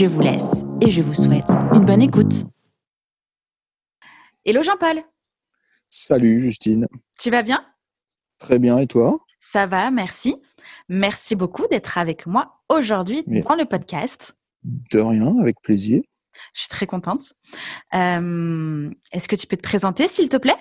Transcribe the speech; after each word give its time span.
Je 0.00 0.06
vous 0.06 0.22
laisse 0.22 0.64
et 0.80 0.90
je 0.90 1.02
vous 1.02 1.12
souhaite 1.12 1.50
une 1.74 1.84
bonne 1.84 2.00
écoute. 2.00 2.46
Hello 4.46 4.62
Jean-Paul. 4.62 5.02
Salut 5.90 6.40
Justine. 6.40 6.86
Tu 7.20 7.28
vas 7.28 7.42
bien? 7.42 7.62
Très 8.38 8.58
bien 8.58 8.78
et 8.78 8.86
toi? 8.86 9.18
Ça 9.40 9.66
va, 9.66 9.90
merci. 9.90 10.36
Merci 10.88 11.36
beaucoup 11.36 11.66
d'être 11.66 11.98
avec 11.98 12.26
moi 12.26 12.62
aujourd'hui 12.70 13.24
dans 13.26 13.54
le 13.54 13.66
podcast. 13.66 14.34
De 14.62 15.00
rien, 15.00 15.38
avec 15.38 15.60
plaisir. 15.60 16.00
Je 16.54 16.60
suis 16.60 16.70
très 16.70 16.86
contente. 16.86 17.34
Euh, 17.92 18.90
est-ce 19.12 19.28
que 19.28 19.36
tu 19.36 19.46
peux 19.46 19.58
te 19.58 19.62
présenter, 19.62 20.08
s'il 20.08 20.30
te 20.30 20.38
plaît? 20.38 20.56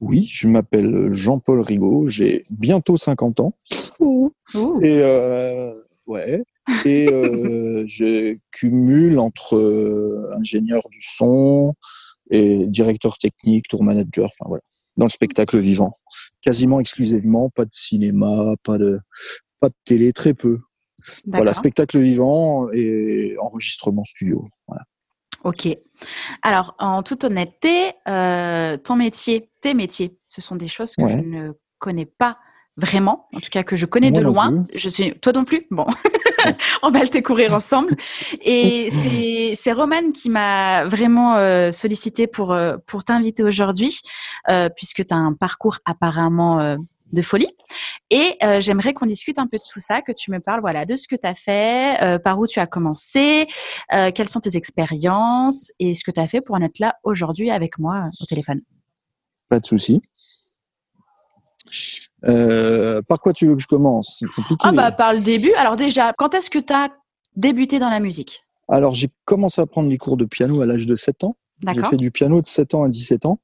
Oui, 0.00 0.24
je 0.24 0.48
m'appelle 0.48 1.12
Jean-Paul 1.12 1.60
Rigaud, 1.60 2.06
j'ai 2.08 2.44
bientôt 2.50 2.96
50 2.96 3.40
ans. 3.40 3.52
Et 4.80 5.02
euh, 5.02 5.74
ouais, 6.06 6.42
et 6.84 7.08
euh, 7.08 7.84
je 7.88 8.36
cumule 8.50 9.18
entre 9.18 9.56
euh, 9.56 10.30
ingénieur 10.38 10.82
du 10.90 11.00
son 11.02 11.74
et 12.30 12.66
directeur 12.66 13.18
technique, 13.18 13.68
tour 13.68 13.82
manager, 13.82 14.26
enfin 14.26 14.46
voilà, 14.46 14.62
dans 14.96 15.06
le 15.06 15.10
spectacle 15.10 15.58
vivant. 15.58 15.92
Quasiment 16.40 16.80
exclusivement, 16.80 17.50
pas 17.50 17.64
de 17.64 17.74
cinéma, 17.74 18.54
pas 18.62 18.78
de, 18.78 19.00
pas 19.60 19.68
de 19.68 19.74
télé, 19.84 20.12
très 20.12 20.34
peu. 20.34 20.58
Voilà, 21.26 21.52
spectacle 21.52 21.98
vivant 21.98 22.70
et 22.72 23.36
enregistrement 23.40 24.04
studio. 24.04 24.48
Voilà. 24.68 24.84
Ok. 25.44 25.68
Alors, 26.42 26.74
en 26.78 27.02
toute 27.02 27.24
honnêteté, 27.24 27.92
euh, 28.08 28.76
ton 28.76 28.96
métier, 28.96 29.50
tes 29.60 29.74
métiers, 29.74 30.16
ce 30.28 30.40
sont 30.40 30.56
des 30.56 30.68
choses 30.68 30.94
que 30.94 31.08
je 31.08 31.16
ne 31.16 31.52
connais 31.78 32.06
pas 32.06 32.38
vraiment, 32.76 33.28
en 33.34 33.40
tout 33.40 33.50
cas 33.50 33.62
que 33.62 33.76
je 33.76 33.86
connais 33.86 34.10
de 34.10 34.20
loin. 34.20 34.66
Je 34.74 34.88
suis 34.88 35.12
toi 35.20 35.32
non 35.32 35.44
plus? 35.44 35.66
Bon, 35.70 35.86
on 36.82 36.90
va 36.90 37.02
le 37.02 37.08
découvrir 37.08 37.54
ensemble. 37.54 37.96
Et 38.40 38.90
c'est 39.56 39.72
Romane 39.72 40.12
qui 40.12 40.30
m'a 40.30 40.84
vraiment 40.86 41.36
euh, 41.36 41.72
sollicité 41.72 42.26
pour 42.26 42.52
euh, 42.52 42.76
pour 42.86 43.04
t'inviter 43.04 43.42
aujourd'hui, 43.42 44.00
euh, 44.48 44.68
puisque 44.74 45.06
tu 45.06 45.14
as 45.14 45.18
un 45.18 45.34
parcours 45.34 45.78
apparemment 45.84 46.76
de 47.12 47.22
folie. 47.22 47.50
Et 48.10 48.38
j'aimerais 48.60 48.94
qu'on 48.94 49.06
discute 49.06 49.38
un 49.38 49.46
peu 49.46 49.58
de 49.58 49.62
tout 49.70 49.80
ça, 49.80 50.00
que 50.02 50.12
tu 50.12 50.30
me 50.30 50.40
parles 50.40 50.60
voilà 50.60 50.86
de 50.86 50.96
ce 50.96 51.06
que 51.06 51.16
tu 51.16 51.26
as 51.26 51.34
fait, 51.34 52.20
par 52.24 52.38
où 52.38 52.46
tu 52.46 52.58
as 52.58 52.66
commencé, 52.66 53.46
quelles 53.90 54.28
sont 54.28 54.40
tes 54.40 54.56
expériences 54.56 55.72
et 55.78 55.94
ce 55.94 56.04
que 56.04 56.10
tu 56.10 56.20
as 56.20 56.28
fait 56.28 56.40
pour 56.40 56.56
en 56.56 56.62
être 56.62 56.78
là 56.78 56.94
aujourd'hui 57.04 57.50
avec 57.50 57.78
moi 57.78 58.08
au 58.20 58.24
téléphone. 58.26 58.60
Pas 59.48 59.60
de 59.60 59.66
souci. 59.66 60.00
Euh, 62.28 63.02
par 63.02 63.20
quoi 63.20 63.32
tu 63.32 63.46
veux 63.46 63.56
que 63.56 63.62
je 63.62 63.66
commence? 63.66 64.22
Compliqué. 64.36 64.60
Ah 64.60 64.72
bah 64.72 64.92
par 64.92 65.14
le 65.14 65.20
début. 65.20 65.52
Alors 65.54 65.76
déjà, 65.76 66.12
quand 66.16 66.34
est-ce 66.34 66.50
que 66.50 66.58
tu 66.58 66.72
as 66.72 66.88
débuté 67.36 67.78
dans 67.78 67.90
la 67.90 68.00
musique? 68.00 68.44
Alors 68.68 68.94
j'ai 68.94 69.08
commencé 69.24 69.60
à 69.60 69.66
prendre 69.66 69.88
des 69.88 69.98
cours 69.98 70.16
de 70.16 70.24
piano 70.24 70.60
à 70.60 70.66
l'âge 70.66 70.86
de 70.86 70.94
7 70.94 71.24
ans. 71.24 71.34
J'ai 71.74 71.82
fait 71.84 71.96
du 71.96 72.10
piano 72.10 72.40
de 72.40 72.46
7 72.46 72.74
ans 72.74 72.82
à 72.82 72.88
17 72.88 73.26
ans. 73.26 73.38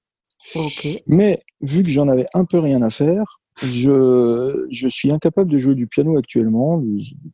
Ok. 0.55 0.89
Mais 1.07 1.43
vu 1.61 1.83
que 1.83 1.89
j'en 1.89 2.09
avais 2.09 2.27
un 2.35 2.45
peu 2.45 2.59
rien 2.59 2.83
à 2.83 2.91
faire, 2.91 3.25
je, 3.63 4.67
je 4.71 4.89
suis 4.89 5.13
incapable 5.13 5.51
de 5.51 5.59
jouer 5.59 5.75
du 5.75 5.87
piano 5.87 6.17
actuellement. 6.17 6.83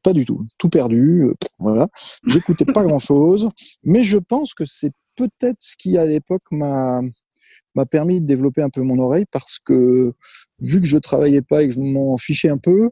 Pas 0.03 0.13
du 0.13 0.25
tout. 0.25 0.45
Tout 0.59 0.69
perdu. 0.69 1.27
Voilà. 1.59 1.89
J'écoutais 2.27 2.65
pas 2.65 2.85
grand 2.85 2.99
chose. 2.99 3.49
Mais 3.83 4.03
je 4.03 4.19
pense 4.19 4.55
que 4.55 4.65
c'est 4.67 4.93
peut-être 5.17 5.59
ce 5.61 5.77
qui 5.77 5.97
à 5.99 6.07
l'époque 6.07 6.43
m'a 6.51 7.01
m'a 7.75 7.87
permis 7.87 8.21
de 8.21 8.27
développer 8.27 8.63
un 8.63 8.71
peu 8.71 8.83
mon 8.83 8.99
oreille 8.99 9.25
parce 9.31 9.59
que 9.59 10.13
vu 10.61 10.81
que 10.81 10.87
je 10.87 10.99
travaillais 10.99 11.43
pas 11.43 11.63
et 11.63 11.69
que 11.69 11.75
je 11.75 11.81
m'en 11.81 12.17
fichais 12.17 12.49
un 12.49 12.59
peu, 12.59 12.91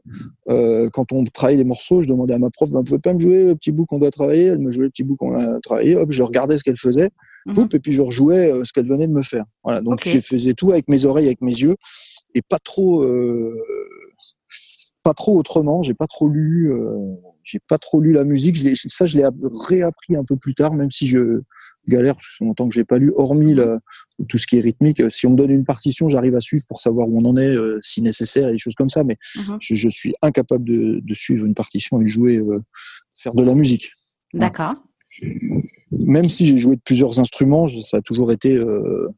euh, 0.49 0.89
quand 0.91 1.11
on 1.11 1.23
travaillait 1.23 1.63
des 1.63 1.67
morceaux, 1.67 2.01
je 2.01 2.07
demandais 2.07 2.33
à 2.33 2.39
ma 2.39 2.49
prof, 2.49 2.69
vous 2.69 2.83
pouvez 2.83 2.99
pas 2.99 3.13
me 3.13 3.19
jouer 3.19 3.45
le 3.45 3.55
petit 3.55 3.71
bout 3.71 3.85
qu'on 3.85 3.99
doit 3.99 4.11
travailler? 4.11 4.45
Elle 4.45 4.59
me 4.59 4.71
jouait 4.71 4.85
le 4.85 4.89
petit 4.89 5.03
bout 5.03 5.15
qu'on 5.15 5.35
a 5.35 5.59
travaillé. 5.61 5.95
Hop, 5.95 6.11
je 6.11 6.23
regardais 6.23 6.57
ce 6.57 6.63
qu'elle 6.63 6.77
faisait, 6.77 7.09
mhm. 7.45 7.67
et 7.71 7.79
puis 7.79 7.93
je 7.93 8.01
rejouais 8.01 8.51
euh, 8.51 8.63
ce 8.65 8.73
qu'elle 8.73 8.87
venait 8.87 9.07
de 9.07 9.13
me 9.13 9.21
faire. 9.21 9.45
Voilà, 9.63 9.81
donc 9.81 10.05
je 10.05 10.19
faisais 10.19 10.53
tout 10.53 10.71
avec 10.71 10.89
mes 10.89 11.05
oreilles, 11.05 11.27
avec 11.27 11.41
mes 11.41 11.51
yeux, 11.51 11.75
et 12.35 12.41
pas 12.41 12.59
trop, 12.59 13.03
euh, 13.03 13.55
pas 15.03 15.13
trop 15.13 15.37
autrement. 15.37 15.83
J'ai 15.83 15.93
pas 15.93 16.07
trop 16.07 16.27
lu, 16.27 16.71
euh, 16.71 16.97
j'ai 17.43 17.59
pas 17.59 17.77
trop 17.77 18.01
lu 18.01 18.11
la 18.13 18.25
musique. 18.25 18.57
Ça, 18.75 19.05
je 19.05 19.17
l'ai 19.17 19.27
réappris 19.67 20.15
un 20.15 20.23
peu 20.23 20.35
plus 20.35 20.55
tard, 20.55 20.73
même 20.73 20.91
si 20.91 21.07
je 21.07 21.41
galère, 21.87 22.15
que 22.15 22.43
longtemps 22.43 22.67
que 22.67 22.73
j'ai 22.73 22.83
pas 22.83 22.97
lu, 22.97 23.11
hormis 23.15 23.53
le, 23.53 23.79
tout 24.27 24.37
ce 24.37 24.47
qui 24.47 24.57
est 24.57 24.61
rythmique. 24.61 25.01
Si 25.11 25.27
on 25.27 25.31
me 25.31 25.35
donne 25.35 25.51
une 25.51 25.63
partition, 25.63 26.09
j'arrive 26.09 26.35
à 26.35 26.39
suivre 26.39 26.65
pour 26.67 26.79
savoir 26.79 27.09
où 27.09 27.19
on 27.19 27.25
en 27.25 27.37
est, 27.37 27.55
euh, 27.55 27.79
si 27.81 28.01
nécessaire, 28.01 28.49
et 28.49 28.53
des 28.53 28.57
choses 28.57 28.75
comme 28.75 28.89
ça. 28.89 29.03
Mais 29.03 29.17
mhm. 29.35 29.57
je, 29.59 29.89
suis 29.89 30.13
incapable 30.21 30.65
de, 30.65 31.01
de, 31.03 31.13
suivre 31.13 31.45
une 31.45 31.53
partition 31.53 31.99
et 31.99 32.03
de 32.03 32.09
jouer, 32.09 32.37
euh, 32.37 32.63
faire 33.15 33.33
de 33.33 33.43
la 33.43 33.55
musique. 33.55 33.91
D'accord. 34.33 34.75
Même 35.91 36.29
si 36.29 36.45
j'ai 36.45 36.57
joué 36.57 36.75
de 36.75 36.81
plusieurs 36.81 37.19
instruments, 37.19 37.67
ça 37.81 37.97
a 37.97 38.01
toujours 38.01 38.31
été, 38.31 38.55
euh, 38.55 39.09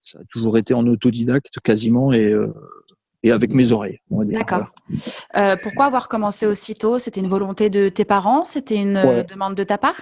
ça 0.00 0.18
a 0.20 0.24
toujours 0.30 0.56
été 0.56 0.74
en 0.74 0.86
autodidacte 0.86 1.58
quasiment 1.62 2.12
et 2.12 2.34
et 3.24 3.32
avec 3.32 3.52
mes 3.52 3.72
oreilles. 3.72 3.98
D'accord. 4.10 4.66
pourquoi 5.62 5.86
avoir 5.86 6.08
commencé 6.08 6.46
aussitôt? 6.46 7.00
C'était 7.00 7.20
une 7.20 7.28
volonté 7.28 7.68
de 7.68 7.88
tes 7.88 8.04
parents? 8.04 8.44
C'était 8.44 8.76
une 8.76 9.24
demande 9.28 9.56
de 9.56 9.64
ta 9.64 9.76
part? 9.76 10.00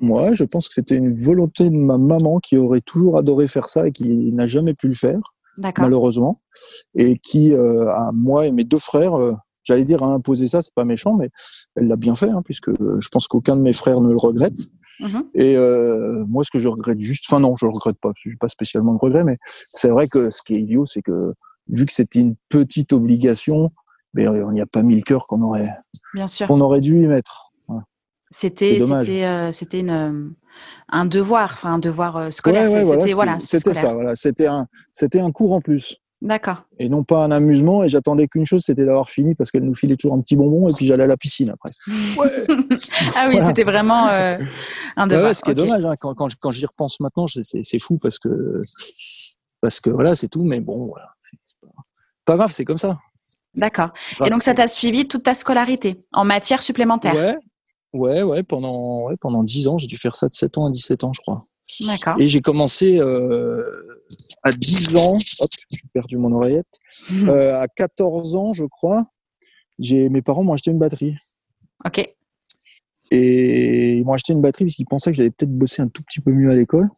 Moi, 0.00 0.32
je 0.32 0.44
pense 0.44 0.68
que 0.68 0.74
c'était 0.74 0.94
une 0.94 1.14
volonté 1.14 1.70
de 1.70 1.76
ma 1.76 1.98
maman 1.98 2.38
qui 2.38 2.56
aurait 2.56 2.80
toujours 2.80 3.18
adoré 3.18 3.48
faire 3.48 3.68
ça 3.68 3.88
et 3.88 3.92
qui 3.92 4.32
n'a 4.32 4.46
jamais 4.46 4.74
pu 4.74 4.88
le 4.88 4.94
faire, 4.94 5.20
malheureusement, 5.78 6.40
et 6.94 7.18
qui, 7.18 7.52
euh, 7.52 7.90
à 7.90 8.12
moi 8.12 8.46
et 8.46 8.52
mes 8.52 8.64
deux 8.64 8.78
frères, 8.78 9.14
euh, 9.14 9.34
j'allais 9.64 9.84
dire 9.84 10.02
a 10.02 10.12
imposé 10.12 10.48
ça, 10.48 10.62
c'est 10.62 10.74
pas 10.74 10.84
méchant, 10.84 11.14
mais 11.14 11.30
elle 11.76 11.88
l'a 11.88 11.96
bien 11.96 12.14
fait, 12.14 12.30
hein, 12.30 12.42
puisque 12.44 12.70
je 12.70 13.08
pense 13.08 13.28
qu'aucun 13.28 13.56
de 13.56 13.62
mes 13.62 13.72
frères 13.72 14.00
ne 14.00 14.10
le 14.10 14.16
regrette. 14.16 14.58
Mhm. 15.00 15.24
Et 15.34 15.56
euh, 15.56 16.24
moi, 16.26 16.44
ce 16.44 16.50
que 16.50 16.58
je 16.58 16.68
regrette 16.68 17.00
juste, 17.00 17.24
enfin 17.28 17.40
non, 17.40 17.54
je 17.56 17.66
le 17.66 17.72
regrette 17.72 17.98
pas, 18.00 18.12
je 18.16 18.30
suis 18.30 18.36
pas 18.36 18.48
spécialement 18.48 18.94
de 18.94 18.98
regret, 18.98 19.24
mais 19.24 19.38
c'est 19.72 19.90
vrai 19.90 20.08
que 20.08 20.30
ce 20.30 20.42
qui 20.42 20.54
est 20.54 20.60
idiot, 20.60 20.86
c'est 20.86 21.02
que 21.02 21.34
vu 21.68 21.86
que 21.86 21.92
c'était 21.92 22.20
une 22.20 22.34
petite 22.48 22.92
obligation, 22.92 23.70
mais 24.14 24.26
on 24.26 24.52
n'y 24.52 24.60
a 24.60 24.66
pas 24.66 24.82
mis 24.82 24.96
le 24.96 25.02
cœur 25.02 25.26
qu'on 25.26 25.42
aurait, 25.42 25.64
qu'on 26.46 26.60
aurait 26.60 26.80
dû 26.80 27.02
y 27.02 27.06
mettre. 27.06 27.47
C'était 28.30 28.78
c'était 28.80 29.24
euh, 29.24 29.52
c'était 29.52 29.80
une 29.80 29.90
euh, 29.90 30.30
un 30.90 31.06
devoir, 31.06 31.50
enfin 31.52 31.74
un 31.74 31.78
devoir 31.78 32.16
euh, 32.16 32.30
scolaire. 32.30 32.68
c'était 32.68 33.12
voilà, 33.12 33.38
c'était 33.40 33.74
ça. 33.74 33.92
Voilà, 33.94 34.14
c'était 34.14 34.46
un 34.46 34.66
c'était 34.92 35.20
un 35.20 35.32
cours 35.32 35.52
en 35.52 35.60
plus. 35.60 35.96
D'accord. 36.20 36.64
Et 36.80 36.88
non 36.88 37.04
pas 37.04 37.24
un 37.24 37.30
amusement. 37.30 37.84
Et 37.84 37.88
j'attendais 37.88 38.26
qu'une 38.26 38.44
chose, 38.44 38.64
c'était 38.64 38.84
d'avoir 38.84 39.08
fini 39.08 39.36
parce 39.36 39.52
qu'elle 39.52 39.62
nous 39.62 39.74
filait 39.74 39.96
toujours 39.96 40.14
un 40.14 40.20
petit 40.20 40.34
bonbon 40.34 40.68
et 40.68 40.72
puis 40.72 40.84
j'allais 40.84 41.04
à 41.04 41.06
la 41.06 41.16
piscine 41.16 41.50
après. 41.50 41.70
ah 43.16 43.28
oui, 43.28 43.38
c'était 43.40 43.64
vraiment 43.64 44.08
un 44.96 45.06
devoir. 45.06 45.34
ce 45.34 45.42
qui 45.42 45.52
est 45.52 45.54
dommage 45.54 45.84
hein, 45.84 45.94
quand, 45.98 46.14
quand, 46.14 46.28
quand 46.40 46.50
j'y 46.50 46.66
repense 46.66 46.98
maintenant, 47.00 47.26
c'est 47.28 47.78
fou 47.78 47.98
parce 47.98 48.18
que 48.18 48.60
parce 49.60 49.80
que 49.80 49.90
voilà, 49.90 50.16
c'est 50.16 50.28
tout. 50.28 50.42
Mais 50.42 50.60
bon, 50.60 50.86
voilà, 50.86 51.12
c'est 51.20 51.38
pas, 51.62 51.68
pas 52.24 52.36
grave, 52.36 52.52
c'est 52.52 52.64
comme 52.64 52.78
ça. 52.78 52.98
D'accord. 53.54 53.90
Et 54.24 54.30
donc 54.30 54.42
ça 54.42 54.54
t'a 54.54 54.68
suivi 54.68 55.08
toute 55.08 55.24
ta 55.24 55.34
scolarité 55.34 56.04
en 56.12 56.24
matière 56.24 56.62
supplémentaire. 56.62 57.14
Ouais, 57.14 57.36
Ouais, 57.92 58.22
ouais, 58.22 58.42
pendant, 58.42 59.06
ouais, 59.06 59.16
pendant 59.18 59.42
10 59.42 59.68
ans, 59.68 59.78
j'ai 59.78 59.86
dû 59.86 59.96
faire 59.96 60.16
ça 60.16 60.28
de 60.28 60.34
7 60.34 60.58
ans 60.58 60.66
à 60.66 60.70
17 60.70 61.04
ans, 61.04 61.12
je 61.12 61.20
crois. 61.20 61.46
D'accord. 61.80 62.16
Et 62.18 62.28
j'ai 62.28 62.40
commencé 62.40 62.98
euh, 62.98 63.62
à 64.42 64.52
10 64.52 64.96
ans, 64.96 65.18
hop, 65.40 65.50
j'ai 65.70 65.80
perdu 65.92 66.16
mon 66.16 66.32
oreillette, 66.32 66.78
euh, 67.28 67.60
à 67.60 67.68
14 67.68 68.34
ans, 68.34 68.52
je 68.52 68.64
crois, 68.64 69.06
j'ai 69.78 70.08
mes 70.08 70.22
parents 70.22 70.44
m'ont 70.44 70.54
acheté 70.54 70.70
une 70.70 70.78
batterie. 70.78 71.14
Ok. 71.84 72.08
Et 73.10 73.92
ils 73.92 74.04
m'ont 74.04 74.12
acheté 74.12 74.32
une 74.32 74.42
batterie 74.42 74.64
parce 74.64 74.74
qu'ils 74.74 74.86
pensaient 74.86 75.10
que 75.10 75.16
j'allais 75.16 75.30
peut-être 75.30 75.56
bosser 75.56 75.80
un 75.80 75.88
tout 75.88 76.02
petit 76.02 76.20
peu 76.20 76.32
mieux 76.32 76.50
à 76.50 76.54
l'école. 76.54 76.88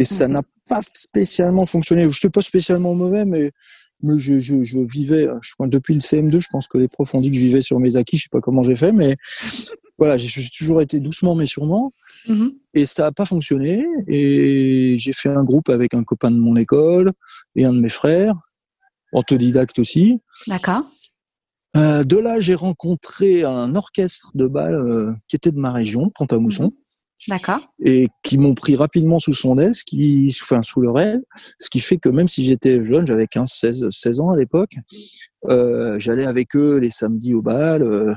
Et 0.00 0.04
ça 0.04 0.26
n'a 0.28 0.42
pas 0.68 0.80
spécialement 0.94 1.66
fonctionné. 1.66 2.02
Je 2.02 2.08
ne 2.08 2.12
suis 2.12 2.30
pas 2.30 2.42
spécialement 2.42 2.94
mauvais, 2.94 3.24
mais, 3.24 3.52
mais 4.02 4.18
je, 4.18 4.40
je, 4.40 4.62
je 4.62 4.78
vivais, 4.78 5.28
je, 5.42 5.66
depuis 5.66 5.94
le 5.94 6.00
CM2, 6.00 6.40
je 6.40 6.48
pense 6.50 6.66
que 6.66 6.78
les 6.78 6.88
profs 6.88 7.14
ont 7.14 7.20
dit 7.20 7.30
que 7.30 7.36
je 7.36 7.42
vivais 7.42 7.62
sur 7.62 7.78
mes 7.78 7.96
acquis, 7.96 8.16
je 8.16 8.24
sais 8.24 8.28
pas 8.32 8.40
comment 8.40 8.62
j'ai 8.62 8.76
fait, 8.76 8.92
mais 8.92 9.16
voilà, 9.98 10.18
j'ai 10.18 10.48
toujours 10.56 10.80
été 10.80 11.00
doucement 11.00 11.34
mais 11.34 11.46
sûrement. 11.46 11.92
Mhm. 12.28 12.52
Et 12.74 12.86
ça 12.86 13.04
n'a 13.04 13.12
pas 13.12 13.26
fonctionné. 13.26 13.84
Et 14.08 14.96
j'ai 14.98 15.12
fait 15.12 15.28
un 15.28 15.44
groupe 15.44 15.68
avec 15.68 15.94
un 15.94 16.04
copain 16.04 16.30
de 16.30 16.38
mon 16.38 16.56
école 16.56 17.12
et 17.56 17.64
un 17.64 17.72
de 17.72 17.80
mes 17.80 17.88
frères, 17.88 18.34
autodidacte 19.12 19.78
aussi. 19.78 20.18
D'accord. 20.46 20.82
Euh, 21.76 22.04
de 22.04 22.16
là, 22.16 22.40
j'ai 22.40 22.54
rencontré 22.54 23.44
un 23.44 23.74
orchestre 23.76 24.32
de 24.34 24.46
bal 24.46 24.74
euh, 24.74 25.12
qui 25.28 25.36
était 25.36 25.52
de 25.52 25.58
ma 25.58 25.72
région, 25.72 26.10
Pont-à-Mousson. 26.14 26.72
D'accord. 27.28 27.60
Et 27.84 28.08
qui 28.22 28.36
m'ont 28.36 28.54
pris 28.54 28.74
rapidement 28.74 29.18
sous 29.18 29.32
son 29.32 29.56
aile, 29.58 29.74
ce 29.74 29.84
qui, 29.84 30.34
enfin, 30.42 30.62
sous 30.62 30.80
leur 30.80 30.98
aile, 30.98 31.22
ce 31.58 31.70
qui 31.70 31.78
fait 31.78 31.98
que 31.98 32.08
même 32.08 32.28
si 32.28 32.44
j'étais 32.44 32.84
jeune, 32.84 33.06
j'avais 33.06 33.28
15, 33.28 33.48
16, 33.48 33.88
16 33.90 34.20
ans 34.20 34.30
à 34.30 34.36
l'époque, 34.36 34.74
euh, 35.48 35.98
j'allais 36.00 36.26
avec 36.26 36.56
eux 36.56 36.78
les 36.78 36.90
samedis 36.90 37.34
au 37.34 37.42
bal, 37.42 37.82
euh, 37.82 38.12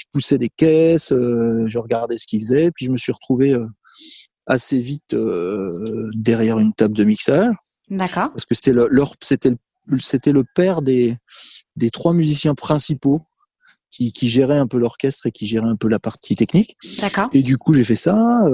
je 0.00 0.06
poussais 0.12 0.38
des 0.38 0.48
caisses, 0.48 1.12
euh, 1.12 1.64
je 1.66 1.78
regardais 1.78 2.16
ce 2.16 2.26
qu'ils 2.26 2.40
faisaient, 2.40 2.70
puis 2.70 2.86
je 2.86 2.90
me 2.90 2.96
suis 2.96 3.12
retrouvé 3.12 3.52
euh, 3.52 3.66
assez 4.46 4.80
vite 4.80 5.12
euh, 5.12 6.08
derrière 6.14 6.58
une 6.58 6.72
table 6.72 6.96
de 6.96 7.04
mixage. 7.04 7.54
D'accord. 7.90 8.30
Parce 8.30 8.46
que 8.46 8.54
c'était 8.54 8.72
le, 8.72 8.88
leur, 8.90 9.14
c'était 9.22 9.50
le, 9.50 10.00
c'était 10.00 10.32
le 10.32 10.44
père 10.54 10.80
des, 10.80 11.16
des 11.76 11.90
trois 11.90 12.14
musiciens 12.14 12.54
principaux 12.54 13.20
qui, 13.90 14.12
qui 14.12 14.28
géraient 14.30 14.58
un 14.58 14.66
peu 14.66 14.78
l'orchestre 14.78 15.26
et 15.26 15.32
qui 15.32 15.46
géraient 15.46 15.68
un 15.68 15.76
peu 15.76 15.88
la 15.88 15.98
partie 15.98 16.34
technique. 16.34 16.76
D'accord. 17.00 17.28
Et 17.34 17.42
du 17.42 17.58
coup, 17.58 17.74
j'ai 17.74 17.84
fait 17.84 17.96
ça. 17.96 18.44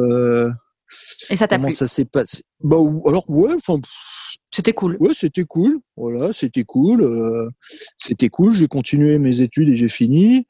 Et 1.31 1.37
ça 1.37 1.47
t'a 1.47 1.59
plu 1.59 1.71
ça 1.71 1.87
s'est 1.87 2.07
passé? 2.07 2.43
Bah 2.61 2.77
alors 3.07 3.29
ouais, 3.29 3.55
enfin. 3.55 3.81
C'était 4.55 4.73
cool. 4.73 4.97
Ouais, 5.01 5.13
c'était 5.13 5.45
cool. 5.45 5.81
Voilà, 5.97 6.33
c'était 6.33 6.65
cool. 6.65 7.05
C'était 7.99 8.31
cool. 8.31 8.55
J'ai 8.55 8.69
continué 8.69 9.19
mes 9.19 9.43
études 9.43 9.69
et 9.69 9.75
j'ai 9.75 9.89
fini. 9.89 10.47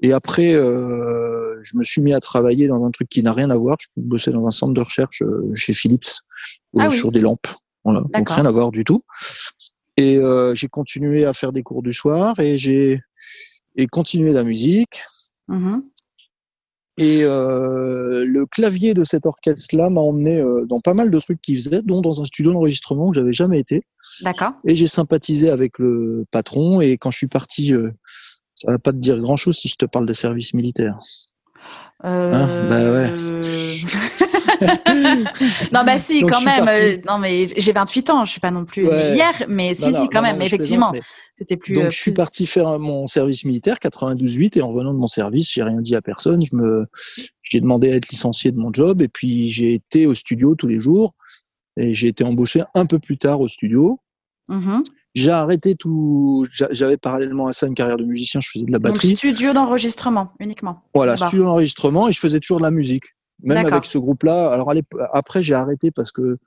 Et 0.00 0.12
après, 0.12 0.54
euh, 0.54 1.58
je 1.62 1.76
me 1.76 1.82
suis 1.82 2.00
mis 2.00 2.12
à 2.12 2.20
travailler 2.20 2.68
dans 2.68 2.84
un 2.84 2.90
truc 2.90 3.08
qui 3.08 3.22
n'a 3.22 3.32
rien 3.32 3.50
à 3.50 3.56
voir. 3.56 3.76
Je 3.80 3.88
bossais 3.96 4.30
dans 4.30 4.46
un 4.46 4.50
centre 4.50 4.74
de 4.74 4.80
recherche 4.80 5.22
euh, 5.22 5.50
chez 5.54 5.72
Philips 5.72 6.08
ah 6.78 6.90
sur 6.90 7.10
des 7.10 7.20
lampes. 7.20 7.48
Voilà, 7.84 8.02
donc 8.12 8.30
rien 8.30 8.46
à 8.46 8.50
voir 8.50 8.70
du 8.70 8.84
tout. 8.84 9.02
Et 9.96 10.18
euh, 10.18 10.54
j'ai 10.54 10.68
continué 10.68 11.24
à 11.24 11.32
faire 11.32 11.52
des 11.52 11.62
cours 11.62 11.82
du 11.82 11.92
soir 11.92 12.38
et 12.38 12.58
j'ai 12.58 13.00
et 13.76 13.86
continué 13.86 14.32
la 14.32 14.44
musique. 14.44 15.02
Mmh. 15.48 15.78
Et 16.98 17.20
euh, 17.22 18.24
le 18.24 18.44
clavier 18.44 18.92
de 18.92 19.04
cet 19.04 19.24
orchestre-là 19.24 19.88
m'a 19.88 20.00
emmené 20.00 20.40
euh, 20.40 20.66
dans 20.66 20.80
pas 20.80 20.94
mal 20.94 21.12
de 21.12 21.20
trucs 21.20 21.40
qu'il 21.40 21.56
faisait, 21.56 21.80
dont 21.80 22.00
dans 22.00 22.20
un 22.20 22.24
studio 22.24 22.52
d'enregistrement 22.52 23.06
où 23.06 23.12
j'avais 23.12 23.32
jamais 23.32 23.60
été. 23.60 23.84
D'accord. 24.22 24.54
Et 24.66 24.74
j'ai 24.74 24.88
sympathisé 24.88 25.48
avec 25.48 25.78
le 25.78 26.24
patron. 26.32 26.80
Et 26.80 26.98
quand 26.98 27.12
je 27.12 27.18
suis 27.18 27.28
parti, 27.28 27.72
euh, 27.72 27.92
ça 28.58 28.72
va 28.72 28.78
pas 28.78 28.92
te 28.92 28.98
dire 28.98 29.18
grand-chose 29.18 29.56
si 29.56 29.68
je 29.68 29.76
te 29.76 29.84
parle 29.84 30.06
de 30.06 30.12
service 30.12 30.52
militaire. 30.54 30.98
Euh... 32.04 32.32
Hein? 32.32 32.68
Bah 32.68 32.92
ouais. 32.92 33.12
non, 35.72 35.84
bah 35.84 35.98
si, 35.98 36.20
donc, 36.20 36.30
quand 36.30 36.42
même. 36.42 36.68
Euh, 36.68 36.96
non, 37.08 37.18
mais 37.18 37.48
j'ai 37.56 37.72
28 37.72 38.10
ans, 38.10 38.24
je 38.24 38.32
suis 38.32 38.40
pas 38.40 38.50
non 38.50 38.64
plus 38.64 38.86
ouais. 38.86 39.14
hier, 39.14 39.44
mais 39.48 39.74
si, 39.74 39.90
non, 39.90 40.02
si, 40.02 40.08
quand 40.08 40.22
non, 40.22 40.28
même, 40.28 40.42
effectivement. 40.42 40.92
C'était 41.38 41.56
plus. 41.56 41.74
Donc, 41.74 41.84
euh, 41.84 41.90
je 41.90 41.98
suis 41.98 42.12
parti 42.12 42.46
faire 42.46 42.78
mon 42.78 43.06
service 43.06 43.44
militaire, 43.44 43.76
92-8, 43.76 44.58
et 44.58 44.62
en 44.62 44.68
revenant 44.68 44.92
de 44.92 44.98
mon 44.98 45.06
service, 45.06 45.52
j'ai 45.52 45.62
rien 45.62 45.80
dit 45.80 45.96
à 45.96 46.02
personne. 46.02 46.40
Je 46.44 46.54
me, 46.56 46.86
j'ai 47.42 47.60
demandé 47.60 47.92
à 47.92 47.96
être 47.96 48.08
licencié 48.08 48.50
de 48.50 48.58
mon 48.58 48.72
job, 48.72 49.02
et 49.02 49.08
puis 49.08 49.50
j'ai 49.50 49.74
été 49.74 50.06
au 50.06 50.14
studio 50.14 50.54
tous 50.54 50.66
les 50.66 50.80
jours, 50.80 51.14
et 51.76 51.94
j'ai 51.94 52.08
été 52.08 52.24
embauché 52.24 52.62
un 52.74 52.86
peu 52.86 52.98
plus 52.98 53.18
tard 53.18 53.40
au 53.40 53.48
studio. 53.48 54.00
Mmh. 54.48 54.82
J'ai 55.18 55.30
arrêté 55.32 55.74
tout. 55.74 56.46
J'avais 56.70 56.96
parallèlement 56.96 57.46
à 57.48 57.52
ça 57.52 57.66
une 57.66 57.74
carrière 57.74 57.96
de 57.96 58.04
musicien. 58.04 58.40
Je 58.40 58.50
faisais 58.50 58.64
de 58.64 58.70
la 58.70 58.78
batterie. 58.78 59.08
Donc, 59.08 59.16
studio 59.18 59.52
d'enregistrement 59.52 60.32
uniquement. 60.38 60.82
Voilà, 60.94 61.16
studio 61.16 61.42
d'enregistrement 61.44 62.08
et 62.08 62.12
je 62.12 62.20
faisais 62.20 62.38
toujours 62.38 62.58
de 62.58 62.62
la 62.62 62.70
musique. 62.70 63.04
Même 63.42 63.66
avec 63.66 63.84
ce 63.84 63.98
groupe-là. 63.98 64.52
Alors 64.52 64.72
après, 65.12 65.42
j'ai 65.42 65.54
arrêté 65.54 65.90
parce 65.90 66.12
que 66.12 66.38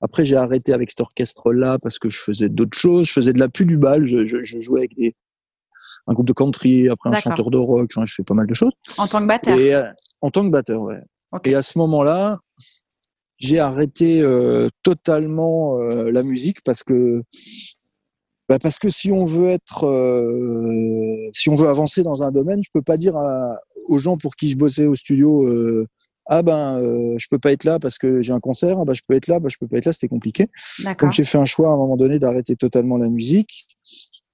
après 0.00 0.24
j'ai 0.24 0.36
arrêté 0.36 0.72
avec 0.72 0.90
cet 0.90 1.00
orchestre-là 1.00 1.78
parce 1.80 1.98
que 1.98 2.08
je 2.08 2.18
faisais 2.18 2.48
d'autres 2.48 2.76
choses. 2.76 3.06
Je 3.06 3.12
faisais 3.12 3.32
de 3.32 3.38
la 3.38 3.48
pu 3.48 3.64
du 3.64 3.76
bal. 3.76 4.06
Je, 4.06 4.26
je, 4.26 4.42
je 4.42 4.60
jouais 4.60 4.80
avec 4.80 4.96
des 4.96 5.14
un 6.06 6.14
groupe 6.14 6.26
de 6.26 6.32
country, 6.32 6.88
après 6.88 7.10
un 7.10 7.14
chanteur 7.14 7.50
de 7.50 7.58
rock. 7.58 7.90
Enfin, 7.94 8.06
je 8.06 8.14
fais 8.14 8.24
pas 8.24 8.34
mal 8.34 8.46
de 8.46 8.54
choses. 8.54 8.72
En 8.98 9.06
tant 9.06 9.20
que 9.20 9.26
batteur. 9.26 9.58
Et, 9.58 9.74
euh, 9.74 9.84
en 10.20 10.30
tant 10.30 10.44
que 10.44 10.50
batteur, 10.50 10.80
ouais. 10.82 11.00
Okay. 11.32 11.50
Et 11.50 11.54
à 11.54 11.62
ce 11.62 11.78
moment-là, 11.78 12.40
j'ai 13.38 13.58
arrêté 13.58 14.22
euh, 14.22 14.68
totalement 14.82 15.78
euh, 15.78 16.10
la 16.10 16.22
musique 16.22 16.62
parce 16.64 16.82
que 16.82 17.22
bah 18.48 18.58
parce 18.60 18.78
que 18.78 18.90
si 18.90 19.10
on 19.10 19.24
veut 19.24 19.48
être, 19.48 19.84
euh, 19.86 21.30
si 21.32 21.48
on 21.48 21.54
veut 21.54 21.68
avancer 21.68 22.02
dans 22.02 22.22
un 22.22 22.30
domaine, 22.30 22.62
je 22.64 22.70
peux 22.72 22.82
pas 22.82 22.96
dire 22.96 23.16
à, 23.16 23.58
aux 23.88 23.98
gens 23.98 24.16
pour 24.16 24.36
qui 24.36 24.48
je 24.48 24.56
bossais 24.56 24.86
au 24.86 24.94
studio, 24.94 25.44
euh, 25.46 25.86
ah 26.26 26.42
ben 26.42 26.80
euh, 26.80 27.14
je 27.18 27.26
peux 27.30 27.38
pas 27.38 27.52
être 27.52 27.64
là 27.64 27.78
parce 27.78 27.98
que 27.98 28.20
j'ai 28.22 28.32
un 28.32 28.40
concert, 28.40 28.78
ah 28.80 28.84
ben 28.84 28.94
je 28.94 29.02
peux 29.06 29.14
être 29.14 29.26
là, 29.28 29.38
ben 29.40 29.48
je 29.48 29.56
peux 29.58 29.66
pas 29.66 29.78
être 29.78 29.84
là, 29.86 29.92
c'était 29.92 30.08
compliqué. 30.08 30.48
Donc 31.00 31.12
j'ai 31.12 31.24
fait 31.24 31.38
un 31.38 31.44
choix 31.44 31.68
à 31.68 31.72
un 31.72 31.76
moment 31.76 31.96
donné 31.96 32.18
d'arrêter 32.18 32.56
totalement 32.56 32.96
la 32.96 33.08
musique. 33.08 33.66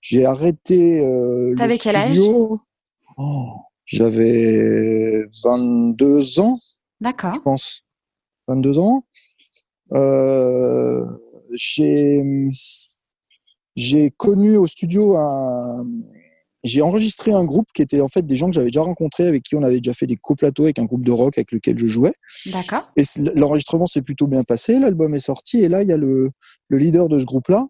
J'ai 0.00 0.24
arrêté 0.24 1.04
euh, 1.04 1.54
T'avais 1.56 1.74
le 1.74 1.80
quel 1.80 1.96
âge? 1.96 2.08
studio. 2.08 2.58
Oh, 3.16 3.52
J'avais 3.84 5.24
22 5.44 6.40
ans. 6.40 6.58
D'accord. 7.00 7.34
Je 7.34 7.40
pense. 7.40 7.84
22 8.48 8.78
ans. 8.78 9.04
Euh, 9.92 11.06
j'ai 11.52 12.22
j'ai 13.76 14.10
connu 14.10 14.56
au 14.56 14.66
studio 14.66 15.16
un 15.16 15.86
j'ai 16.64 16.80
enregistré 16.80 17.32
un 17.32 17.44
groupe 17.44 17.66
qui 17.74 17.82
était 17.82 18.00
en 18.00 18.08
fait 18.08 18.24
des 18.24 18.36
gens 18.36 18.46
que 18.46 18.52
j'avais 18.54 18.68
déjà 18.68 18.82
rencontrés 18.82 19.26
avec 19.26 19.42
qui 19.42 19.56
on 19.56 19.62
avait 19.62 19.78
déjà 19.78 19.94
fait 19.94 20.06
des 20.06 20.16
coplateaux 20.16 20.64
avec 20.64 20.78
un 20.78 20.84
groupe 20.84 21.04
de 21.04 21.10
rock 21.10 21.36
avec 21.36 21.50
lequel 21.50 21.76
je 21.76 21.88
jouais. 21.88 22.14
D'accord. 22.52 22.88
Et 22.96 23.02
l'enregistrement 23.34 23.86
s'est 23.86 24.02
plutôt 24.02 24.28
bien 24.28 24.44
passé, 24.44 24.78
l'album 24.78 25.14
est 25.14 25.18
sorti 25.20 25.58
et 25.64 25.68
là 25.68 25.82
il 25.82 25.88
y 25.88 25.92
a 25.92 25.96
le, 25.96 26.30
le 26.68 26.78
leader 26.78 27.08
de 27.08 27.18
ce 27.18 27.24
groupe-là 27.24 27.66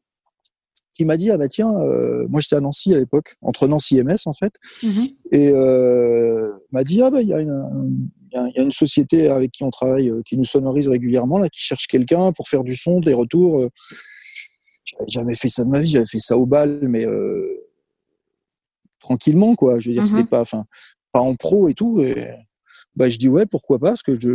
qui 0.95 1.07
m'a 1.07 1.17
dit 1.17 1.31
ah 1.31 1.39
bah 1.39 1.49
tiens 1.49 1.75
euh, 1.75 2.27
moi 2.29 2.41
j'étais 2.43 2.57
à 2.57 2.61
Nancy 2.61 2.93
à 2.95 2.99
l'époque 2.99 3.37
entre 3.41 3.67
Nancy 3.67 3.97
et 3.97 4.03
Metz 4.03 4.27
en 4.27 4.35
fait 4.35 4.53
mm 4.83 4.89
-hmm. 4.89 5.17
et 5.33 5.49
euh, 5.49 6.53
m'a 6.71 6.85
dit 6.85 7.01
ah 7.01 7.11
bah 7.11 7.23
il 7.23 7.29
y 7.29 7.33
a 7.33 7.41
une 7.41 8.11
il 8.31 8.53
y, 8.55 8.59
a 8.59 8.63
une 8.63 8.71
société 8.73 9.31
avec 9.31 9.51
qui 9.53 9.65
on 9.65 9.71
travaille 9.71 10.11
euh, 10.11 10.23
qui 10.27 10.37
nous 10.37 10.45
sonorise 10.45 10.89
régulièrement 10.89 11.39
là 11.39 11.49
qui 11.49 11.63
cherche 11.63 11.87
quelqu'un 11.87 12.33
pour 12.33 12.47
faire 12.49 12.63
du 12.63 12.77
son 12.77 13.01
des 13.01 13.15
retours 13.15 13.55
euh, 13.61 13.69
j'avais 14.85 15.09
jamais 15.09 15.35
fait 15.35 15.49
ça 15.49 15.65
de 15.65 15.71
ma 15.71 15.81
vie 15.81 15.91
j'avais 15.91 16.07
fait 16.07 16.21
ça 16.21 16.37
au 16.37 16.47
bal 16.47 16.81
mais 16.83 17.07
euh, 17.07 17.69
tranquillement 19.01 19.55
quoi 19.55 19.81
je 19.81 19.89
veux 19.89 19.95
dire 19.95 20.03
mm 20.03 20.07
-hmm. 20.07 20.11
c'était 20.11 20.29
pas 20.29 20.43
enfin 20.43 20.65
pas 21.13 21.21
en 21.21 21.35
pro 21.35 21.69
et 21.69 21.75
tout 21.75 22.01
et 22.01 22.15
bah 22.97 23.09
je 23.09 23.19
dis 23.19 23.29
ouais 23.29 23.47
pourquoi 23.47 23.79
pas 23.79 23.91
parce 23.91 24.03
que 24.03 24.15
je 24.19 24.31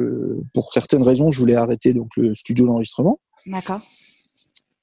pour 0.53 0.71
certaines 0.73 1.03
raisons 1.03 1.31
je 1.31 1.39
voulais 1.39 1.55
arrêter 1.55 1.93
donc 1.93 2.09
le 2.17 2.33
studio 2.35 2.65
d'enregistrement 2.65 3.19
d'accord 3.47 3.81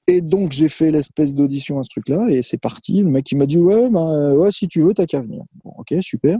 et 0.07 0.21
donc 0.21 0.51
j'ai 0.51 0.69
fait 0.69 0.91
l'espèce 0.91 1.33
d'audition 1.33 1.79
à 1.79 1.83
ce 1.83 1.89
truc-là 1.89 2.27
et 2.29 2.43
c'est 2.43 2.59
parti. 2.59 3.01
Le 3.01 3.09
mec 3.09 3.31
il 3.31 3.37
m'a 3.37 3.47
dit 3.47 3.57
ouais 3.57 3.89
ben 3.89 4.35
ouais 4.35 4.51
si 4.51 4.67
tu 4.67 4.81
veux 4.81 4.93
t'as 4.93 5.05
qu'à 5.05 5.21
venir. 5.21 5.43
Bon 5.63 5.73
ok 5.77 5.95
super. 6.01 6.37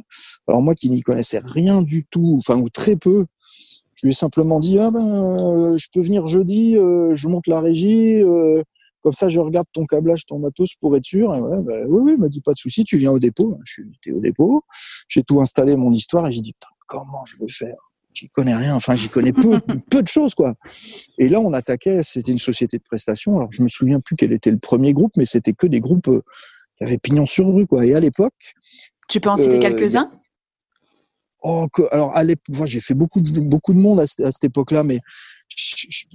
Alors 0.48 0.62
moi 0.62 0.76
qui 0.76 0.90
n'y 0.90 1.02
connaissais 1.02 1.42
rien 1.44 1.82
du 1.82 2.06
tout, 2.06 2.36
enfin 2.38 2.60
ou 2.60 2.70
très 2.70 2.96
peu, 2.96 3.26
je 3.96 4.06
lui 4.06 4.12
ai 4.12 4.16
simplement 4.16 4.60
dit 4.60 4.78
ah 4.78 4.92
ben 4.92 5.08
euh, 5.08 5.78
je 5.78 5.88
peux 5.92 6.02
venir 6.02 6.28
jeudi, 6.28 6.78
euh, 6.78 7.16
je 7.16 7.28
monte 7.28 7.48
la 7.48 7.60
régie, 7.60 8.22
euh, 8.22 8.62
comme 9.06 9.14
ça 9.14 9.30
je 9.30 9.40
regarde 9.40 9.68
ton 9.72 9.86
câblage, 9.86 10.26
ton 10.26 10.40
matos 10.40 10.74
pour 10.80 10.98
être 10.98 11.06
sûr. 11.06 11.36
Et 11.36 11.40
ouais 11.40 11.62
ben, 11.62 11.86
oui 11.88 12.02
oui 12.06 12.12
il 12.16 12.20
m'a 12.20 12.28
dit 12.28 12.42
pas 12.42 12.54
de 12.54 12.58
souci, 12.58 12.84
tu 12.84 12.98
viens 12.98 13.12
au 13.12 13.20
dépôt. 13.20 13.60
Je 13.64 13.84
suis 13.84 14.12
au 14.12 14.20
dépôt, 14.20 14.64
j'ai 15.08 15.22
tout 15.22 15.40
installé 15.40 15.76
mon 15.76 15.92
histoire 15.92 16.28
et 16.28 16.32
j'ai 16.32 16.42
dit 16.42 16.54
putain 16.54 16.74
comment 16.88 17.24
je 17.26 17.38
vais 17.38 17.48
faire? 17.48 17.76
J'y 18.16 18.30
connais 18.30 18.56
rien. 18.56 18.74
Enfin, 18.74 18.96
j'y 18.96 19.10
connais 19.10 19.32
peu, 19.32 19.60
peu 19.92 20.02
de 20.02 20.08
choses, 20.08 20.34
quoi. 20.34 20.56
Et 21.20 21.30
là, 21.30 21.40
on 21.40 21.54
attaquait. 21.54 22.02
C'était 22.02 22.32
une 22.32 22.40
société 22.40 22.78
de 22.78 22.84
prestation. 22.84 23.38
Alors, 23.38 23.52
je 23.52 23.62
me 23.62 23.68
souviens 23.68 24.00
plus 24.00 24.16
quel 24.16 24.32
était 24.32 24.52
le 24.52 24.58
premier 24.58 24.94
groupe, 24.94 25.12
mais 25.18 25.26
c'était 25.26 25.54
que 25.54 25.68
des 25.68 25.82
groupes 25.82 26.08
euh, 26.08 26.24
qui 26.78 26.86
avaient 26.86 26.98
pignon 26.98 27.26
sur 27.26 27.46
rue, 27.46 27.68
quoi. 27.68 27.86
Et 27.86 27.94
à 27.94 28.00
l'époque. 28.00 28.56
Tu 29.10 29.20
peux 29.20 29.30
en 29.30 29.36
citer 29.36 29.58
euh, 29.58 29.62
quelques-uns? 29.62 30.10
Oh, 31.44 31.68
alors 31.92 32.16
à 32.16 32.24
l'époque, 32.24 32.66
j'ai 32.66 32.80
fait 32.80 32.96
beaucoup 32.96 33.20
de, 33.20 33.40
beaucoup 33.40 33.74
de 33.74 33.80
monde 33.80 34.00
à 34.00 34.08
cette 34.08 34.46
époque-là, 34.46 34.84
mais 34.84 35.00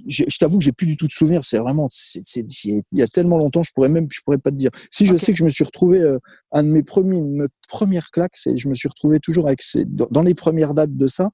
je, 0.07 0.37
t'avoue 0.37 0.57
que 0.57 0.63
j'ai 0.63 0.71
plus 0.71 0.87
du 0.87 0.97
tout 0.97 1.07
de 1.07 1.11
souvenirs. 1.11 1.43
C'est 1.43 1.57
vraiment, 1.57 1.87
il 2.35 2.81
y 2.93 3.01
a 3.01 3.07
tellement 3.07 3.37
longtemps, 3.37 3.63
je 3.63 3.71
pourrais 3.73 3.89
même, 3.89 4.07
je 4.09 4.21
pourrais 4.23 4.37
pas 4.37 4.51
te 4.51 4.55
dire. 4.55 4.71
Si 4.89 5.05
je 5.05 5.13
okay. 5.13 5.25
sais 5.25 5.31
que 5.33 5.39
je 5.39 5.43
me 5.43 5.49
suis 5.49 5.63
retrouvé, 5.63 5.99
euh, 5.99 6.19
un 6.51 6.63
de 6.63 6.69
mes 6.69 6.83
premiers, 6.83 7.21
mes 7.21 7.47
premières 7.67 8.11
claques, 8.11 8.35
c'est, 8.35 8.57
je 8.57 8.67
me 8.67 8.73
suis 8.73 8.89
retrouvé 8.89 9.19
toujours 9.19 9.47
avec 9.47 9.61
ces, 9.61 9.85
dans, 9.85 10.07
dans 10.11 10.23
les 10.23 10.33
premières 10.33 10.73
dates 10.73 10.95
de 10.95 11.07
ça, 11.07 11.29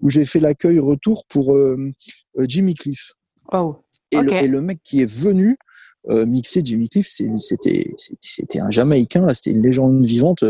où 0.00 0.08
j'ai 0.08 0.24
fait 0.24 0.40
l'accueil 0.40 0.78
retour 0.78 1.24
pour 1.28 1.54
euh, 1.54 1.76
euh, 2.38 2.44
Jimmy 2.48 2.74
Cliff. 2.74 3.12
Oh. 3.52 3.76
Et, 4.12 4.18
okay. 4.18 4.26
le, 4.26 4.36
et 4.44 4.48
le 4.48 4.60
mec 4.60 4.80
qui 4.82 5.00
est 5.02 5.10
venu 5.10 5.56
euh, 6.08 6.26
mixer 6.26 6.62
Jimmy 6.64 6.88
Cliff, 6.88 7.08
c'était 7.40 7.94
c'était 8.20 8.60
un 8.60 8.70
Jamaïcain, 8.70 9.26
là, 9.26 9.34
c'était 9.34 9.50
une 9.50 9.62
légende 9.62 10.04
vivante. 10.04 10.44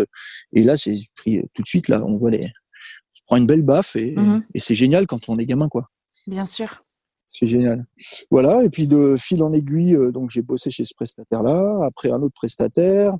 Et 0.52 0.62
là, 0.62 0.76
j'ai 0.76 0.99
pris 1.16 1.42
tout 1.54 1.62
de 1.62 1.68
suite, 1.68 1.88
là, 1.88 2.02
on 2.04 2.16
voit 2.16 2.30
les, 2.30 2.44
on 2.44 3.25
prend 3.26 3.37
une 3.37 3.46
belle 3.46 3.62
baffe 3.62 3.96
et, 3.96 4.12
mm 4.16 4.38
-hmm. 4.38 4.42
et 4.54 4.60
c'est 4.60 4.76
génial 4.76 5.06
quand 5.06 5.28
on 5.28 5.38
est 5.38 5.46
gamin, 5.46 5.68
quoi. 5.68 5.90
Bien 6.26 6.44
sûr. 6.44 6.84
C'est 7.32 7.46
génial. 7.46 7.87
Voilà, 8.32 8.64
et 8.64 8.70
puis 8.70 8.88
de 8.88 9.16
fil 9.16 9.40
en 9.44 9.52
aiguille, 9.52 9.94
euh, 9.94 10.10
donc 10.10 10.30
j'ai 10.30 10.42
bossé 10.42 10.68
chez 10.70 10.84
ce 10.84 10.94
prestataire-là, 10.94 11.80
après 11.87 12.10
un 12.10 12.20
autre 12.22 12.34
prestataire. 12.34 13.14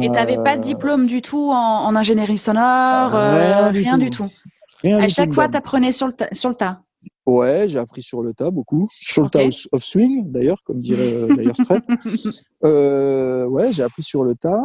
Et 0.00 0.06
tu 0.06 0.08
n'avais 0.10 0.38
euh... 0.38 0.44
pas 0.44 0.56
de 0.56 0.62
diplôme 0.62 1.06
du 1.08 1.20
tout 1.20 1.50
en, 1.50 1.84
en 1.84 1.96
ingénierie 1.96 2.38
sonore 2.38 3.10
Rien, 3.10 3.66
euh, 3.66 3.70
du, 3.72 3.80
rien 3.80 3.94
tout. 3.98 4.04
du, 4.04 4.10
tout. 4.10 4.28
Rien 4.84 4.98
à 5.02 5.06
du 5.08 5.12
chaque 5.12 5.28
tout 5.30 5.34
fois, 5.34 5.48
tu 5.48 5.56
apprenais 5.56 5.90
sur 5.90 6.06
le, 6.06 6.14
sur 6.32 6.48
le 6.48 6.54
tas 6.54 6.82
Ouais, 7.26 7.68
j'ai 7.68 7.78
appris 7.78 8.02
sur 8.02 8.22
le 8.22 8.34
tas 8.34 8.52
beaucoup. 8.52 8.86
Sur 8.92 9.24
okay. 9.24 9.46
le 9.46 9.50
tas 9.50 9.68
of 9.72 9.82
swing, 9.82 10.30
d'ailleurs, 10.30 10.58
comme 10.64 10.80
dirait 10.80 11.26
d'ailleurs 11.36 11.56
euh, 12.64 13.46
ouais, 13.46 13.72
j'ai 13.72 13.82
appris 13.82 14.04
sur 14.04 14.22
le 14.22 14.36
tas. 14.36 14.64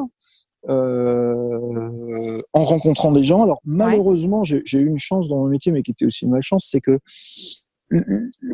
euh, 0.69 2.41
en 2.53 2.63
rencontrant 2.63 3.11
des 3.11 3.23
gens. 3.23 3.41
Alors 3.41 3.61
malheureusement, 3.65 4.43
j'ai 4.43 4.61
eu 4.77 4.85
une 4.85 4.99
chance 4.99 5.27
dans 5.27 5.37
mon 5.37 5.47
métier, 5.47 5.71
mais 5.71 5.81
qui 5.81 5.91
était 5.91 6.05
aussi 6.05 6.25
une 6.25 6.31
malchance, 6.31 6.67
c'est 6.69 6.81
que 6.81 6.99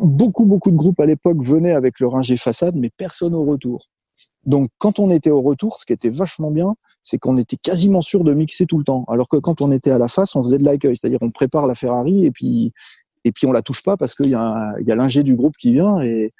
beaucoup 0.00 0.44
beaucoup 0.44 0.70
de 0.70 0.76
groupes 0.76 1.00
à 1.00 1.06
l'époque 1.06 1.42
venaient 1.42 1.72
avec 1.72 2.00
leur 2.00 2.16
ingé 2.16 2.36
façade, 2.36 2.76
mais 2.76 2.90
personne 2.96 3.34
au 3.34 3.44
retour. 3.44 3.88
Donc 4.44 4.70
quand 4.78 4.98
on 4.98 5.10
était 5.10 5.30
au 5.30 5.40
retour, 5.40 5.78
ce 5.78 5.86
qui 5.86 5.92
était 5.92 6.10
vachement 6.10 6.50
bien, 6.50 6.74
c'est 7.02 7.18
qu'on 7.18 7.36
était 7.36 7.56
quasiment 7.56 8.02
sûr 8.02 8.24
de 8.24 8.34
mixer 8.34 8.66
tout 8.66 8.78
le 8.78 8.84
temps. 8.84 9.04
Alors 9.08 9.28
que 9.28 9.36
quand 9.36 9.60
on 9.60 9.70
était 9.72 9.90
à 9.90 9.98
la 9.98 10.08
face, 10.08 10.36
on 10.36 10.42
faisait 10.42 10.58
de 10.58 10.64
l'accueil, 10.64 10.96
c'est-à-dire 10.96 11.18
on 11.22 11.30
prépare 11.30 11.66
la 11.66 11.74
Ferrari 11.74 12.24
et 12.24 12.30
puis 12.30 12.72
et 13.24 13.32
puis 13.32 13.46
on 13.46 13.52
la 13.52 13.62
touche 13.62 13.82
pas 13.82 13.96
parce 13.96 14.14
qu'il 14.14 14.30
y 14.30 14.34
a, 14.34 14.74
il 14.80 14.88
y 14.88 14.92
a 14.92 14.96
l'ingé 14.96 15.22
du 15.22 15.34
groupe 15.34 15.56
qui 15.56 15.72
vient 15.72 16.00
et, 16.02 16.32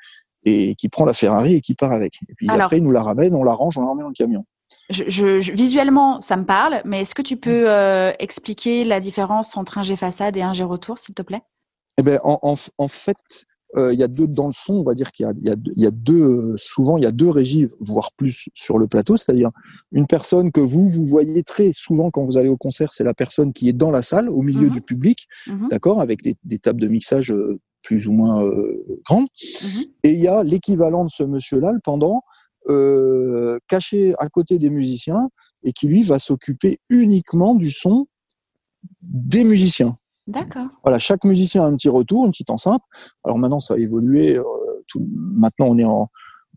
et 0.44 0.74
qui 0.74 0.88
prend 0.88 1.04
la 1.04 1.14
Ferrari 1.14 1.54
et 1.54 1.60
qui 1.60 1.74
part 1.74 1.92
avec. 1.92 2.14
Et 2.28 2.34
puis 2.34 2.48
après, 2.48 2.78
il 2.78 2.82
nous 2.82 2.90
la 2.90 3.02
ramène, 3.02 3.34
on 3.34 3.44
la 3.44 3.52
range, 3.52 3.78
on 3.78 3.82
la 3.82 3.90
remet 3.90 4.02
dans 4.02 4.08
le 4.08 4.14
camion. 4.14 4.44
Je, 4.90 5.52
visuellement, 5.52 6.20
ça 6.22 6.36
me 6.36 6.44
parle, 6.44 6.80
mais 6.84 7.02
est-ce 7.02 7.14
que 7.14 7.22
tu 7.22 7.36
peux 7.36 7.70
euh, 7.70 8.12
expliquer 8.18 8.84
la 8.84 9.00
différence 9.00 9.56
entre 9.56 9.78
un 9.78 9.82
G 9.82 9.96
façade 9.96 10.36
et 10.36 10.42
un 10.42 10.54
G 10.54 10.64
retour, 10.64 10.98
s'il 10.98 11.14
te 11.14 11.22
plaît? 11.22 11.42
Eh 11.98 12.02
ben, 12.02 12.18
en, 12.24 12.56
en, 12.78 12.88
fait, 12.88 13.16
euh, 13.76 13.92
il 13.92 14.00
y 14.00 14.02
a 14.02 14.08
deux 14.08 14.26
dans 14.26 14.46
le 14.46 14.52
son. 14.52 14.74
On 14.74 14.82
va 14.82 14.94
dire 14.94 15.12
qu'il 15.12 15.26
y, 15.26 15.48
y, 15.48 15.82
y 15.82 15.86
a, 15.86 15.90
deux, 15.90 16.54
souvent 16.56 16.96
il 16.96 17.04
y 17.04 17.06
a 17.06 17.12
deux 17.12 17.28
régies, 17.28 17.68
voire 17.80 18.12
plus 18.16 18.48
sur 18.54 18.78
le 18.78 18.86
plateau. 18.86 19.16
C'est-à-dire 19.16 19.50
une 19.92 20.06
personne 20.06 20.52
que 20.52 20.60
vous 20.60 20.88
vous 20.88 21.06
voyez 21.06 21.42
très 21.42 21.70
souvent 21.72 22.10
quand 22.10 22.24
vous 22.24 22.36
allez 22.36 22.48
au 22.48 22.56
concert, 22.56 22.92
c'est 22.92 23.04
la 23.04 23.14
personne 23.14 23.52
qui 23.52 23.68
est 23.68 23.74
dans 23.74 23.90
la 23.90 24.02
salle, 24.02 24.28
au 24.28 24.42
milieu 24.42 24.68
mhm. 24.68 24.72
du 24.72 24.80
public, 24.80 25.26
mhm. 25.46 25.68
d'accord, 25.68 26.00
avec 26.00 26.22
des, 26.22 26.34
des, 26.44 26.58
tables 26.58 26.80
de 26.80 26.88
mixage 26.88 27.30
euh, 27.30 27.60
plus 27.82 28.06
ou 28.06 28.12
moins 28.12 28.44
grandes. 29.04 29.26
Mhm. 29.62 29.84
Et 30.04 30.10
il 30.12 30.20
y 30.20 30.28
a 30.28 30.42
l'équivalent 30.42 31.04
de 31.04 31.10
ce 31.10 31.24
monsieur-là, 31.24 31.72
le 31.72 31.80
pendant, 31.82 32.22
euh, 32.68 33.58
caché 33.66 34.14
à 34.18 34.28
côté 34.28 34.58
des 34.58 34.70
musiciens 34.70 35.30
et 35.64 35.72
qui 35.72 35.88
lui 35.88 36.04
va 36.04 36.20
s'occuper 36.20 36.78
uniquement 36.90 37.56
du 37.56 37.72
son 37.72 38.06
des 39.00 39.42
musiciens. 39.42 39.96
D'accord. 40.32 40.68
Voilà, 40.82 40.98
chaque 40.98 41.24
musicien 41.24 41.62
a 41.62 41.66
un 41.66 41.76
petit 41.76 41.88
retour, 41.88 42.24
une 42.24 42.32
petite 42.32 42.50
enceinte. 42.50 42.82
Alors 43.24 43.38
maintenant, 43.38 43.60
ça 43.60 43.74
a 43.74 43.78
évolué. 43.78 44.36
Euh, 44.36 44.44
tout, 44.88 45.06
maintenant, 45.14 45.66
on 45.68 45.78
est 45.78 45.84
en, 45.84 46.10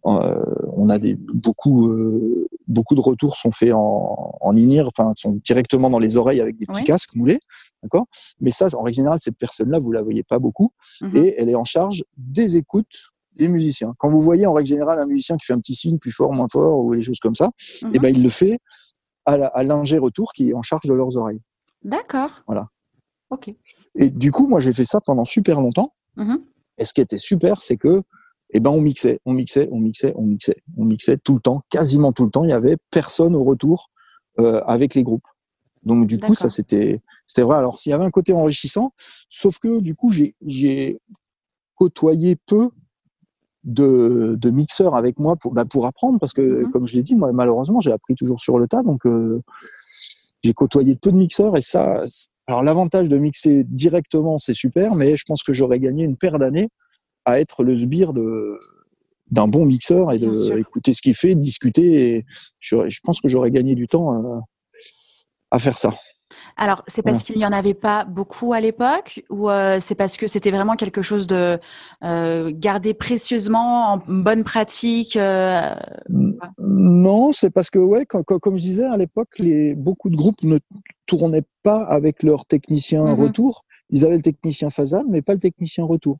euh, 0.06 0.38
on 0.74 0.90
a 0.90 1.00
des 1.00 1.16
beaucoup 1.16 1.90
euh, 1.90 2.48
beaucoup 2.68 2.96
de 2.96 3.02
retours 3.02 3.36
sont 3.36 3.52
faits 3.52 3.74
en, 3.74 4.38
en 4.40 4.56
in 4.56 4.86
enfin 4.86 5.12
sont 5.16 5.32
directement 5.44 5.90
dans 5.90 6.00
les 6.00 6.16
oreilles 6.16 6.42
avec 6.42 6.58
des 6.58 6.66
petits 6.66 6.84
casques 6.84 7.16
moulés, 7.16 7.40
d'accord? 7.82 8.06
Mais 8.40 8.52
ça, 8.52 8.68
en 8.76 8.84
règle 8.84 8.96
générale, 8.96 9.20
cette 9.20 9.38
personne-là, 9.38 9.80
vous 9.80 9.92
la 9.92 10.04
voyez 10.04 10.24
pas 10.24 10.40
beaucoup, 10.40 10.72
mhm. 11.02 11.18
et 11.18 11.36
elle 11.38 11.50
est 11.50 11.56
en 11.56 11.66
charge 11.66 12.04
des 12.18 12.56
écoutes 12.56 13.12
des 13.36 13.48
musiciens. 13.50 13.94
Quand 13.98 14.10
vous 14.10 14.22
voyez 14.22 14.46
en 14.46 14.54
règle 14.54 14.70
générale 14.70 15.00
un 15.00 15.08
musicien 15.08 15.36
qui 15.38 15.46
fait 15.46 15.54
un 15.54 15.60
petit 15.60 15.76
signe 15.76 15.98
plus 15.98 16.12
fort, 16.12 16.32
moins 16.32 16.48
fort, 16.50 16.80
ou 16.80 16.96
des 16.96 17.02
choses 17.02 17.20
comme 17.20 17.36
ça, 17.36 17.50
et 17.60 17.88
eh 17.94 18.00
ben 18.00 18.10
mhm. 18.12 18.18
il 18.18 18.24
le 18.24 18.30
fait 18.30 18.60
à 19.26 19.64
l'ingé 19.64 19.98
retour 19.98 20.34
qui 20.34 20.52
est 20.52 20.54
en 20.54 20.62
charge 20.62 20.86
de 20.86 20.94
leurs 20.94 21.18
oreilles. 21.18 21.42
D'accord. 21.84 22.44
Voilà. 22.46 22.68
Et 23.96 24.10
du 24.10 24.32
coup, 24.32 24.48
moi 24.48 24.60
j'ai 24.60 24.74
fait 24.74 24.86
ça 24.86 25.02
pendant 25.02 25.26
super 25.26 25.60
longtemps. 25.60 25.94
Mhm. 26.18 26.42
Et 26.78 26.86
ce 26.86 26.94
qui 26.94 27.02
était 27.02 27.18
super, 27.18 27.62
c'est 27.62 27.78
que 27.78 28.04
eh 28.52 28.60
ben 28.60 28.70
on 28.70 28.82
mixait, 28.82 29.20
on 29.26 29.34
mixait, 29.34 29.68
on 29.72 29.80
mixait, 29.80 30.14
on 30.16 30.24
mixait, 30.24 30.58
on 30.78 30.86
mixait 30.86 31.18
tout 31.18 31.34
le 31.34 31.40
temps, 31.40 31.64
quasiment 31.70 32.12
tout 32.12 32.26
le 32.26 32.32
temps. 32.32 32.44
Il 32.44 32.50
y 32.50 32.54
avait 32.54 32.78
personne 32.92 33.36
au 33.36 33.44
retour 33.44 33.90
euh, 34.40 34.62
avec 34.66 34.96
les 34.96 35.04
groupes. 35.04 35.28
Donc 35.84 36.08
du 36.08 36.20
coup, 36.20 36.34
ça 36.34 36.50
c'était 36.50 37.02
c'était 37.26 37.44
vrai. 37.44 37.58
Alors 37.58 37.80
s'il 37.80 37.92
y 37.92 37.94
avait 37.94 38.06
un 38.06 38.12
côté 38.12 38.34
enrichissant, 38.34 38.94
sauf 39.30 39.60
que 39.60 39.80
du 39.80 39.96
coup 39.96 40.12
j'ai 40.12 40.36
j'ai 40.46 41.00
côtoyé 41.76 42.36
peu 42.36 42.70
de, 43.66 44.36
de 44.40 44.50
mixeurs 44.52 44.96
avec 44.96 45.20
moi 45.20 45.36
pour, 45.36 45.54
bah, 45.54 45.66
pour 45.66 45.86
apprendre, 45.86 46.20
parce 46.20 46.34
que, 46.34 46.42
mhm. 46.42 46.72
comme 46.72 46.88
je 46.88 46.94
l'ai 46.94 47.04
dit, 47.04 47.16
moi, 47.16 47.32
malheureusement, 47.34 47.82
j'ai 47.82 47.92
appris 47.92 48.16
toujours 48.16 48.40
sur 48.40 48.60
le 48.60 48.68
tas, 48.68 48.84
donc 48.84 49.06
euh, 49.06 49.42
j'ai 50.44 50.54
côtoyé 50.54 50.96
peu 50.96 51.12
de 51.12 51.18
mixeurs, 51.18 51.58
et 51.58 51.62
ça, 51.62 52.06
alors 52.48 52.64
l'avantage 52.64 53.10
de 53.10 53.18
mixer 53.18 53.64
directement, 53.64 54.38
c'est 54.38 54.54
super, 54.54 54.96
mais 54.96 55.18
je 55.18 55.24
pense 55.26 55.44
que 55.44 55.54
j'aurais 55.54 55.80
gagné 55.80 56.04
une 56.04 56.18
paire 56.18 56.38
d'années 56.38 56.70
à 57.26 57.40
être 57.40 57.64
le 57.64 57.76
sbire 57.76 58.14
de 58.14 58.60
d'un 59.32 59.48
bon 59.48 59.66
mixeur 59.66 60.12
et 60.12 60.20
de 60.20 60.60
écouter 60.60 60.94
ce 60.94 61.02
qu'il 61.02 61.16
fait, 61.16 61.34
de 61.34 61.42
discuter, 61.42 62.10
et 62.10 62.26
je, 62.60 62.88
je 62.88 63.00
pense 63.04 63.20
que 63.20 63.28
j'aurais 63.28 63.50
gagné 63.50 63.74
du 63.74 63.88
temps 63.88 64.12
à, 64.12 64.42
à 65.50 65.58
faire 65.58 65.80
ça. 65.80 65.96
Alors, 66.58 66.84
c'est 66.88 67.02
parce 67.02 67.24
qu'il 67.24 67.38
n'y 67.38 67.46
en 67.46 67.52
avait 67.52 67.74
pas 67.74 68.04
beaucoup 68.06 68.54
à 68.54 68.60
l'époque 68.60 69.24
ou 69.30 69.50
euh, 69.50 69.80
c'est 69.82 69.96
parce 69.96 70.18
que 70.18 70.28
c'était 70.28 70.52
vraiment 70.52 70.76
quelque 70.76 71.02
chose 71.02 71.28
de 71.28 71.60
euh, 72.04 72.52
gardé 72.54 72.94
précieusement 72.94 73.94
en 73.94 74.02
bonne 74.08 74.44
pratique 74.44 75.18
euh, 75.18 75.76
Non, 76.60 77.32
c'est 77.32 77.52
parce 77.52 77.70
que, 77.70 77.80
ouais, 77.80 78.06
comme, 78.06 78.58
je 78.58 78.64
disais, 78.64 78.86
à 78.86 78.98
l'époque, 78.98 79.38
les, 79.38 79.76
beaucoup 79.76 80.10
de 80.10 80.16
groupes 80.16 80.44
ne 80.44 80.60
tournaient 81.06 81.46
pas 81.64 81.84
avec 81.84 82.24
leur 82.24 82.46
technicien 82.46 83.04
mmh 83.04 83.14
retour. 83.14 83.66
Ils 83.90 84.06
avaient 84.06 84.16
le 84.16 84.22
technicien 84.22 84.70
phasal, 84.70 85.06
mais 85.10 85.22
pas 85.22 85.34
le 85.34 85.40
technicien 85.40 85.86
retour. 85.86 86.18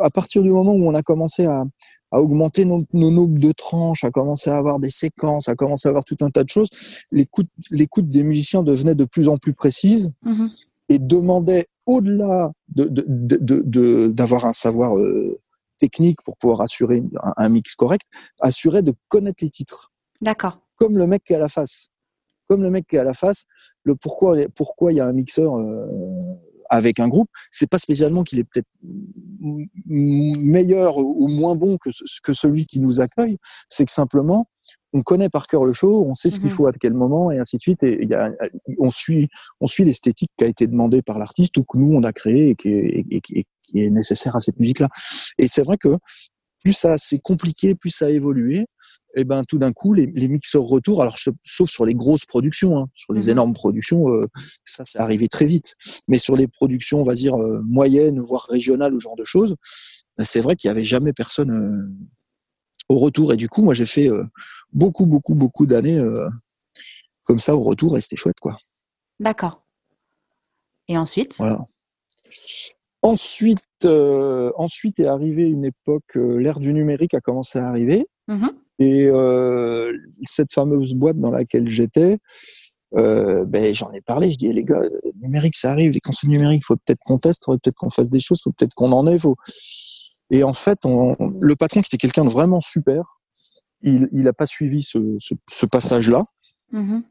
À 0.00 0.10
partir 0.10 0.42
du 0.42 0.50
moment 0.50 0.72
où 0.72 0.88
on 0.88 0.94
a 0.94 1.02
commencé 1.02 1.46
à, 1.46 1.64
à 2.12 2.20
augmenter 2.20 2.64
nos, 2.64 2.84
nos 2.92 3.10
nombres 3.10 3.38
de 3.38 3.52
tranches, 3.52 4.04
à 4.04 4.10
commencer 4.10 4.50
à 4.50 4.56
avoir 4.56 4.78
des 4.78 4.90
séquences, 4.90 5.48
à 5.48 5.54
commencer 5.54 5.88
à 5.88 5.90
avoir 5.90 6.04
tout 6.04 6.16
un 6.20 6.30
tas 6.30 6.44
de 6.44 6.48
choses, 6.48 6.68
l'écoute, 7.12 7.48
des 8.08 8.22
musiciens 8.22 8.62
devenait 8.62 8.94
de 8.94 9.04
plus 9.04 9.28
en 9.28 9.38
plus 9.38 9.54
précise 9.54 10.12
mm-hmm. 10.24 10.64
et 10.88 10.98
demandait 10.98 11.66
au-delà 11.86 12.52
de, 12.68 12.84
de, 12.84 13.62
de, 13.64 14.08
d'avoir 14.08 14.44
un 14.44 14.52
savoir 14.52 14.96
euh, 14.96 15.38
technique 15.78 16.22
pour 16.22 16.36
pouvoir 16.36 16.60
assurer 16.60 17.02
un, 17.36 17.48
mix 17.48 17.74
correct, 17.74 18.06
assurer 18.40 18.82
de 18.82 18.92
connaître 19.08 19.42
les 19.42 19.50
titres. 19.50 19.92
D'accord. 20.20 20.60
Comme 20.76 20.98
le 20.98 21.06
mec 21.06 21.24
qui 21.24 21.32
est 21.32 21.36
à 21.36 21.40
la 21.40 21.48
face. 21.48 21.90
Comme 22.48 22.62
le 22.62 22.70
mec 22.70 22.86
qui 22.86 22.96
est 22.96 22.98
à 22.98 23.04
la 23.04 23.14
face, 23.14 23.44
le 23.84 23.94
pourquoi, 23.94 24.36
pourquoi 24.54 24.92
il 24.92 24.96
y 24.96 25.00
a 25.00 25.06
un 25.06 25.12
mixeur 25.12 25.56
euh, 25.56 25.86
avec 26.70 27.00
un 27.00 27.08
groupe, 27.08 27.28
c'est 27.50 27.68
pas 27.68 27.78
spécialement 27.78 28.22
qu'il 28.22 28.38
est 28.38 28.44
peut-être 28.44 28.68
meilleur 29.86 30.96
ou 30.96 31.28
moins 31.28 31.56
bon 31.56 31.76
que, 31.78 31.90
que 32.22 32.32
celui 32.32 32.66
qui 32.66 32.80
nous 32.80 33.00
accueille, 33.00 33.38
c'est 33.68 33.84
que 33.84 33.92
simplement 33.92 34.46
on 34.92 35.02
connaît 35.02 35.28
par 35.28 35.46
cœur 35.46 35.64
le 35.64 35.72
show, 35.72 36.04
on 36.08 36.14
sait 36.14 36.30
ce 36.30 36.40
qu'il 36.40 36.50
mhm. 36.50 36.56
faut 36.56 36.66
à 36.66 36.72
quel 36.72 36.94
moment 36.94 37.30
et 37.30 37.38
ainsi 37.38 37.56
de 37.56 37.62
suite. 37.62 37.82
Et 37.82 38.06
y 38.06 38.14
a, 38.14 38.30
on 38.78 38.90
suit, 38.90 39.28
on 39.60 39.66
suit 39.66 39.84
l'esthétique 39.84 40.30
qui 40.36 40.44
a 40.44 40.48
été 40.48 40.66
demandée 40.66 41.02
par 41.02 41.18
l'artiste 41.18 41.56
ou 41.58 41.64
que 41.64 41.78
nous 41.78 41.94
on 41.94 42.02
a 42.02 42.12
créé 42.12 42.50
et 42.50 42.56
qui 42.56 42.68
est, 42.68 43.06
et 43.10 43.20
qui 43.20 43.46
est 43.74 43.90
nécessaire 43.90 44.36
à 44.36 44.40
cette 44.40 44.58
musique-là. 44.58 44.88
Et 45.38 45.48
c'est 45.48 45.62
vrai 45.62 45.76
que 45.76 45.96
plus 46.62 46.72
ça 46.72 46.98
c'est 46.98 47.20
compliqué, 47.20 47.74
plus 47.74 47.90
ça 47.90 48.06
a 48.06 48.10
évolué, 48.10 48.66
et 49.16 49.22
eh 49.22 49.24
ben 49.24 49.42
tout 49.42 49.58
d'un 49.58 49.72
coup 49.72 49.92
les, 49.92 50.06
les, 50.06 50.28
mixeurs 50.28 50.62
retour, 50.62 51.02
alors 51.02 51.16
sauf 51.44 51.68
sur 51.68 51.84
les 51.84 51.94
grosses 51.94 52.26
productions, 52.26 52.78
hein, 52.78 52.86
sur 52.94 53.12
les 53.12 53.26
mmh 53.26 53.30
énormes 53.30 53.52
productions, 53.52 54.08
euh, 54.08 54.24
ça 54.64 54.84
c'est 54.84 55.00
arrivé 55.00 55.26
très 55.26 55.46
vite. 55.46 55.74
Mais 56.06 56.18
sur 56.18 56.36
les 56.36 56.46
productions, 56.46 57.00
on 57.00 57.02
va 57.02 57.14
dire 57.14 57.34
euh, 57.34 57.60
moyennes, 57.64 58.20
voire 58.20 58.46
régionales, 58.48 58.94
ou 58.94 59.00
genre 59.00 59.16
de 59.16 59.24
choses, 59.24 59.56
ben, 60.16 60.24
c'est 60.24 60.40
vrai 60.40 60.54
qu'il 60.54 60.68
y 60.68 60.70
avait 60.70 60.84
jamais 60.84 61.12
personne 61.12 61.50
euh, 61.50 61.92
au 62.88 62.98
retour. 62.98 63.32
Et 63.32 63.36
du 63.36 63.48
coup, 63.48 63.62
moi 63.62 63.74
j'ai 63.74 63.86
fait 63.86 64.08
beaucoup, 64.72 65.06
beaucoup, 65.06 65.34
beaucoup 65.34 65.66
d'années 65.66 66.00
comme 67.24 67.40
ça 67.40 67.56
au 67.56 67.62
retour, 67.62 67.98
et 67.98 68.00
c'était 68.00 68.16
chouette 68.16 68.38
quoi. 68.40 68.56
D'accord. 69.18 69.64
Et 70.86 70.96
ensuite? 70.96 71.34
Voilà. 71.36 71.66
Ensuite, 73.02 73.64
ensuite 73.84 75.00
est 75.00 75.06
arrivée 75.06 75.46
une 75.46 75.64
époque, 75.64 76.14
l'ère 76.14 76.60
du 76.60 76.72
numérique 76.72 77.14
a 77.14 77.20
commencé 77.20 77.58
à 77.58 77.66
arriver. 77.66 78.06
Mm-hmm. 78.28 78.50
Et 78.80 79.06
euh, 79.06 79.96
cette 80.22 80.52
fameuse 80.52 80.94
boîte 80.94 81.18
dans 81.18 81.30
laquelle 81.30 81.68
j'étais, 81.68 82.18
euh, 82.96 83.44
ben, 83.44 83.74
j'en 83.74 83.92
ai 83.92 84.00
parlé. 84.00 84.32
Je 84.32 84.36
dis, 84.36 84.52
les 84.52 84.64
gars, 84.64 84.80
le 84.80 85.12
numérique, 85.22 85.56
ça 85.56 85.70
arrive, 85.70 85.92
les 85.92 86.00
consoles 86.00 86.30
numériques, 86.30 86.64
faut 86.66 86.76
peut-être 86.76 87.00
qu'on 87.04 87.18
teste, 87.18 87.44
faut 87.44 87.56
peut-être 87.58 87.76
qu'on 87.76 87.90
fasse 87.90 88.10
des 88.10 88.20
choses, 88.20 88.40
faut 88.42 88.52
peut-être 88.52 88.74
qu'on 88.74 88.90
en 88.92 89.06
ait. 89.06 89.18
Faut... 89.18 89.36
Et 90.30 90.42
en 90.42 90.54
fait, 90.54 90.78
on, 90.84 91.16
le 91.40 91.56
patron, 91.56 91.82
qui 91.82 91.88
était 91.88 91.98
quelqu'un 91.98 92.24
de 92.24 92.30
vraiment 92.30 92.60
super, 92.60 93.20
il 93.82 94.08
n'a 94.12 94.32
pas 94.32 94.46
suivi 94.46 94.82
ce, 94.82 95.16
ce, 95.20 95.34
ce 95.48 95.66
passage-là. 95.66 96.24
Mm-hmm. 96.72 97.02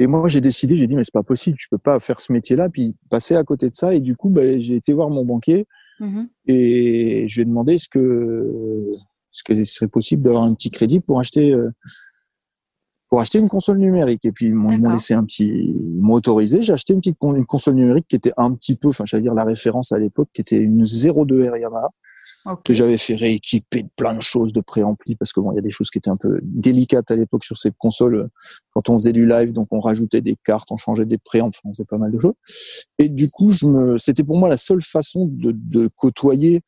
Et 0.00 0.06
moi, 0.06 0.28
j'ai 0.30 0.40
décidé, 0.40 0.76
j'ai 0.76 0.86
dit, 0.86 0.94
mais 0.94 1.04
c'est 1.04 1.12
pas 1.12 1.22
possible, 1.22 1.58
je 1.60 1.66
peux 1.70 1.78
pas 1.78 2.00
faire 2.00 2.22
ce 2.22 2.32
métier-là, 2.32 2.70
puis 2.70 2.96
passer 3.10 3.36
à 3.36 3.44
côté 3.44 3.68
de 3.68 3.74
ça. 3.74 3.94
Et 3.94 4.00
du 4.00 4.16
coup, 4.16 4.30
ben, 4.30 4.60
j'ai 4.62 4.76
été 4.76 4.94
voir 4.94 5.10
mon 5.10 5.24
banquier 5.24 5.66
mmh 6.00 6.22
et 6.46 7.26
je 7.28 7.34
lui 7.34 7.42
ai 7.42 7.44
demandé 7.44 7.76
ce 7.76 7.86
que 7.86 8.90
ce 9.40 9.54
que 9.54 9.64
serait 9.64 9.88
possible 9.88 10.22
d'avoir 10.22 10.44
un 10.44 10.54
petit 10.54 10.70
crédit 10.70 11.00
pour 11.00 11.18
acheter 11.18 11.52
euh, 11.52 11.70
pour 13.08 13.20
acheter 13.20 13.38
une 13.38 13.48
console 13.48 13.78
numérique. 13.78 14.24
Et 14.24 14.32
puis 14.32 14.46
ils 14.46 14.54
m'ont 14.54 14.92
laissé 14.92 15.14
un 15.14 15.24
petit, 15.24 15.48
ils 15.48 16.00
m'ont 16.00 16.14
autorisé. 16.14 16.62
J'ai 16.62 16.72
acheté 16.72 16.92
une 16.92 17.00
petite 17.00 17.16
une 17.22 17.46
console 17.46 17.74
numérique 17.74 18.06
qui 18.08 18.16
était 18.16 18.32
un 18.36 18.54
petit 18.54 18.76
peu, 18.76 18.88
enfin, 18.88 19.04
j'allais 19.04 19.24
dire 19.24 19.34
la 19.34 19.44
référence 19.44 19.90
à 19.92 19.98
l'époque, 19.98 20.28
qui 20.32 20.40
était 20.40 20.58
une 20.58 20.84
02R 20.84 21.60
Yamaha 21.60 21.90
que 22.64 22.74
j'avais 22.74 22.98
fait 22.98 23.14
rééquiper 23.14 23.82
de 23.82 23.88
plein 23.96 24.14
de 24.14 24.20
choses 24.20 24.52
de 24.52 24.60
préampli 24.60 25.16
parce 25.16 25.32
que 25.32 25.40
bon, 25.40 25.52
il 25.52 25.56
y 25.56 25.58
a 25.58 25.62
des 25.62 25.70
choses 25.70 25.90
qui 25.90 25.98
étaient 25.98 26.10
un 26.10 26.16
peu 26.16 26.38
délicates 26.42 27.10
à 27.10 27.16
l'époque 27.16 27.44
sur 27.44 27.56
cette 27.56 27.76
console 27.76 28.28
quand 28.72 28.88
on 28.88 28.98
faisait 28.98 29.12
du 29.12 29.26
live, 29.26 29.52
donc 29.52 29.68
on 29.70 29.80
rajoutait 29.80 30.20
des 30.20 30.36
cartes, 30.44 30.68
on 30.70 30.76
changeait 30.76 31.06
des 31.06 31.18
préamplis, 31.18 31.60
on 31.64 31.72
faisait 31.72 31.84
pas 31.84 31.98
mal 31.98 32.12
de 32.12 32.18
choses. 32.18 32.34
Et 32.98 33.08
du 33.08 33.28
coup, 33.28 33.52
je 33.52 33.66
me, 33.66 33.98
c'était 33.98 34.24
pour 34.24 34.38
moi 34.38 34.48
la 34.48 34.58
seule 34.58 34.82
façon 34.82 35.26
de, 35.26 35.52
de 35.52 35.88
côtoyer, 35.96 36.62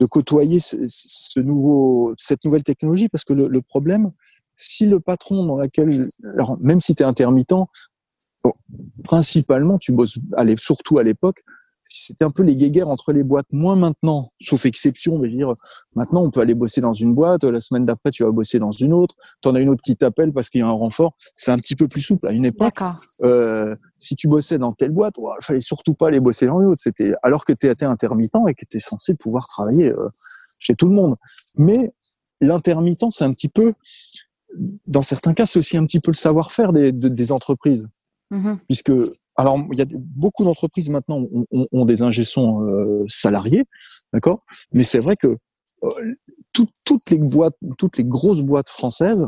de 0.00 0.06
côtoyer 0.06 0.58
ce, 0.60 1.40
nouveau, 1.40 2.14
cette 2.18 2.44
nouvelle 2.44 2.62
technologie 2.62 3.08
parce 3.08 3.24
que 3.24 3.32
le, 3.32 3.48
le 3.48 3.62
problème, 3.62 4.10
si 4.56 4.86
le 4.86 5.00
patron 5.00 5.46
dans 5.46 5.56
laquelle, 5.56 6.06
alors 6.34 6.58
même 6.60 6.80
si 6.80 6.94
tu 6.94 7.02
es 7.02 7.06
intermittent, 7.06 7.54
principalement 9.04 9.78
tu 9.78 9.92
bosses, 9.92 10.18
allez, 10.36 10.56
surtout 10.58 10.98
à 10.98 11.02
l'époque, 11.02 11.42
c'était 11.96 12.24
un 12.24 12.30
peu 12.30 12.42
les 12.42 12.56
guéguerres 12.56 12.88
entre 12.88 13.12
les 13.12 13.22
boîtes. 13.22 13.46
Moins 13.52 13.76
maintenant, 13.76 14.32
sauf 14.40 14.66
exception, 14.66 15.16
mais 15.18 15.28
dire, 15.28 15.54
maintenant 15.94 16.24
on 16.24 16.30
peut 16.30 16.40
aller 16.40 16.54
bosser 16.54 16.80
dans 16.80 16.92
une 16.92 17.14
boîte, 17.14 17.44
la 17.44 17.60
semaine 17.60 17.86
d'après 17.86 18.10
tu 18.10 18.24
vas 18.24 18.32
bosser 18.32 18.58
dans 18.58 18.72
une 18.72 18.92
autre, 18.92 19.14
tu 19.40 19.48
en 19.48 19.54
as 19.54 19.60
une 19.60 19.68
autre 19.68 19.82
qui 19.82 19.96
t'appelle 19.96 20.32
parce 20.32 20.50
qu'il 20.50 20.60
y 20.60 20.64
a 20.64 20.66
un 20.66 20.72
renfort. 20.72 21.16
C'est 21.36 21.52
un 21.52 21.56
petit 21.56 21.76
peu 21.76 21.86
plus 21.86 22.00
souple. 22.00 22.26
À 22.26 22.32
une 22.32 22.44
époque, 22.44 22.80
euh, 23.22 23.76
si 23.96 24.16
tu 24.16 24.26
bossais 24.26 24.58
dans 24.58 24.72
telle 24.72 24.90
boîte, 24.90 25.14
il 25.18 25.44
fallait 25.44 25.60
surtout 25.60 25.94
pas 25.94 26.08
aller 26.08 26.18
bosser 26.18 26.46
dans 26.46 26.60
une 26.60 26.66
autre. 26.66 26.82
C'était 26.82 27.14
alors 27.22 27.44
que 27.44 27.52
tu 27.52 27.68
étais 27.68 27.86
intermittent 27.86 28.34
et 28.48 28.54
que 28.54 28.64
tu 28.68 28.78
es 28.78 28.80
censé 28.80 29.14
pouvoir 29.14 29.46
travailler 29.46 29.86
euh, 29.86 30.08
chez 30.58 30.74
tout 30.74 30.88
le 30.88 30.94
monde. 30.94 31.14
Mais 31.56 31.92
l'intermittent, 32.40 33.12
c'est 33.12 33.24
un 33.24 33.32
petit 33.32 33.48
peu, 33.48 33.72
dans 34.88 35.02
certains 35.02 35.34
cas, 35.34 35.46
c'est 35.46 35.60
aussi 35.60 35.76
un 35.76 35.86
petit 35.86 36.00
peu 36.00 36.10
le 36.10 36.16
savoir-faire 36.16 36.72
des, 36.72 36.90
des 36.90 37.32
entreprises. 37.32 37.86
Mmh 38.30 38.54
Puisque 38.66 38.90
alors, 39.36 39.58
il 39.72 39.78
y 39.78 39.82
a 39.82 39.86
beaucoup 39.98 40.44
d'entreprises 40.44 40.90
maintenant 40.90 41.26
ont, 41.50 41.84
des 41.84 42.02
ingessons 42.02 42.62
euh, 42.62 43.04
salariés, 43.08 43.64
d'accord? 44.12 44.44
Mais 44.72 44.84
c'est 44.84 45.00
vrai 45.00 45.16
que 45.16 45.36
euh, 45.82 45.88
toutes 46.52 47.10
les 47.10 47.18
boîtes, 47.18 47.56
toutes 47.78 47.98
les 47.98 48.04
grosses 48.04 48.42
boîtes 48.42 48.68
françaises 48.68 49.26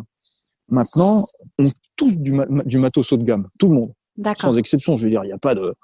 maintenant 0.69 1.25
ont 1.59 1.71
tous 1.97 2.17
du, 2.17 2.39
du 2.67 2.79
matos 2.79 3.13
haut 3.13 3.17
de 3.17 3.25
gamme, 3.25 3.47
tout 3.59 3.69
le 3.69 3.75
monde, 3.75 3.93
sans 4.39 4.57
exception. 4.57 4.97
Je 4.97 5.05
veux 5.05 5.11
dire, 5.11 5.25
il 5.25 5.29
n'y 5.29 5.33
a 5.33 5.39
pas 5.39 5.55
de 5.55 5.75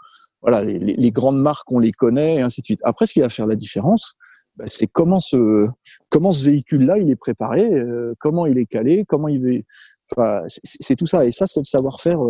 voilà, 0.41 0.63
les, 0.65 1.11
grandes 1.11 1.41
marques 1.41 1.71
on 1.71 1.79
les 1.79 1.93
connaît 1.93 2.37
et 2.37 2.41
ainsi 2.41 2.61
de 2.61 2.67
suite. 2.67 2.81
Après, 2.83 3.07
ce 3.07 3.15
qui 3.15 3.21
va 3.21 3.29
faire 3.29 3.47
la 3.47 3.57
différence, 3.57 4.15
bah, 4.57 4.65
c'est 4.67 4.87
comment 4.89 5.21
ce 5.21 5.67
comment 6.11 6.33
ce 6.33 6.45
véhicule-là 6.45 6.99
il 6.99 7.11
est 7.11 7.17
préparé, 7.17 7.73
euh, 7.73 8.15
comment 8.19 8.47
il 8.47 8.59
est 8.59 8.67
calé, 8.67 9.05
comment 9.09 9.29
il 9.29 9.49
est. 9.49 9.65
Enfin, 10.13 10.43
c'est 10.47 10.97
tout 10.97 11.07
ça 11.07 11.25
et 11.25 11.33
ça, 11.33 11.47
c'est 11.47 11.61
le 11.61 11.65
savoir-faire 11.65 12.21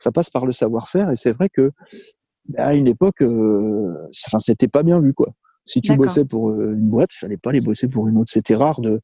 ça 0.00 0.10
passe 0.10 0.30
par 0.30 0.46
le 0.46 0.52
savoir-faire. 0.52 1.10
Et 1.10 1.16
c'est 1.16 1.30
vrai 1.30 1.48
que 1.52 1.70
bah, 2.48 2.68
à 2.68 2.74
une 2.74 2.88
époque, 2.88 3.22
euh, 3.22 3.94
enfin, 4.26 4.40
c'était 4.40 4.68
pas 4.68 4.82
bien 4.82 5.00
vu, 5.00 5.14
quoi. 5.14 5.28
Si 5.66 5.80
tu 5.82 5.94
bossais 5.94 6.24
pour 6.24 6.50
euh, 6.50 6.74
une 6.74 6.90
boîte, 6.90 7.10
il 7.14 7.18
fallait 7.18 7.36
pas 7.36 7.52
les 7.52 7.60
bosser 7.60 7.86
pour 7.86 8.08
une 8.08 8.16
autre. 8.16 8.30
C'était 8.32 8.56
rare 8.56 8.80
de. 8.80 9.00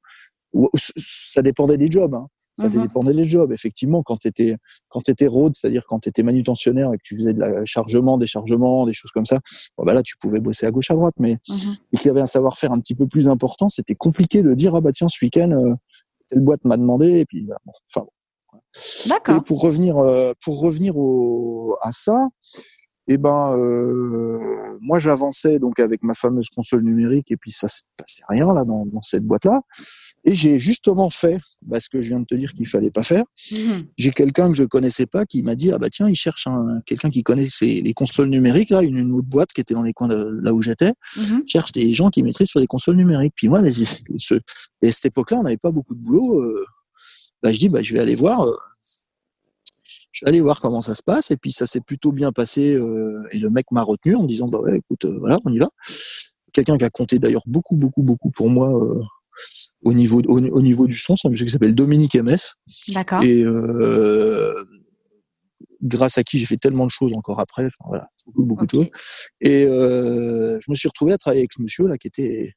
Ça 0.97 1.43
dépendait 1.43 1.77
des 1.77 1.91
jobs. 1.91 2.15
Hein. 2.15 2.27
Ça 2.59 2.69
mmh 2.69 2.81
dépendait 2.81 3.13
des 3.13 3.25
jobs. 3.25 3.53
Effectivement, 3.53 4.03
quand 4.03 4.17
tu 4.17 4.29
étais, 4.29 4.57
quand 4.89 5.07
étais 5.11 5.27
road, 5.27 5.53
c'est-à-dire 5.55 5.85
quand 5.87 5.99
tu 5.99 6.09
étais 6.09 6.23
manutentionnaire 6.23 6.91
et 6.95 6.97
que 6.97 7.03
tu 7.05 7.15
faisais 7.15 7.35
de 7.35 7.41
la 7.41 7.67
chargement, 7.67 8.17
des 8.17 8.27
chargements, 8.27 8.87
des 8.87 8.95
choses 8.95 9.11
comme 9.11 9.27
ça, 9.27 9.39
bon, 9.77 9.85
bah 9.85 9.93
là, 9.93 10.03
tu 10.03 10.17
pouvais 10.17 10.41
bosser 10.41 10.65
à 10.65 10.71
gauche, 10.71 10.91
à 10.91 10.95
droite. 10.95 11.15
Mais 11.19 11.35
mmh 11.49 11.55
et 11.93 11.97
qu'il 11.99 12.07
y 12.07 12.11
avait 12.11 12.23
un 12.23 12.27
savoir-faire 12.27 12.73
un 12.73 12.81
petit 12.81 12.95
peu 12.95 13.07
plus 13.07 13.29
important, 13.29 13.69
c'était 13.69 13.95
compliqué 13.95 14.43
de 14.43 14.55
dire, 14.55 14.75
ah 14.75 14.81
bah 14.81 14.93
tiens, 14.93 15.09
ce 15.09 15.23
week-end, 15.23 15.51
euh, 15.51 15.75
telle 16.31 16.41
boîte 16.41 16.65
m'a 16.65 16.79
demandé. 16.79 17.21
Et 17.21 17.27
puis, 17.27 17.43
bah, 17.43 17.59
enfin, 17.95 18.07
D'accord. 19.07 19.37
Et 19.37 19.41
pour 19.41 19.61
revenir, 19.61 19.99
euh, 19.99 20.33
pour 20.43 20.61
revenir 20.61 20.97
au, 20.97 21.77
à 21.81 21.93
ça, 21.93 22.29
eh 23.09 23.19
ben, 23.19 23.57
euh, 23.57 24.79
moi 24.81 24.99
j'avançais 24.99 25.59
donc 25.59 25.79
avec 25.79 26.03
ma 26.03 26.15
fameuse 26.15 26.49
console 26.49 26.83
numérique 26.83 27.31
et 27.31 27.37
puis 27.37 27.53
ça 27.53 27.69
se 27.69 27.83
passait 27.97 28.23
rien 28.29 28.53
là 28.53 28.65
dans, 28.65 28.85
dans 28.85 29.03
cette 29.03 29.25
boîte 29.25 29.45
là. 29.45 29.61
Et 30.25 30.35
j'ai 30.35 30.59
justement 30.59 31.09
fait 31.09 31.39
bah, 31.63 31.79
ce 31.79 31.89
que 31.89 32.01
je 32.01 32.09
viens 32.09 32.19
de 32.19 32.25
te 32.25 32.35
dire 32.35 32.53
qu'il 32.53 32.67
fallait 32.67 32.91
pas 32.91 33.05
faire. 33.05 33.25
Mhm. 33.53 33.85
J'ai 33.97 34.11
quelqu'un 34.11 34.49
que 34.49 34.57
je 34.57 34.65
connaissais 34.65 35.07
pas 35.07 35.25
qui 35.25 35.45
m'a 35.45 35.55
dit 35.55 35.71
ah 35.71 35.79
bah 35.79 35.89
tiens 35.89 36.09
il 36.09 36.17
cherche 36.17 36.49
un, 36.49 36.81
quelqu'un 36.85 37.11
qui 37.11 37.23
connaît 37.23 37.47
les 37.63 37.95
consoles 37.95 38.29
numériques 38.29 38.71
là 38.71 38.83
une, 38.83 39.13
autre 39.13 39.29
boîte 39.29 39.53
qui 39.53 39.61
était 39.61 39.75
dans 39.75 39.85
les 39.85 39.93
coins 39.93 40.09
de 40.09 40.41
là 40.43 40.53
où 40.53 40.63
j'étais 40.63 40.93
mhm. 41.17 41.45
cherche 41.47 41.71
des 41.73 41.93
gens 41.95 42.11
qui 42.11 42.25
maîtrisent 42.25 42.49
sur 42.49 42.61
les 42.61 42.67
consoles 42.67 42.97
numériques. 42.97 43.35
Puis 43.37 43.49
moi 43.49 43.63
ce, 44.19 44.35
et 44.83 44.89
à 44.89 44.93
cette 44.93 45.07
époque-là 45.07 45.39
on 45.39 45.43
n'avait 45.45 45.57
pas 45.57 45.71
beaucoup 45.71 45.95
de 45.95 46.01
boulot. 46.01 46.41
Euh, 46.41 46.67
bah, 47.47 47.53
je 47.53 47.59
dis 47.61 47.69
bah 47.69 47.81
je 47.81 47.93
vais 47.93 48.01
aller 48.01 48.17
voir 48.17 48.43
euh, 48.43 48.57
je 50.11 50.25
vais 50.25 50.31
aller 50.31 50.41
voir 50.41 50.59
comment 50.59 50.81
ça 50.81 50.97
se 50.97 51.03
passe. 51.03 51.31
Et 51.31 51.37
puis 51.37 51.53
ça 51.53 51.67
s'est 51.67 51.81
plutôt 51.81 52.11
bien 52.11 52.33
passé 52.33 52.75
euh, 52.75 53.23
et 53.31 53.39
le 53.39 53.51
mec 53.51 53.67
m'a 53.71 53.83
retenu 53.83 54.17
en 54.17 54.23
me 54.23 54.29
disant 54.29 54.47
bah 54.47 54.59
ouais 54.59 54.79
écoute 54.79 55.05
euh, 55.05 55.17
voilà 55.21 55.39
on 55.45 55.53
y 55.53 55.59
va. 55.59 55.69
Quelqu'un 56.53 56.77
qui 56.77 56.85
a 56.85 56.91
compté 56.91 57.21
d'ailleurs 57.21 57.45
beaucoup 57.47 57.77
beaucoup 57.77 58.03
beaucoup 58.03 58.31
pour 58.31 58.51
moi 58.51 58.69
au 59.85 59.93
niveau 59.93 60.21
au, 60.27 60.61
niveau 60.61 60.87
du 60.89 60.97
son 60.97 61.15
c'est 61.15 61.29
un 61.29 61.31
monsieur 61.31 61.45
qui 61.45 61.53
s'appelle 61.53 61.75
Dominique 61.75 62.17
MS 62.17 62.57
d'accord. 62.89 63.23
Et 63.23 63.45
grâce 65.83 66.19
à 66.19 66.25
qui 66.25 66.39
j'ai 66.39 66.47
fait 66.47 66.57
tellement 66.57 66.87
de 66.87 66.91
choses 66.91 67.13
encore 67.15 67.39
après 67.39 67.69
voilà 67.85 68.09
beaucoup 68.27 68.45
beaucoup 68.45 68.67
de 68.67 68.71
choses. 68.73 68.89
Et 69.41 69.67
je 69.67 70.71
me 70.71 70.75
suis 70.75 70.89
retrouvé 70.89 71.13
à 71.13 71.19
travailler 71.19 71.43
avec 71.43 71.53
ce 71.53 71.63
monsieur 71.63 71.87
là 71.87 71.97
qui 71.97 72.09
était 72.09 72.55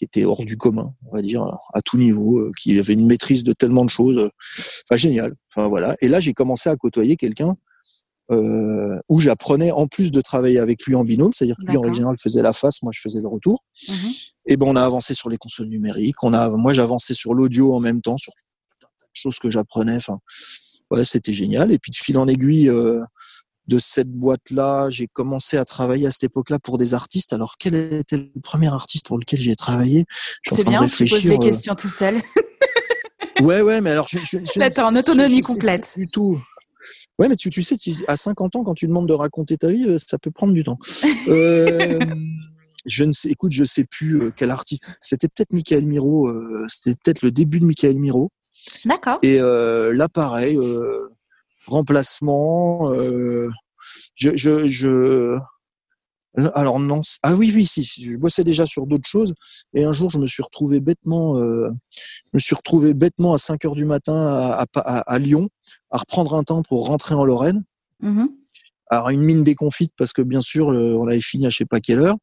qui 0.00 0.04
était 0.04 0.24
hors 0.24 0.46
du 0.46 0.56
commun, 0.56 0.94
on 1.04 1.14
va 1.14 1.20
dire, 1.20 1.44
à 1.74 1.82
tout 1.82 1.98
niveau, 1.98 2.38
euh, 2.38 2.52
qui 2.58 2.78
avait 2.78 2.94
une 2.94 3.06
maîtrise 3.06 3.44
de 3.44 3.52
tellement 3.52 3.84
de 3.84 3.90
choses. 3.90 4.16
Euh, 4.16 4.30
enfin, 4.88 4.96
génial. 4.96 5.34
Enfin, 5.50 5.68
voilà. 5.68 5.94
Et 6.00 6.08
là, 6.08 6.20
j'ai 6.20 6.32
commencé 6.32 6.70
à 6.70 6.76
côtoyer 6.76 7.16
quelqu'un 7.16 7.54
euh, 8.30 8.98
où 9.10 9.20
j'apprenais, 9.20 9.72
en 9.72 9.88
plus 9.88 10.10
de 10.10 10.22
travailler 10.22 10.58
avec 10.58 10.86
lui 10.86 10.94
en 10.94 11.04
binôme, 11.04 11.34
c'est-à-dire 11.34 11.56
que 11.60 11.70
lui, 11.70 11.76
en 11.76 11.92
général, 11.92 12.16
faisait 12.18 12.40
la 12.40 12.54
face, 12.54 12.82
moi, 12.82 12.92
je 12.94 13.00
faisais 13.02 13.20
le 13.20 13.28
retour. 13.28 13.62
Mhm. 13.88 13.94
Et 14.46 14.56
ben, 14.56 14.68
on 14.68 14.76
a 14.76 14.82
avancé 14.82 15.12
sur 15.12 15.28
les 15.28 15.36
consoles 15.36 15.68
numériques. 15.68 16.22
On 16.22 16.32
a, 16.32 16.48
moi, 16.48 16.72
j'avançais 16.72 17.12
sur 17.12 17.34
l'audio 17.34 17.74
en 17.74 17.80
même 17.80 18.00
temps, 18.00 18.16
sur 18.16 18.32
des 18.80 18.86
choses 19.12 19.38
que 19.38 19.50
j'apprenais. 19.50 19.96
Enfin, 19.96 20.18
ouais, 20.90 21.04
c'était 21.04 21.34
génial. 21.34 21.72
Et 21.72 21.78
puis, 21.78 21.90
de 21.90 21.96
fil 21.96 22.16
en 22.16 22.26
aiguille, 22.26 22.70
euh, 22.70 23.02
de 23.70 23.78
cette 23.78 24.10
boîte-là. 24.10 24.90
J'ai 24.90 25.06
commencé 25.06 25.56
à 25.56 25.64
travailler 25.64 26.06
à 26.08 26.10
cette 26.10 26.24
époque-là 26.24 26.58
pour 26.58 26.76
des 26.76 26.92
artistes. 26.92 27.32
Alors, 27.32 27.54
quel 27.56 27.74
était 27.74 28.16
le 28.16 28.40
premier 28.42 28.66
artiste 28.66 29.06
pour 29.06 29.16
lequel 29.16 29.38
j'ai 29.38 29.54
travaillé? 29.54 30.04
C'est 30.44 30.66
bien, 30.66 30.86
tu 30.86 31.06
poses 31.06 31.24
les 31.24 31.36
euh, 31.36 31.38
questions 31.38 31.74
tout 31.76 31.88
seul. 31.88 32.20
ouais, 33.40 33.62
ouais, 33.62 33.80
mais 33.80 33.90
alors... 33.90 34.08
Je, 34.08 34.18
je, 34.18 34.38
je 34.44 34.80
en 34.80 34.96
autonomie 34.96 35.40
complète. 35.40 35.92
Du 35.96 36.08
tout. 36.08 36.42
Ouais, 37.18 37.28
mais 37.28 37.36
tu, 37.36 37.48
tu 37.48 37.62
sais, 37.62 37.76
à 38.08 38.16
50 38.16 38.56
ans, 38.56 38.64
quand 38.64 38.74
tu 38.74 38.88
demandes 38.88 39.08
de 39.08 39.14
raconter 39.14 39.56
ta 39.56 39.68
vie, 39.68 39.86
euh, 39.86 39.98
ça 39.98 40.18
peut 40.18 40.32
prendre 40.32 40.52
du 40.52 40.64
temps. 40.64 40.78
Euh, 41.28 42.00
je 42.86 43.04
ne 43.04 43.12
sais, 43.12 43.28
écoute, 43.28 43.52
je 43.52 43.62
sais 43.62 43.84
plus 43.84 44.32
quel 44.34 44.50
artiste. 44.50 44.86
C'était 45.00 45.28
peut-être 45.28 45.52
Michael 45.52 45.84
Miro. 45.84 46.28
C'était 46.66 46.96
peut-être 47.04 47.22
le 47.22 47.30
début 47.30 47.60
de 47.60 47.66
Michael 47.66 47.96
Miro. 47.96 48.32
D'accord. 48.86 49.18
Et 49.22 49.36
là, 49.36 50.08
pareil, 50.08 50.58
remplacement. 51.70 52.90
Euh, 52.92 53.48
je, 54.14 54.36
je, 54.36 54.66
je, 54.66 55.38
alors 56.54 56.78
non, 56.78 57.00
ah 57.22 57.34
oui 57.34 57.52
oui 57.54 57.66
si, 57.66 57.82
je 57.82 58.16
bossais 58.16 58.44
déjà 58.44 58.64
sur 58.66 58.86
d'autres 58.86 59.08
choses 59.08 59.34
et 59.74 59.84
un 59.84 59.92
jour 59.92 60.10
je 60.10 60.18
me 60.18 60.26
suis 60.26 60.42
retrouvé 60.42 60.80
bêtement, 60.80 61.38
euh, 61.38 61.70
je 61.90 62.30
me 62.34 62.38
suis 62.38 62.54
retrouvé 62.54 62.94
bêtement 62.94 63.32
à 63.32 63.38
5 63.38 63.64
heures 63.64 63.74
du 63.74 63.84
matin 63.84 64.14
à, 64.14 64.66
à, 64.76 64.98
à, 65.00 65.18
Lyon 65.18 65.48
à 65.90 65.98
reprendre 65.98 66.34
un 66.34 66.44
temps 66.44 66.62
pour 66.62 66.86
rentrer 66.86 67.14
en 67.14 67.24
Lorraine. 67.24 67.64
Mmh 68.00 68.26
alors 68.92 69.10
une 69.10 69.22
mine 69.22 69.44
déconfite 69.44 69.92
parce 69.96 70.12
que 70.12 70.20
bien 70.20 70.42
sûr 70.42 70.66
on 70.66 71.06
avait 71.06 71.20
fini 71.20 71.46
à 71.46 71.48
je 71.48 71.58
sais 71.58 71.64
pas 71.64 71.78
quelle 71.78 72.00
heure. 72.00 72.16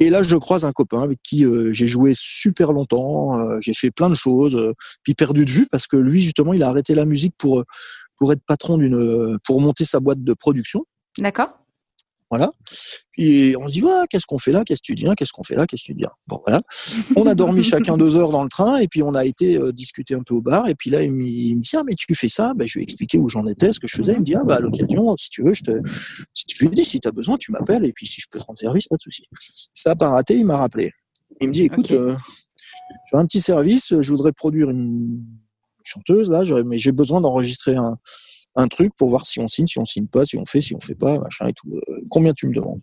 Et 0.00 0.10
là 0.10 0.22
je 0.22 0.36
croise 0.36 0.66
un 0.66 0.72
copain 0.72 1.00
avec 1.00 1.18
qui 1.22 1.46
euh, 1.46 1.72
j'ai 1.72 1.86
joué 1.86 2.12
super 2.14 2.72
longtemps, 2.72 3.38
euh, 3.38 3.58
j'ai 3.62 3.72
fait 3.72 3.90
plein 3.90 4.10
de 4.10 4.14
choses, 4.14 4.74
puis 5.02 5.14
perdu 5.14 5.46
de 5.46 5.50
vue 5.50 5.66
parce 5.70 5.86
que 5.86 5.96
lui 5.96 6.20
justement 6.20 6.52
il 6.52 6.62
a 6.62 6.68
arrêté 6.68 6.94
la 6.94 7.06
musique 7.06 7.32
pour 7.38 7.64
pour 8.18 8.32
être 8.32 8.42
patron 8.46 8.78
d'une, 8.78 9.38
pour 9.44 9.60
monter 9.60 9.84
sa 9.84 10.00
boîte 10.00 10.22
de 10.22 10.34
production. 10.34 10.84
D'accord. 11.18 11.50
Voilà. 12.30 12.50
Puis 13.12 13.56
on 13.58 13.66
se 13.66 13.72
dit, 13.72 13.82
ouais, 13.82 14.04
qu'est-ce 14.10 14.26
qu'on 14.26 14.38
fait 14.38 14.52
là? 14.52 14.62
Qu'est-ce 14.62 14.82
que 14.82 14.86
tu 14.86 14.94
dis 14.94 15.06
Qu'est-ce 15.16 15.32
qu'on 15.32 15.42
fait 15.42 15.56
là? 15.56 15.66
Qu'est-ce 15.66 15.82
que 15.82 15.86
tu 15.86 15.94
dis 15.94 16.04
Bon, 16.26 16.40
voilà. 16.46 16.60
On 17.16 17.26
a 17.26 17.34
dormi 17.34 17.62
chacun 17.64 17.96
deux 17.96 18.16
heures 18.16 18.30
dans 18.30 18.42
le 18.42 18.50
train 18.50 18.78
et 18.78 18.86
puis 18.86 19.02
on 19.02 19.14
a 19.14 19.24
été 19.24 19.58
euh, 19.58 19.72
discuter 19.72 20.14
un 20.14 20.22
peu 20.22 20.34
au 20.34 20.42
bar. 20.42 20.68
Et 20.68 20.74
puis 20.74 20.90
là, 20.90 21.02
il 21.02 21.12
me, 21.12 21.60
dit, 21.60 21.70
ah, 21.74 21.82
mais 21.84 21.94
tu 21.94 22.14
fais 22.14 22.28
ça? 22.28 22.52
Ben, 22.54 22.68
Je 22.68 22.74
lui 22.74 22.82
ai 22.82 22.84
expliqué 22.84 23.18
où 23.18 23.30
j'en 23.30 23.46
étais, 23.46 23.72
ce 23.72 23.80
que 23.80 23.88
je 23.88 23.96
faisais. 23.96 24.12
Il 24.12 24.20
me 24.20 24.24
dit, 24.24 24.34
ah, 24.34 24.44
bah, 24.44 24.56
à 24.56 24.60
l'occasion, 24.60 25.16
si 25.16 25.30
tu 25.30 25.42
veux, 25.42 25.54
je 25.54 25.62
te. 25.62 25.70
Je 25.70 26.60
lui 26.60 26.66
ai 26.66 26.74
dit, 26.74 26.84
si 26.84 27.00
tu 27.00 27.08
as 27.08 27.12
besoin, 27.12 27.36
tu 27.38 27.50
m'appelles. 27.50 27.84
Et 27.86 27.92
puis 27.92 28.06
si 28.06 28.20
je 28.20 28.26
peux 28.30 28.38
te 28.38 28.44
rendre 28.44 28.58
service, 28.58 28.86
pas 28.88 28.96
de 28.96 29.02
souci. 29.02 29.24
Ça 29.74 29.90
n'a 29.90 29.96
pas 29.96 30.10
raté, 30.10 30.36
il 30.36 30.44
m'a 30.44 30.58
rappelé. 30.58 30.92
Il 31.40 31.48
me 31.48 31.52
dit, 31.54 31.62
écoute, 31.62 31.90
euh, 31.92 32.14
j'ai 33.10 33.18
un 33.18 33.26
petit 33.26 33.40
service, 33.40 33.94
je 34.00 34.10
voudrais 34.10 34.32
produire 34.32 34.68
une 34.70 35.24
chanteuse 35.88 36.30
là, 36.30 36.44
mais 36.64 36.78
j'ai 36.78 36.92
besoin 36.92 37.20
d'enregistrer 37.20 37.76
un, 37.76 37.98
un, 38.56 38.68
truc 38.68 38.92
pour 38.96 39.08
voir 39.08 39.26
si 39.26 39.40
on 39.40 39.48
signe, 39.48 39.66
si 39.66 39.78
on 39.78 39.84
signe 39.84 40.06
pas, 40.06 40.26
si 40.26 40.36
on 40.36 40.44
fait, 40.44 40.60
si 40.60 40.74
on 40.74 40.80
fait 40.80 40.94
pas, 40.94 41.18
machin 41.18 41.48
et 41.48 41.52
tout. 41.52 41.68
Euh, 41.74 42.02
combien 42.10 42.32
tu 42.32 42.46
me 42.46 42.54
demandes? 42.54 42.80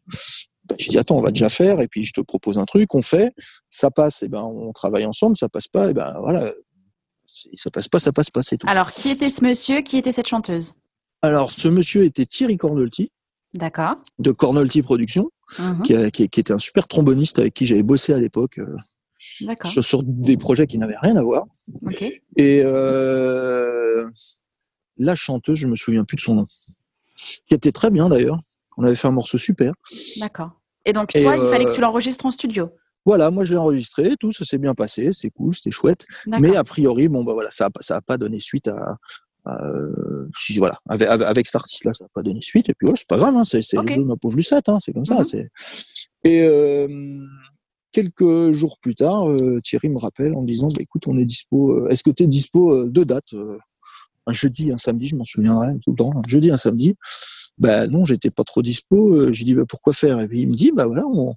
Ben, 0.68 0.76
Je 0.80 0.90
dis 0.90 0.98
attends, 0.98 1.18
on 1.18 1.22
va 1.22 1.32
déjà 1.32 1.50
faire 1.50 1.80
et 1.80 1.88
puis 1.88 2.06
je 2.06 2.14
te 2.14 2.22
propose 2.22 2.58
un 2.58 2.66
truc, 2.66 2.94
on 2.96 3.02
fait, 3.02 3.34
ça 3.70 3.92
passe, 3.92 4.24
et 4.24 4.28
ben 4.28 4.44
on 4.44 4.72
travaille 4.72 5.06
ensemble, 5.06 5.38
ça 5.38 5.50
passe 5.50 5.68
pas, 5.68 5.92
et 5.92 5.94
ben 5.94 6.18
voilà, 6.22 6.52
ça 7.56 7.70
passe 7.70 7.88
pas, 7.88 8.00
ça 8.00 8.12
passe 8.12 8.32
pas, 8.32 8.44
c'est 8.44 8.58
tout. 8.58 8.68
Alors 8.68 8.92
qui 8.92 9.10
était 9.10 9.30
ce 9.30 9.44
monsieur, 9.44 9.82
qui 9.82 9.98
était 9.98 10.12
cette 10.12 10.28
chanteuse? 10.28 10.74
Alors 11.22 11.52
ce 11.52 11.68
monsieur 11.68 12.04
était 12.04 12.26
Thierry 12.26 12.58
Cornolti. 12.58 13.12
D'accord. 13.54 13.96
De 14.20 14.32
Cornolti 14.32 14.82
Productions, 14.82 15.30
qui, 15.84 15.94
était 15.94 16.52
un 16.52 16.60
super 16.60 16.88
tromboniste 16.88 17.40
avec 17.40 17.54
qui 17.54 17.66
j'avais 17.66 17.84
bossé 17.84 18.14
à 18.14 18.20
l'époque. 18.20 18.60
Euh, 19.42 19.82
sur, 19.82 20.04
des 20.04 20.38
projets 20.38 20.68
qui 20.68 20.78
n'avaient 20.78 20.98
rien 21.02 21.16
à 21.16 21.22
voir. 21.22 21.46
Et 22.38 22.62
euh, 22.64 24.10
la 24.98 25.16
chanteuse, 25.16 25.58
je 25.58 25.68
me 25.68 25.76
souviens 25.76 26.04
plus 26.04 26.16
de 26.16 26.22
son 26.22 26.36
nom, 26.36 26.46
qui 27.16 27.54
était 27.54 27.72
très 27.72 27.92
bien 27.92 28.10
d'ailleurs. 28.10 28.40
On 28.78 28.84
avait 28.84 28.96
fait 28.96 29.08
un 29.08 29.12
morceau 29.12 29.38
super. 29.38 29.74
D'accord. 30.18 30.52
Et 30.86 30.94
donc 30.94 31.12
toi, 31.12 31.36
il 31.36 31.50
fallait 31.50 31.66
que 31.66 31.74
tu 31.74 31.80
euh, 31.80 31.82
l'enregistres 31.82 32.26
en 32.26 32.32
studio. 32.32 32.70
voilà, 33.06 33.32
moi 33.32 33.44
je 33.46 33.54
l'ai 33.54 33.60
enregistré, 33.60 34.16
tout 34.20 34.32
ça 34.32 34.46
s'est 34.46 34.58
bien 34.58 34.76
passé, 34.76 35.12
c'est 35.14 35.32
cool, 35.32 35.56
c'était 35.56 35.72
chouette. 35.72 36.06
Mais 36.28 36.56
a 36.56 36.64
priori, 36.64 37.08
bon 37.08 37.24
bah 37.24 37.34
voilà, 37.34 37.50
ça 37.52 37.68
a, 37.68 37.70
ça 37.80 37.98
a 37.98 38.02
pas 38.02 38.18
donné 38.18 38.40
suite 38.40 38.68
à, 38.68 38.98
euh, 39.48 40.28
voilà, 40.58 40.78
avec, 40.88 41.08
avec 41.08 41.48
cet 41.48 41.56
artiste-là, 41.56 41.94
ça 41.94 42.06
n'a 42.06 42.10
pas 42.14 42.22
donné 42.22 42.42
suite. 42.42 42.70
Et 42.70 42.74
puis 42.74 42.88
ouais, 42.88 42.94
c'est 42.96 43.08
pas 43.08 43.18
grave, 43.18 43.36
hein, 43.36 43.44
c'est 43.46 43.58
le 43.58 43.88
jeu 43.88 43.98
de 43.98 44.04
ma 44.04 44.16
pauvre 44.16 44.36
Lucette, 44.36 44.70
hein, 44.70 44.78
c'est 44.80 44.94
comme 44.94 45.06
ça. 45.06 45.18
Mhm. 45.18 45.24
C'est 45.24 45.50
et 46.26 46.42
euh, 46.42 46.88
quelques 47.96 48.52
jours 48.52 48.78
plus 48.82 48.96
tard, 48.96 49.30
euh, 49.30 49.60
Thierry 49.64 49.88
me 49.88 49.98
rappelle 49.98 50.36
en 50.36 50.42
me 50.42 50.46
disant, 50.46 50.66
bah, 50.66 50.82
écoute, 50.82 51.08
on 51.08 51.18
est 51.18 51.24
dispo. 51.24 51.72
Euh, 51.72 51.90
est-ce 51.90 52.04
que 52.04 52.12
tu 52.12 52.24
es 52.24 52.28
dispo 52.28 52.74
euh, 52.74 52.90
deux 52.90 53.06
dates 53.06 53.34
Un 54.28 54.34
jeudi, 54.34 54.72
un 54.72 54.78
samedi, 54.78 55.08
je 55.08 55.16
m'en 55.16 55.24
souviendrai 55.24 55.74
tout 55.82 55.92
le 55.92 55.96
temps. 55.96 56.12
Un 56.14 56.28
jeudi, 56.28 56.52
un 56.52 56.58
samedi. 56.58 56.96
Bah 57.58 57.88
non, 57.88 58.04
j'étais 58.04 58.32
pas 58.32 58.44
trop 58.44 58.62
dispo. 58.62 59.32
J'ai 59.32 59.46
dit 59.46 59.54
bah, 59.54 59.64
pourquoi 59.68 59.94
faire? 59.94 60.20
Et 60.20 60.28
puis 60.28 60.42
il 60.42 60.50
me 60.50 60.56
dit 60.56 60.74
bah 60.76 60.86
voilà, 60.86 61.06
on, 61.08 61.36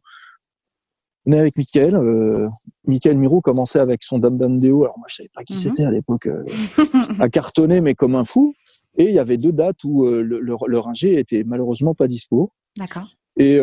on 1.27 1.33
est 1.33 1.39
avec 1.39 1.57
Michael. 1.57 1.95
Euh, 1.95 2.49
Michael 2.87 3.19
Miro 3.19 3.41
commençait 3.41 3.79
avec 3.79 4.03
son 4.03 4.19
Dame 4.19 4.37
Dame 4.37 4.59
Déo. 4.59 4.83
Alors 4.83 4.99
moi, 4.99 5.07
je 5.09 5.17
savais 5.17 5.31
pas 5.33 5.45
qui 5.45 5.53
mhm. 5.53 5.59
c'était 5.59 5.85
à 5.85 5.91
l'époque. 5.91 6.27
Euh, 6.27 6.45
à 7.21 7.29
cartonner, 7.29 7.81
mais 7.81 7.95
comme 7.95 8.17
un 8.17 8.25
fou. 8.25 8.55
Et 8.97 9.05
il 9.05 9.15
y 9.15 9.21
avait 9.21 9.37
deux 9.37 9.53
dates 9.53 9.85
où 9.85 10.07
euh, 10.07 10.23
le, 10.23 10.41
le, 10.41 10.57
le 10.67 10.79
ringer 10.81 11.19
était 11.21 11.45
malheureusement 11.45 11.95
pas 11.95 12.09
dispo. 12.09 12.51
D'accord. 12.77 13.15
Et 13.37 13.61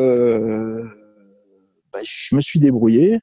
bah, 1.95 2.03
je 2.03 2.35
me 2.35 2.41
suis 2.41 2.59
débrouillé. 2.59 3.19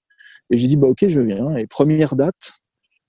Et 0.51 0.59
j'ai 0.59 0.67
dit, 0.67 0.77
bah 0.77 0.89
ok, 0.89 1.09
je 1.09 1.21
viens. 1.21 1.57
Et 1.57 1.67
première 1.67 2.17
date, 2.17 2.53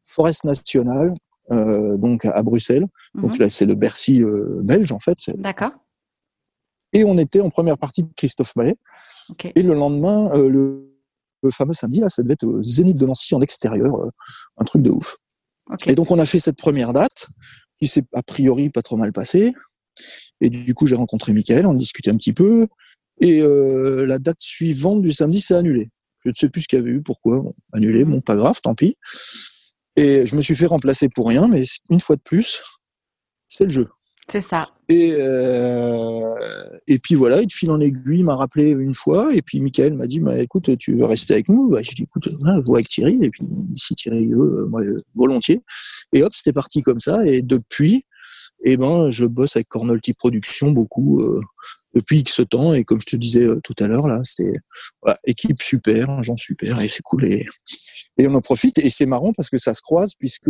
Forest 0.05 0.45
National, 0.45 1.13
euh, 1.51 1.97
donc 1.97 2.25
à 2.25 2.41
Bruxelles. 2.43 2.85
Donc 3.15 3.33
mhm. 3.33 3.39
là, 3.39 3.49
c'est 3.49 3.65
le 3.65 3.75
Bercy 3.75 4.23
euh, 4.23 4.59
belge, 4.63 4.91
en 4.91 4.99
fait. 4.99 5.17
D'accord. 5.37 5.71
Et 6.93 7.03
on 7.05 7.17
était 7.17 7.41
en 7.41 7.49
première 7.49 7.77
partie 7.77 8.03
de 8.03 8.09
Christophe 8.15 8.55
Mallet. 8.55 8.75
Okay. 9.29 9.51
Et 9.55 9.63
le 9.63 9.73
lendemain, 9.73 10.31
euh, 10.35 10.49
le 10.49 10.89
le 11.41 11.51
fameux 11.51 11.73
samedi, 11.73 11.99
là, 11.99 12.07
ça 12.07 12.23
devait 12.23 12.35
être 12.35 12.45
au 12.45 12.63
Zénith 12.63 12.95
de 12.95 13.05
Nancy 13.05 13.35
en 13.35 13.41
extérieur, 13.41 13.93
un 14.55 14.63
truc 14.63 14.81
de 14.81 14.91
ouf. 14.91 15.17
Et 15.85 15.93
donc 15.93 16.09
on 16.09 16.17
a 16.17 16.25
fait 16.25 16.39
cette 16.39 16.57
première 16.57 16.93
date, 16.93 17.27
qui 17.79 17.87
s'est 17.87 18.05
a 18.13 18.23
priori 18.23 18.69
pas 18.69 18.81
trop 18.81 18.95
mal 18.95 19.11
passée. 19.11 19.53
Et 20.39 20.49
du 20.49 20.73
coup, 20.73 20.87
j'ai 20.87 20.95
rencontré 20.95 21.33
Michael, 21.33 21.67
on 21.67 21.73
discutait 21.73 22.11
un 22.11 22.15
petit 22.15 22.31
peu. 22.31 22.67
Et 23.21 23.41
euh, 23.41 24.05
la 24.05 24.19
date 24.19 24.41
suivante 24.41 25.01
du 25.01 25.11
samedi, 25.11 25.41
c'est 25.41 25.55
annulé. 25.55 25.89
Je 26.23 26.29
ne 26.29 26.33
sais 26.33 26.49
plus 26.49 26.61
ce 26.61 26.67
qu'il 26.67 26.79
y 26.79 26.81
avait 26.81 26.91
eu, 26.91 27.01
pourquoi. 27.01 27.43
annulé, 27.73 28.05
mhm. 28.05 28.11
bon, 28.11 28.21
pas 28.21 28.35
grave, 28.35 28.59
tant 28.61 28.75
pis. 28.75 28.97
Et 29.95 30.25
je 30.25 30.35
me 30.35 30.41
suis 30.41 30.55
fait 30.55 30.65
remplacer 30.65 31.09
pour 31.09 31.27
rien, 31.27 31.47
mais 31.47 31.63
une 31.89 31.99
fois 31.99 32.15
de 32.15 32.21
plus, 32.21 32.63
c'est 33.47 33.65
le 33.65 33.69
jeu. 33.69 33.87
C'est 34.31 34.41
ça. 34.41 34.69
Et, 34.89 35.15
euh, 35.17 36.33
et 36.87 36.99
puis 36.99 37.15
voilà, 37.15 37.41
il 37.41 37.47
te 37.47 37.53
file 37.53 37.71
en 37.71 37.79
aiguille, 37.79 38.19
il 38.19 38.23
m'a 38.23 38.35
rappelé 38.35 38.71
une 38.71 38.93
fois, 38.93 39.33
et 39.33 39.41
puis 39.41 39.59
Michael 39.61 39.93
m'a 39.93 40.07
dit, 40.07 40.19
bah, 40.19 40.39
écoute, 40.39 40.77
tu 40.77 40.95
veux 40.95 41.05
rester 41.05 41.33
avec 41.33 41.49
nous? 41.49 41.69
Bah, 41.69 41.79
J'ai 41.81 41.93
dit, 41.93 42.03
écoute, 42.03 42.23
je 42.29 42.61
vois 42.65 42.77
avec 42.77 42.89
Thierry, 42.89 43.19
et 43.21 43.29
puis 43.29 43.43
si 43.75 43.95
Thierry 43.95 44.27
veut, 44.27 44.61
euh, 44.61 44.65
moi, 44.65 44.81
volontiers. 45.13 45.61
Et 46.13 46.23
hop, 46.23 46.33
c'était 46.33 46.53
parti 46.53 46.81
comme 46.81 46.99
ça, 46.99 47.25
et 47.25 47.41
depuis, 47.41 48.05
eh 48.63 48.77
ben, 48.77 49.11
je 49.11 49.25
bosse 49.25 49.55
avec 49.55 49.67
Cornolty 49.67 50.13
Productions 50.13 50.71
beaucoup, 50.71 51.21
euh, 51.21 51.41
depuis 51.93 52.19
X 52.19 52.41
temps, 52.49 52.73
et 52.73 52.83
comme 52.83 53.01
je 53.01 53.07
te 53.07 53.15
disais 53.15 53.45
euh, 53.45 53.59
tout 53.63 53.75
à 53.79 53.87
l'heure, 53.87 54.07
là, 54.07 54.21
c'était 54.23 54.53
voilà, 55.01 55.19
équipe 55.25 55.61
super, 55.61 56.23
gens 56.23 56.37
super, 56.37 56.79
et 56.81 56.87
c'est 56.87 57.03
cool, 57.03 57.25
et, 57.25 57.45
et 58.17 58.27
on 58.27 58.33
en 58.35 58.41
profite, 58.41 58.77
et 58.79 58.89
c'est 58.89 59.05
marrant 59.05 59.33
parce 59.33 59.49
que 59.49 59.57
ça 59.57 59.73
se 59.73 59.81
croise, 59.81 60.13
puisque 60.17 60.49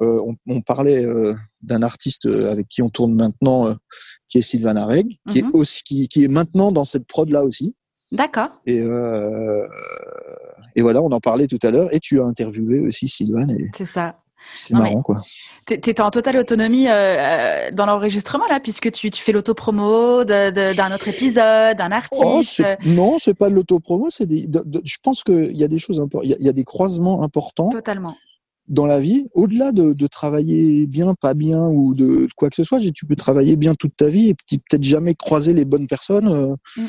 euh, 0.00 0.20
on, 0.24 0.36
on, 0.46 0.60
parlait 0.60 1.04
euh, 1.04 1.34
d'un 1.60 1.82
artiste 1.82 2.26
euh, 2.26 2.52
avec 2.52 2.68
qui 2.68 2.82
on 2.82 2.88
tourne 2.88 3.14
maintenant, 3.14 3.74
qui 4.28 4.38
est 4.38 4.42
Sylvain 4.42 4.76
Areg, 4.76 5.18
qui 5.28 5.40
est 5.40 5.42
mhm. 5.42 5.50
aussi 5.54 5.82
qui, 5.82 6.06
qui, 6.06 6.22
est 6.22 6.28
maintenant 6.28 6.70
dans 6.70 6.84
cette 6.84 7.06
prod 7.06 7.28
là 7.28 7.42
aussi. 7.42 7.74
D'accord. 8.12 8.50
Et, 8.64 8.78
et 10.76 10.82
voilà, 10.82 11.02
on 11.02 11.10
en 11.10 11.20
parlait 11.20 11.46
tout 11.46 11.58
à 11.62 11.70
l'heure. 11.70 11.92
Et 11.92 12.00
tu 12.00 12.20
as 12.20 12.24
interviewé 12.24 12.80
aussi 12.80 13.06
Sylvain. 13.06 13.46
C'est 13.76 13.86
ça. 13.86 14.14
C'est 14.54 14.74
marrant, 14.74 15.02
quoi. 15.02 15.20
Tu 15.66 15.74
étais 15.74 16.00
en 16.00 16.10
totale 16.10 16.36
autonomie 16.36 16.86
euh, 16.88 17.70
dans 17.72 17.86
l'enregistrement, 17.86 18.46
là, 18.48 18.60
puisque 18.60 18.90
tu, 18.90 19.10
tu 19.10 19.22
fais 19.22 19.32
l'autopromo 19.32 20.24
d'un 20.24 20.94
autre 20.94 21.08
épisode, 21.08 21.76
d'un 21.76 21.90
oh, 21.90 22.22
artiste. 22.22 22.64
non, 22.86 23.18
c'est 23.18 23.34
pas 23.34 23.50
de 23.50 23.54
l'autopromo, 23.54 24.08
des. 24.20 24.48
je 24.84 24.96
pense 25.02 25.22
qu'il 25.22 25.56
y 25.56 25.64
a 25.64 25.68
des 25.68 25.78
choses 25.78 26.00
importantes. 26.00 26.30
Il 26.38 26.44
y, 26.44 26.48
a 26.48 26.52
des 26.52 26.64
croisements 26.64 27.22
importants. 27.22 27.70
Totalement 27.70 28.16
dans 28.68 28.86
la 28.86 29.00
vie, 29.00 29.26
au-delà 29.32 29.72
de, 29.72 29.94
de, 29.94 30.06
travailler 30.06 30.86
bien, 30.86 31.14
pas 31.14 31.32
bien 31.32 31.66
ou 31.68 31.94
de, 31.94 32.28
quoi 32.36 32.50
que 32.50 32.56
ce 32.56 32.64
soit, 32.64 32.80
tu 32.94 33.06
peux 33.06 33.16
travailler 33.16 33.56
bien 33.56 33.74
toute 33.74 33.96
ta 33.96 34.10
vie 34.10 34.28
et 34.28 34.34
peut-être 34.34 34.82
jamais 34.82 35.14
croiser 35.14 35.54
les 35.54 35.64
bonnes 35.64 35.86
personnes 35.86 36.28
euh, 36.28 36.54
mm. 36.76 36.86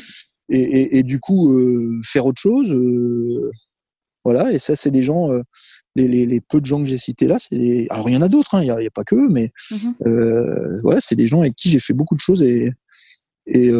et, 0.50 0.60
et, 0.60 0.98
et, 0.98 1.02
du 1.02 1.20
coup 1.20 1.50
euh, 1.54 1.98
faire 2.04 2.26
autre 2.26 2.40
chose. 2.40 2.68
Euh, 4.26 4.32
voilà, 4.32 4.52
et 4.52 4.58
ça, 4.58 4.76
c'est 4.76 4.90
des 4.90 5.02
gens, 5.02 5.28
les, 5.96 6.08
les, 6.08 6.26
les, 6.26 6.40
peu 6.40 6.60
de 6.60 6.66
gens 6.66 6.80
que 6.80 6.86
j'ai 6.86 6.98
cités 6.98 7.26
là, 7.26 7.38
c'est 7.38 7.86
alors 7.90 8.08
il 8.08 8.14
y 8.14 8.18
en 8.18 8.22
a 8.22 8.28
d'autres, 8.28 8.54
hein, 8.54 8.62
il 8.62 8.66
n'y 8.66 8.70
a, 8.70 8.76
a, 8.76 8.90
pas 8.92 9.04
que 9.04 9.14
eux, 9.14 9.28
mais 9.30 9.52
mm-hmm. 9.70 10.80
voilà, 10.82 11.00
c'est 11.00 11.16
des 11.16 11.26
gens 11.26 11.40
avec 11.40 11.54
qui 11.56 11.70
j'ai 11.70 11.80
fait 11.80 11.94
beaucoup 11.94 12.14
de 12.14 12.20
choses 12.20 12.42
et, 12.42 12.72
et 13.46 13.70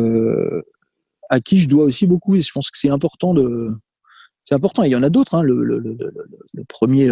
à 1.29 1.41
qui 1.41 1.59
je 1.59 1.69
dois 1.69 1.85
aussi 1.85 2.07
beaucoup. 2.07 2.37
Et 2.37 2.43
je 2.43 2.53
pense 2.53 2.71
que 2.71 2.79
c'est 2.79 2.91
important 2.91 3.35
de, 3.35 3.71
c'est 4.43 4.55
important. 4.55 4.83
il 4.83 4.91
y 4.91 4.97
en 4.97 5.03
a 5.03 5.11
d'autres. 5.11 5.35
Hein, 5.35 5.43
le, 5.43 5.63
le, 5.63 5.79
le, 5.79 5.97
le, 6.55 6.65
premier 6.65 7.11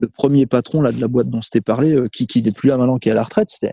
le 0.00 0.08
premier 0.08 0.46
patron 0.46 0.80
là 0.80 0.92
de 0.92 1.00
la 1.00 1.08
boîte 1.08 1.28
dont 1.28 1.40
je 1.40 1.50
t'ai 1.50 1.60
parlé, 1.60 1.94
euh, 1.94 2.08
qui 2.08 2.26
qui 2.26 2.42
n'est 2.42 2.52
plus 2.52 2.68
là 2.68 2.78
maintenant, 2.78 2.98
qui 2.98 3.08
est 3.08 3.12
à 3.12 3.14
la 3.14 3.22
retraite, 3.22 3.50
c'était 3.50 3.68
un 3.68 3.72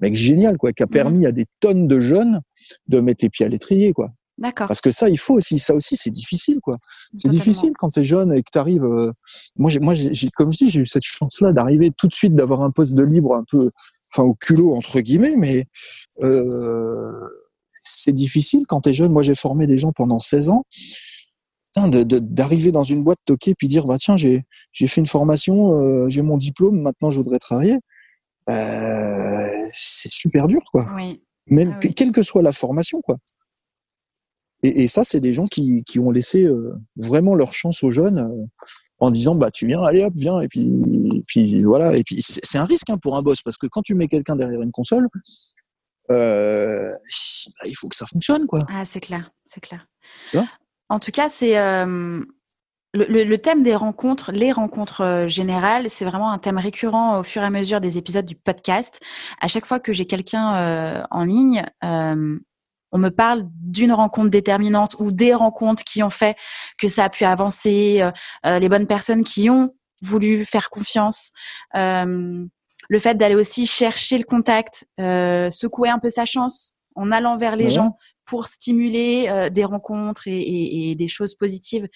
mec 0.00 0.14
génial 0.14 0.56
quoi, 0.56 0.72
qui 0.72 0.82
a 0.82 0.86
permis 0.86 1.26
à 1.26 1.32
des 1.32 1.46
tonnes 1.60 1.88
de 1.88 2.00
jeunes 2.00 2.40
de 2.88 3.00
mettre 3.00 3.24
les 3.24 3.30
pieds 3.30 3.44
à 3.44 3.48
l'étrier 3.48 3.92
quoi. 3.92 4.12
D'accord. 4.36 4.66
Parce 4.66 4.80
que 4.80 4.90
ça, 4.90 5.08
il 5.08 5.18
faut 5.18 5.34
aussi, 5.34 5.58
ça 5.58 5.74
aussi, 5.74 5.96
c'est 5.96 6.10
difficile, 6.10 6.60
quoi. 6.60 6.74
C'est 7.16 7.28
difficile 7.28 7.72
quand 7.78 7.90
tu 7.90 8.00
es 8.00 8.04
jeune 8.04 8.32
et 8.32 8.42
que 8.42 8.50
tu 8.52 8.58
arrives. 8.58 8.84
Euh, 8.84 9.12
moi, 9.56 9.70
moi, 9.80 9.94
j'ai, 9.94 10.28
comme 10.30 10.52
je 10.52 10.58
dis, 10.58 10.70
j'ai 10.70 10.80
eu 10.80 10.86
cette 10.86 11.04
chance-là 11.04 11.52
d'arriver 11.52 11.92
tout 11.96 12.08
de 12.08 12.14
suite, 12.14 12.34
d'avoir 12.34 12.62
un 12.62 12.70
poste 12.70 12.94
de 12.94 13.02
libre 13.02 13.36
un 13.36 13.44
peu, 13.48 13.70
enfin, 14.12 14.26
au 14.26 14.34
culot 14.34 14.74
entre 14.74 15.00
guillemets, 15.00 15.36
mais 15.36 15.66
euh, 16.22 17.12
c'est 17.72 18.12
difficile 18.12 18.64
quand 18.68 18.80
tu 18.82 18.90
es 18.90 18.94
jeune. 18.94 19.12
Moi, 19.12 19.22
j'ai 19.22 19.36
formé 19.36 19.66
des 19.68 19.78
gens 19.78 19.92
pendant 19.92 20.18
16 20.18 20.50
ans 20.50 20.64
d'arriver 21.76 22.70
dans 22.70 22.84
une 22.84 23.02
boîte 23.02 23.18
toquée 23.24 23.52
puis 23.58 23.66
dire 23.66 23.84
bah 23.84 23.96
tiens 23.98 24.16
j'ai 24.16 24.44
j'ai 24.70 24.86
fait 24.86 25.00
une 25.00 25.08
formation 25.08 25.74
euh, 25.74 26.08
j'ai 26.08 26.22
mon 26.22 26.36
diplôme 26.36 26.80
maintenant 26.80 27.10
je 27.10 27.18
voudrais 27.18 27.40
travailler 27.40 27.78
c'est 29.72 30.12
super 30.12 30.46
dur 30.46 30.60
quoi 30.70 30.86
oui. 30.94 31.20
même 31.48 31.76
ah 31.82 31.88
quelle 31.88 32.12
que 32.12 32.22
soit 32.22 32.42
la 32.42 32.52
formation 32.52 33.00
quoi 33.00 33.16
et, 34.64 34.82
et 34.82 34.88
ça 34.88 35.04
c'est 35.04 35.20
des 35.20 35.34
gens 35.34 35.46
qui, 35.46 35.84
qui 35.84 35.98
ont 35.98 36.10
laissé 36.10 36.44
euh, 36.44 36.74
vraiment 36.96 37.34
leur 37.34 37.52
chance 37.52 37.82
aux 37.84 37.90
jeunes 37.90 38.18
euh, 38.18 38.46
en 38.98 39.10
disant 39.10 39.34
bah 39.34 39.50
tu 39.50 39.66
viens 39.66 39.82
allez 39.82 40.02
hop 40.02 40.14
viens 40.16 40.40
et 40.40 40.48
puis 40.48 40.70
et 41.14 41.22
puis 41.26 41.62
voilà. 41.64 41.96
Et 41.96 42.02
puis 42.02 42.20
c'est 42.20 42.58
un 42.58 42.64
risque 42.64 42.90
hein, 42.90 42.98
pour 42.98 43.16
un 43.16 43.22
boss 43.22 43.42
parce 43.42 43.58
que 43.58 43.66
quand 43.66 43.82
tu 43.82 43.94
mets 43.94 44.08
quelqu'un 44.08 44.36
derrière 44.36 44.62
une 44.62 44.72
console 44.72 45.08
euh, 46.10 46.90
bah, 46.90 47.68
il 47.68 47.74
faut 47.74 47.88
que 47.88 47.96
ça 47.96 48.06
fonctionne 48.06 48.46
quoi. 48.46 48.66
Ah 48.68 48.84
c'est 48.84 49.00
clair 49.00 49.30
c'est 49.46 49.60
clair. 49.60 49.86
En 50.88 50.98
tout 50.98 51.10
cas, 51.10 51.28
c'est 51.28 51.58
euh, 51.58 52.20
le, 52.92 53.36
thème 53.36 53.62
des 53.62 53.74
rencontres, 53.74 54.32
les 54.32 54.52
rencontres 54.52 55.24
générales, 55.28 55.88
c'est 55.88 56.04
vraiment 56.04 56.30
un 56.30 56.38
thème 56.38 56.58
récurrent 56.58 57.20
au 57.20 57.22
fur 57.22 57.42
et 57.42 57.46
à 57.46 57.50
mesure 57.50 57.80
des 57.80 57.98
épisodes 57.98 58.26
du 58.26 58.36
podcast. 58.36 59.00
À 59.40 59.48
chaque 59.48 59.66
fois 59.66 59.80
que 59.80 59.92
j'ai 59.92 60.06
quelqu'un 60.06 60.56
euh, 60.56 61.02
en 61.10 61.24
ligne, 61.24 61.64
on 62.94 62.98
me 62.98 63.10
parle 63.10 63.46
d'une 63.60 63.92
rencontre 63.92 64.30
déterminante 64.30 64.96
ou 64.98 65.12
des 65.12 65.34
rencontres 65.34 65.84
qui 65.84 66.02
ont 66.02 66.10
fait 66.10 66.36
que 66.78 66.88
ça 66.88 67.04
a 67.04 67.08
pu 67.10 67.24
avancer, 67.24 68.08
les 68.44 68.68
bonnes 68.68 68.86
personnes 68.86 69.24
qui 69.24 69.50
ont 69.50 69.74
voulu 70.00 70.44
faire 70.46 70.70
confiance. 70.70 71.32
le 71.74 72.48
fait 72.98 73.14
d'aller 73.16 73.34
aussi 73.34 73.66
chercher 73.66 74.16
le 74.16 74.24
contact, 74.24 74.86
secouer 74.98 75.90
un 75.90 75.98
peu 75.98 76.08
sa 76.08 76.24
chance 76.24 76.72
en 76.94 77.10
allant 77.10 77.36
vers 77.36 77.56
les 77.56 77.70
gens 77.70 77.96
pour 78.24 78.46
stimuler 78.46 79.26
euh, 79.28 79.50
des 79.50 79.64
rencontres 79.64 80.28
et, 80.28 80.38
et, 80.40 80.90
et, 80.90 80.94
des 80.94 81.08
choses 81.08 81.34
positives. 81.34 81.88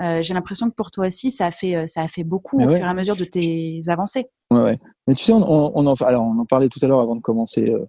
Euh, 0.00 0.22
J'ai 0.22 0.34
l'impression 0.34 0.68
que 0.68 0.74
pour 0.74 0.90
toi 0.90 1.06
aussi, 1.06 1.30
ça 1.30 1.46
a 1.46 1.50
fait, 1.50 1.76
euh, 1.76 1.86
ça 1.86 2.02
a 2.02 2.08
fait 2.08 2.24
beaucoup 2.24 2.58
au 2.58 2.62
fur 2.62 2.78
et 2.78 2.82
à 2.82 2.94
mesure 2.94 3.16
de 3.16 3.24
tes 3.24 3.80
avancées. 3.86 4.26
Ouais, 4.50 4.62
ouais. 4.62 4.78
Mais 5.06 5.14
tu 5.14 5.24
sais, 5.24 5.32
on, 5.32 5.38
on, 5.38 5.72
on, 5.74 5.86
en, 5.86 5.94
alors, 6.04 6.24
on 6.24 6.38
en 6.38 6.46
parlait 6.46 6.68
tout 6.68 6.80
à 6.82 6.88
l'heure 6.88 7.00
avant 7.00 7.16
de 7.16 7.20
commencer. 7.20 7.70
Euh, 7.70 7.86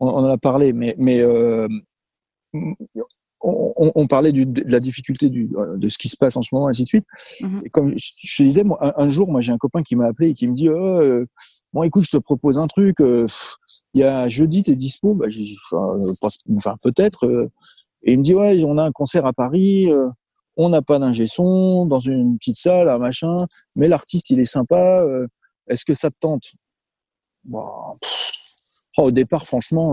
on, 0.00 0.08
on, 0.08 0.16
en 0.16 0.24
a 0.24 0.38
parlé, 0.38 0.72
mais, 0.72 0.94
mais 0.98 1.20
euh, 1.20 1.68
on, 3.40 3.92
on, 3.94 4.06
parlait 4.06 4.32
du, 4.32 4.46
de 4.46 4.70
la 4.70 4.80
difficulté 4.80 5.28
du, 5.28 5.48
de 5.76 5.88
ce 5.88 5.98
qui 5.98 6.08
se 6.08 6.16
passe 6.16 6.36
en 6.36 6.42
ce 6.42 6.54
moment, 6.54 6.68
ainsi 6.68 6.82
de 6.82 6.88
suite. 6.88 7.06
Mm-hmm. 7.40 7.60
Et 7.64 7.70
comme 7.70 7.94
je 7.96 8.36
te 8.36 8.42
disais, 8.42 8.64
moi, 8.64 8.78
un, 9.00 9.08
jour, 9.08 9.30
moi, 9.30 9.40
j'ai 9.40 9.52
un 9.52 9.58
copain 9.58 9.82
qui 9.82 9.96
m'a 9.96 10.06
appelé 10.06 10.30
et 10.30 10.34
qui 10.34 10.48
me 10.48 10.54
dit, 10.54 10.68
oh, 10.68 10.74
euh, 10.74 11.26
bon, 11.72 11.82
écoute, 11.84 12.04
je 12.04 12.10
te 12.10 12.16
propose 12.16 12.58
un 12.58 12.66
truc. 12.66 13.00
Euh, 13.00 13.26
il 13.94 14.00
y 14.00 14.04
a 14.04 14.28
jeudi, 14.28 14.64
t'es 14.64 14.74
dispo? 14.74 15.14
Bah, 15.14 15.26
enfin, 15.72 15.98
enfin 16.56 16.76
peut-être. 16.82 17.26
Euh, 17.26 17.50
et 18.02 18.12
il 18.12 18.18
me 18.18 18.24
dit, 18.24 18.34
ouais, 18.34 18.62
on 18.64 18.78
a 18.78 18.84
un 18.84 18.92
concert 18.92 19.26
à 19.26 19.32
Paris. 19.32 19.90
Euh, 19.90 20.08
on 20.56 20.68
n'a 20.70 20.82
pas 20.82 20.98
d'ingé 20.98 21.28
son 21.28 21.86
dans 21.86 22.00
une 22.00 22.38
petite 22.38 22.58
salle, 22.58 22.88
un 22.88 22.98
machin. 22.98 23.46
Mais 23.76 23.86
l'artiste, 23.86 24.30
il 24.30 24.40
est 24.40 24.46
sympa. 24.46 25.04
Est-ce 25.68 25.84
que 25.84 25.94
ça 25.94 26.10
te 26.10 26.16
tente? 26.18 26.50
Bon, 27.44 27.64
oh, 28.96 29.02
Au 29.02 29.10
départ, 29.12 29.46
franchement 29.46 29.90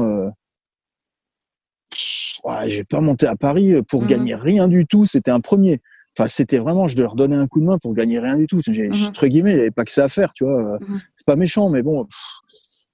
ouais, 2.46 2.70
j'ai 2.70 2.84
pas 2.84 3.02
monté 3.02 3.28
à 3.28 3.36
Paris 3.36 3.74
euh, 3.74 3.82
pour 3.82 4.04
mmh. 4.04 4.08
gagner 4.08 4.36
rien 4.36 4.68
du 4.68 4.86
tout. 4.86 5.06
C'était 5.06 5.32
un 5.32 5.42
premier. 5.42 5.82
Enfin, 6.18 6.30
c'était 6.30 6.60
vraiment, 6.60 6.88
je 6.88 6.98
leur 6.98 7.16
donnais 7.16 7.36
un 7.36 7.48
coup 7.48 7.60
de 7.60 7.66
main 7.66 7.78
pour 7.78 7.94
gagner 7.94 8.20
rien 8.20 8.38
du 8.38 8.48
tout. 8.48 8.62
J'ai, 8.66 8.88
mhm. 8.88 9.08
Entre 9.08 9.28
guillemets, 9.28 9.52
il 9.52 9.56
n'y 9.56 9.62
avait 9.62 9.72
pas 9.72 9.84
que 9.84 9.92
ça 9.92 10.06
à 10.06 10.08
faire, 10.08 10.32
tu 10.34 10.46
vois. 10.46 10.80
Mhm. 10.80 11.02
C'est 11.14 11.26
pas 11.26 11.36
méchant, 11.36 11.70
mais 11.70 11.84
bon, 11.84 12.08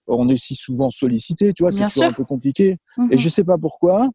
on 0.08 0.28
est 0.30 0.38
si 0.38 0.56
souvent 0.56 0.90
sollicité, 0.90 1.54
tu 1.54 1.62
vois, 1.62 1.72
c'est 1.72 1.86
toujours 1.86 2.06
un 2.06 2.14
peu 2.14 2.26
compliqué. 2.26 2.78
Et 3.12 3.20
je 3.20 3.30
sais 3.30 3.44
pas 3.44 3.60
pourquoi. 3.60 4.10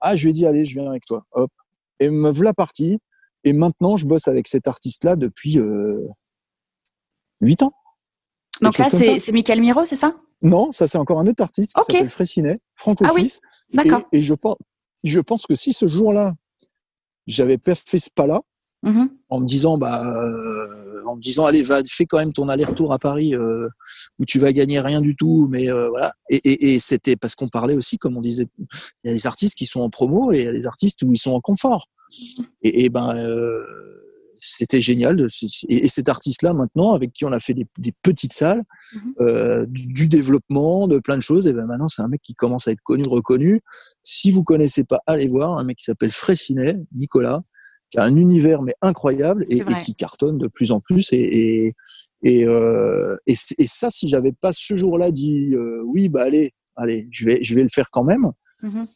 Ah, 0.00 0.16
je 0.16 0.24
lui 0.24 0.30
ai 0.30 0.32
dit, 0.34 0.46
allez, 0.46 0.66
je 0.66 0.74
viens 0.78 0.90
avec 0.90 1.06
toi. 1.06 1.24
Hop. 1.32 1.50
Et 1.98 2.10
me 2.10 2.30
voilà 2.30 2.52
parti. 2.52 2.98
Et 3.42 3.54
maintenant, 3.54 3.96
je 3.96 4.06
bosse 4.06 4.28
avec 4.28 4.48
cet 4.48 4.68
artiste-là 4.68 5.16
depuis 5.16 5.58
euh, 5.58 6.06
8 7.40 7.62
ans. 7.62 7.72
Donc 8.60 8.76
là, 8.76 8.88
c'est 8.90 9.32
Michael 9.32 9.60
Miro, 9.60 9.86
c'est 9.86 9.96
ça? 9.96 10.14
Non, 10.42 10.72
ça 10.72 10.86
c'est 10.86 10.98
encore 10.98 11.20
un 11.20 11.26
autre 11.26 11.42
artiste 11.42 11.72
qui 11.74 11.82
s'appelle 11.82 12.08
Fressinet, 12.10 12.60
franco-suisse. 12.76 13.40
Ah 13.42 13.46
oui, 13.46 13.53
d'accord. 13.72 14.02
Et, 14.12 14.22
je, 14.22 14.34
pense, 14.34 14.56
je 15.02 15.20
pense 15.20 15.46
que 15.46 15.56
si 15.56 15.72
ce 15.72 15.88
jour-là, 15.88 16.34
j'avais 17.26 17.58
pas 17.58 17.74
fait 17.74 17.98
ce 17.98 18.10
pas-là, 18.14 18.40
mm-hmm. 18.84 19.08
en 19.28 19.40
me 19.40 19.46
disant, 19.46 19.78
bah, 19.78 20.02
euh, 20.04 21.02
en 21.06 21.16
me 21.16 21.20
disant, 21.20 21.46
allez, 21.46 21.62
va, 21.62 21.82
fais 21.84 22.06
quand 22.06 22.18
même 22.18 22.32
ton 22.32 22.48
aller-retour 22.48 22.92
à 22.92 22.98
Paris 22.98 23.34
euh, 23.34 23.68
où 24.18 24.24
tu 24.24 24.38
vas 24.38 24.52
gagner 24.52 24.80
rien 24.80 25.00
du 25.00 25.16
tout, 25.16 25.48
mais 25.50 25.70
euh, 25.70 25.88
voilà. 25.88 26.12
Et, 26.30 26.36
et, 26.36 26.74
et 26.74 26.80
c'était 26.80 27.16
parce 27.16 27.34
qu'on 27.34 27.48
parlait 27.48 27.74
aussi, 27.74 27.98
comme 27.98 28.16
on 28.16 28.22
disait, 28.22 28.46
il 28.58 29.08
y 29.08 29.10
a 29.10 29.14
des 29.14 29.26
artistes 29.26 29.54
qui 29.56 29.66
sont 29.66 29.80
en 29.80 29.90
promo 29.90 30.32
et 30.32 30.40
il 30.40 30.44
y 30.44 30.48
a 30.48 30.52
des 30.52 30.66
artistes 30.66 31.02
où 31.02 31.12
ils 31.12 31.18
sont 31.18 31.32
en 31.32 31.40
confort. 31.40 31.88
Et, 32.62 32.84
et 32.84 32.88
ben, 32.90 33.14
c'était 34.44 34.80
génial. 34.80 35.26
Et, 35.68 35.88
cet 35.88 36.08
artiste-là, 36.08 36.52
maintenant, 36.52 36.92
avec 36.92 37.12
qui 37.12 37.24
on 37.24 37.32
a 37.32 37.40
fait 37.40 37.54
des, 37.54 37.66
petites 38.02 38.32
salles, 38.32 38.62
mhm. 38.94 39.14
euh, 39.20 39.66
du, 39.68 40.08
développement, 40.08 40.86
de 40.86 40.98
plein 40.98 41.16
de 41.16 41.22
choses, 41.22 41.46
et 41.46 41.52
ben 41.52 41.66
maintenant, 41.66 41.88
c'est 41.88 42.02
un 42.02 42.08
mec 42.08 42.20
qui 42.22 42.34
commence 42.34 42.68
à 42.68 42.72
être 42.72 42.82
connu, 42.82 43.04
reconnu. 43.06 43.60
Si 44.02 44.30
vous 44.30 44.44
connaissez 44.44 44.84
pas, 44.84 45.00
allez 45.06 45.28
voir 45.28 45.58
un 45.58 45.64
mec 45.64 45.78
qui 45.78 45.84
s'appelle 45.84 46.10
Fressinet, 46.10 46.76
Nicolas, 46.94 47.40
qui 47.90 47.98
a 47.98 48.04
un 48.04 48.16
univers 48.16 48.62
mais 48.62 48.74
incroyable 48.82 49.46
et, 49.48 49.62
qui 49.82 49.94
cartonne 49.94 50.38
de 50.38 50.48
plus 50.48 50.72
en 50.72 50.80
plus. 50.80 51.12
Et, 51.12 51.74
et, 52.22 52.46
euh, 52.46 53.16
et, 53.26 53.36
ça, 53.66 53.90
si 53.90 54.08
j'avais 54.08 54.32
pas 54.32 54.52
ce 54.52 54.74
jour-là 54.74 55.10
dit 55.10 55.54
euh, 55.54 55.82
oui, 55.86 56.08
bah 56.08 56.22
allez, 56.22 56.52
allez, 56.76 57.08
je 57.10 57.24
vais, 57.24 57.42
je 57.42 57.54
vais 57.54 57.62
le 57.62 57.68
faire 57.68 57.90
quand 57.90 58.04
même. 58.04 58.30
Mhm 58.62 58.86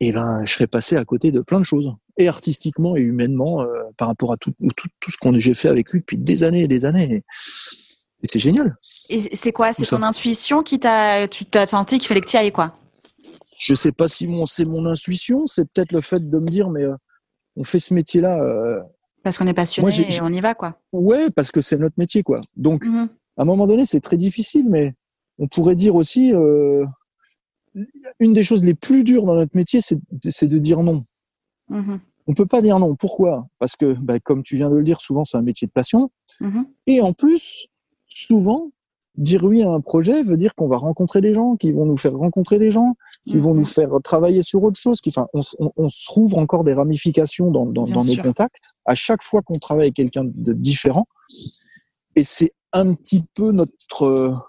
et 0.00 0.12
ben 0.12 0.44
je 0.44 0.52
serais 0.52 0.66
passé 0.66 0.96
à 0.96 1.04
côté 1.04 1.32
de 1.32 1.40
plein 1.40 1.58
de 1.58 1.64
choses 1.64 1.92
et 2.16 2.28
artistiquement 2.28 2.96
et 2.96 3.00
humainement 3.00 3.62
euh, 3.62 3.66
par 3.96 4.08
rapport 4.08 4.32
à 4.32 4.36
tout, 4.36 4.52
tout, 4.76 4.88
tout 5.00 5.10
ce 5.10 5.16
qu'on 5.18 5.32
j'ai 5.38 5.54
fait 5.54 5.68
avec 5.68 5.92
lui 5.92 6.00
depuis 6.00 6.18
des 6.18 6.42
années 6.42 6.62
et 6.62 6.68
des 6.68 6.84
années. 6.84 7.22
Et, 8.22 8.26
c'est 8.26 8.40
génial. 8.40 8.76
Et 9.10 9.36
c'est 9.36 9.52
quoi? 9.52 9.72
C'est 9.72 9.86
ton 9.86 10.02
intuition 10.02 10.64
qui 10.64 10.80
t'a 10.80 11.28
tu 11.28 11.44
t'as 11.44 11.66
senti 11.66 11.98
qu'il 11.98 12.08
fallait 12.08 12.20
que 12.20 12.26
tu 12.28 12.36
ailles 12.36 12.52
quoi? 12.52 12.74
Je 13.60 13.74
sais 13.74 13.92
pas 13.92 14.08
si 14.08 14.26
mon 14.26 14.46
c'est 14.46 14.64
mon 14.64 14.84
intuition 14.86 15.46
c'est 15.46 15.70
peut-être 15.70 15.92
le 15.92 16.00
fait 16.00 16.28
de 16.28 16.38
me 16.38 16.46
dire 16.46 16.68
mais 16.68 16.82
euh, 16.82 16.96
on 17.56 17.64
fait 17.64 17.80
ce 17.80 17.94
métier 17.94 18.20
là 18.20 18.40
euh, 18.42 18.80
parce 19.22 19.38
qu'on 19.38 19.46
est 19.46 19.54
passionné 19.54 20.14
et 20.14 20.20
on 20.20 20.32
y 20.32 20.40
va 20.40 20.54
quoi. 20.54 20.80
Ouais 20.92 21.30
parce 21.30 21.52
que 21.52 21.60
c'est 21.60 21.78
notre 21.78 21.94
métier 21.96 22.22
quoi. 22.22 22.40
Donc 22.56 22.84
mmh 22.84 23.08
à 23.36 23.42
un 23.42 23.44
moment 23.44 23.68
donné 23.68 23.84
c'est 23.84 24.00
très 24.00 24.16
difficile 24.16 24.66
mais 24.68 24.94
on 25.38 25.46
pourrait 25.46 25.76
dire 25.76 25.94
aussi 25.94 26.32
une 28.20 28.32
des 28.32 28.42
choses 28.42 28.64
les 28.64 28.74
plus 28.74 29.04
dures 29.04 29.24
dans 29.24 29.34
notre 29.34 29.56
métier, 29.56 29.80
c'est 29.80 30.46
de 30.46 30.58
dire 30.58 30.82
non. 30.82 31.04
Mm-hmm. 31.70 32.00
On 32.26 32.34
peut 32.34 32.46
pas 32.46 32.60
dire 32.60 32.78
non. 32.78 32.94
Pourquoi? 32.94 33.48
Parce 33.58 33.76
que, 33.76 33.94
bah, 34.02 34.18
comme 34.20 34.42
tu 34.42 34.56
viens 34.56 34.70
de 34.70 34.76
le 34.76 34.84
dire, 34.84 35.00
souvent 35.00 35.24
c'est 35.24 35.36
un 35.36 35.42
métier 35.42 35.66
de 35.66 35.72
passion. 35.72 36.10
Mm-hmm. 36.40 36.64
Et 36.86 37.00
en 37.00 37.12
plus, 37.12 37.68
souvent, 38.06 38.70
dire 39.16 39.44
oui 39.44 39.62
à 39.62 39.70
un 39.70 39.80
projet 39.80 40.22
veut 40.22 40.36
dire 40.36 40.54
qu'on 40.54 40.68
va 40.68 40.76
rencontrer 40.76 41.20
des 41.20 41.34
gens, 41.34 41.56
qui 41.56 41.72
vont 41.72 41.86
nous 41.86 41.96
faire 41.96 42.14
rencontrer 42.14 42.58
des 42.58 42.70
gens, 42.70 42.94
qui 43.26 43.36
vont 43.38 43.54
nous 43.54 43.62
mm-hmm. 43.62 43.74
faire 43.74 43.90
travailler 44.02 44.42
sur 44.42 44.62
autre 44.62 44.78
chose. 44.78 45.00
Enfin, 45.06 45.26
on, 45.32 45.40
on, 45.76 45.88
se 45.88 46.06
trouve 46.06 46.34
encore 46.36 46.64
des 46.64 46.74
ramifications 46.74 47.50
dans, 47.50 47.66
dans, 47.66 47.84
dans 47.84 48.04
nos 48.04 48.16
contacts 48.22 48.74
à 48.84 48.94
chaque 48.94 49.22
fois 49.22 49.42
qu'on 49.42 49.58
travaille 49.58 49.86
avec 49.86 49.94
quelqu'un 49.94 50.24
de 50.24 50.52
différent. 50.52 51.06
Et 52.14 52.24
c'est 52.24 52.52
un 52.72 52.94
petit 52.94 53.24
peu 53.34 53.52
notre 53.52 54.47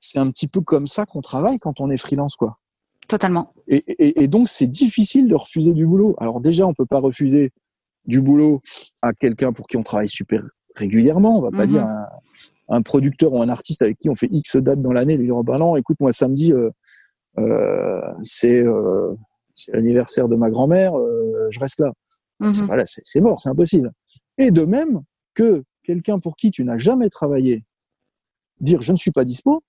c'est 0.00 0.18
un 0.18 0.30
petit 0.30 0.48
peu 0.48 0.62
comme 0.62 0.88
ça 0.88 1.04
qu'on 1.04 1.20
travaille 1.20 1.58
quand 1.58 1.80
on 1.80 1.90
est 1.90 1.98
freelance, 1.98 2.34
quoi. 2.34 2.58
Totalement. 3.06 3.52
Et, 3.66 4.28
donc, 4.28 4.48
c'est 4.48 4.68
difficile 4.68 5.28
de 5.28 5.34
refuser 5.34 5.72
du 5.72 5.84
boulot. 5.84 6.14
Alors 6.18 6.40
déjà, 6.40 6.66
on 6.66 6.72
peut 6.72 6.86
pas 6.86 7.00
refuser 7.00 7.50
du 8.06 8.20
boulot 8.20 8.60
à 9.02 9.12
quelqu'un 9.12 9.52
pour 9.52 9.66
qui 9.66 9.76
on 9.76 9.82
travaille 9.82 10.08
super 10.08 10.44
régulièrement. 10.76 11.38
On 11.38 11.42
va 11.42 11.50
pas 11.50 11.66
dire 11.66 11.84
mhm. 11.86 12.06
un, 12.68 12.82
producteur 12.82 13.32
ou 13.32 13.42
un 13.42 13.48
artiste 13.48 13.82
avec 13.82 13.98
qui 13.98 14.08
on 14.08 14.14
fait 14.14 14.28
X 14.30 14.56
dates 14.56 14.78
dans 14.78 14.92
l'année, 14.92 15.16
lui 15.16 15.26
dire, 15.26 15.36
oh, 15.36 15.42
bah 15.42 15.58
non, 15.58 15.74
écoute, 15.76 15.96
moi, 15.98 16.12
samedi, 16.12 16.52
euh, 16.52 16.70
euh, 17.38 18.00
euh, 18.44 19.16
c'est 19.52 19.72
l'anniversaire 19.72 20.28
de 20.28 20.36
ma 20.36 20.48
grand-mère, 20.48 20.92
je 21.50 21.58
reste 21.58 21.80
là. 21.80 21.92
Mhm. 22.38 22.52
Voilà, 22.66 22.84
c'est 22.86 23.20
mort, 23.20 23.42
c'est 23.42 23.48
impossible. 23.48 23.92
Et 24.38 24.52
de 24.52 24.62
même 24.62 25.02
que 25.34 25.64
quelqu'un 25.82 26.20
pour 26.20 26.36
qui 26.36 26.52
tu 26.52 26.64
n'as 26.64 26.78
jamais 26.78 27.10
travaillé, 27.10 27.64
dire 28.60 28.82
je 28.82 28.92
ne 28.92 28.96
suis 28.96 29.10
pas 29.10 29.24
dispo, 29.24 29.64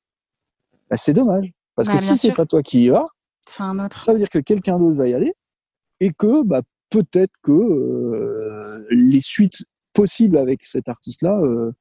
bah, 0.92 0.98
c'est 0.98 1.14
dommage. 1.14 1.52
Parce 1.76 1.88
que 1.88 1.98
si 1.98 2.18
c'est 2.18 2.34
pas 2.34 2.46
toi 2.46 2.62
qui 2.62 2.84
y 2.84 2.90
vas, 2.90 3.06
ça 3.48 4.12
veut 4.12 4.20
dire 4.20 4.30
que 4.30 4.40
quelqu'un 4.40 4.78
d'autre 4.78 4.98
va 4.98 5.08
y 5.08 5.14
aller 5.14 5.34
et 6.02 6.12
que 6.12 6.44
bah, 6.44 6.62
peut-être 6.90 7.32
que 7.42 7.52
euh, 7.52 8.86
les 8.92 9.22
suites 9.22 9.64
possibles 9.94 10.38
avec 10.38 10.66
cet 10.66 10.90
artiste-là, 10.90 11.40
euh, 11.40 11.72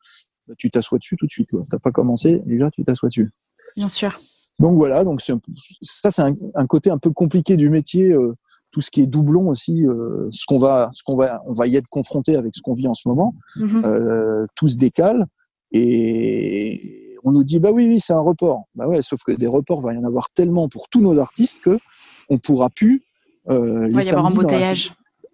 bah, 0.47 0.55
tu 0.57 0.71
t'assois 0.71 0.99
dessus 0.99 1.17
tout 1.17 1.27
de 1.27 1.31
suite. 1.31 1.49
Tu 1.49 1.57
n'as 1.57 1.79
pas 1.81 1.91
commencé, 1.91 2.41
déjà 2.47 2.71
tu 2.71 2.85
t'assois 2.85 3.09
dessus. 3.09 3.31
Bien 3.77 3.89
sûr. 3.89 4.19
Donc 4.61 4.77
voilà, 4.77 5.05
donc 5.05 5.23
ça 5.83 6.11
c'est 6.11 6.23
un, 6.23 6.67
côté 6.67 6.91
un 6.91 6.99
peu 6.99 7.11
compliqué 7.11 7.57
du 7.57 7.71
métier, 7.71 8.13
euh, 8.13 8.37
tout 8.71 8.81
ce 8.81 8.91
qui 8.91 9.01
est 9.01 9.07
doublon 9.07 9.49
aussi, 9.49 9.85
ce 10.31 10.45
qu'on 10.47 10.59
va, 10.59 10.91
ce 10.93 11.03
qu'on 11.03 11.17
va, 11.17 11.43
on 11.47 11.53
va 11.53 11.67
y 11.67 11.77
être 11.77 11.89
confronté 11.89 12.37
avec 12.37 12.55
ce 12.55 12.61
qu'on 12.61 12.75
vit 12.75 12.87
en 12.87 12.95
ce 12.95 13.09
moment. 13.09 13.35
Mm-hmm. 13.57 14.47
tout 14.55 14.69
se 14.69 14.77
décale 14.77 15.27
et 15.73 17.10
on 17.25 17.33
nous 17.33 17.45
dit 17.45 17.59
bah 17.59 17.71
oui, 17.73 17.87
oui, 17.87 18.01
c'est 18.01 18.13
un 18.13 18.21
report. 18.21 18.65
Bah 18.75 18.87
ouais, 18.87 19.03
sauf 19.03 19.23
que 19.25 19.33
des 19.33 19.47
reports, 19.47 19.81
va 19.81 19.95
y 19.95 19.99
en 19.99 20.05
avoir 20.05 20.31
tellement 20.31 20.69
pour 20.69 20.89
tous 20.89 21.01
nos 21.01 21.19
artistes 21.19 21.61
que 21.61 21.79
on 22.29 22.39
pourra 22.39 22.71
plus. 22.71 23.03
Euh, 23.49 23.87
il 23.89 23.95
va 23.95 24.03
y 24.03 24.09
avoir 24.11 24.27
un 24.27 24.31
embouteillage. 24.31 24.93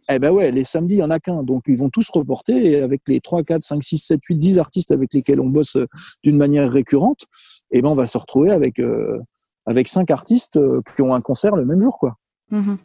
Eh 0.08 0.20
ben 0.20 0.30
ouais, 0.30 0.52
les 0.52 0.64
samedis, 0.64 0.94
il 0.94 0.98
y 0.98 1.02
en 1.02 1.10
a 1.10 1.18
qu'un. 1.18 1.42
Donc, 1.42 1.64
ils 1.66 1.76
vont 1.76 1.88
tous 1.88 2.08
reporter. 2.10 2.54
Et 2.54 2.80
avec 2.80 3.02
les 3.08 3.20
3, 3.20 3.42
4, 3.42 3.62
5, 3.62 3.82
6, 3.82 3.98
7, 3.98 4.24
8, 4.24 4.36
10 4.36 4.58
artistes 4.58 4.92
avec 4.92 5.12
lesquels 5.12 5.40
on 5.40 5.48
bosse 5.48 5.76
euh, 5.76 5.86
d'une 6.22 6.36
manière 6.36 6.70
récurrente, 6.70 7.26
eh 7.72 7.82
ben, 7.82 7.88
on 7.88 7.94
va 7.94 8.06
se 8.06 8.16
retrouver 8.16 8.50
avec, 8.50 8.78
euh, 8.78 9.18
avec 9.64 9.88
5 9.88 10.10
artistes 10.10 10.56
euh, 10.56 10.80
qui 10.94 11.02
ont 11.02 11.12
un 11.12 11.20
concert 11.20 11.56
le 11.56 11.64
même 11.64 11.82
jour, 11.82 11.98
quoi. 11.98 12.16
Mm-hmm. 12.52 12.76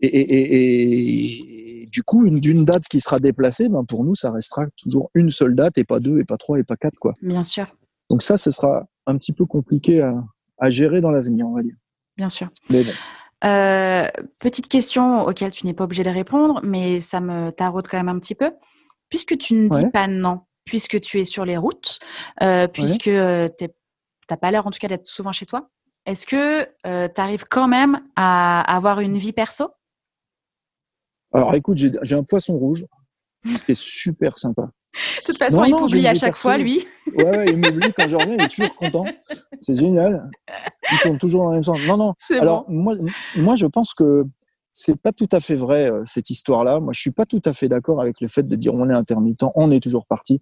Et, 0.00 0.06
et, 0.06 0.22
et, 0.22 1.82
et, 1.82 1.86
du 1.86 2.02
coup, 2.02 2.28
d'une 2.28 2.64
date 2.64 2.84
qui 2.88 3.00
sera 3.00 3.20
déplacée, 3.20 3.68
ben 3.68 3.84
pour 3.84 4.04
nous, 4.04 4.14
ça 4.14 4.30
restera 4.30 4.66
toujours 4.76 5.10
une 5.14 5.30
seule 5.30 5.54
date 5.54 5.78
et 5.78 5.84
pas 5.84 6.00
deux, 6.00 6.18
et 6.18 6.24
pas 6.24 6.36
trois, 6.36 6.58
et 6.58 6.64
pas 6.64 6.76
quatre, 6.76 6.98
quoi. 6.98 7.14
Bien 7.22 7.44
sûr. 7.44 7.66
Donc 8.10 8.22
ça, 8.22 8.36
ce 8.36 8.50
sera 8.50 8.86
un 9.06 9.16
petit 9.16 9.32
peu 9.32 9.46
compliqué 9.46 10.02
à, 10.58 10.70
gérer 10.70 11.00
dans 11.00 11.10
l'avenir, 11.10 11.46
on 11.46 11.54
va 11.54 11.62
dire. 11.62 11.76
Bien 12.16 12.28
sûr. 12.28 12.48
Euh, 13.44 14.08
petite 14.38 14.68
question 14.68 15.22
auquel 15.22 15.52
tu 15.52 15.66
n'es 15.66 15.74
pas 15.74 15.84
obligé 15.84 16.02
de 16.02 16.10
répondre, 16.10 16.60
mais 16.62 17.00
ça 17.00 17.20
me 17.20 17.50
taraude 17.50 17.86
quand 17.88 17.98
même 17.98 18.08
un 18.08 18.18
petit 18.18 18.34
peu. 18.34 18.52
Puisque 19.08 19.36
tu 19.38 19.54
ne 19.54 19.68
dis 19.68 19.86
pas 19.92 20.08
non, 20.08 20.40
puisque 20.64 21.00
tu 21.00 21.20
es 21.20 21.24
sur 21.24 21.44
les 21.44 21.56
routes, 21.56 22.00
euh, 22.42 22.66
puisque 22.66 23.08
euh, 23.08 23.48
tu 23.58 23.66
n'as 24.30 24.36
pas 24.36 24.50
l'air 24.50 24.66
en 24.66 24.70
tout 24.70 24.78
cas 24.80 24.88
d'être 24.88 25.06
souvent 25.06 25.32
chez 25.32 25.46
toi, 25.46 25.68
est-ce 26.06 26.26
que 26.26 26.64
tu 27.08 27.20
arrives 27.20 27.44
quand 27.50 27.68
même 27.68 28.00
à 28.16 28.60
avoir 28.74 29.00
une 29.00 29.14
vie 29.14 29.32
perso? 29.32 29.70
Alors 31.32 31.54
écoute, 31.54 31.76
j'ai 31.76 32.14
un 32.14 32.22
poisson 32.22 32.56
rouge 32.56 32.86
qui 33.44 33.72
est 33.72 33.80
super 33.80 34.38
sympa. 34.38 34.70
De 35.18 35.24
toute 35.24 35.38
façon, 35.38 35.64
il 35.64 35.72
t'oublie 35.72 36.06
à 36.06 36.14
chaque 36.14 36.36
fois, 36.36 36.58
lui. 36.58 36.86
Ouais, 37.14 37.24
ouais 37.24 37.52
il 37.52 37.58
m'oublie 37.58 37.92
quand 37.92 38.08
je 38.08 38.16
reviens, 38.16 38.34
il 38.34 38.42
est 38.42 38.48
toujours 38.48 38.74
content. 38.76 39.04
C'est 39.58 39.74
génial. 39.74 40.30
Il 40.92 40.98
tourne 40.98 41.18
toujours 41.18 41.42
dans 41.44 41.50
le 41.50 41.54
même 41.56 41.64
sens. 41.64 41.78
Non, 41.86 41.96
non. 41.96 42.14
Alors, 42.30 42.64
moi, 42.68 42.94
moi, 43.36 43.56
je 43.56 43.66
pense 43.66 43.94
que 43.94 44.24
c'est 44.72 45.00
pas 45.00 45.12
tout 45.12 45.28
à 45.32 45.40
fait 45.40 45.54
vrai, 45.54 45.90
euh, 45.90 46.02
cette 46.04 46.30
histoire-là. 46.30 46.80
Moi, 46.80 46.92
je 46.92 47.00
suis 47.00 47.10
pas 47.10 47.24
tout 47.24 47.40
à 47.44 47.54
fait 47.54 47.68
d'accord 47.68 48.00
avec 48.00 48.20
le 48.20 48.28
fait 48.28 48.42
de 48.42 48.56
dire 48.56 48.74
on 48.74 48.90
est 48.90 48.94
intermittent, 48.94 49.44
on 49.54 49.70
est 49.70 49.80
toujours 49.80 50.06
parti. 50.06 50.40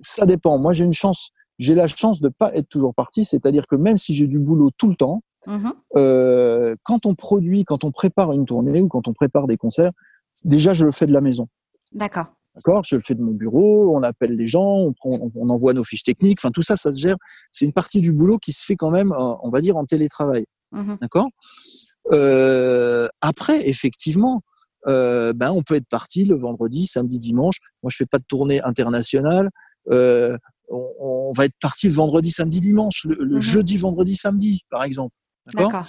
Ça 0.00 0.26
dépend. 0.26 0.58
Moi, 0.58 0.72
j'ai 0.72 0.84
une 0.84 0.94
chance. 0.94 1.30
J'ai 1.58 1.74
la 1.74 1.86
chance 1.86 2.20
de 2.20 2.28
pas 2.28 2.54
être 2.54 2.68
toujours 2.68 2.94
parti. 2.94 3.24
C'est-à-dire 3.24 3.66
que 3.66 3.76
même 3.76 3.98
si 3.98 4.14
j'ai 4.14 4.26
du 4.26 4.38
boulot 4.38 4.70
tout 4.78 4.88
le 4.88 4.94
temps, 4.94 5.22
mm-hmm. 5.46 5.72
euh, 5.96 6.76
quand 6.82 7.04
on 7.04 7.14
produit, 7.14 7.64
quand 7.64 7.84
on 7.84 7.90
prépare 7.90 8.32
une 8.32 8.46
tournée 8.46 8.80
ou 8.80 8.88
quand 8.88 9.06
on 9.08 9.12
prépare 9.12 9.46
des 9.46 9.56
concerts, 9.56 9.92
déjà, 10.44 10.72
je 10.72 10.86
le 10.86 10.92
fais 10.92 11.06
de 11.06 11.12
la 11.12 11.20
maison. 11.20 11.48
D'accord. 11.92 12.26
D'accord 12.58 12.82
Je 12.84 12.96
le 12.96 13.02
fais 13.02 13.14
de 13.14 13.22
mon 13.22 13.32
bureau, 13.32 13.96
on 13.96 14.02
appelle 14.02 14.34
les 14.34 14.46
gens, 14.46 14.92
on, 15.04 15.48
envoie 15.48 15.74
nos 15.74 15.84
fiches 15.84 16.02
techniques. 16.02 16.38
Enfin, 16.42 16.50
tout 16.50 16.62
ça, 16.62 16.76
ça 16.76 16.92
se 16.92 17.00
gère. 17.00 17.16
C'est 17.52 17.64
une 17.64 17.72
partie 17.72 18.00
du 18.00 18.12
boulot 18.12 18.38
qui 18.38 18.52
se 18.52 18.64
fait 18.64 18.76
quand 18.76 18.90
même, 18.90 19.12
euh, 19.12 19.34
on 19.42 19.50
va 19.50 19.60
dire, 19.60 19.76
en 19.76 19.84
télétravail. 19.84 20.44
Mmh 20.72 20.94
D'accord? 21.00 21.28
Euh, 22.12 23.08
Après, 23.20 23.68
effectivement, 23.68 24.42
euh, 24.86 25.32
ben, 25.32 25.50
on 25.50 25.62
peut 25.62 25.76
être 25.76 25.88
parti 25.88 26.24
le 26.24 26.36
vendredi, 26.36 26.86
samedi, 26.86 27.18
dimanche. 27.18 27.58
Moi, 27.82 27.90
je 27.90 27.96
fais 27.96 28.06
pas 28.06 28.18
de 28.18 28.24
tournée 28.26 28.60
internationale. 28.62 29.50
Euh, 29.90 30.36
on, 30.68 30.90
on, 31.00 31.32
va 31.32 31.44
être 31.46 31.56
parti 31.60 31.88
le 31.88 31.94
vendredi, 31.94 32.30
samedi, 32.30 32.60
dimanche, 32.60 33.04
le, 33.04 33.16
le 33.22 33.38
mmh 33.38 33.40
jeudi, 33.40 33.76
vendredi, 33.76 34.16
samedi, 34.16 34.62
par 34.70 34.82
exemple. 34.82 35.14
D'accord 35.54 35.86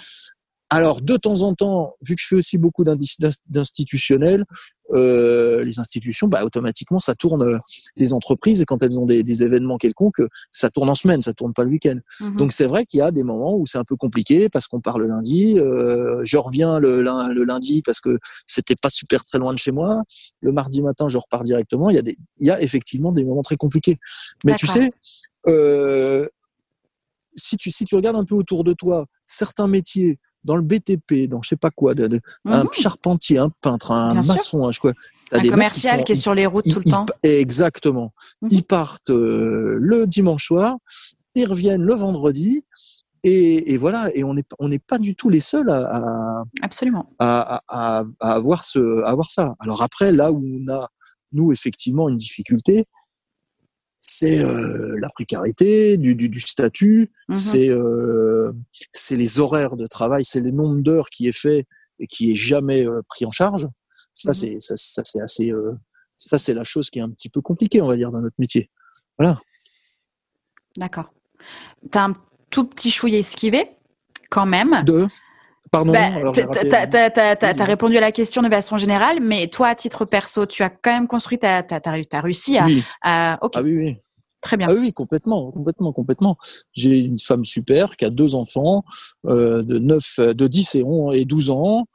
Alors, 0.72 1.02
de 1.02 1.16
temps 1.16 1.42
en 1.42 1.54
temps, 1.54 1.96
vu 2.00 2.14
que 2.14 2.22
je 2.22 2.28
fais 2.28 2.36
aussi 2.36 2.56
beaucoup 2.56 2.84
d'institutionnels, 2.84 4.44
euh, 4.92 5.64
les 5.64 5.80
institutions, 5.80 6.28
bah, 6.28 6.44
automatiquement, 6.44 7.00
ça 7.00 7.14
tourne 7.14 7.42
euh, 7.42 7.58
les 7.96 8.12
entreprises 8.12 8.60
et 8.60 8.64
quand 8.64 8.82
elles 8.82 8.96
ont 8.96 9.06
des, 9.06 9.22
des, 9.22 9.42
événements 9.42 9.78
quelconques, 9.78 10.22
ça 10.50 10.70
tourne 10.70 10.88
en 10.88 10.94
semaine, 10.94 11.20
ça 11.20 11.32
tourne 11.32 11.52
pas 11.52 11.64
le 11.64 11.70
week-end. 11.70 11.98
Mhm. 12.20 12.36
Donc 12.36 12.52
c'est 12.52 12.66
vrai 12.66 12.86
qu'il 12.86 12.98
y 12.98 13.02
a 13.02 13.10
des 13.10 13.22
moments 13.24 13.56
où 13.56 13.66
c'est 13.66 13.78
un 13.78 13.84
peu 13.84 13.96
compliqué 13.96 14.48
parce 14.48 14.68
qu'on 14.68 14.80
part 14.80 14.98
le 14.98 15.06
lundi, 15.06 15.58
euh, 15.58 16.20
je 16.22 16.36
reviens 16.38 16.78
le, 16.78 17.02
le, 17.02 17.44
lundi 17.44 17.82
parce 17.82 18.00
que 18.00 18.18
c'était 18.46 18.74
pas 18.74 18.90
super 18.90 19.24
très 19.24 19.38
loin 19.38 19.52
de 19.52 19.58
chez 19.58 19.72
moi. 19.72 20.02
Le 20.40 20.52
mardi 20.52 20.82
matin, 20.82 21.08
je 21.08 21.18
repars 21.18 21.42
directement. 21.42 21.90
Il 21.90 21.96
y 21.96 21.98
a 21.98 22.02
des, 22.02 22.16
il 22.38 22.46
y 22.46 22.50
a 22.50 22.60
effectivement 22.60 23.12
des 23.12 23.24
moments 23.24 23.42
très 23.42 23.56
compliqués. 23.56 23.98
Mais 24.44 24.54
tu 24.54 24.66
sais, 24.66 24.92
euh, 25.46 26.28
si 27.34 27.56
tu 27.56 27.70
si 27.70 27.84
tu 27.84 27.94
regardes 27.94 28.16
un 28.16 28.24
peu 28.24 28.34
autour 28.34 28.64
de 28.64 28.72
toi, 28.72 29.06
certains 29.26 29.68
métiers 29.68 30.18
dans 30.44 30.56
le 30.56 30.62
BTP, 30.62 31.28
dans 31.28 31.42
je 31.42 31.50
sais 31.50 31.56
pas 31.56 31.70
quoi, 31.70 31.94
de, 31.94 32.20
un 32.44 32.64
mhm. 32.64 32.72
charpentier, 32.72 33.38
un 33.38 33.50
peintre, 33.60 33.92
un 33.92 34.14
maçon, 34.14 34.66
un, 34.66 34.72
je 34.72 34.78
crois. 34.78 34.92
Un 35.32 35.40
commercial 35.40 36.02
qui, 36.04 36.12
est 36.12 36.16
sur 36.16 36.34
les 36.34 36.46
routes 36.46 36.70
tout 36.70 36.80
le 36.84 36.90
temps. 36.90 37.06
Exactement. 37.22 38.12
Mhm. 38.42 38.48
Ils 38.50 38.64
partent 38.64 39.10
euh, 39.10 39.76
le 39.78 40.06
dimanche 40.06 40.46
soir, 40.46 40.76
ils 41.34 41.46
reviennent 41.46 41.82
le 41.82 41.94
vendredi. 41.94 42.64
Et, 43.22 43.74
et 43.74 43.76
voilà, 43.76 44.08
et 44.14 44.24
on 44.24 44.32
n'est 44.32 44.44
on 44.58 44.68
n'est 44.68 44.78
pas 44.78 44.98
du 44.98 45.14
tout 45.14 45.28
les 45.28 45.40
seuls 45.40 45.68
à, 45.68 46.38
à 46.38 46.44
absolument 46.62 47.12
à, 47.18 47.60
à, 47.68 48.04
à, 48.18 48.32
avoir 48.32 48.64
ce 48.64 49.02
à 49.02 49.10
avoir 49.10 49.30
ça. 49.30 49.56
Alors 49.60 49.82
après, 49.82 50.10
là 50.10 50.32
où 50.32 50.42
on 50.42 50.72
a 50.72 50.88
nous 51.32 51.52
effectivement 51.52 52.08
une 52.08 52.16
difficulté, 52.16 52.86
c'est 54.00 54.42
euh, 54.42 54.96
la 54.98 55.08
précarité 55.10 55.98
du, 55.98 56.14
du, 56.14 56.28
du 56.28 56.40
statut, 56.40 57.12
mmh 57.28 57.34
c'est 57.34 57.68
euh, 57.68 58.52
c'est 58.92 59.16
les 59.16 59.38
horaires 59.38 59.76
de 59.76 59.86
travail, 59.86 60.24
c'est 60.24 60.40
le 60.40 60.50
nombre 60.50 60.80
d'heures 60.80 61.10
qui 61.10 61.28
est 61.28 61.38
fait 61.38 61.66
et 61.98 62.06
qui 62.06 62.32
est 62.32 62.36
jamais 62.36 62.86
euh, 62.86 63.02
pris 63.06 63.26
en 63.26 63.30
charge. 63.30 63.68
Ça 64.14 64.30
mmh 64.30 64.34
c'est 64.34 64.60
ça, 64.60 64.76
ça 64.76 65.02
c'est 65.04 65.20
assez 65.20 65.50
euh, 65.50 65.72
ça 66.16 66.38
c'est 66.38 66.54
la 66.54 66.64
chose 66.64 66.88
qui 66.88 66.98
est 66.98 67.02
un 67.02 67.10
petit 67.10 67.28
peu 67.28 67.42
compliquée 67.42 67.82
on 67.82 67.86
va 67.86 67.96
dire 67.96 68.10
dans 68.10 68.22
notre 68.22 68.36
métier. 68.38 68.70
Voilà. 69.18 69.38
D'accord. 70.76 71.12
T'as 71.90 72.08
un 72.08 72.14
tout 72.50 72.64
petit 72.64 72.90
chouille 72.90 73.16
esquivé 73.16 73.68
quand 74.30 74.46
même. 74.46 74.82
De 74.84 75.06
Pardon. 75.70 75.92
Bah, 75.92 76.10
tu 76.34 76.40
as, 76.42 77.64
répondu 77.64 77.96
à 77.96 78.00
la 78.00 78.12
question 78.12 78.42
de 78.42 78.48
façon 78.48 78.76
générale, 78.76 79.20
mais 79.20 79.46
toi, 79.48 79.68
à 79.68 79.74
titre 79.74 80.04
perso, 80.04 80.46
tu 80.46 80.62
as 80.62 80.70
quand 80.70 80.90
même 80.90 81.06
construit, 81.06 81.38
tu 81.38 81.46
as, 81.46 82.20
réussi 82.20 82.58
à. 82.58 82.64
Oui. 82.64 82.82
à... 83.02 83.38
ok 83.42 83.52
Ah 83.54 83.62
oui, 83.62 83.76
oui. 83.80 83.96
Très 84.40 84.56
bien. 84.56 84.68
Ah 84.70 84.74
oui, 84.74 84.92
complètement, 84.92 85.52
complètement, 85.52 85.92
complètement. 85.92 86.36
J'ai 86.72 86.98
une 86.98 87.18
femme 87.18 87.44
super 87.44 87.96
qui 87.96 88.06
a 88.06 88.10
deux 88.10 88.34
enfants 88.34 88.84
euh, 89.26 89.62
de 89.62 89.78
9, 89.78 90.20
de 90.34 90.46
10 90.46 90.76
et 90.76 90.82
11 90.82 91.14
et 91.14 91.26
12 91.26 91.50
ans, 91.50 91.86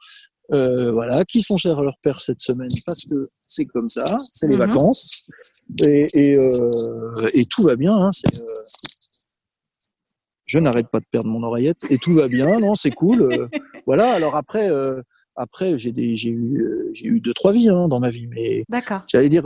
euh, 0.54 0.92
voilà, 0.92 1.24
qui 1.24 1.42
sont 1.42 1.56
chers 1.56 1.80
à 1.80 1.82
leur 1.82 1.98
père 1.98 2.22
cette 2.22 2.40
semaine 2.40 2.68
parce 2.84 3.04
que 3.04 3.26
c'est 3.46 3.64
comme 3.64 3.88
ça, 3.88 4.04
c'est 4.30 4.46
les 4.46 4.56
mhm. 4.56 4.66
vacances 4.66 5.28
et, 5.84 6.06
et, 6.14 6.36
euh, 6.36 7.30
et, 7.34 7.46
tout 7.46 7.64
va 7.64 7.74
bien. 7.74 7.96
Hein, 7.96 8.10
euh, 8.32 8.38
je 10.46 10.58
n'arrête 10.58 10.88
pas 10.88 11.00
de 11.00 11.06
perdre 11.10 11.28
mon 11.28 11.42
oreillette 11.42 11.78
et 11.90 11.98
tout 11.98 12.14
va 12.14 12.28
bien, 12.28 12.58
non, 12.58 12.74
c'est 12.74 12.90
cool. 12.92 13.22
Euh, 13.22 13.48
voilà. 13.86 14.12
Alors 14.12 14.36
après, 14.36 14.70
euh, 14.70 15.02
après 15.34 15.78
j'ai 15.78 15.92
j'ai 16.16 16.30
eu 16.30 16.90
j'ai 16.92 17.06
eu 17.06 17.20
deux 17.20 17.34
trois 17.34 17.52
vies 17.52 17.68
hein, 17.68 17.88
dans 17.88 18.00
ma 18.00 18.10
vie, 18.10 18.28
mais 18.28 18.64
j'allais 19.08 19.28
dire, 19.28 19.44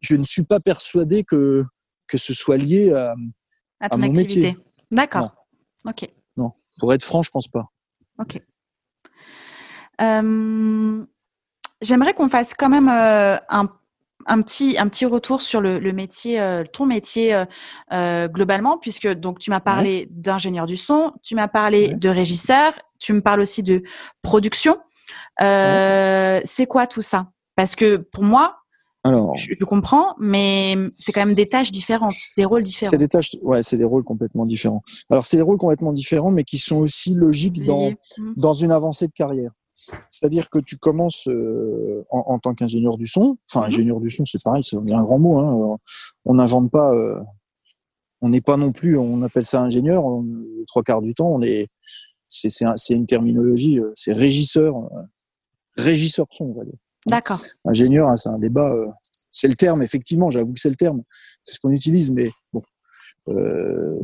je 0.00 0.16
ne 0.16 0.24
suis 0.24 0.42
pas 0.42 0.60
persuadé 0.60 1.24
que 1.24 1.64
que 2.06 2.18
ce 2.18 2.34
soit 2.34 2.56
lié 2.56 2.92
à, 2.92 3.14
à 3.80 3.88
ton 3.88 4.02
activité. 4.02 4.54
D'accord. 4.90 5.34
Ok. 5.84 6.08
Non, 6.36 6.52
pour 6.78 6.92
être 6.92 7.04
franc, 7.04 7.22
je 7.22 7.30
pense 7.30 7.48
pas. 7.48 7.66
Ok. 8.18 8.42
Euh, 10.00 11.04
j'aimerais 11.80 12.14
qu'on 12.14 12.28
fasse 12.28 12.54
quand 12.54 12.68
même 12.68 12.88
euh, 12.88 13.36
un, 13.48 13.68
un, 14.30 14.42
petit, 14.42 14.76
un 14.78 14.88
petit 14.88 15.06
retour 15.06 15.42
sur 15.42 15.60
le, 15.60 15.78
le 15.78 15.92
métier, 15.92 16.40
euh, 16.40 16.64
ton 16.72 16.86
métier 16.86 17.44
globalement, 17.90 18.78
puisque 18.78 19.08
donc 19.08 19.38
tu 19.38 19.50
m'as 19.50 19.60
parlé 19.60 20.08
d'ingénieur 20.10 20.66
du 20.66 20.76
son, 20.76 21.12
tu 21.22 21.34
m'as 21.34 21.48
parlé 21.48 21.94
de 21.94 22.08
régisseur, 22.08 22.72
tu 22.98 23.12
me 23.12 23.20
parles 23.20 23.40
aussi 23.40 23.62
de 23.62 23.80
production. 24.22 24.78
C'est 25.38 26.66
quoi 26.68 26.86
tout 26.86 27.02
ça? 27.02 27.26
Parce 27.56 27.74
que 27.74 27.96
pour 27.96 28.24
moi, 28.24 28.60
alors, 29.02 29.34
je, 29.34 29.64
comprends, 29.64 30.14
mais 30.18 30.76
c'est 30.98 31.12
quand 31.12 31.24
même 31.24 31.34
des 31.34 31.48
tâches 31.48 31.72
différentes, 31.72 32.14
des 32.36 32.44
rôles 32.44 32.62
différents. 32.62 32.90
C'est 32.90 32.98
des 32.98 33.08
tâches, 33.08 33.30
ouais, 33.40 33.62
c'est 33.62 33.78
des 33.78 33.84
rôles 33.84 34.04
complètement 34.04 34.44
différents. 34.44 34.82
Alors, 35.10 35.24
c'est 35.24 35.38
des 35.38 35.42
rôles 35.42 35.56
complètement 35.56 35.94
différents, 35.94 36.30
mais 36.30 36.44
qui 36.44 36.58
sont 36.58 36.76
aussi 36.76 37.14
logiques 37.14 37.64
dans, 37.64 37.90
mmh. 37.90 38.34
dans 38.36 38.52
une 38.52 38.72
avancée 38.72 39.06
de 39.06 39.12
carrière. 39.12 39.52
C'est-à-dire 40.08 40.50
que 40.50 40.58
tu 40.58 40.76
commences 40.76 41.26
euh, 41.28 42.04
en, 42.10 42.20
en, 42.26 42.38
tant 42.38 42.54
qu'ingénieur 42.54 42.96
du 42.96 43.06
son. 43.06 43.38
Enfin, 43.48 43.62
mmh. 43.62 43.68
ingénieur 43.68 44.00
du 44.00 44.10
son, 44.10 44.24
c'est 44.24 44.42
pareil, 44.42 44.62
c'est 44.64 44.76
un 44.76 45.02
grand 45.02 45.18
mot. 45.18 45.38
Hein. 45.38 45.78
On 46.24 46.34
n'invente 46.34 46.70
pas. 46.70 46.94
Euh, 46.94 47.18
on 48.20 48.28
n'est 48.28 48.40
pas 48.40 48.56
non 48.56 48.72
plus. 48.72 48.98
On 48.98 49.22
appelle 49.22 49.46
ça 49.46 49.62
ingénieur. 49.62 50.04
trois 50.66 50.82
quarts 50.82 51.02
du 51.02 51.14
temps, 51.14 51.28
on 51.28 51.42
est. 51.42 51.68
C'est 52.28 52.64
un, 52.64 52.74
une 52.90 53.06
terminologie. 53.06 53.78
Euh, 53.78 53.92
c'est 53.94 54.12
régisseur. 54.12 54.74
régisseur 55.76 56.26
son, 56.30 56.46
on 56.46 56.58
va 56.58 56.64
dire. 56.64 56.78
D'accord. 57.06 57.42
Ingénieur, 57.64 58.08
hein, 58.08 58.16
c'est 58.16 58.28
un 58.28 58.38
débat. 58.38 58.72
C'est 59.30 59.48
le 59.48 59.54
terme, 59.54 59.82
effectivement. 59.82 60.30
J'avoue 60.30 60.52
que 60.52 60.60
c'est 60.60 60.70
le 60.70 60.76
terme. 60.76 61.02
C'est 61.44 61.54
ce 61.54 61.60
qu'on 61.60 61.70
utilise, 61.70 62.10
mais 62.10 62.30
bon. 62.52 62.62
Euh, 63.28 63.96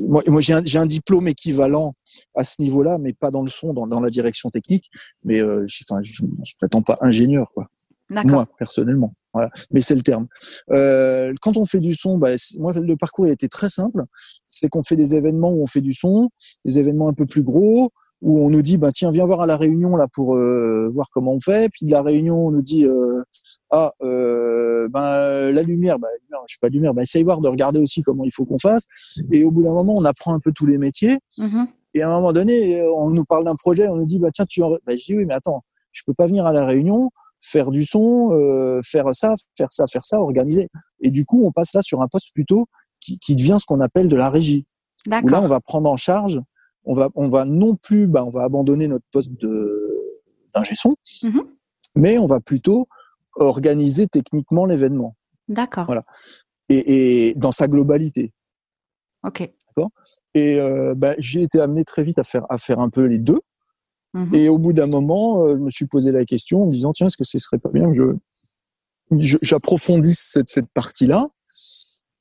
moi, 0.00 0.22
moi 0.26 0.40
j'ai 0.40 0.52
un, 0.52 0.62
un, 0.74 0.86
diplôme 0.86 1.28
équivalent 1.28 1.94
à 2.34 2.44
ce 2.44 2.60
niveau-là, 2.60 2.98
mais 2.98 3.12
pas 3.12 3.30
dans 3.30 3.42
le 3.42 3.48
son, 3.48 3.72
dans, 3.72 3.86
dans 3.86 4.00
la 4.00 4.10
direction 4.10 4.50
technique. 4.50 4.90
Mais 5.24 5.40
euh, 5.40 5.66
enfin, 5.88 6.00
je 6.02 6.22
ne 6.22 6.28
prétends 6.58 6.82
pas 6.82 6.98
ingénieur, 7.00 7.50
quoi. 7.54 7.68
Moi, 8.08 8.46
personnellement. 8.58 9.14
Voilà. 9.32 9.50
Mais 9.70 9.80
c'est 9.80 9.94
le 9.94 10.02
terme. 10.02 10.28
Euh, 10.70 11.34
quand 11.40 11.56
on 11.56 11.66
fait 11.66 11.80
du 11.80 11.94
son, 11.94 12.18
bah, 12.18 12.30
moi, 12.58 12.72
le 12.72 12.96
parcours 12.96 13.26
il 13.26 13.32
était 13.32 13.48
très 13.48 13.68
simple. 13.68 14.04
C'est 14.48 14.68
qu'on 14.68 14.82
fait 14.82 14.96
des 14.96 15.14
événements 15.14 15.50
où 15.50 15.62
on 15.62 15.66
fait 15.66 15.80
du 15.80 15.92
son, 15.92 16.30
des 16.64 16.78
événements 16.78 17.08
un 17.08 17.12
peu 17.12 17.26
plus 17.26 17.42
gros, 17.42 17.92
où 18.26 18.44
on 18.44 18.50
nous 18.50 18.60
dit 18.60 18.76
ben 18.76 18.90
tiens 18.90 19.12
viens 19.12 19.24
voir 19.24 19.42
à 19.42 19.46
la 19.46 19.56
réunion 19.56 19.94
là 19.94 20.08
pour 20.12 20.34
euh, 20.34 20.90
voir 20.92 21.08
comment 21.12 21.32
on 21.32 21.40
fait. 21.40 21.70
Puis 21.70 21.86
de 21.86 21.92
la 21.92 22.02
réunion 22.02 22.48
on 22.48 22.50
nous 22.50 22.60
dit 22.60 22.84
euh, 22.84 23.22
ah 23.70 23.92
euh, 24.02 24.88
ben 24.88 25.52
la 25.52 25.62
lumière 25.62 26.00
ben 26.00 26.08
je 26.48 26.54
sais 26.54 26.58
pas 26.60 26.68
de 26.68 26.74
lumière 26.74 26.92
ben 26.92 27.02
essaye 27.02 27.22
voir 27.22 27.40
de 27.40 27.48
regarder 27.48 27.78
aussi 27.78 28.02
comment 28.02 28.24
il 28.24 28.32
faut 28.32 28.44
qu'on 28.44 28.58
fasse. 28.58 28.86
Et 29.30 29.44
au 29.44 29.52
bout 29.52 29.62
d'un 29.62 29.72
moment 29.72 29.94
on 29.96 30.04
apprend 30.04 30.34
un 30.34 30.40
peu 30.40 30.50
tous 30.50 30.66
les 30.66 30.76
métiers. 30.76 31.18
Mm-hmm. 31.38 31.66
et 31.94 32.02
à 32.02 32.08
un 32.08 32.16
moment 32.16 32.32
donné 32.32 32.82
on 32.96 33.10
nous 33.10 33.24
parle 33.24 33.44
d'un 33.44 33.54
projet 33.54 33.86
on 33.86 33.94
nous 33.94 34.06
dit 34.06 34.18
bah 34.18 34.30
tiens 34.32 34.44
tu 34.44 34.60
ben, 34.60 34.98
je 34.98 35.04
dis 35.04 35.16
oui 35.16 35.24
mais 35.24 35.34
attends 35.34 35.62
je 35.92 36.02
peux 36.04 36.14
pas 36.14 36.26
venir 36.26 36.46
à 36.46 36.52
la 36.52 36.66
réunion 36.66 37.10
faire 37.40 37.70
du 37.70 37.84
son 37.84 38.30
faire 38.84 39.06
ça 39.12 39.36
faire 39.56 39.68
ça 39.70 39.86
faire 39.86 40.04
ça 40.04 40.20
organiser. 40.20 40.68
Et 41.00 41.10
du 41.10 41.24
coup 41.24 41.46
on 41.46 41.52
passe 41.52 41.74
là 41.74 41.82
sur 41.82 42.02
un 42.02 42.08
poste 42.08 42.32
plutôt 42.34 42.66
qui, 42.98 43.20
qui 43.20 43.36
devient 43.36 43.58
ce 43.60 43.66
qu'on 43.66 43.80
appelle 43.80 44.08
de 44.08 44.16
la 44.16 44.30
régie. 44.30 44.66
Où 45.06 45.28
là 45.28 45.40
on 45.40 45.46
va 45.46 45.60
prendre 45.60 45.88
en 45.88 45.96
charge 45.96 46.40
on 46.86 46.94
va, 46.94 47.10
on 47.14 47.28
va 47.28 47.44
non 47.44 47.76
plus, 47.76 48.06
bah, 48.06 48.24
on 48.24 48.30
va 48.30 48.44
abandonner 48.44 48.88
notre 48.88 49.04
poste 49.12 49.32
de 49.32 49.82
d'ingé 50.54 50.74
son, 50.74 50.94
mhm. 51.22 51.42
mais 51.94 52.18
on 52.18 52.26
va 52.26 52.40
plutôt 52.40 52.88
organiser 53.34 54.06
techniquement 54.06 54.64
l'événement. 54.64 55.16
D'accord. 55.48 55.84
Voilà. 55.86 56.04
Et, 56.68 57.28
et, 57.28 57.34
dans 57.34 57.52
sa 57.52 57.68
globalité. 57.68 58.32
Ok. 59.22 59.50
D'accord? 59.68 59.90
Et 60.34 60.58
euh, 60.58 60.94
bah, 60.96 61.14
j'ai 61.18 61.42
été 61.42 61.60
amené 61.60 61.84
très 61.84 62.02
vite 62.02 62.18
à 62.18 62.24
faire 62.24 62.46
à 62.48 62.58
faire 62.58 62.80
un 62.80 62.88
peu 62.88 63.04
les 63.04 63.18
deux. 63.18 63.40
Mhm. 64.14 64.34
Et 64.34 64.48
au 64.48 64.58
bout 64.58 64.72
d'un 64.72 64.86
moment, 64.86 65.44
euh, 65.44 65.56
je 65.56 65.60
me 65.60 65.70
suis 65.70 65.86
posé 65.86 66.10
la 66.12 66.24
question 66.24 66.62
en 66.62 66.66
me 66.66 66.72
disant 66.72 66.92
tiens, 66.92 67.08
est-ce 67.08 67.16
que 67.16 67.24
ce 67.24 67.38
serait 67.38 67.58
pas 67.58 67.70
bien 67.70 67.90
que 67.90 67.96
je 67.96 69.36
j'approfondisse 69.42 70.30
cette, 70.32 70.48
cette 70.48 70.68
partie-là? 70.72 71.28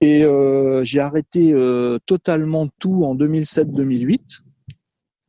Et 0.01 0.23
euh, 0.23 0.83
j'ai 0.83 0.99
arrêté 0.99 1.53
euh, 1.53 1.97
totalement 2.05 2.67
tout 2.79 3.03
en 3.05 3.15
2007-2008. 3.15 4.41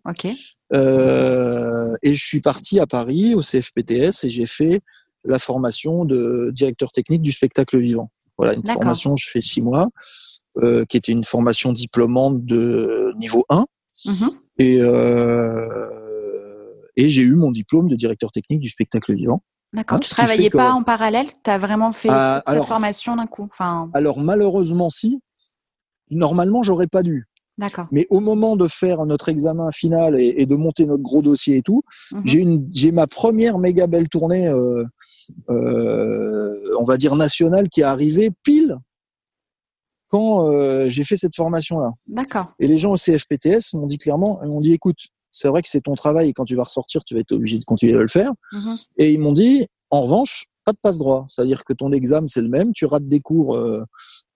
Ok. 0.08 0.28
Euh, 0.72 1.94
et 2.02 2.14
je 2.14 2.24
suis 2.24 2.40
parti 2.40 2.78
à 2.80 2.86
Paris 2.86 3.34
au 3.34 3.42
CFPTS 3.42 4.24
et 4.24 4.30
j'ai 4.30 4.46
fait 4.46 4.80
la 5.24 5.38
formation 5.38 6.04
de 6.04 6.50
directeur 6.52 6.92
technique 6.92 7.22
du 7.22 7.32
spectacle 7.32 7.78
vivant. 7.78 8.10
Voilà, 8.38 8.54
une 8.54 8.66
formation, 8.66 9.16
je 9.16 9.28
fais 9.28 9.40
six 9.40 9.62
mois, 9.62 9.88
euh, 10.62 10.84
qui 10.84 10.96
était 10.96 11.12
une 11.12 11.24
formation 11.24 11.72
diplômante 11.72 12.44
de 12.44 13.12
niveau 13.18 13.44
1. 13.48 13.64
Mhm. 14.04 14.30
Et, 14.58 14.78
euh, 14.80 15.88
et 16.96 17.08
j'ai 17.08 17.22
eu 17.22 17.34
mon 17.34 17.50
diplôme 17.50 17.88
de 17.88 17.96
directeur 17.96 18.30
technique 18.30 18.60
du 18.60 18.68
spectacle 18.68 19.14
vivant. 19.14 19.42
D'accord. 19.72 19.96
Hein, 19.96 20.00
tu 20.00 20.10
travaillais 20.10 20.50
pas 20.50 20.72
en 20.72 20.82
parallèle? 20.82 21.26
Tu 21.44 21.50
as 21.50 21.58
vraiment 21.58 21.92
fait 21.92 22.08
ah, 22.10 22.42
la 22.46 22.62
formation 22.62 23.16
d'un 23.16 23.26
coup? 23.26 23.48
Enfin... 23.52 23.90
Alors 23.94 24.20
malheureusement, 24.20 24.90
si. 24.90 25.20
Normalement, 26.10 26.62
j'aurais 26.62 26.86
pas 26.86 27.02
dû. 27.02 27.26
D'accord. 27.58 27.86
Mais 27.90 28.06
au 28.10 28.20
moment 28.20 28.56
de 28.56 28.68
faire 28.68 29.06
notre 29.06 29.28
examen 29.28 29.72
final 29.72 30.20
et, 30.20 30.44
de 30.44 30.56
monter 30.56 30.84
notre 30.84 31.02
gros 31.02 31.22
dossier 31.22 31.56
et 31.56 31.62
tout, 31.62 31.82
j'ai 32.24 32.40
une, 32.40 32.68
j'ai 32.72 32.92
ma 32.92 33.06
première 33.06 33.58
méga 33.58 33.86
belle 33.86 34.08
tournée, 34.08 34.46
euh, 34.48 34.84
euh, 35.48 36.76
on 36.78 36.84
va 36.84 36.98
dire 36.98 37.16
nationale, 37.16 37.68
qui 37.68 37.80
est 37.80 37.84
arrivée 37.84 38.30
pile 38.42 38.76
quand 40.08 40.48
euh, 40.48 40.88
j'ai 40.88 41.04
fait 41.04 41.16
cette 41.16 41.34
formation-là. 41.34 41.92
D'accord. 42.06 42.52
Et 42.58 42.68
les 42.68 42.78
gens 42.78 42.92
au 42.92 42.96
CFPTS 42.96 43.74
m'ont 43.74 43.86
dit 43.86 43.98
clairement, 43.98 44.40
ils 44.42 44.48
m'ont 44.48 44.60
dit, 44.60 44.72
écoute, 44.72 45.08
c'est 45.30 45.48
vrai 45.48 45.62
que 45.62 45.68
c'est 45.68 45.80
ton 45.80 45.94
travail 45.94 46.28
et 46.28 46.32
quand 46.32 46.44
tu 46.44 46.54
vas 46.54 46.64
ressortir, 46.64 47.04
tu 47.04 47.14
vas 47.14 47.20
être 47.20 47.32
obligé 47.32 47.58
de 47.58 47.64
continuer 47.64 47.94
à 47.94 48.02
le 48.02 48.08
faire. 48.08 48.32
Mhm. 48.52 48.76
Et 48.98 49.12
ils 49.12 49.18
m'ont 49.18 49.32
dit, 49.32 49.66
en 49.90 50.02
revanche, 50.02 50.46
pas 50.66 50.72
de 50.72 50.78
passe 50.82 50.98
droit. 50.98 51.24
C'est-à-dire 51.28 51.64
que 51.64 51.72
ton 51.72 51.92
examen, 51.92 52.26
c'est 52.26 52.42
le 52.42 52.48
même. 52.48 52.72
Tu 52.74 52.84
rates 52.84 53.06
des 53.08 53.20
cours. 53.20 53.54
Euh, 53.56 53.82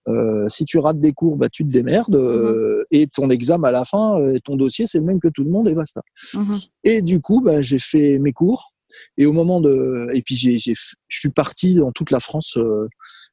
euh, 0.07 0.47
si 0.47 0.65
tu 0.65 0.79
rates 0.79 0.99
des 0.99 1.11
cours, 1.11 1.37
bah, 1.37 1.49
tu 1.49 1.63
te 1.63 1.69
démerdes. 1.71 2.15
euh, 2.15 2.83
et 2.89 3.05
ton 3.07 3.29
examen 3.29 3.67
à 3.67 3.71
la 3.71 3.85
fin, 3.85 4.17
ton 4.43 4.55
dossier, 4.55 4.87
c'est 4.87 4.97
le 4.99 5.05
même 5.05 5.19
que 5.19 5.27
tout 5.27 5.43
le 5.43 5.51
monde 5.51 5.67
et 5.69 5.73
basta. 5.75 6.01
Mhm. 6.33 6.55
Et 6.85 7.01
du 7.03 7.21
coup, 7.21 7.41
bah, 7.41 7.61
j'ai 7.61 7.77
fait 7.79 8.17
mes 8.17 8.31
cours. 8.31 8.71
Et 9.17 9.25
au 9.25 9.31
moment 9.33 9.61
de, 9.61 10.09
et 10.13 10.21
puis 10.21 10.35
j'ai, 10.35 10.57
je 10.59 10.73
suis 11.07 11.29
parti 11.29 11.75
dans 11.75 11.91
toute 11.91 12.11
la 12.11 12.19
France 12.19 12.57
euh, 12.57 12.87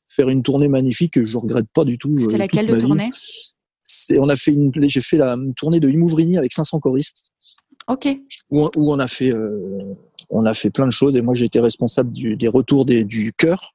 faire 0.08 0.28
une 0.28 0.42
tournée 0.42 0.68
magnifique 0.68 1.14
que 1.14 1.24
je 1.24 1.36
regrette 1.38 1.66
pas 1.74 1.84
du 1.84 1.98
tout. 1.98 2.16
C'était 2.20 2.38
laquelle 2.38 2.66
de 2.68 2.80
tournée? 2.80 3.08
C'est- 3.82 4.18
On 4.20 4.28
a 4.28 4.36
fait 4.36 4.52
une, 4.52 4.70
j'ai 4.82 5.00
fait 5.00 5.16
la 5.16 5.32
une 5.34 5.54
tournée 5.54 5.80
de 5.80 5.88
Imouvrini 5.88 6.36
avec 6.38 6.52
500 6.52 6.78
choristes 6.78 7.22
Ok. 7.88 8.06
où, 8.50 8.66
on- 8.66 8.70
où 8.76 8.92
on 8.92 8.98
a 8.98 9.08
fait, 9.08 9.32
euh, 9.32 9.58
on 10.30 10.44
a 10.44 10.54
fait 10.54 10.70
plein 10.70 10.86
de 10.86 10.90
choses. 10.92 11.16
Et 11.16 11.22
moi, 11.22 11.34
j'ai 11.34 11.44
été 11.46 11.60
responsable 11.60 12.12
du, 12.12 12.36
des 12.36 12.48
retours 12.48 12.84
des, 12.84 13.04
du 13.04 13.32
chœur 13.32 13.74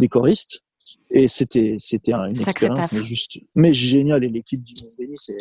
des 0.00 0.08
choristes. 0.08 0.62
Et 1.10 1.26
c'était, 1.28 1.76
c'était 1.80 2.12
un- 2.12 2.28
une 2.28 2.36
Sacré 2.36 2.66
expérience, 2.66 2.78
taf. 2.78 2.92
mais 2.92 3.04
juste, 3.04 3.38
mais 3.56 3.74
génial. 3.74 4.22
Et 4.24 4.28
l'équipe 4.28 4.60
du 4.64 4.74
c'est, 5.18 5.36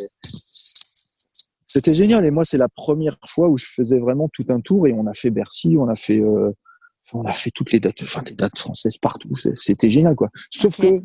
c'était 1.66 1.94
génial. 1.94 2.26
Et 2.26 2.32
moi, 2.32 2.44
c'est 2.46 2.58
la 2.58 2.70
première 2.70 3.18
fois 3.28 3.50
où 3.50 3.58
je 3.58 3.66
faisais 3.66 4.00
vraiment 4.00 4.28
tout 4.34 4.46
un 4.50 4.60
tour. 4.62 4.88
Et 4.88 4.94
on 4.94 5.06
a 5.06 5.14
fait 5.14 5.30
Bercy, 5.30 5.76
on 5.78 5.88
a 5.88 5.96
fait, 5.96 6.20
euh, 6.20 6.52
on 7.14 7.24
a 7.24 7.32
fait 7.34 7.52
toutes 7.52 7.72
les 7.72 7.80
dates, 7.80 8.02
enfin 8.02 8.24
des 8.24 8.34
dates 8.34 8.58
françaises 8.58 8.98
partout. 8.98 9.30
C'était 9.56 9.90
génial, 9.92 10.16
quoi. 10.16 10.30
Sauf 10.50 10.78
que 10.78 11.04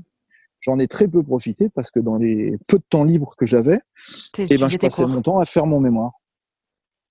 j'en 0.61 0.79
ai 0.79 0.89
très 0.89 1.09
peu 1.09 1.23
profité 1.23 1.69
parce 1.69 1.91
que 1.91 2.01
dans 2.01 2.17
les 2.17 2.57
peu 2.69 2.79
de 2.79 2.85
temps 2.89 3.05
libre 3.05 3.35
que 3.37 3.47
j'avais, 3.47 3.81
tu 4.33 4.47
ben, 4.59 4.69
je 4.71 4.79
passais 4.79 5.03
cours. 5.03 5.09
mon 5.09 5.21
temps 5.21 5.39
à 5.39 5.45
faire 5.45 5.67
mon 5.67 5.81
mémoire. 5.81 6.13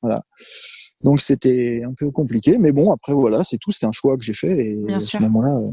Voilà. 0.02 0.24
Donc 1.04 1.20
c'était 1.22 1.84
un 1.86 1.94
peu 1.94 2.12
compliqué, 2.12 2.58
mais 2.58 2.72
bon, 2.72 2.92
après 2.92 3.14
voilà, 3.14 3.44
c'est 3.44 3.58
tout. 3.58 3.72
C'était 3.72 3.86
un 3.86 3.92
choix 3.92 4.18
que 4.18 4.24
j'ai 4.24 4.34
fait 4.34 4.58
et 4.58 4.76
Bien 4.78 4.98
à 4.98 5.00
sûr. 5.00 5.20
ce 5.20 5.24
moment-là, 5.24 5.58
euh, 5.68 5.72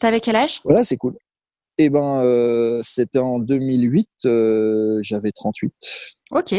T'avais 0.00 0.20
quel 0.20 0.36
âge? 0.36 0.60
voilà, 0.64 0.84
c'est 0.84 0.96
cool. 0.96 1.16
Et 1.78 1.90
ben, 1.90 2.22
euh, 2.24 2.80
c'était 2.82 3.18
en 3.18 3.38
2008. 3.38 4.08
euh, 4.24 4.98
J'avais 5.02 5.32
38, 5.32 5.72
Ok. 6.30 6.54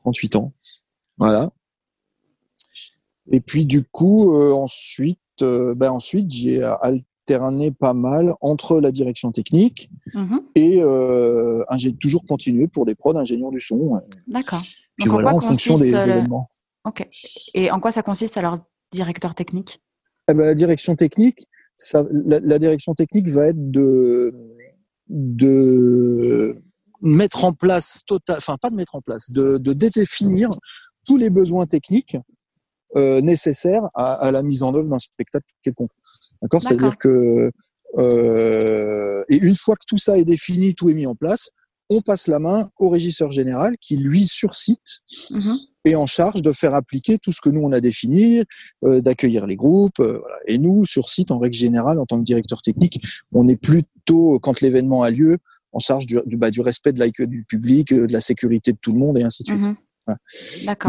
38 0.00 0.36
ans. 0.36 0.52
Voilà. 1.18 1.50
Et 3.30 3.40
puis 3.40 3.64
du 3.66 3.84
coup, 3.84 4.34
euh, 4.34 4.52
ensuite, 4.52 5.18
euh, 5.42 5.74
ben 5.74 5.90
ensuite, 5.90 6.30
j'ai 6.30 6.62
alterné 6.62 7.70
pas 7.70 7.94
mal 7.94 8.34
entre 8.40 8.80
la 8.80 8.90
direction 8.90 9.32
technique 9.32 9.90
Mhm. 10.14 10.40
et 10.54 10.82
euh, 10.82 11.64
j'ai 11.76 11.94
toujours 11.94 12.26
continué 12.26 12.66
pour 12.68 12.84
des 12.84 12.94
prods 12.94 13.16
ingénieurs 13.16 13.50
du 13.50 13.60
son. 13.60 14.00
D'accord. 14.26 14.60
Puis 14.96 15.04
Donc, 15.06 15.12
voilà, 15.12 15.34
en 15.34 15.40
fonction 15.40 15.78
des 15.78 15.92
le- 15.92 16.02
événements. 16.02 16.50
Ok. 16.84 17.06
Et 17.54 17.70
en 17.70 17.80
quoi 17.80 17.92
ça 17.92 18.02
consiste 18.02 18.36
alors, 18.36 18.58
directeur 18.90 19.34
technique? 19.34 19.80
Eh 20.28 20.34
ben, 20.34 20.46
la 20.46 20.54
direction 20.54 20.96
technique, 20.96 21.48
ça, 21.76 22.04
la, 22.10 22.40
la 22.40 22.58
direction 22.58 22.94
technique 22.94 23.28
va 23.28 23.48
être 23.48 23.70
de, 23.70 24.32
de 25.08 26.62
mettre 27.00 27.44
en 27.44 27.52
place 27.52 28.00
total, 28.06 28.36
enfin 28.38 28.56
pas 28.60 28.70
de 28.70 28.76
mettre 28.76 28.94
en 28.94 29.00
place, 29.00 29.30
de, 29.30 29.58
de 29.58 29.72
définir 29.72 30.48
tous 31.06 31.16
les 31.16 31.30
besoins 31.30 31.66
techniques 31.66 32.16
euh, 32.96 33.20
nécessaires 33.20 33.88
à, 33.94 34.14
à 34.14 34.30
la 34.30 34.42
mise 34.42 34.62
en 34.62 34.74
œuvre 34.74 34.88
d'un 34.88 34.98
spectacle 34.98 35.46
quelconque. 35.62 35.90
D'accord? 36.40 36.60
D'accord. 36.60 36.68
C'est-à-dire 36.68 36.98
que 36.98 37.50
euh, 37.98 39.24
et 39.28 39.36
une 39.36 39.56
fois 39.56 39.76
que 39.76 39.84
tout 39.86 39.98
ça 39.98 40.16
est 40.18 40.24
défini, 40.24 40.74
tout 40.74 40.88
est 40.90 40.94
mis 40.94 41.06
en 41.06 41.14
place, 41.14 41.50
on 41.96 42.00
passe 42.00 42.26
la 42.28 42.38
main 42.38 42.68
au 42.78 42.88
régisseur 42.88 43.32
général 43.32 43.76
qui 43.80 43.96
lui 43.96 44.26
sur 44.26 44.54
site 44.54 44.98
Mhm. 45.30 45.56
est 45.84 45.94
en 45.94 46.06
charge 46.06 46.42
de 46.42 46.52
faire 46.52 46.74
appliquer 46.74 47.18
tout 47.18 47.32
ce 47.32 47.40
que 47.40 47.48
nous 47.50 47.60
on 47.60 47.72
a 47.72 47.80
défini, 47.80 48.42
euh, 48.84 49.00
d'accueillir 49.00 49.46
les 49.46 49.56
groupes. 49.56 50.00
euh, 50.00 50.18
voilà. 50.20 50.36
Et 50.46 50.58
nous, 50.58 50.84
sur 50.84 51.08
site, 51.08 51.30
en 51.30 51.38
règle 51.38 51.56
générale, 51.56 51.98
en 51.98 52.06
tant 52.06 52.18
que 52.18 52.24
directeur 52.24 52.62
technique, 52.62 53.00
on 53.32 53.46
est 53.48 53.56
plutôt, 53.56 54.38
quand 54.40 54.60
l'événement 54.60 55.02
a 55.02 55.10
lieu, 55.10 55.38
en 55.72 55.78
charge 55.80 56.06
du, 56.06 56.18
du, 56.26 56.36
bah, 56.36 56.50
du 56.50 56.60
respect 56.60 56.92
de 56.92 56.98
l'accueil 56.98 57.28
du 57.28 57.44
public, 57.44 57.92
euh, 57.92 58.06
de 58.06 58.12
la 58.12 58.20
sécurité 58.20 58.72
de 58.72 58.78
tout 58.80 58.92
le 58.92 58.98
monde 58.98 59.18
et 59.18 59.22
ainsi 59.22 59.42
de 59.42 59.48
suite. 59.48 59.60
Mhm. 59.60 59.76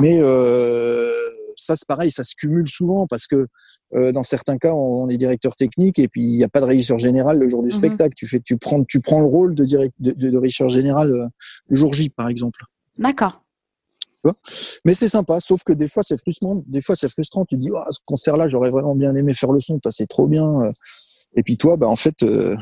Mais 0.01 0.18
euh, 0.22 1.12
ça, 1.64 1.76
c'est 1.76 1.88
pareil, 1.88 2.11
ça 2.11 2.24
se 2.24 2.36
cumule 2.36 2.68
souvent 2.68 3.07
parce 3.07 3.28
que 3.28 3.47
euh, 3.95 4.11
dans 4.11 4.24
certains 4.24 4.57
cas, 4.57 4.74
on, 4.74 5.03
on 5.03 5.09
est 5.09 5.18
directeur 5.18 5.55
technique 5.55 5.99
et 5.99 6.07
puis 6.07 6.22
il 6.24 6.38
n'y 6.38 6.43
a 6.43 6.49
pas 6.49 6.59
de 6.61 6.66
régisseur 6.66 6.97
général 6.99 7.39
le 7.39 7.47
jour 7.49 7.61
du 7.64 7.70
Mhm. 7.70 7.76
spectacle. 7.76 8.14
Tu 8.16 8.28
fais, 8.28 8.39
tu 8.39 8.57
prends, 8.57 8.84
tu 8.84 8.99
prends 8.99 9.20
le 9.20 9.26
rôle 9.28 9.55
de, 9.55 9.64
direct, 9.66 9.93
de, 9.99 10.11
de, 10.11 10.30
de 10.30 10.38
régisseur 10.38 10.70
général 10.70 11.11
euh, 11.11 11.28
le 11.68 11.76
jour 11.76 11.93
J, 11.93 12.09
par 12.09 12.28
exemple. 12.28 12.61
D'accord. 12.97 13.39
Mais 14.86 14.93
c'est 14.93 15.09
sympa, 15.09 15.39
sauf 15.41 15.64
que 15.66 15.74
des 15.74 15.88
fois 15.89 16.01
c'est 16.03 16.18
frustrant. 16.18 16.64
Des 16.68 16.82
fois 16.82 16.95
c'est 16.95 17.09
frustrant. 17.09 17.43
Tu 17.45 17.57
dis, 17.57 17.70
ah, 17.76 17.86
ce 17.91 17.99
concert-là, 18.05 18.47
j'aurais 18.47 18.70
vraiment 18.70 18.95
bien 18.95 19.14
aimé 19.16 19.34
faire 19.34 19.51
le 19.51 19.59
son. 19.59 19.80
Toi, 19.80 19.91
c'est 19.91 20.07
trop 20.07 20.28
bien. 20.28 20.61
euh. 20.61 20.72
Et 21.36 21.43
puis 21.43 21.57
toi, 21.57 21.76
bah 21.78 21.88
en 21.88 21.95
fait, 21.97 22.16
euh, 22.24 22.55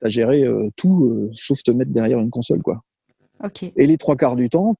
t'as 0.00 0.10
géré 0.10 0.44
tout, 0.76 1.30
sauf 1.34 1.62
te 1.62 1.70
mettre 1.72 1.90
derrière 1.90 2.18
une 2.20 2.30
console, 2.30 2.62
quoi. 2.62 2.82
Ok. 3.42 3.64
Et 3.76 3.86
les 3.86 3.96
trois 3.96 4.14
quarts 4.16 4.36
du 4.36 4.48
temps, 4.48 4.74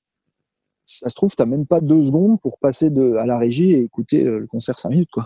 ça 0.85 1.09
se 1.09 1.14
trouve, 1.14 1.35
t'as 1.35 1.47
même 1.47 1.66
pas 1.66 1.80
deux 1.80 2.05
secondes 2.05 2.41
pour 2.41 2.59
passer 2.59 2.91
de 2.91 3.16
à 3.18 3.26
la 3.26 3.39
régie 3.39 3.72
et 3.72 3.80
écouter 3.80 4.26
euh, 4.26 4.41
le 4.41 4.47
concert 4.47 4.78
cinq 4.78 4.91
minutes, 4.91 5.11
quoi. 5.12 5.24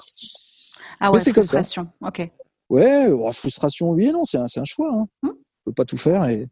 Ah 1.00 1.10
ouais, 1.10 1.18
c'est 1.18 1.32
comme 1.32 1.42
ça. 1.42 1.58
frustration. 1.58 1.88
Ok. 2.00 2.28
Ouais, 2.68 3.08
oh, 3.10 3.30
frustration, 3.32 3.90
oui 3.90 4.06
et 4.06 4.12
non, 4.12 4.24
c'est 4.24 4.38
un, 4.38 4.44
un 4.44 4.64
choix. 4.64 4.90
Hein. 4.92 5.06
Hmm. 5.22 5.28
On 5.28 5.70
peut 5.70 5.74
pas 5.74 5.84
tout 5.84 5.98
faire 5.98 6.24
et 6.24 6.46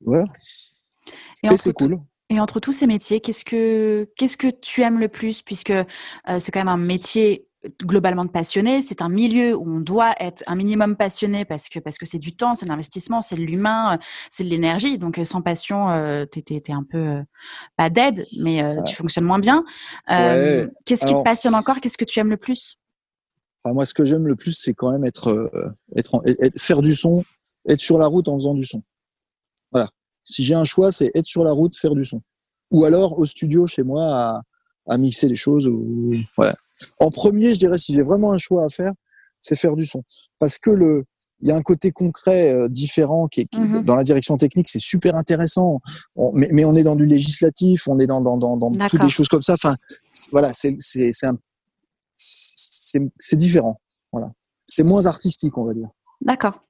voilà. 0.00 0.24
Et 1.42 1.56
c'est 1.56 1.72
cool. 1.72 1.98
Et 2.30 2.40
entre 2.40 2.58
tous 2.58 2.72
ces 2.72 2.86
métiers, 2.86 3.20
qu'est-ce 3.20 3.44
que 3.44 4.08
qu'est-ce 4.16 4.36
que 4.36 4.48
tu 4.48 4.82
aimes 4.82 4.98
le 4.98 5.08
plus? 5.08 5.42
Puisque 5.42 5.70
euh, 5.70 5.84
c'est 6.40 6.50
quand 6.50 6.60
même 6.60 6.68
un 6.68 6.76
métier 6.78 7.46
globalement 7.82 8.24
de 8.24 8.30
passionné, 8.30 8.82
c'est 8.82 9.00
un 9.02 9.08
milieu 9.08 9.54
où 9.56 9.68
on 9.76 9.80
doit 9.80 10.14
être 10.20 10.42
un 10.46 10.54
minimum 10.54 10.96
passionné 10.96 11.44
parce 11.44 11.68
que 11.68 11.78
parce 11.78 11.96
que 11.98 12.06
c'est 12.06 12.18
du 12.18 12.36
temps, 12.36 12.54
c'est 12.54 12.66
de 12.66 12.70
l'investissement, 12.70 13.22
c'est 13.22 13.36
de 13.36 13.40
l'humain, 13.42 13.94
euh, 13.94 13.98
c'est 14.30 14.44
de 14.44 14.48
l'énergie. 14.48 14.98
Donc 14.98 15.18
euh, 15.18 15.24
sans 15.24 15.40
passion, 15.42 15.90
euh, 15.90 16.24
t'es 16.26 16.42
t'es- 16.42 16.72
un 16.72 16.82
peu 16.84 16.98
euh, 16.98 17.22
pas 17.76 17.90
dead, 17.90 18.24
mais 18.40 18.62
euh, 18.62 18.82
tu 18.82 18.94
fonctionnes 18.96 19.24
moins 19.24 19.38
bien. 19.38 19.64
Euh, 20.10 20.64
Ouais. 20.64 20.68
Qu'est-ce 20.84 21.06
qui 21.06 21.12
te 21.12 21.22
passionne 21.24 21.54
encore? 21.54 21.80
Qu'est-ce 21.80 21.96
que 21.98 22.04
tu 22.04 22.18
aimes 22.20 22.30
le 22.30 22.36
plus? 22.36 22.78
Enfin, 23.62 23.74
moi, 23.74 23.86
ce 23.86 23.94
que 23.94 24.04
j'aime 24.04 24.26
le 24.26 24.36
plus, 24.36 24.52
c'est 24.58 24.74
quand 24.74 24.90
même 24.92 25.04
être, 25.06 25.50
être, 25.96 26.14
en- 26.16 26.22
être- 26.24 26.58
faire 26.60 26.82
du 26.82 26.94
son, 26.94 27.24
être 27.66 27.80
sur 27.80 27.98
la 27.98 28.06
route 28.06 28.28
en 28.28 28.34
faisant 28.34 28.52
du 28.54 28.64
son. 28.64 28.82
Voilà. 29.72 29.88
Si 30.20 30.44
j'ai 30.44 30.54
un 30.54 30.64
choix, 30.64 30.92
c'est 30.92 31.10
être 31.14 31.26
sur 31.26 31.44
la 31.44 31.52
route, 31.52 31.76
faire 31.76 31.94
du 31.94 32.04
son. 32.04 32.20
Ou 32.70 32.84
alors 32.84 33.18
au 33.18 33.24
studio 33.24 33.66
chez 33.66 33.82
moi 33.82 34.04
à, 34.14 34.42
à 34.88 34.98
mixer 34.98 35.28
les 35.28 35.36
choses. 35.36 35.66
Ou, 35.66 36.14
voilà. 36.36 36.54
En 36.98 37.10
premier, 37.10 37.54
je 37.54 37.58
dirais, 37.60 37.78
si 37.78 37.94
j'ai 37.94 38.02
vraiment 38.02 38.32
un 38.32 38.38
choix 38.38 38.64
à 38.64 38.68
faire, 38.68 38.92
c'est 39.40 39.56
faire 39.56 39.76
du 39.76 39.86
son. 39.86 40.02
Parce 40.38 40.58
que 40.58 40.70
le, 40.70 41.04
il 41.40 41.48
y 41.48 41.52
a 41.52 41.56
un 41.56 41.62
côté 41.62 41.90
concret 41.92 42.52
euh, 42.52 42.68
différent 42.68 43.28
qui 43.28 43.42
est 43.42 43.46
qui- 43.46 43.60
Mhm. 43.60 43.82
dans 43.84 43.94
la 43.94 44.02
direction 44.04 44.36
technique, 44.36 44.68
c'est 44.68 44.78
super 44.80 45.14
intéressant. 45.14 45.80
On- 46.16 46.32
mais, 46.32 46.48
mais 46.52 46.64
on 46.64 46.74
est 46.74 46.82
dans 46.82 46.96
du 46.96 47.06
législatif, 47.06 47.86
on 47.88 47.98
est 47.98 48.06
dans 48.06 48.20
dans 48.20 48.36
dans, 48.38 48.56
dans 48.56 48.70
toutes 48.88 49.00
des 49.06 49.10
choses 49.10 49.28
comme 49.28 49.42
ça. 49.42 49.54
Enfin, 49.54 49.76
voilà, 50.32 50.52
c'est 50.52 50.76
c'est 50.78 51.10
c'est 52.16 53.36
différent. 53.36 53.80
Voilà, 54.12 54.32
c'est 54.66 54.82
moins 54.84 55.06
artistique, 55.06 55.56
on 55.58 55.64
va 55.64 55.74
dire. 55.74 55.88
D'accord. 56.20 56.60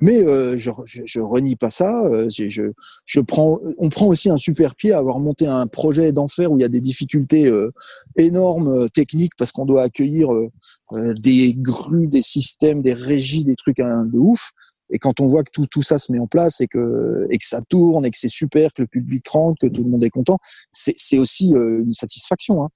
Mais 0.00 0.18
euh, 0.18 0.56
je, 0.56 0.70
je, 0.84 1.02
je 1.04 1.20
renie 1.20 1.54
pas 1.54 1.70
ça. 1.70 2.02
euh, 2.06 2.28
je, 2.30 2.70
je, 3.04 3.20
prends, 3.20 3.60
on 3.78 3.88
prend 3.88 4.06
aussi 4.06 4.30
un 4.30 4.38
super 4.38 4.74
pied 4.74 4.92
à 4.92 4.98
avoir 4.98 5.20
monté 5.20 5.46
un 5.46 5.66
projet 5.66 6.12
d'enfer 6.12 6.50
où 6.50 6.56
il 6.56 6.62
y 6.62 6.64
a 6.64 6.68
des 6.68 6.80
difficultés 6.80 7.46
euh, 7.46 7.70
énormes 8.16 8.68
euh, 8.68 8.88
techniques 8.88 9.32
parce 9.36 9.52
qu'on 9.52 9.66
doit 9.66 9.82
accueillir 9.82 10.32
euh, 10.32 10.50
euh, 10.92 11.14
des 11.14 11.54
grues, 11.54 12.08
des 12.08 12.22
systèmes, 12.22 12.82
des 12.82 12.94
régies, 12.94 13.44
des 13.44 13.56
trucs 13.56 13.80
hein, 13.80 14.04
de 14.06 14.18
ouf. 14.18 14.52
Et 14.90 14.98
quand 14.98 15.20
on 15.20 15.26
voit 15.26 15.42
que 15.42 15.50
tout, 15.52 15.66
tout 15.66 15.82
ça 15.82 15.98
se 15.98 16.10
met 16.12 16.18
en 16.18 16.26
place 16.26 16.60
et 16.60 16.66
que, 16.66 17.26
et 17.30 17.38
que 17.38 17.46
ça 17.46 17.62
tourne 17.62 18.04
et 18.04 18.10
que 18.10 18.18
c'est 18.18 18.28
super, 18.28 18.72
que 18.74 18.82
le 18.82 18.88
public 18.88 19.26
rentre, 19.28 19.56
que 19.60 19.66
tout 19.66 19.84
le 19.84 19.90
monde 19.90 20.04
est 20.04 20.10
content, 20.10 20.38
c'est 20.70 20.94
c'est 20.98 21.18
aussi 21.18 21.54
euh, 21.54 21.82
une 21.82 21.94
satisfaction. 21.94 22.62
Hein. 22.62 22.68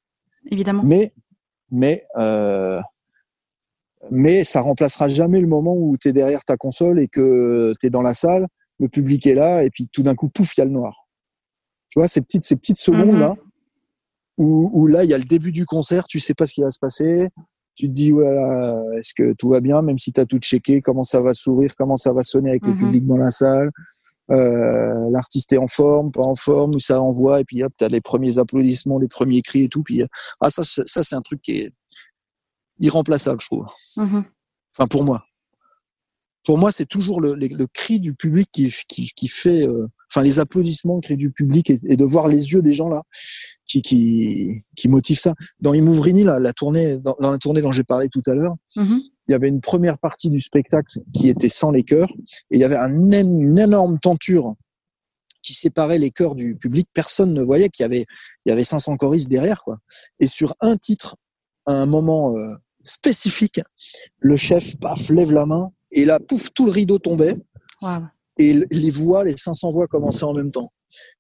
Évidemment. 0.51 0.83
Mais, 0.85 1.13
mais, 1.71 2.05
euh, 2.17 2.81
mais 4.11 4.45
ça 4.45 4.61
remplacera 4.61 5.09
jamais 5.09 5.41
le 5.41 5.47
moment 5.47 5.75
où 5.77 5.97
tu 5.97 6.09
es 6.09 6.13
derrière 6.13 6.45
ta 6.45 6.57
console 6.57 7.01
et 7.01 7.09
que 7.09 7.75
tu 7.81 7.87
es 7.87 7.91
dans 7.91 8.03
la 8.03 8.15
salle, 8.15 8.47
le 8.79 8.89
public 8.89 9.27
est 9.27 9.35
là, 9.35 9.65
et 9.65 9.71
puis 9.71 9.89
tout 9.93 10.03
d'un 10.03 10.15
coup, 10.15 10.29
pouf, 10.29 10.57
il 10.57 10.61
y 10.61 10.63
a 10.63 10.65
le 10.67 10.71
noir. 10.71 11.07
Tu 11.91 11.99
vois, 11.99 12.09
ces 12.09 12.21
petites, 12.21 12.45
ces 12.45 12.57
petites 12.57 12.79
secondes-là, 12.79 13.35
où, 14.39 14.71
où 14.73 14.87
là, 14.87 15.05
il 15.05 15.11
y 15.11 15.15
a 15.15 15.19
le 15.19 15.25
début 15.25 15.53
du 15.53 15.65
concert, 15.65 16.05
tu 16.07 16.21
sais 16.21 16.35
pas 16.35 16.47
ce 16.47 16.55
qui 16.55 16.61
va 16.61 16.71
se 16.71 16.79
passer, 16.79 17.29
tu 17.75 17.89
te 17.89 17.93
dis, 17.93 18.11
voilà, 18.11 18.83
est-ce 18.97 19.13
que 19.15 19.33
tout 19.35 19.49
va 19.51 19.61
bien, 19.61 19.83
même 19.83 19.99
si 19.99 20.13
tu 20.13 20.21
as 20.21 20.27
tout 20.27 20.39
checké, 20.39 20.81
comment 20.81 21.03
ça 21.03 21.21
va 21.21 21.35
s'ouvrir, 21.35 21.75
comment 21.77 21.97
ça 21.97 22.13
va 22.13 22.23
sonner 22.23 22.51
avec 22.51 22.67
le 22.67 22.73
Mhm. 22.73 22.79
public 22.79 23.07
dans 23.07 23.17
la 23.17 23.31
salle, 23.31 23.71
euh, 24.31 25.11
l'artiste 25.11 25.53
est 25.53 25.59
en 25.59 25.69
forme, 25.69 26.11
pas 26.11 26.23
en 26.23 26.35
forme, 26.35 26.75
où 26.75 26.81
ça 26.81 27.01
envoie, 27.01 27.41
et 27.41 27.45
puis 27.45 27.63
hop, 27.63 27.73
tu 27.79 27.85
as 27.85 27.89
les 27.89 28.01
premiers 28.01 28.39
applaudissements, 28.39 28.99
les 28.99 29.09
premiers 29.09 29.43
cris 29.43 29.65
et 29.65 29.69
tout, 29.69 29.83
puis 29.83 30.03
ah, 30.41 30.51
ça, 30.51 30.65
ça 30.65 31.03
c'est 31.03 31.15
un 31.15 31.23
truc 31.23 31.41
qui 31.43 31.59
est 31.59 31.73
irremplaçable, 32.79 33.41
je 33.41 33.47
trouve. 33.47 33.67
Mhm. 33.97 34.25
Enfin, 34.77 34.87
pour 34.89 35.05
moi. 35.05 35.25
Pour 36.45 36.59
moi, 36.59 36.71
c'est 36.71 36.87
toujours 36.87 37.21
le, 37.21 37.35
le, 37.35 37.49
le 37.49 37.67
cri 37.67 37.99
du 37.99 38.15
public 38.15 38.49
qui, 38.53 38.73
qui, 38.89 39.11
qui 39.17 39.27
fait, 39.29 39.67
euh, 39.67 39.89
enfin 40.09 40.23
les 40.23 40.39
applaudissements 40.39 41.01
créent 41.01 41.17
du 41.17 41.33
public 41.33 41.71
et, 41.71 41.97
de 41.97 42.05
voir 42.05 42.29
les 42.29 42.53
yeux 42.53 42.63
des 42.63 42.73
gens 42.73 42.89
là 42.89 43.03
qui 43.67 43.83
qui 43.83 44.63
qui 44.77 44.89
motive 44.89 45.19
ça. 45.19 45.35
Dans 45.61 45.75
Imouvrini, 45.75 46.23
là, 46.23 46.39
la 46.39 46.53
tournée, 46.53 46.99
dans, 46.99 47.17
la 47.19 47.39
tournée 47.39 47.63
dont 47.63 47.73
j'ai 47.73 47.83
parlé 47.83 48.09
tout 48.09 48.23
à 48.27 48.35
l'heure, 48.35 48.55
mm-hmm. 48.77 49.01
il 49.29 49.33
y 49.33 49.35
avait 49.35 49.49
une 49.49 49.61
première 49.61 49.99
partie 49.99 50.31
du 50.31 50.41
spectacle 50.41 51.01
qui 51.13 51.29
était 51.29 51.49
sans 51.49 51.73
les 51.73 51.83
chœurs 51.83 52.13
et 52.53 52.57
il 52.57 52.61
y 52.61 52.65
avait 52.65 52.77
un, 52.77 52.93
une 52.93 53.59
énorme 53.59 53.99
tenture 53.99 54.55
qui 55.43 55.53
séparait 55.53 55.99
les 55.99 56.11
chœurs 56.11 56.37
du 56.37 56.57
public. 56.57 56.89
Personne 56.93 57.33
ne 57.33 57.43
voyait 57.43 57.71
qu'il 57.71 57.83
y 57.83 57.87
avait 57.87 58.07
il 58.45 58.51
y 58.51 58.53
avait 58.53 58.63
500 58.63 58.97
choristes 58.97 59.29
derrière 59.29 59.63
quoi. 59.65 59.79
Et 60.21 60.29
sur 60.29 60.55
un 60.61 60.77
titre, 60.77 61.17
à 61.67 61.73
un 61.73 61.87
moment 61.87 62.37
euh, 62.37 62.55
spécifique, 62.87 63.61
le 64.19 64.37
chef 64.37 64.77
paf 64.79 65.09
lève 65.11 65.33
la 65.33 65.47
main 65.47 65.71
et 65.91 66.05
là 66.05 66.21
pouf 66.21 66.51
tout 66.53 66.67
le 66.67 66.73
rideau 66.73 66.99
tombait. 66.99 67.37
Et 68.39 68.55
les 68.71 68.91
voix, 68.91 69.25
les 69.25 69.37
500 69.37 69.71
voix 69.71 69.87
commençaient 69.87 70.25
en 70.25 70.35
même 70.35 70.51
temps. 70.51 70.73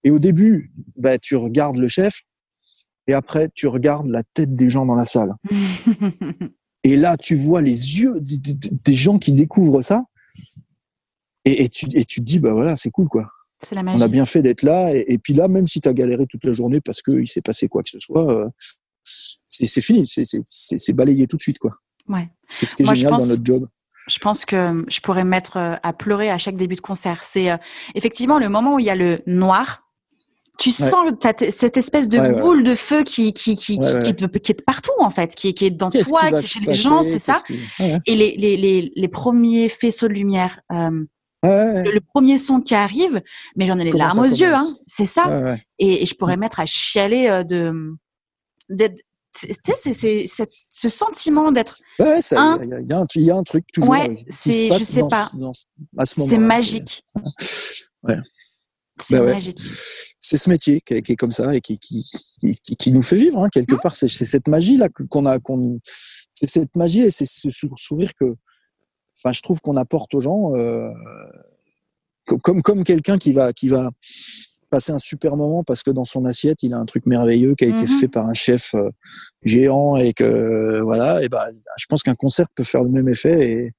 Et 0.04 0.10
au 0.10 0.18
début, 0.18 0.72
bah, 0.96 1.18
tu 1.18 1.36
regardes 1.36 1.76
le 1.76 1.88
chef, 1.88 2.22
et 3.06 3.14
après 3.14 3.50
tu 3.54 3.66
regardes 3.66 4.08
la 4.08 4.22
tête 4.22 4.54
des 4.54 4.70
gens 4.70 4.86
dans 4.86 4.94
la 4.94 5.06
salle. 5.06 5.34
et 6.84 6.96
là, 6.96 7.16
tu 7.16 7.34
vois 7.34 7.62
les 7.62 7.98
yeux 7.98 8.20
des 8.20 8.94
gens 8.94 9.18
qui 9.18 9.32
découvrent 9.32 9.82
ça, 9.82 10.04
et, 11.44 11.68
tu, 11.68 11.86
et 11.92 12.04
tu 12.04 12.20
te 12.20 12.24
dis, 12.24 12.40
bah 12.40 12.52
voilà, 12.52 12.76
c'est 12.76 12.90
cool 12.90 13.08
quoi. 13.08 13.28
La 13.70 13.80
On 13.82 14.00
a 14.00 14.08
bien 14.08 14.26
fait 14.26 14.42
d'être 14.42 14.62
là, 14.62 14.92
et, 14.94 15.18
puis 15.18 15.32
là, 15.32 15.48
même 15.48 15.66
si 15.66 15.80
tu 15.80 15.88
as 15.88 15.94
galéré 15.94 16.26
toute 16.26 16.44
la 16.44 16.52
journée 16.52 16.80
parce 16.80 17.02
qu'il 17.02 17.26
s'est 17.26 17.40
passé 17.40 17.68
quoi 17.68 17.82
que 17.82 17.88
ce 17.88 18.00
soit, 18.00 18.30
euh, 18.30 18.48
c'est 19.46 19.80
fini, 19.80 20.04
c'est 20.06 20.92
balayé 20.92 21.26
tout 21.26 21.36
de 21.36 21.42
suite 21.42 21.58
quoi. 21.58 21.76
Ouais. 22.08 22.28
C'est 22.50 22.66
ce 22.66 22.76
qui 22.76 22.82
est 22.82 22.94
génial 22.94 23.18
dans 23.18 23.26
notre 23.26 23.44
job 23.44 23.66
je 24.08 24.18
pense 24.20 24.44
que 24.44 24.84
je 24.88 25.00
pourrais 25.00 25.24
me 25.24 25.30
mettre 25.30 25.56
euh, 25.56 25.74
à 25.82 25.92
pleurer 25.92 26.30
à 26.30 26.38
chaque 26.38 26.56
début 26.56 26.76
de 26.76 26.80
concert. 26.80 27.24
C'est 27.24 27.50
euh, 27.50 27.56
effectivement 27.96 28.38
le 28.38 28.48
moment 28.48 28.76
où 28.76 28.78
il 28.78 28.86
y 28.86 28.90
a 28.90 28.94
le 28.94 29.20
noir 29.26 29.82
tu 30.58 30.72
sens 30.72 31.12
cette 31.50 31.76
espèce 31.76 32.08
de 32.08 32.40
boule 32.40 32.64
de 32.64 32.74
feu 32.74 33.04
qui 33.04 33.34
qui 33.34 33.56
qui, 33.56 33.78
qui, 33.78 34.14
qui, 34.14 34.52
est, 34.52 34.64
partout 34.64 34.92
en 35.00 35.10
fait, 35.10 35.34
qui, 35.34 35.48
est 35.48 35.70
dans 35.70 35.90
toi, 35.90 36.30
qui 36.30 36.34
est 36.34 36.40
chez 36.40 36.60
les 36.60 36.72
gens, 36.72 37.02
c'est 37.02 37.18
ça? 37.18 37.42
Et 37.78 38.16
les, 38.16 38.36
les, 38.36 38.56
les, 38.56 38.90
les, 38.94 39.08
premiers 39.08 39.68
faisceaux 39.68 40.08
de 40.08 40.14
lumière, 40.14 40.60
euh, 40.72 40.90
le, 41.44 42.00
premier 42.00 42.38
son 42.38 42.62
qui 42.62 42.74
arrive, 42.74 43.20
mais 43.56 43.66
j'en 43.66 43.78
ai 43.78 43.84
les 43.84 43.92
larmes 43.92 44.20
aux 44.20 44.24
yeux, 44.24 44.54
hein, 44.54 44.66
c'est 44.86 45.04
ça. 45.04 45.56
Et, 45.78 46.02
et, 46.02 46.06
je 46.06 46.14
pourrais 46.14 46.38
mettre 46.38 46.58
à 46.58 46.64
chialer 46.64 47.28
euh, 47.28 47.44
de 47.44 47.94
d'être 48.68 49.00
tu 49.38 49.72
sais, 49.76 49.92
c'est 49.92 50.46
ce 50.70 50.88
sentiment 50.88 51.52
d'être. 51.52 51.78
Ouais, 51.98 52.20
il 52.20 52.86
y, 53.16 53.24
y, 53.24 53.30
a 53.30 53.36
un 53.36 53.42
truc 53.42 53.64
toujours. 53.72 53.90
Ouais, 53.90 54.08
euh, 54.08 54.22
c'est, 54.30 54.68
je 54.68 54.82
sais 54.82 55.02
pas. 55.08 55.30
C'est 56.04 56.38
magique. 56.38 57.04
Ouais. 58.02 58.18
C'est 59.02 59.18
bah 59.18 59.24
magique. 59.24 59.60
C'est 60.20 60.36
ce 60.36 60.48
métier 60.48 60.80
qui 60.80 60.94
est, 60.94 61.16
comme 61.16 61.32
ça 61.32 61.56
et 61.56 61.60
qui, 61.60 61.76
qui, 61.78 62.04
qui, 62.40 62.76
qui 62.76 62.92
nous 62.92 63.02
fait 63.02 63.16
vivre 63.16 63.42
hein, 63.42 63.48
quelque 63.50 63.74
mmh. 63.74 63.80
part. 63.80 63.96
C'est 63.96 64.06
cette 64.08 64.46
magie 64.46 64.76
là 64.76 64.88
qu'on 64.88 65.26
a, 65.26 65.40
qu'on, 65.40 65.80
c'est 66.32 66.48
cette 66.48 66.76
magie 66.76 67.00
et 67.00 67.10
c'est 67.10 67.24
ce 67.24 67.50
sourire 67.74 68.12
que, 68.14 68.36
enfin, 69.18 69.32
je 69.32 69.40
trouve 69.40 69.60
qu'on 69.60 69.76
apporte 69.76 70.14
aux 70.14 70.20
gens, 70.20 70.54
euh, 70.54 70.88
comme 72.42 72.62
comme 72.62 72.84
quelqu'un 72.84 73.18
qui 73.18 73.32
va 73.32 73.52
qui 73.52 73.68
va 73.68 73.90
passer 74.76 74.92
un 74.92 74.98
super 74.98 75.36
moment 75.36 75.64
parce 75.64 75.82
que 75.82 75.90
dans 75.90 76.04
son 76.04 76.24
assiette 76.24 76.62
il 76.62 76.74
a 76.74 76.78
un 76.78 76.84
truc 76.84 77.06
merveilleux 77.06 77.54
qui 77.54 77.64
a 77.64 77.68
été 77.68 77.84
mmh 77.84 78.00
fait 78.00 78.08
par 78.08 78.26
un 78.26 78.34
chef 78.34 78.74
euh, 78.74 78.90
géant 79.42 79.96
et 79.96 80.12
que 80.12 80.80
voilà 80.82 81.22
et 81.22 81.28
ben 81.28 81.44
je 81.78 81.86
pense 81.86 82.02
qu'un 82.02 82.14
concert 82.14 82.46
peut 82.54 82.64
faire 82.64 82.82
le 82.82 82.90
même 82.90 83.08
effet 83.08 83.50
et 83.50 83.72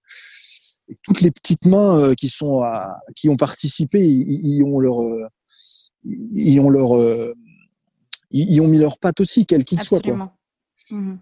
toutes 1.04 1.22
les 1.22 1.32
petites 1.32 1.66
mains 1.66 2.00
euh, 2.00 2.14
qui 2.14 2.30
sont 2.30 2.62
à, 2.62 3.00
qui 3.16 3.30
ont 3.30 3.36
participé, 3.36 4.06
ils, 4.06 4.64
ont 4.64 4.80
leur, 4.80 5.02
euh, 5.02 5.28
ils 6.04 6.60
ont 6.60 6.70
leur, 6.70 6.96
euh, 6.96 7.34
ils, 8.32 8.62
ont 8.62 8.68
mis 8.68 8.80
leur 8.80 8.98
patte 9.00 9.20
aussi, 9.20 9.46
quel 9.46 9.66
qu'il 9.66 9.82
soit. 9.82 10.02
Quoi. 10.02 10.32
Mmh. 10.90 11.16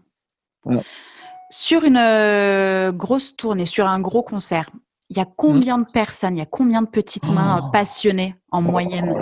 Sur 1.49 1.83
une 1.83 2.91
grosse 2.91 3.35
tournée, 3.35 3.65
sur 3.65 3.87
un 3.87 3.99
gros 3.99 4.23
concert, 4.23 4.69
il 5.09 5.17
y 5.17 5.19
a 5.19 5.25
combien 5.25 5.77
de 5.77 5.85
personnes, 5.93 6.35
il 6.35 6.39
y 6.39 6.43
a 6.43 6.47
combien 6.47 6.81
de 6.81 6.87
petites 6.87 7.29
mains 7.31 7.61
oh. 7.63 7.71
passionnées 7.71 8.35
en 8.51 8.59
oh 8.59 8.71
moyenne 8.71 9.13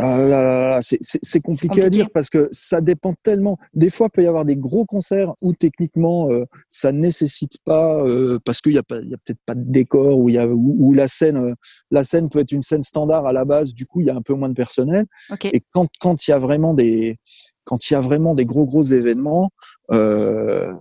C'est 0.82 1.42
compliqué, 1.42 1.84
à 1.84 1.90
dire 1.90 2.08
parce 2.14 2.30
que 2.30 2.48
ça 2.52 2.80
dépend 2.80 3.14
tellement. 3.22 3.58
Des 3.74 3.90
fois, 3.90 4.08
il 4.08 4.16
peut 4.16 4.24
y 4.24 4.28
avoir 4.28 4.46
des 4.46 4.56
gros 4.56 4.86
concerts 4.86 5.34
où 5.42 5.54
techniquement 5.54 6.30
euh, 6.30 6.46
ça 6.70 6.94
ne 6.94 7.00
nécessite 7.00 7.58
pas 7.66 8.02
euh, 8.06 8.40
parce 8.46 8.62
qu'il 8.62 8.72
n'y 8.72 8.78
a, 8.78 8.82
a 8.82 8.84
peut-être 8.84 9.40
pas 9.46 9.56
de 9.56 9.64
décor 9.64 10.30
y 10.30 10.38
a 10.38 10.48
où, 10.48 10.94
la 10.94 11.08
scène, 11.08 11.38
euh, 11.38 11.54
la 11.92 12.04
scène 12.04 12.30
peut 12.30 12.40
être 12.40 12.54
une 12.54 12.64
scène 12.64 12.84
standard 12.84 13.26
à 13.26 13.34
la 13.34 13.44
base. 13.44 13.74
Du 13.74 13.86
coup, 13.86 14.00
il 14.00 14.08
y 14.08 14.10
a 14.10 14.16
un 14.16 14.22
peu 14.22 14.34
moins 14.34 14.50
de 14.50 14.56
personnel. 14.56 15.06
Et 15.44 15.64
quand 15.74 15.88
quand 16.00 16.28
il 16.28 16.32
y 16.32 16.34
a 16.34 16.40
vraiment 16.40 16.74
des 16.74 17.18
quand 17.66 17.90
il 17.90 17.94
y 17.94 17.96
a 17.98 18.02
vraiment 18.02 18.36
des 18.36 18.46
gros 18.46 18.66
gros 18.66 18.84
événements. 18.84 19.52
Euh, 19.92 20.74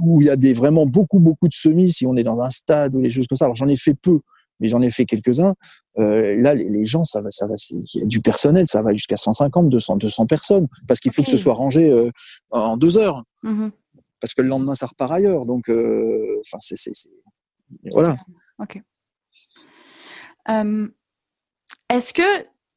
où 0.00 0.20
il 0.20 0.26
y 0.26 0.30
a 0.30 0.36
des 0.36 0.52
vraiment 0.52 0.86
beaucoup 0.86 1.18
beaucoup 1.18 1.48
de 1.48 1.54
semis 1.54 1.92
si 1.92 2.06
on 2.06 2.16
est 2.16 2.22
dans 2.22 2.40
un 2.40 2.50
stade 2.50 2.94
ou 2.94 3.00
les 3.00 3.10
choses 3.10 3.26
comme 3.26 3.36
ça. 3.36 3.46
Alors 3.46 3.56
j'en 3.56 3.68
ai 3.68 3.76
fait 3.76 3.94
peu 3.94 4.20
mais 4.60 4.68
j'en 4.68 4.80
ai 4.80 4.90
fait 4.90 5.06
quelques-uns. 5.06 5.54
Euh, 5.98 6.40
là 6.40 6.54
les, 6.54 6.86
gens 6.86 7.04
ça 7.04 7.20
va 7.20 7.30
ça 7.30 7.46
va 7.46 7.54
il 7.70 8.00
y 8.00 8.02
a 8.02 8.06
du 8.06 8.20
personnel 8.20 8.66
ça 8.66 8.80
va 8.82 8.92
jusqu'à 8.92 9.16
150 9.16 9.68
200 9.68 9.96
200 9.96 10.26
personnes. 10.26 10.68
Parce 10.86 11.00
qu'il 11.00 11.12
faut 11.12 11.22
que 11.22 11.30
ce 11.30 11.36
soit 11.36 11.54
rangé 11.54 11.90
euh, 11.90 12.10
en 12.50 12.76
deux 12.76 12.98
heures. 12.98 13.24
Mmh 13.42 13.68
parce 14.20 14.34
que 14.34 14.42
le 14.42 14.46
lendemain 14.46 14.76
ça 14.76 14.86
repart 14.86 15.10
ailleurs. 15.10 15.46
Donc 15.46 15.68
euh, 15.68 16.40
enfin 16.46 16.58
c'est 16.60 16.76
voilà. 17.90 18.14
Ok. 18.60 18.80
Est-ce 21.90 22.12
que 22.12 22.22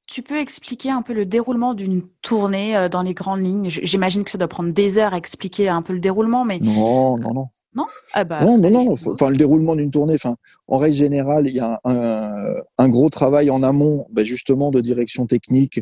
tu 0.07 0.21
peux 0.21 0.37
expliquer 0.37 0.91
un 0.91 1.01
peu 1.01 1.13
le 1.13 1.25
déroulement 1.25 1.73
d'une 1.73 2.07
tournée 2.21 2.77
euh, 2.77 2.89
dans 2.89 3.01
les 3.01 3.13
grandes 3.13 3.41
lignes? 3.41 3.69
J'imagine 3.69 4.23
que 4.23 4.31
ça 4.31 4.37
doit 4.37 4.47
prendre 4.47 4.71
des 4.73 4.97
heures 4.97 5.13
à 5.13 5.17
expliquer 5.17 5.69
un 5.69 5.81
peu 5.81 5.93
le 5.93 5.99
déroulement, 5.99 6.45
mais 6.45 6.59
non, 6.59 7.17
non, 7.17 7.33
non. 7.33 7.49
Non 7.75 7.85
ah 8.13 8.23
bah, 8.23 8.39
Non, 8.41 8.57
non, 8.57 8.69
non. 8.69 8.93
Enfin, 9.07 9.29
le 9.29 9.35
déroulement 9.35 9.75
d'une 9.75 9.91
tournée, 9.91 10.15
enfin, 10.15 10.37
en 10.67 10.77
règle 10.77 10.95
générale, 10.95 11.47
il 11.47 11.55
y 11.55 11.59
a 11.59 11.79
un, 11.83 12.55
un 12.77 12.89
gros 12.89 13.09
travail 13.09 13.49
en 13.49 13.63
amont, 13.63 14.07
ben 14.11 14.25
justement, 14.25 14.71
de 14.71 14.79
direction 14.79 15.27
technique, 15.27 15.81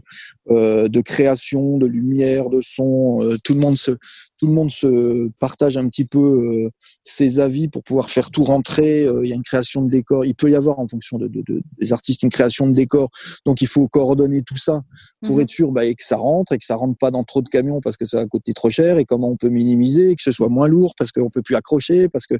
euh, 0.49 0.87
de 0.87 1.01
création, 1.01 1.77
de 1.77 1.85
lumière, 1.85 2.49
de 2.49 2.61
son. 2.61 3.21
Euh, 3.21 3.35
tout 3.43 3.53
le 3.53 3.59
monde 3.59 3.77
se, 3.77 3.91
tout 4.39 4.47
le 4.47 4.53
monde 4.53 4.71
se 4.71 5.29
partage 5.39 5.77
un 5.77 5.87
petit 5.87 6.05
peu 6.05 6.19
euh, 6.19 6.69
ses 7.03 7.39
avis 7.39 7.67
pour 7.67 7.83
pouvoir 7.83 8.09
faire 8.09 8.31
tout 8.31 8.43
rentrer. 8.43 9.03
Euh, 9.03 9.23
il 9.23 9.29
y 9.29 9.31
a 9.31 9.35
une 9.35 9.43
création 9.43 9.83
de 9.83 9.89
décor. 9.89 10.25
Il 10.25 10.33
peut 10.33 10.49
y 10.49 10.55
avoir, 10.55 10.79
en 10.79 10.87
fonction 10.87 11.19
de, 11.19 11.27
de, 11.27 11.43
de, 11.47 11.61
des 11.79 11.93
artistes, 11.93 12.23
une 12.23 12.31
création 12.31 12.65
de 12.67 12.73
décor. 12.73 13.09
Donc, 13.45 13.61
il 13.61 13.67
faut 13.67 13.87
coordonner 13.87 14.41
tout 14.41 14.57
ça 14.57 14.81
pour 15.21 15.35
mhm. 15.35 15.41
être 15.43 15.49
sûr 15.49 15.71
bah, 15.71 15.85
que 15.85 16.03
ça 16.03 16.17
rentre 16.17 16.53
et 16.53 16.57
que 16.57 16.65
ça 16.65 16.75
rentre 16.75 16.97
pas 16.97 17.11
dans 17.11 17.23
trop 17.23 17.43
de 17.43 17.49
camions 17.49 17.81
parce 17.81 17.97
que 17.97 18.05
ça 18.05 18.17
va 18.17 18.25
coûter 18.25 18.53
trop 18.53 18.71
cher. 18.71 18.97
Et 18.97 19.05
comment 19.05 19.29
on 19.29 19.37
peut 19.37 19.49
minimiser, 19.49 20.09
et 20.09 20.15
que 20.15 20.23
ce 20.23 20.31
soit 20.31 20.49
moins 20.49 20.67
lourd 20.67 20.95
parce 20.97 21.11
qu'on 21.11 21.29
peut 21.29 21.43
plus 21.43 21.55
accrocher 21.55 21.82
parce 22.11 22.27
que 22.27 22.36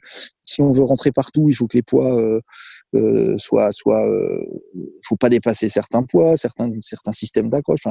si 0.46 0.62
on 0.62 0.72
veut 0.72 0.84
rentrer 0.84 1.12
partout, 1.12 1.50
il 1.50 1.54
faut 1.54 1.68
que 1.68 1.78
les 1.78 1.84
poids 1.84 2.20
euh, 2.20 2.40
euh, 2.96 3.38
soient, 3.38 3.72
soient, 3.72 4.06
euh, 4.06 4.46
faut 5.04 5.16
pas 5.16 5.30
dépasser 5.30 5.70
certains 5.70 6.04
poids, 6.04 6.38
certains, 6.38 6.70
certains 6.82 7.12
systèmes 7.12 7.50
d'accroche. 7.50 7.84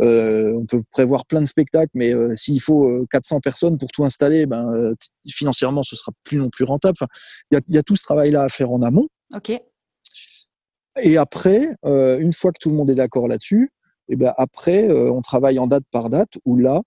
euh, 0.00 0.52
on 0.54 0.66
peut 0.66 0.82
prévoir 0.90 1.26
plein 1.26 1.40
de 1.40 1.46
spectacles, 1.46 1.90
mais 1.94 2.12
s'il 2.34 2.60
faut 2.60 3.06
400 3.10 3.40
personnes 3.40 3.78
pour 3.78 3.90
tout 3.90 4.04
installer, 4.04 4.46
ben 4.46 4.94
financièrement, 5.26 5.82
ce 5.82 5.96
sera 5.96 6.12
plus 6.24 6.38
non 6.38 6.50
plus 6.50 6.64
rentable. 6.64 6.96
il 7.50 7.54
y 7.54 7.58
a, 7.58 7.60
y 7.68 7.78
a 7.78 7.82
tout 7.82 7.96
ce 7.96 8.02
travail-là 8.02 8.42
à 8.42 8.48
faire 8.48 8.70
en 8.70 8.82
amont. 8.82 9.08
Ok. 9.34 9.52
Et 11.02 11.16
après, 11.16 11.74
une 11.84 12.32
fois 12.32 12.52
que 12.52 12.58
tout 12.60 12.70
le 12.70 12.76
monde 12.76 12.90
est 12.90 12.94
d'accord 12.94 13.28
là-dessus, 13.28 13.72
et 14.08 14.14
eh 14.14 14.16
ben 14.16 14.34
après, 14.36 14.90
on 14.92 15.22
travaille 15.22 15.58
en 15.58 15.66
date 15.66 15.84
par 15.90 16.10
date, 16.10 16.32
où 16.44 16.56
là, 16.56 16.82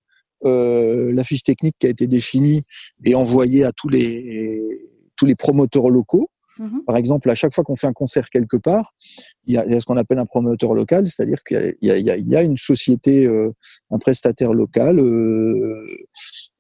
euh, 0.46 1.12
la 1.14 1.24
fiche 1.24 1.43
technique 1.43 1.76
qui 1.80 1.88
a 1.88 1.89
été 1.89 2.08
définie 2.08 2.62
et 3.04 3.16
envoyée 3.16 3.64
à 3.64 3.72
tous 3.72 3.89
les 3.89 4.68
tous 5.16 5.26
les 5.26 5.36
promoteurs 5.36 5.89
locaux. 5.89 6.30
Mhm. 6.58 6.84
Par 6.86 6.96
exemple, 6.96 7.30
à 7.30 7.36
chaque 7.36 7.54
fois 7.54 7.64
qu'on 7.64 7.76
fait 7.76 7.88
un 7.88 7.93
concert 7.93 8.30
quelque 8.30 8.58
part, 8.58 8.93
il 9.46 9.56
y 9.56 9.58
a, 9.58 9.80
ce 9.80 9.86
qu'on 9.86 9.98
appelle 9.98 10.20
un 10.20 10.26
promoteur 10.26 10.74
local, 10.74 11.08
c'est-à-dire 11.08 11.43
qu'il 11.43 11.76
y, 11.82 11.88
y, 11.89 12.36
a 12.36 12.41
une 12.41 12.58
société, 12.58 13.26
euh, 13.26 13.52
un 13.91 13.98
prestataire 13.98 14.54
local, 14.54 15.00
euh, 15.00 15.86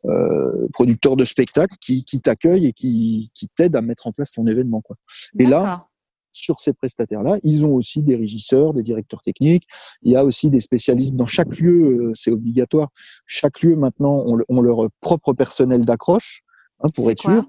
euh, 0.05 0.67
producteur 0.73 1.15
de 1.15 1.23
spectacle, 1.23 1.75
qui, 1.79 2.03
qui 2.03 2.19
t'accueille 2.19 2.67
et 2.67 2.73
qui, 2.73 3.31
qui 3.33 3.47
t'aide 3.47 3.75
à 3.75 3.81
mettre 3.81 4.07
en 4.07 4.11
place 4.11 4.31
ton 4.31 4.45
événement. 4.47 4.81
Quoi. 4.81 4.97
Et 5.39 5.45
là, 5.45 5.87
sur 6.35 6.59
ces 6.59 6.73
prestataires-là. 6.73 7.37
Ils 7.43 7.65
ont 7.65 7.73
aussi 7.73 8.01
des 8.01 8.15
régisseurs, 8.15 8.73
des 8.73 8.83
directeurs 8.83 9.21
techniques. 9.21 9.67
Il 10.03 10.11
y 10.11 10.15
a 10.15 10.25
aussi 10.25 10.49
des 10.49 10.59
spécialistes 10.59 11.15
dans 11.15 11.25
chaque 11.25 11.57
lieu. 11.59 12.09
Euh, 12.09 12.11
c'est 12.13 12.31
obligatoire. 12.31 12.89
Chaque 13.25 13.61
lieu 13.61 13.75
maintenant 13.75 14.23
ont, 14.25 14.61
leur 14.61 14.87
propre 14.99 15.33
personnel 15.33 15.85
d'accroche 15.85 16.43
hein, 16.81 16.89
pour 16.93 17.09
être 17.09 17.21
sûr. 17.21 17.45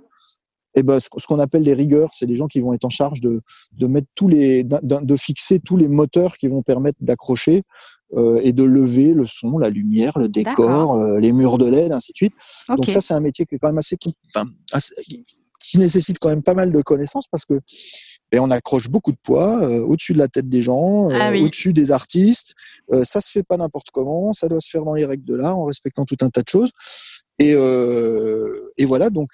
Et 0.74 0.80
eh 0.80 0.82
ben, 0.82 1.00
ce, 1.00 1.08
qu'on 1.08 1.38
appelle 1.38 1.62
les 1.62 1.72
rigueurs, 1.72 2.10
c'est 2.12 2.26
des 2.26 2.36
gens 2.36 2.48
qui 2.48 2.60
vont 2.60 2.74
être 2.74 2.84
en 2.84 2.90
charge 2.90 3.22
de, 3.22 3.40
de 3.72 3.86
mettre 3.86 4.08
tous 4.14 4.28
les, 4.28 4.62
de 4.62 5.16
fixer 5.16 5.58
tous 5.58 5.78
les 5.78 5.88
moteurs 5.88 6.36
qui 6.36 6.48
vont 6.48 6.62
permettre 6.62 6.98
d'accrocher 7.00 7.62
euh, 8.14 8.38
et 8.42 8.52
de 8.52 8.62
lever 8.62 9.14
le 9.14 9.24
son, 9.24 9.56
la 9.56 9.70
lumière, 9.70 10.18
le 10.18 10.28
décor, 10.28 10.96
euh, 10.96 11.18
les 11.18 11.32
murs 11.32 11.56
de 11.56 11.64
LED, 11.64 11.92
ainsi 11.92 12.12
de 12.12 12.16
suite. 12.16 12.34
Donc 12.68 12.90
ça, 12.90 13.00
c'est 13.00 13.14
un 13.14 13.20
métier 13.20 13.46
qui 13.46 13.54
est 13.54 13.58
quand 13.58 13.68
même 13.68 13.78
assez, 13.78 13.96
enfin, 14.34 14.46
assez, 14.70 14.94
qui 15.66 15.78
nécessite 15.78 16.18
quand 16.18 16.28
même 16.28 16.42
pas 16.42 16.54
mal 16.54 16.72
de 16.72 16.82
connaissances 16.82 17.26
parce 17.28 17.44
que 17.44 17.60
et 18.32 18.38
on 18.38 18.50
accroche 18.50 18.88
beaucoup 18.88 19.12
de 19.12 19.18
poids 19.22 19.62
euh, 19.62 19.80
au-dessus 19.80 20.12
de 20.12 20.18
la 20.18 20.28
tête 20.28 20.48
des 20.48 20.62
gens, 20.62 21.08
ah 21.10 21.32
au-dessus 21.36 21.72
des 21.72 21.92
artistes. 21.92 22.54
ça 23.04 23.20
se 23.20 23.30
fait 23.30 23.42
pas 23.42 23.56
n'importe 23.56 23.88
comment, 23.92 24.32
ça 24.32 24.48
doit 24.48 24.60
se 24.60 24.68
faire 24.68 24.84
dans 24.84 24.94
les 24.94 25.04
règles 25.04 25.24
de 25.24 25.34
l'art, 25.34 25.58
en 25.58 25.64
respectant 25.64 26.04
tout 26.04 26.16
un 26.22 26.30
tas 26.30 26.42
de 26.42 26.48
choses. 26.48 26.70
Et, 27.38 27.52
et 27.52 28.84
voilà, 28.84 29.10
donc 29.10 29.28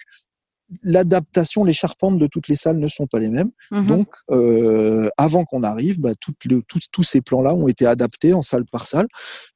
l'adaptation, 0.83 1.65
les 1.65 1.73
charpentes 1.73 2.19
de 2.19 2.27
toutes 2.27 2.49
les 2.49 2.57
salles 2.57 2.79
ne 2.79 2.89
sont 2.89 3.07
pas 3.07 3.19
les 3.19 3.31
mêmes. 3.31 3.51
Mhm. 3.71 3.87
Donc, 3.87 4.09
euh, 4.31 5.09
avant 5.17 5.45
qu'on 5.45 5.63
arrive, 5.63 6.01
bah, 6.01 6.13
le, 6.45 6.63
tous 6.63 7.03
ces 7.03 7.21
plans-là 7.21 7.55
ont 7.55 7.69
été 7.69 7.87
adaptés 7.87 8.35
en 8.35 8.43
salle 8.43 8.65
par 8.71 8.87
salle 8.87 9.07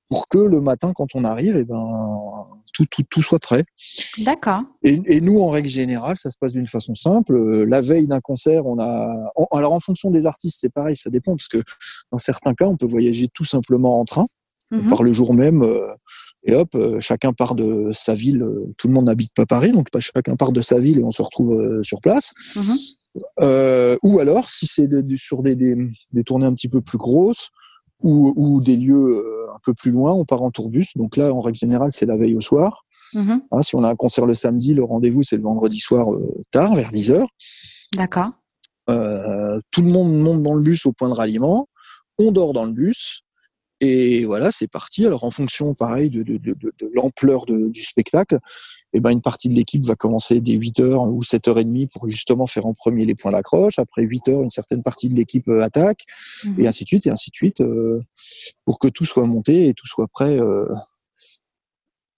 pour 0.09 0.29
que 0.29 0.39
le 0.39 0.61
matin, 0.61 0.93
quand 0.95 1.09
on 1.15 1.25
arrive, 1.25 1.57
et 1.57 1.61
eh 1.61 1.65
ben, 1.65 2.47
tout, 2.77 2.87
tout, 2.91 3.03
tout 3.09 3.23
soit 3.23 3.39
prêt. 3.39 3.65
D'accord. 4.19 4.63
Et, 4.83 5.01
et, 5.07 5.21
nous, 5.21 5.41
en 5.41 5.49
règle 5.49 5.69
générale, 5.69 6.19
ça 6.19 6.31
se 6.31 6.37
passe 6.39 6.53
d'une 6.53 6.67
façon 6.67 6.95
simple. 6.95 7.37
Euh, 7.37 7.65
la 7.67 7.81
veille 7.81 8.07
d'un 8.07 8.21
concert, 8.21 8.67
on 8.67 8.79
a. 8.79 9.33
alors, 9.53 9.73
en 9.73 9.81
fonction 9.81 10.11
des 10.11 10.27
artistes, 10.27 10.59
c'est 10.61 10.73
pareil, 10.73 10.97
ça 10.97 11.11
dépend, 11.11 11.37
parce 11.37 11.49
que 11.49 11.59
dans 12.13 12.19
certains 12.19 12.55
cas, 12.55 12.67
on 12.67 12.77
peut 12.77 12.87
voyager 12.87 13.29
tout 13.33 13.45
simplement 13.45 13.99
en 14.01 14.05
train. 14.05 14.27
Mhm. 14.73 14.89
Par 14.89 15.05
le 15.05 15.13
jour 15.13 15.33
même, 15.33 15.63
euh, 15.63 15.87
et 16.43 16.55
hop, 16.55 16.75
euh, 16.75 16.99
chacun 17.01 17.33
part 17.33 17.55
de 17.55 17.91
sa 17.93 18.15
ville. 18.15 18.45
Tout 18.77 18.89
le 18.89 18.95
monde 18.95 19.07
n'habite 19.07 19.33
pas 19.33 19.47
Paris, 19.47 19.71
donc 19.71 19.91
pas 19.91 20.01
chacun 20.01 20.35
part 20.35 20.51
de 20.51 20.61
sa 20.61 20.81
ville 20.81 20.99
et 20.99 21.05
on 21.05 21.13
se 21.13 21.23
retrouve 21.23 21.83
sur 21.83 22.01
place. 22.01 22.35
Mhm. 22.57 23.97
ou 24.03 24.19
alors, 24.19 24.51
si 24.51 24.67
c'est 24.67 24.89
sur 25.15 25.43
des, 25.43 25.55
des, 25.55 25.77
des, 26.13 26.25
tournées 26.25 26.47
un 26.47 26.53
petit 26.53 26.69
peu 26.69 26.81
plus 26.81 26.99
grosses 26.99 27.51
ou, 28.03 28.33
ou 28.37 28.61
des 28.61 28.77
lieux 28.77 29.25
un 29.55 29.59
peu 29.65 29.75
plus 29.75 29.91
loin, 29.91 30.13
on 30.13 30.25
part 30.25 30.43
en 30.43 30.51
tourbus. 30.51 30.89
Donc 30.97 31.17
là, 31.17 31.33
en 31.33 31.41
règle 31.41 31.59
générale, 31.59 31.93
c'est 31.93 32.07
la 32.07 32.17
veille 32.17 32.37
au 32.37 32.41
soir. 32.41 32.85
Mhm. 33.15 33.43
Hein, 33.51 33.63
si 33.63 33.77
on 33.77 33.85
a 33.85 33.91
un 33.91 33.97
concert 33.97 34.27
le 34.27 34.35
samedi, 34.35 34.75
le 34.75 34.83
rendez-vous 34.83 35.23
c'est 35.23 35.37
le 35.37 35.43
vendredi 35.43 35.79
soir 35.79 36.09
tard, 36.51 36.75
vers 36.75 36.91
10 36.91 37.13
heures. 37.13 37.29
D'accord. 37.95 38.31
tout 38.87 39.83
le 39.83 39.89
monde 39.89 40.13
monte 40.21 40.43
dans 40.43 40.55
le 40.55 40.63
bus 40.63 40.87
au 40.87 40.93
point 40.93 41.09
de 41.09 41.15
ralliement. 41.15 41.69
On 42.19 42.33
dort 42.33 42.53
dans 42.53 42.65
le 42.65 42.73
bus. 42.73 43.23
Et 43.81 44.25
voilà, 44.25 44.51
c'est 44.51 44.69
parti. 44.69 45.07
Alors 45.07 45.25
en 45.25 45.31
fonction, 45.31 45.75
pareil, 45.75 46.11
de, 46.11 46.23
de, 46.23 46.39
de, 46.39 46.55
de 46.55 46.91
l'ampleur 46.95 47.45
du 47.47 47.83
spectacle, 47.83 48.39
eh 48.97 49.01
ben 49.01 49.11
une 49.11 49.21
partie 49.21 49.51
de 49.51 49.55
l'équipe 49.55 49.85
va 49.85 49.95
commencer 49.95 50.41
dès 50.41 50.57
8h 50.57 51.07
ou 51.11 51.21
7h30 51.21 51.89
pour 51.89 52.09
justement 52.09 52.47
faire 52.47 52.65
en 52.65 52.73
premier 52.73 53.05
les 53.05 53.15
points 53.15 53.31
d'accroche. 53.31 53.79
Après 53.79 54.03
8h, 54.03 54.43
une 54.43 54.49
certaine 54.49 54.83
partie 54.83 55.11
de 55.11 55.15
l'équipe 55.15 55.49
euh, 55.49 55.63
attaque, 55.63 56.07
et 56.47 56.63
mmh 56.63 56.67
ainsi 56.67 56.85
de 56.85 56.89
suite, 56.89 57.07
et 57.07 57.11
ainsi 57.11 57.29
de 57.29 57.35
suite, 57.35 57.61
euh, 57.61 58.03
pour 58.65 58.79
que 58.79 58.89
tout 58.89 59.05
soit 59.05 59.27
monté 59.27 59.69
et 59.69 59.75
tout 59.75 59.87
soit 59.87 60.09
prêt 60.09 60.41
euh, 60.41 60.67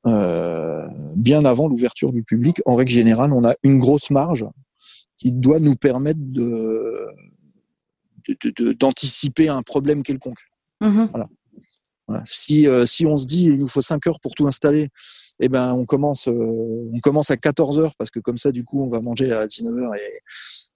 euh, 0.06 0.86
bien 1.16 1.44
avant 1.44 1.66
l'ouverture 1.66 2.12
du 2.12 2.22
public. 2.22 2.62
En 2.64 2.76
règle 2.76 2.92
générale, 2.92 3.32
on 3.32 3.44
a 3.44 3.56
une 3.64 3.80
grosse 3.80 4.10
marge 4.10 4.46
qui 5.18 5.32
doit 5.32 5.58
nous 5.58 5.74
permettre 5.74 6.20
de 6.22 7.08
d'anticiper 8.78 9.48
un 9.48 9.62
problème 9.62 10.04
quelconque. 10.04 10.44
Mmh 10.80 11.06
voilà. 11.10 11.28
Si, 12.24 12.66
si 12.86 13.04
on 13.04 13.16
se 13.16 13.26
dit 13.26 13.44
il 13.44 13.56
nous 13.56 13.68
faut 13.68 13.82
5 13.82 14.06
heures 14.06 14.20
pour 14.20 14.34
tout 14.34 14.46
installer, 14.46 14.90
eh 15.40 15.48
ben 15.48 15.72
on 15.74 15.84
commence 15.84 16.28
euh, 16.28 16.90
on 16.92 16.98
commence 17.00 17.30
à 17.30 17.36
14 17.36 17.78
heures 17.78 17.94
parce 17.96 18.10
que 18.10 18.20
comme 18.20 18.38
ça 18.38 18.52
du 18.52 18.64
coup 18.64 18.82
on 18.82 18.88
va 18.88 19.00
manger 19.00 19.32
à 19.32 19.46
19 19.46 19.76
heures 19.78 19.94
et, 19.94 20.20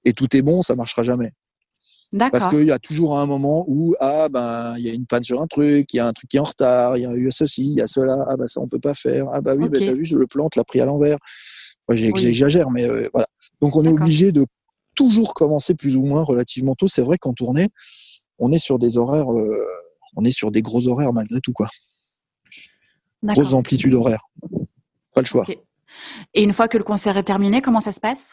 et 0.05 0.13
tout 0.13 0.37
est 0.37 0.43
bon, 0.43 0.63
ça 0.63 0.77
marchera 0.77 1.03
jamais. 1.03 1.33
Parce 2.31 2.47
qu'il 2.47 2.67
y 2.67 2.71
a 2.71 2.79
toujours 2.79 3.19
un 3.19 3.25
moment 3.25 3.65
où 3.69 3.95
ah 3.99 4.29
ben 4.29 4.75
il 4.77 4.85
y 4.85 4.91
a 4.91 4.93
une 4.93 5.07
panne 5.07 5.25
sur 5.25 5.41
un 5.41 5.47
truc, 5.47 5.93
il 5.95 5.97
y 5.97 6.01
a 6.01 6.07
un 6.07 6.13
truc 6.13 6.29
qui 6.29 6.37
est 6.37 6.41
en 6.41 6.45
retard, 6.45 6.99
il 6.99 7.03
y 7.03 7.07
a 7.07 7.15
eu 7.15 7.33
ceci, 7.33 7.65
il 7.65 7.79
y 7.79 7.81
a 7.81 7.87
cela, 7.87 8.27
ah 8.29 8.37
ben 8.37 8.47
ça 8.47 8.61
on 8.61 8.69
peut 8.69 8.79
pas 8.79 8.93
faire, 8.93 9.27
ah 9.33 9.41
bah 9.41 9.55
oui 9.57 9.69
ben 9.71 9.83
t'as 9.83 9.95
vu 9.95 10.05
le 10.13 10.27
plan 10.27 10.49
l'a 10.55 10.65
pris 10.65 10.81
à 10.81 10.85
l'envers. 10.85 11.17
Moi 11.89 11.97
j'exagère 11.97 12.71
mais 12.71 12.89
euh, 12.89 13.09
voilà. 13.15 13.27
Donc 13.63 13.77
on 13.77 13.85
est 13.85 13.89
obligé 13.89 14.31
de 14.31 14.45
toujours 14.95 15.33
commencer 15.33 15.75
plus 15.75 15.97
ou 15.97 16.05
moins 16.05 16.23
relativement 16.23 16.75
tôt. 16.75 16.87
C'est 16.87 17.03
vrai 17.03 17.17
qu'en 17.17 17.33
tournée 17.33 17.69
on 18.39 18.53
est 18.53 18.59
sur 18.59 18.79
des 18.79 18.99
horaires 18.99 19.29
on 20.17 20.25
est 20.25 20.31
sur 20.31 20.51
des 20.51 20.63
gros 20.63 20.87
horaires 20.89 21.13
malgré 21.13 21.41
tout, 21.41 21.53
quoi. 21.53 21.69
Grosse 23.23 23.53
amplitude 23.53 23.95
horaire. 23.95 24.29
Pas 25.15 25.21
le 25.21 25.27
choix. 25.27 25.47
Et 26.35 26.43
une 26.43 26.53
fois 26.53 26.69
que 26.69 26.79
le 26.79 26.85
concert 26.85 27.17
est 27.17 27.23
terminé, 27.23 27.61
comment 27.61 27.81
ça 27.81 27.93
se 27.93 28.01
passe? 28.01 28.33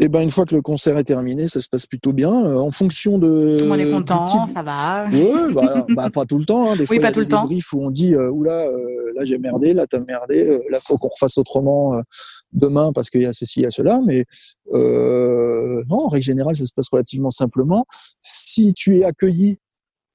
Eh 0.00 0.06
ben 0.06 0.20
une 0.20 0.30
fois 0.30 0.44
que 0.44 0.54
le 0.54 0.62
concert 0.62 0.96
est 0.96 1.04
terminé, 1.04 1.48
ça 1.48 1.60
se 1.60 1.68
passe 1.68 1.84
plutôt 1.84 2.12
bien. 2.12 2.32
Euh, 2.32 2.58
en 2.58 2.70
fonction 2.70 3.18
de. 3.18 3.58
Tout 3.58 3.64
le 3.64 3.68
monde 3.68 3.80
est 3.80 3.90
content, 3.90 4.46
ça 4.46 4.62
va. 4.62 5.06
Ouais, 5.10 5.52
bah, 5.52 5.86
bah, 5.96 6.10
pas 6.10 6.24
tout 6.24 6.38
le 6.38 6.44
temps. 6.44 6.70
Hein. 6.70 6.76
Des 6.76 6.86
fois, 6.86 6.94
il 6.94 7.02
y 7.02 7.04
a 7.04 7.10
des 7.10 7.26
débriefs 7.26 7.72
où 7.72 7.82
on 7.82 7.90
dit 7.90 8.14
euh, 8.14 8.30
oula, 8.30 8.68
euh, 8.68 9.12
là 9.16 9.24
j'ai 9.24 9.38
merdé, 9.38 9.74
là 9.74 9.88
t'as 9.88 9.98
merdé, 9.98 10.46
euh, 10.46 10.60
là 10.70 10.78
faut 10.80 10.96
qu'on 10.98 11.08
refasse 11.08 11.36
autrement 11.36 12.00
demain 12.52 12.92
parce 12.92 13.10
qu'il 13.10 13.22
y 13.22 13.26
a 13.26 13.32
ceci, 13.32 13.60
il 13.60 13.62
y 13.64 13.66
a 13.66 13.72
cela. 13.72 14.00
Mais 14.06 14.24
non, 14.72 16.04
en 16.04 16.08
règle 16.08 16.24
générale, 16.24 16.54
ça 16.54 16.64
se 16.64 16.72
passe 16.72 16.88
relativement 16.92 17.30
simplement. 17.30 17.84
Si 18.20 18.74
tu 18.74 18.98
es 18.98 19.04
accueilli 19.04 19.58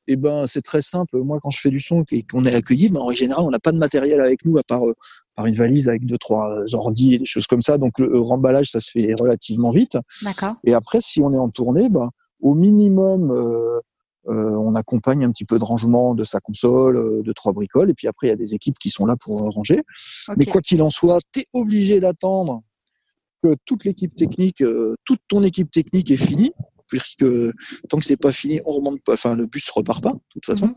eh 0.08 0.16
ben 0.16 0.45
c'est 0.47 0.62
très 0.62 0.82
simple. 0.82 1.18
Moi, 1.20 1.39
quand 1.41 1.49
je 1.49 1.60
fais 1.60 1.70
du 1.70 1.80
son 1.80 2.04
et 2.12 2.24
qu'on 2.24 2.45
est 2.45 2.54
accueilli, 2.54 2.89
ben, 2.89 3.01
en 3.01 3.12
général, 3.12 3.45
on 3.45 3.49
n'a 3.49 3.60
pas 3.60 3.72
de 3.72 3.78
matériel 3.78 4.20
avec 4.20 4.45
nous 4.45 4.58
à 4.58 4.64
part 4.64 4.86
euh, 4.86 4.93
par 5.36 5.45
une 5.45 5.56
valise 5.56 5.88
avec 5.88 6.06
deux 6.06 6.18
trois 6.18 6.58
ordi 6.74 7.16
et 7.16 7.20
des 7.20 7.26
choses 7.26 7.47
comme 7.47 7.62
ça. 7.62 7.78
Donc 7.78 7.97
le, 7.99 8.20
remballage, 8.20 8.70
ça 8.70 8.80
se 8.80 8.91
fait 8.91 9.14
relativement 9.20 9.72
vite. 9.72 9.97
D'accord. 10.22 10.56
Et 10.64 10.74
après, 10.74 10.99
si 11.01 11.22
on 11.22 11.34
est 11.34 11.38
en 11.38 11.49
tournée, 11.49 11.89
ben, 11.89 12.10
au 12.41 12.54
minimum, 12.54 13.32
euh, 13.32 13.80
euh, 14.30 14.56
on 14.58 14.76
accompagne 14.76 15.24
un 15.24 15.32
petit 15.32 15.45
peu 15.45 15.58
de 15.58 15.64
rangement 15.64 16.16
de 16.16 16.24
sa 16.24 16.39
console, 16.39 17.24
de 17.24 17.32
trois 17.34 17.54
bricoles. 17.54 17.89
Et 17.89 17.93
puis 17.93 18.08
après, 18.08 18.28
il 18.28 18.30
y 18.30 18.34
a 18.34 18.38
des 18.38 18.54
équipes 18.54 18.78
qui 18.80 18.89
sont 18.89 19.06
là 19.06 19.16
pour 19.20 19.41
ranger. 19.41 19.82
Mais 20.38 20.45
quoi 20.45 20.62
qu'il 20.62 20.82
en 20.82 20.89
soit, 20.89 21.20
tu 21.34 21.41
es 21.41 21.45
obligé 21.54 21.99
d'attendre 21.99 22.62
que 23.41 23.56
toute 23.66 23.84
l'équipe 23.84 24.16
technique, 24.16 24.64
toute 25.04 25.20
ton 25.28 25.43
équipe 25.43 25.72
technique 25.72 26.12
est 26.12 26.18
finie 26.18 26.54
que 27.18 27.52
tant 27.89 27.98
que 28.00 28.06
c'est 28.06 28.18
pas 28.18 28.32
fini, 28.32 28.60
on 28.66 28.72
remonte 28.72 29.02
pas. 29.04 29.14
Enfin, 29.14 29.36
le 29.36 29.46
bus 29.46 29.70
repart 29.70 30.02
pas, 30.02 30.14
de 30.14 30.20
toute 30.30 30.46
façon. 30.46 30.68
Mhm. 30.68 30.76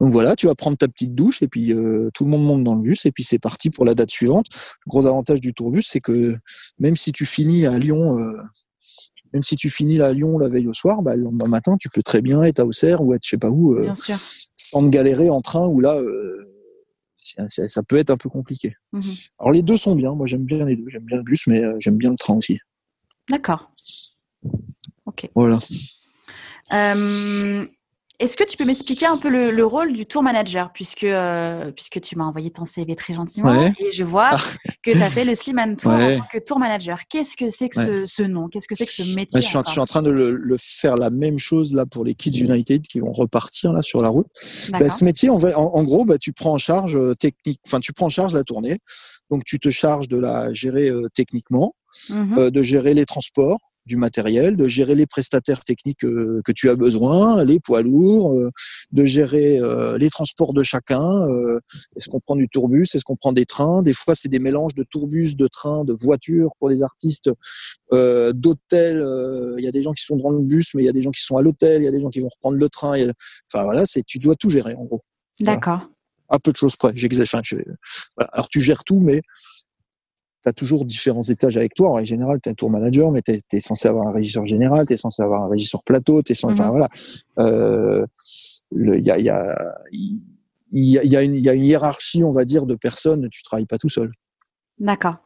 Donc 0.00 0.12
voilà, 0.12 0.36
tu 0.36 0.46
vas 0.46 0.54
prendre 0.54 0.76
ta 0.76 0.88
petite 0.88 1.14
douche 1.14 1.42
et 1.42 1.48
puis 1.48 1.72
euh, 1.72 2.10
tout 2.14 2.24
le 2.24 2.30
monde 2.30 2.44
monte 2.44 2.64
dans 2.64 2.74
le 2.74 2.82
bus 2.82 3.06
et 3.06 3.12
puis 3.12 3.24
c'est 3.24 3.38
parti 3.38 3.70
pour 3.70 3.84
la 3.84 3.94
date 3.94 4.10
suivante. 4.10 4.46
Le 4.86 4.90
gros 4.90 5.06
avantage 5.06 5.40
du 5.40 5.54
tourbus, 5.54 5.82
c'est 5.82 6.00
que 6.00 6.36
même 6.78 6.96
si 6.96 7.12
tu 7.12 7.24
finis 7.24 7.66
à 7.66 7.78
Lyon, 7.78 8.18
euh, 8.18 8.36
même 9.32 9.42
si 9.42 9.56
tu 9.56 9.70
finis 9.70 10.00
à 10.00 10.12
Lyon 10.12 10.38
la 10.38 10.48
veille 10.48 10.68
au 10.68 10.72
soir, 10.72 11.02
bah, 11.02 11.16
le 11.16 11.22
lendemain 11.22 11.46
matin, 11.46 11.76
tu 11.78 11.88
peux 11.88 12.02
très 12.02 12.20
bien 12.20 12.42
être 12.42 12.60
à 12.60 12.66
Auxerre 12.66 13.02
ou 13.02 13.14
être 13.14 13.24
je 13.24 13.30
sais 13.30 13.38
pas 13.38 13.50
où, 13.50 13.74
euh, 13.74 13.92
sans 14.56 14.82
te 14.82 14.88
galérer 14.88 15.30
en 15.30 15.40
train 15.40 15.66
ou 15.66 15.80
là, 15.80 16.00
ça, 17.20 17.82
peut 17.84 17.96
être 17.96 18.10
un 18.10 18.16
peu 18.16 18.28
compliqué. 18.28 18.74
Mhm. 18.92 19.02
Alors 19.38 19.52
les 19.52 19.62
deux 19.62 19.76
sont 19.76 19.94
bien, 19.94 20.14
moi 20.14 20.26
j'aime 20.26 20.44
bien 20.44 20.64
les 20.64 20.76
deux, 20.76 20.88
j'aime 20.88 21.04
bien 21.04 21.18
le 21.18 21.22
bus, 21.22 21.46
mais 21.46 21.62
j'aime 21.78 21.96
bien 21.96 22.10
le 22.10 22.16
train 22.16 22.34
aussi. 22.34 22.58
D'accord. 23.30 23.72
Ok. 25.06 25.28
Voilà. 25.34 25.58
Euh, 26.72 27.66
est-ce 28.22 28.36
que 28.36 28.44
tu 28.44 28.56
peux 28.56 28.64
m'expliquer 28.64 29.06
un 29.06 29.18
peu 29.18 29.28
le, 29.50 29.66
rôle 29.66 29.92
du 29.92 30.06
tour 30.06 30.22
manager, 30.22 30.70
puisque, 30.72 31.02
euh, 31.02 31.72
puisque 31.72 32.00
tu 32.00 32.14
m'as 32.16 32.24
envoyé 32.24 32.52
ton 32.52 32.64
CV 32.64 32.94
très 32.94 33.14
gentiment 33.14 33.52
et 33.80 33.90
je 33.90 34.04
vois 34.04 34.30
ah. 34.30 34.40
que 34.84 34.92
tu 34.92 35.02
as 35.02 35.10
fait 35.10 35.24
le 35.24 35.34
Slim 35.34 35.76
Tour 35.76 35.90
en 35.90 36.18
tant 36.18 36.26
que 36.32 36.38
tour 36.38 36.60
manager. 36.60 37.00
Qu'est-ce 37.10 37.36
que 37.36 37.50
c'est 37.50 37.68
que 37.68 38.06
ce, 38.06 38.22
nom? 38.22 38.46
Qu'est-ce 38.46 38.68
que 38.68 38.76
c'est 38.76 38.86
que 38.86 38.92
ce 38.92 39.16
métier 39.16 39.40
je, 39.40 39.46
suis 39.46 39.80
en, 39.80 39.86
train 39.86 40.02
de 40.02 40.10
le, 40.10 40.56
faire 40.56 40.96
la 40.96 41.10
même 41.10 41.38
chose 41.38 41.74
là 41.74 41.84
pour 41.84 42.04
les 42.04 42.14
Kids 42.14 42.38
United 42.38 42.86
qui 42.86 43.00
vont 43.00 43.10
repartir 43.10 43.72
là 43.72 43.82
sur 43.82 44.02
la 44.02 44.08
route. 44.08 44.28
Bah, 44.70 44.88
ce 44.88 45.04
métier, 45.04 45.28
en, 45.28 45.40
en, 45.42 45.82
gros, 45.82 46.04
bah, 46.04 46.18
tu 46.18 46.32
prends 46.32 46.52
en 46.52 46.58
charge 46.58 46.94
euh, 46.94 47.14
technique, 47.14 47.60
enfin 47.66 47.80
tu 47.80 47.92
prends 47.92 48.06
en 48.06 48.10
charge 48.10 48.34
la 48.34 48.44
tournée, 48.44 48.78
donc 49.30 49.42
tu 49.44 49.58
te 49.58 49.70
charges 49.70 50.06
de 50.06 50.18
la 50.18 50.54
gérer 50.54 50.92
techniquement, 51.12 51.74
mmh 52.08 52.50
de 52.50 52.62
gérer 52.62 52.94
les 52.94 53.04
transports, 53.04 53.58
du 53.86 53.96
matériel, 53.96 54.56
de 54.56 54.68
gérer 54.68 54.94
les 54.94 55.06
prestataires 55.06 55.64
techniques 55.64 56.04
euh, 56.04 56.40
que 56.44 56.52
tu 56.52 56.70
as 56.70 56.76
besoin, 56.76 57.44
les 57.44 57.58
poids 57.58 57.82
lourds, 57.82 58.32
euh, 58.32 58.50
de 58.92 59.04
gérer 59.04 59.58
euh, 59.58 59.98
les 59.98 60.08
transports 60.08 60.52
de 60.52 60.62
chacun. 60.62 61.02
Est-ce 61.96 62.08
qu'on 62.08 62.20
prend 62.20 62.36
du 62.36 62.48
tourbus 62.48 62.86
Est-ce 62.94 63.04
qu'on 63.04 63.16
prend 63.16 63.32
des 63.32 63.46
trains? 63.46 63.82
Des 63.82 63.94
fois, 63.94 64.14
c'est 64.14 64.28
des 64.28 64.38
mélanges 64.38 64.74
de 64.74 64.84
tourbus, 64.84 65.34
de 65.34 65.46
trains, 65.48 65.84
de 65.84 65.92
voitures 65.92 66.50
pour 66.58 66.68
les 66.68 66.82
artistes, 66.82 67.30
d'hôtels. 67.90 69.04
Il 69.58 69.64
y 69.64 69.68
a 69.68 69.72
des 69.72 69.82
gens 69.82 69.92
qui 69.92 70.04
sont 70.04 70.16
dans 70.16 70.30
le 70.30 70.40
bus, 70.40 70.74
mais 70.74 70.82
il 70.82 70.86
y 70.86 70.88
a 70.88 70.92
des 70.92 71.02
gens 71.02 71.10
qui 71.10 71.22
sont 71.22 71.36
à 71.36 71.42
l'hôtel. 71.42 71.82
Il 71.82 71.84
y 71.84 71.88
a 71.88 71.90
des 71.90 72.00
gens 72.00 72.10
qui 72.10 72.20
vont 72.20 72.28
reprendre 72.28 72.56
le 72.56 72.68
train. 72.68 72.94
Enfin 73.52 73.64
voilà, 73.64 73.84
c'est 73.86 74.02
tu 74.04 74.18
dois 74.18 74.34
tout 74.34 74.50
gérer 74.50 74.74
en 74.74 74.84
gros. 74.84 75.02
D'accord. 75.40 75.88
À 76.28 76.38
peu 76.38 76.52
de 76.52 76.56
choses 76.56 76.76
près. 76.76 76.92
J'exagère. 76.94 77.40
Enfin, 77.40 78.28
Alors 78.32 78.48
tu 78.48 78.62
gères 78.62 78.84
tout, 78.84 79.00
mais 79.00 79.20
tu 80.42 80.48
as 80.48 80.52
toujours 80.52 80.84
différents 80.84 81.22
étages 81.22 81.56
avec 81.56 81.74
toi. 81.74 81.90
En 81.90 82.04
général, 82.04 82.40
tu 82.42 82.48
es 82.48 82.52
un 82.52 82.54
tour 82.54 82.70
manager, 82.70 83.10
mais 83.10 83.22
tu 83.22 83.32
es, 83.32 83.60
censé 83.60 83.88
avoir 83.88 84.08
un 84.08 84.12
régisseur 84.12 84.46
général, 84.46 84.86
tu 84.86 84.94
es 84.94 84.96
censé 84.96 85.22
avoir 85.22 85.42
un 85.42 85.48
régisseur 85.48 85.82
plateau, 85.84 86.22
tu 86.22 86.32
es 86.32 86.34
censé, 86.34 86.54
enfin 86.54 86.70
voilà. 86.70 86.88
Il 87.38 89.06
y, 89.06 89.10
a, 89.10 89.18
y, 89.18 89.28
a, 89.28 89.56
y, 90.72 91.16
a 91.16 91.22
une, 91.22 91.34
y 91.34 91.48
a 91.48 91.54
une 91.54 91.64
hiérarchie, 91.64 92.24
on 92.24 92.32
va 92.32 92.44
dire, 92.44 92.66
de 92.66 92.74
personnes. 92.74 93.28
Tu 93.30 93.42
travailles 93.42 93.66
pas 93.66 93.78
tout 93.78 93.88
seul. 93.88 94.12
D'accord. 94.78 95.16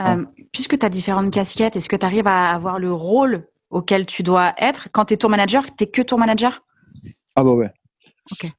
Euh, 0.00 0.24
puisque 0.52 0.78
tu 0.78 0.84
as 0.84 0.88
différentes 0.88 1.30
casquettes, 1.30 1.76
est-ce 1.76 1.88
que 1.88 1.96
tu 1.96 2.06
arrives 2.06 2.26
à 2.26 2.50
avoir 2.50 2.78
le 2.78 2.92
rôle 2.92 3.46
auquel 3.70 4.06
tu 4.06 4.22
dois 4.22 4.52
être? 4.58 4.88
Quand 4.92 5.06
tu 5.06 5.14
es 5.14 5.16
tour 5.16 5.30
manager, 5.30 5.64
tu 5.76 5.86
que 5.86 6.02
tour 6.02 6.18
manager? 6.18 6.64
Ah 7.36 7.44
bah 7.44 7.52
ouais. 7.52 7.70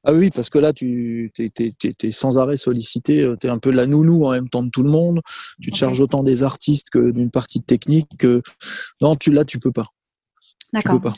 Ah 0.04 0.12
oui, 0.12 0.30
parce 0.30 0.50
que 0.50 0.58
là, 0.58 0.72
tu 0.72 1.32
es, 1.38 2.10
sans 2.12 2.38
arrêt 2.38 2.56
sollicité, 2.56 3.22
euh, 3.22 3.36
tu 3.40 3.46
es 3.46 3.50
un 3.50 3.58
peu 3.58 3.70
la 3.70 3.86
nounou 3.86 4.24
en 4.24 4.32
même 4.32 4.48
temps 4.48 4.62
de 4.62 4.70
tout 4.70 4.82
le 4.82 4.90
monde, 4.90 5.20
tu 5.60 5.70
te 5.70 5.76
charges 5.76 6.00
autant 6.00 6.22
des 6.22 6.42
artistes 6.42 6.90
que 6.90 7.10
d'une 7.10 7.30
partie 7.30 7.62
technique 7.62 8.08
que... 8.18 8.42
Non, 9.00 9.16
tu, 9.16 9.30
là, 9.30 9.44
tu 9.44 9.58
peux 9.58 9.72
pas. 9.72 9.88
Tu 10.78 10.88
peux 10.88 11.00
pas. 11.00 11.14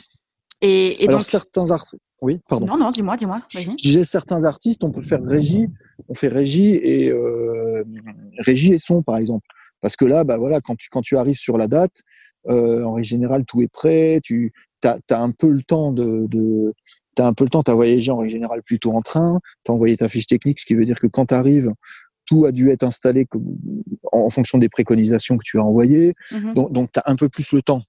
Et, 0.61 1.05
Alors 1.07 1.23
certains 1.23 1.71
artistes, 1.71 2.01
oui, 2.21 2.39
pardon. 2.49 2.65
Non, 2.65 2.77
non, 2.77 2.91
dis-moi, 2.91 3.17
dis-moi. 3.17 3.41
J'ai 3.77 4.03
certains 4.03 4.45
artistes, 4.45 4.83
on 4.83 4.91
peut 4.91 5.01
faire 5.01 5.23
régie, 5.23 5.67
on 6.07 6.15
fait 6.15 6.27
régie 6.27 6.75
et 6.75 7.11
euh, 7.11 7.83
régie 8.39 8.73
et 8.73 8.77
son 8.77 9.03
par 9.03 9.17
exemple, 9.17 9.45
parce 9.81 9.95
que 9.95 10.05
là, 10.05 10.23
bah 10.23 10.37
voilà, 10.37 10.61
quand 10.61 10.75
tu 10.75 10.89
quand 10.89 11.01
tu 11.01 11.17
arrives 11.17 11.37
sur 11.37 11.57
la 11.57 11.67
date, 11.67 12.01
euh, 12.47 12.83
en 12.83 12.93
règle 12.93 13.07
générale, 13.07 13.45
tout 13.45 13.61
est 13.61 13.71
prêt, 13.71 14.19
tu 14.23 14.53
as, 14.83 14.97
as, 15.11 15.19
un 15.19 15.31
peu 15.31 15.49
le 15.49 15.61
temps 15.61 15.91
de, 15.91 16.27
de 16.27 16.73
as 17.21 17.27
un 17.27 17.33
peu 17.33 17.43
le 17.43 17.49
temps, 17.49 17.63
tu 17.63 17.71
as 17.71 17.73
voyagé 17.73 18.11
en 18.11 18.17
règle 18.17 18.31
générale 18.31 18.63
plutôt 18.63 18.91
en 18.91 19.01
train, 19.01 19.39
tu 19.63 19.71
as 19.71 19.73
envoyé 19.73 19.97
ta 19.97 20.07
fiche 20.07 20.27
technique, 20.27 20.59
ce 20.59 20.65
qui 20.65 20.75
veut 20.75 20.85
dire 20.85 20.99
que 20.99 21.07
quand 21.07 21.27
tu 21.27 21.33
arrives, 21.33 21.71
tout 22.25 22.45
a 22.45 22.51
dû 22.51 22.71
être 22.71 22.83
installé 22.83 23.27
en 24.11 24.29
fonction 24.29 24.57
des 24.57 24.69
préconisations 24.69 25.37
que 25.37 25.43
tu 25.43 25.59
as 25.59 25.63
envoyées. 25.63 26.13
Mm-hmm. 26.31 26.53
Donc, 26.53 26.71
donc 26.71 26.91
tu 26.91 26.99
as 26.99 27.11
un 27.11 27.15
peu 27.15 27.29
plus 27.29 27.51
le 27.51 27.61
temps. 27.61 27.83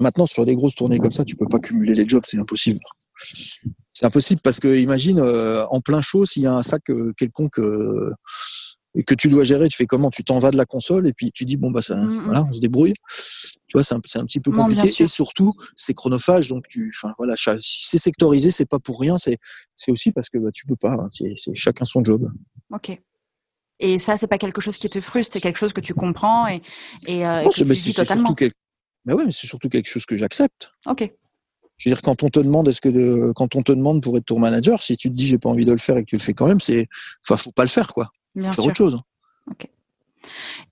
Maintenant, 0.00 0.26
sur 0.26 0.44
des 0.44 0.56
grosses 0.56 0.74
tournées 0.74 0.98
comme 0.98 1.12
ça, 1.12 1.24
tu 1.24 1.36
peux 1.36 1.46
pas 1.46 1.60
cumuler 1.60 1.94
les 1.94 2.08
jobs, 2.08 2.24
c'est 2.28 2.38
impossible. 2.38 2.80
C'est 3.92 4.06
impossible 4.06 4.40
parce 4.42 4.58
que 4.58 4.76
imagine 4.76 5.20
euh, 5.20 5.64
en 5.66 5.80
plein 5.80 6.02
chaud 6.02 6.26
s'il 6.26 6.42
y 6.42 6.46
a 6.46 6.52
un 6.52 6.64
sac 6.64 6.82
euh, 6.90 7.12
quelconque 7.16 7.60
euh, 7.60 8.12
que 9.06 9.14
tu 9.14 9.28
dois 9.28 9.44
gérer, 9.44 9.68
tu 9.68 9.76
fais 9.76 9.86
comment? 9.86 10.10
Tu 10.10 10.24
t'en 10.24 10.40
vas 10.40 10.50
de 10.50 10.56
la 10.56 10.64
console 10.64 11.06
et 11.06 11.12
puis 11.12 11.30
tu 11.32 11.44
dis 11.44 11.56
bon 11.56 11.70
bah 11.70 11.80
ça, 11.80 11.96
mm-hmm. 11.96 12.24
voilà, 12.24 12.44
on 12.48 12.52
se 12.52 12.60
débrouille. 12.60 12.94
Tu 13.66 13.78
vois, 13.78 13.84
c'est 13.84 13.94
un, 13.94 13.98
un, 13.98 14.26
petit 14.26 14.40
peu 14.40 14.50
compliqué 14.50 15.02
et 15.02 15.06
surtout 15.06 15.54
c'est 15.74 15.94
chronophage, 15.94 16.48
donc 16.48 16.68
tu, 16.68 16.92
enfin 16.94 17.14
voilà, 17.16 17.34
si 17.36 17.86
c'est 17.86 17.98
sectorisé, 17.98 18.50
c'est 18.50 18.68
pas 18.68 18.78
pour 18.78 19.00
rien, 19.00 19.16
c'est 19.18 19.38
c'est 19.74 19.90
aussi 19.90 20.12
parce 20.12 20.28
que 20.28 20.38
bah, 20.38 20.50
tu 20.52 20.66
peux 20.66 20.76
pas, 20.76 20.92
hein, 20.92 21.08
c'est 21.12 21.54
chacun 21.54 21.84
son 21.84 22.04
job. 22.04 22.30
Ok. 22.72 22.98
Et 23.80 23.98
ça, 23.98 24.16
c'est 24.16 24.28
pas 24.28 24.38
quelque 24.38 24.60
chose 24.60 24.76
qui 24.76 24.88
te 24.88 25.00
frustre, 25.00 25.32
c'est 25.32 25.40
quelque 25.40 25.58
chose 25.58 25.72
que 25.72 25.80
tu 25.80 25.94
comprends 25.94 26.46
et, 26.46 26.62
et, 27.06 27.26
euh, 27.26 27.42
que 27.44 27.74
tu 27.74 27.92
totalement. 27.92 28.28
Surtout 28.28 28.50
bah 29.04 29.14
ouais, 29.14 29.26
mais 29.26 29.32
c'est 29.32 29.46
surtout 29.46 29.68
quelque 29.68 29.88
chose 29.88 30.06
que 30.06 30.16
j'accepte. 30.16 30.70
Ok. 30.86 31.12
Je 31.76 31.88
veux 31.88 31.94
dire, 31.94 32.02
quand 32.02 32.22
on 32.22 32.28
te 32.28 32.38
demande, 32.38 32.68
est-ce 32.68 32.80
que 32.80 32.88
de, 32.88 33.32
quand 33.34 33.56
on 33.56 33.62
te 33.62 33.72
demande 33.72 34.02
pour 34.02 34.16
être 34.16 34.24
tour 34.24 34.40
manager, 34.40 34.82
si 34.82 34.96
tu 34.96 35.10
te 35.10 35.14
dis 35.14 35.26
j'ai 35.26 35.38
pas 35.38 35.48
envie 35.48 35.64
de 35.64 35.72
le 35.72 35.78
faire 35.78 35.96
et 35.96 36.02
que 36.02 36.06
tu 36.06 36.16
le 36.16 36.22
fais 36.22 36.34
quand 36.34 36.46
même, 36.46 36.60
c'est, 36.60 36.88
enfin, 37.24 37.36
faut 37.36 37.52
pas 37.52 37.64
le 37.64 37.68
faire, 37.68 37.88
quoi. 37.88 38.10
Bien 38.34 38.52
faire 38.52 38.64
autre 38.64 38.76
chose. 38.76 39.00
Ok. 39.50 39.68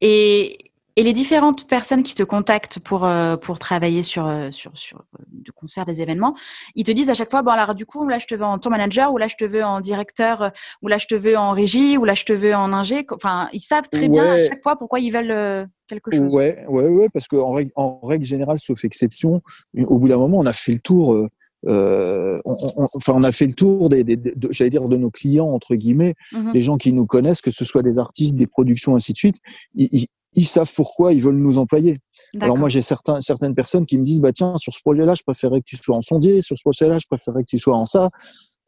Et, 0.01 0.57
et 0.97 1.03
les 1.03 1.13
différentes 1.13 1.67
personnes 1.67 2.03
qui 2.03 2.15
te 2.15 2.23
contactent 2.23 2.79
pour 2.79 3.05
euh, 3.05 3.37
pour 3.37 3.59
travailler 3.59 4.03
sur 4.03 4.27
euh, 4.27 4.51
sur 4.51 4.77
sur 4.77 4.99
euh, 4.99 5.25
du 5.29 5.53
concert 5.53 5.87
des 5.87 6.03
événements, 6.03 6.35
ils 6.75 6.85
te 6.85 6.93
disent 6.93 7.09
à 7.09 7.15
chaque 7.15 7.31
fois 7.31 7.43
bon 7.43 7.51
alors 7.51 7.75
du 7.75 7.87
coup 7.87 8.07
là 8.07 8.19
je 8.19 8.27
te 8.27 8.35
veux 8.35 8.45
en 8.45 8.59
tour 8.59 8.71
manager 8.71 9.13
ou 9.13 9.19
là 9.19 9.29
je 9.29 9.37
te 9.37 9.45
veux 9.45 9.65
en 9.65 9.81
directeur 9.81 10.53
ou 10.83 10.89
là 10.89 10.99
je 10.99 11.07
te 11.07 11.15
veux 11.15 11.37
en 11.37 11.53
régie 11.53 11.97
ou 11.97 12.05
là 12.05 12.15
je 12.15 12.25
te 12.25 12.33
veux 12.33 12.55
en 12.55 12.73
ingé. 12.73 13.07
Enfin 13.11 13.49
ils 13.53 13.61
savent 13.61 13.89
très 13.91 14.09
bien 14.09 14.25
à 14.25 14.47
chaque 14.47 14.63
fois 14.63 14.77
pourquoi 14.77 15.01
ils 15.01 15.13
veulent 15.13 15.69
quelque 15.89 16.11
chose. 16.11 16.33
Ouais 16.33 16.65
ouais 16.69 16.89
ouais 16.89 17.09
parce 17.13 17.27
que 17.27 17.37
en 17.37 17.53
règle, 17.53 17.73
en 17.75 18.01
règle 18.03 18.25
générale 18.25 18.59
sauf 18.59 18.85
exception, 18.85 19.43
au 19.79 19.99
bout 19.99 20.09
d'un 20.09 20.19
moment 20.19 20.39
on 20.39 20.47
a 20.47 20.53
fait 20.53 20.73
le 20.73 20.81
tour. 20.81 21.29
Euh, 21.65 22.37
on, 22.45 22.57
enfin, 22.97 23.13
on 23.15 23.23
a 23.23 23.31
fait 23.31 23.47
le 23.47 23.53
tour 23.53 23.89
des, 23.89 24.03
des 24.03 24.17
de, 24.17 24.35
j'allais 24.51 24.69
dire, 24.69 24.89
de 24.89 24.97
nos 24.97 25.13
clients 25.13 25.47
entre 25.47 25.77
guillemets, 25.77 26.15
mmh 26.33 26.51
les 26.53 26.61
gens 26.61 26.77
qui 26.77 26.93
nous 26.93 27.07
connaissent, 27.07 27.41
que 27.41 27.53
ce 27.53 27.65
soit 27.65 27.85
des 27.85 27.99
artistes, 27.99 28.35
des 28.35 28.49
productions, 28.49 28.97
ainsi 28.97 29.13
de 29.13 29.19
suite. 29.19 29.37
Ils, 29.77 30.09
ils 30.35 30.47
savent 30.47 30.73
pourquoi 30.75 31.13
ils 31.13 31.23
veulent 31.23 31.37
nous 31.37 31.59
employer. 31.59 31.97
Alors 32.41 32.57
moi, 32.57 32.69
j'ai 32.69 32.81
certains, 32.81 33.21
certaines 33.21 33.55
personnes 33.55 33.85
qui 33.85 33.99
me 33.99 34.05
disent, 34.05 34.21
bah 34.21 34.33
tiens, 34.33 34.57
sur 34.57 34.73
ce 34.73 34.81
projet-là, 34.81 35.15
je 35.15 35.23
préférerais 35.23 35.61
que 35.61 35.67
tu 35.67 35.77
sois 35.77 35.97
en 35.97 36.01
sondier, 36.01 36.41
sur 36.41 36.57
ce 36.57 36.63
projet-là, 36.63 36.99
je 36.99 37.07
préférerais 37.07 37.43
que 37.43 37.49
tu 37.49 37.59
sois 37.59 37.77
en 37.77 37.87
ça. 37.87 38.09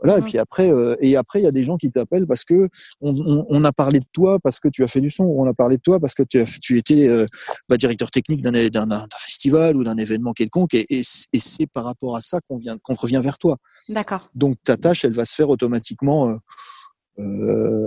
Voilà. 0.02 0.18
Et 0.18 0.20
mmh. 0.20 0.24
puis 0.24 0.38
après, 0.38 0.70
euh, 0.70 0.96
et 1.00 1.16
après, 1.16 1.40
il 1.40 1.44
y 1.44 1.46
a 1.46 1.52
des 1.52 1.64
gens 1.64 1.76
qui 1.78 1.90
t'appellent 1.90 2.26
parce 2.26 2.44
que 2.44 2.68
on, 3.00 3.14
on, 3.14 3.46
on, 3.48 3.64
a 3.64 3.72
parlé 3.72 4.00
de 4.00 4.06
toi 4.12 4.38
parce 4.42 4.60
que 4.60 4.68
tu 4.68 4.84
as 4.84 4.88
fait 4.88 5.00
du 5.00 5.08
son, 5.08 5.24
ou 5.24 5.42
on 5.42 5.48
a 5.48 5.54
parlé 5.54 5.76
de 5.76 5.82
toi 5.82 5.98
parce 6.00 6.14
que 6.14 6.22
tu, 6.24 6.40
as, 6.40 6.58
tu 6.60 6.76
étais 6.76 7.08
euh, 7.08 7.26
bah, 7.68 7.76
directeur 7.76 8.10
technique 8.10 8.42
d'un, 8.42 9.06
festival 9.18 9.76
ou 9.76 9.84
d'un 9.84 9.96
événement 9.96 10.32
quelconque, 10.32 10.74
et, 10.74 10.86
et, 10.90 11.02
c'est 11.04 11.66
par 11.72 11.84
rapport 11.84 12.16
à 12.16 12.20
ça 12.20 12.40
qu'on 12.48 12.58
vient, 12.58 12.76
qu'on 12.82 12.94
revient 12.94 13.20
vers 13.22 13.38
toi. 13.38 13.56
D'accord. 13.88 14.28
Donc 14.34 14.56
ta 14.64 14.76
tâche, 14.76 15.04
elle 15.04 15.14
va 15.14 15.24
se 15.24 15.34
faire 15.34 15.48
automatiquement. 15.48 16.36
Euh 17.18 17.86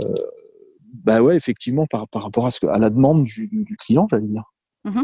bah 1.03 1.21
ouais, 1.21 1.35
effectivement, 1.35 1.85
par, 1.85 2.07
par 2.07 2.23
rapport 2.23 2.45
à, 2.45 2.51
ce 2.51 2.59
que, 2.59 2.67
à 2.67 2.77
la 2.77 2.89
demande 2.89 3.23
du, 3.23 3.47
du 3.51 3.77
client, 3.77 4.07
j'allais 4.09 4.27
dire. 4.27 4.43
Mmh 4.83 5.01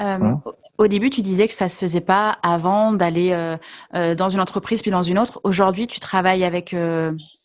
euh, 0.00 0.34
Au 0.78 0.86
début, 0.86 1.10
tu 1.10 1.22
disais 1.22 1.48
que 1.48 1.54
ça 1.54 1.68
se 1.68 1.78
faisait 1.78 2.00
pas 2.00 2.38
avant 2.42 2.92
d'aller 2.92 3.32
euh, 3.32 3.56
euh, 3.94 4.14
dans 4.14 4.30
une 4.30 4.40
entreprise 4.40 4.82
puis 4.82 4.90
dans 4.90 5.02
une 5.02 5.18
autre. 5.18 5.40
Aujourd'hui, 5.42 5.86
tu 5.86 5.98
travailles 5.98 6.44
avec 6.44 6.74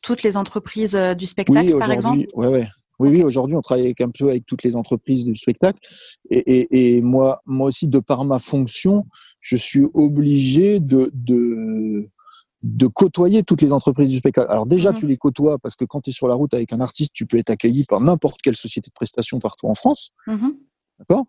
toutes 0.04 0.24
les 0.24 0.38
entreprises 0.38 0.96
du 1.18 1.26
spectacle, 1.26 1.78
par 1.80 1.92
exemple? 1.92 2.26
Ouais, 2.34 2.48
ouais. 2.48 2.68
Oui, 3.00 3.10
oui. 3.10 3.24
Aujourd'hui, 3.24 3.56
on 3.56 3.62
travaille 3.62 3.86
avec 3.86 4.02
un 4.02 4.12
peu 4.12 4.30
avec 4.30 4.46
toutes 4.46 4.62
les 4.64 4.76
entreprises 4.76 5.26
du 5.26 5.36
spectacle. 5.36 5.80
Et, 6.30 6.38
et, 6.38 6.96
et, 6.96 7.02
moi, 7.02 7.42
moi 7.46 7.68
aussi, 7.68 7.88
de 7.88 8.00
par 8.00 8.24
ma 8.24 8.38
fonction, 8.38 9.08
je 9.42 9.58
suis 9.58 9.88
obligé 9.96 10.80
de, 10.80 11.10
de 11.14 12.08
de 12.64 12.88
côtoyer 12.88 13.44
toutes 13.44 13.62
les 13.62 13.74
entreprises 13.74 14.10
du 14.10 14.18
spectacle. 14.18 14.50
Alors 14.50 14.66
déjà, 14.66 14.92
mhm. 14.92 14.98
tu 14.98 15.08
les 15.08 15.18
côtoies 15.18 15.60
parce 15.60 15.76
que 15.76 15.84
quand 15.84 16.02
tu 16.02 16.10
es 16.10 16.14
sur 16.14 16.30
la 16.30 16.34
route 16.34 16.54
avec 16.54 16.72
un 16.72 16.80
artiste, 16.80 17.12
tu 17.14 17.26
peux 17.26 17.38
être 17.38 17.50
accueilli 17.50 17.84
par 17.84 18.00
n'importe 18.00 18.42
quelle 18.42 18.56
société 18.56 18.90
de 18.90 18.94
prestation 18.94 19.40
partout 19.40 19.68
en 19.68 19.74
France. 19.74 20.12
Mhm. 20.28 20.56
D'accord? 21.00 21.26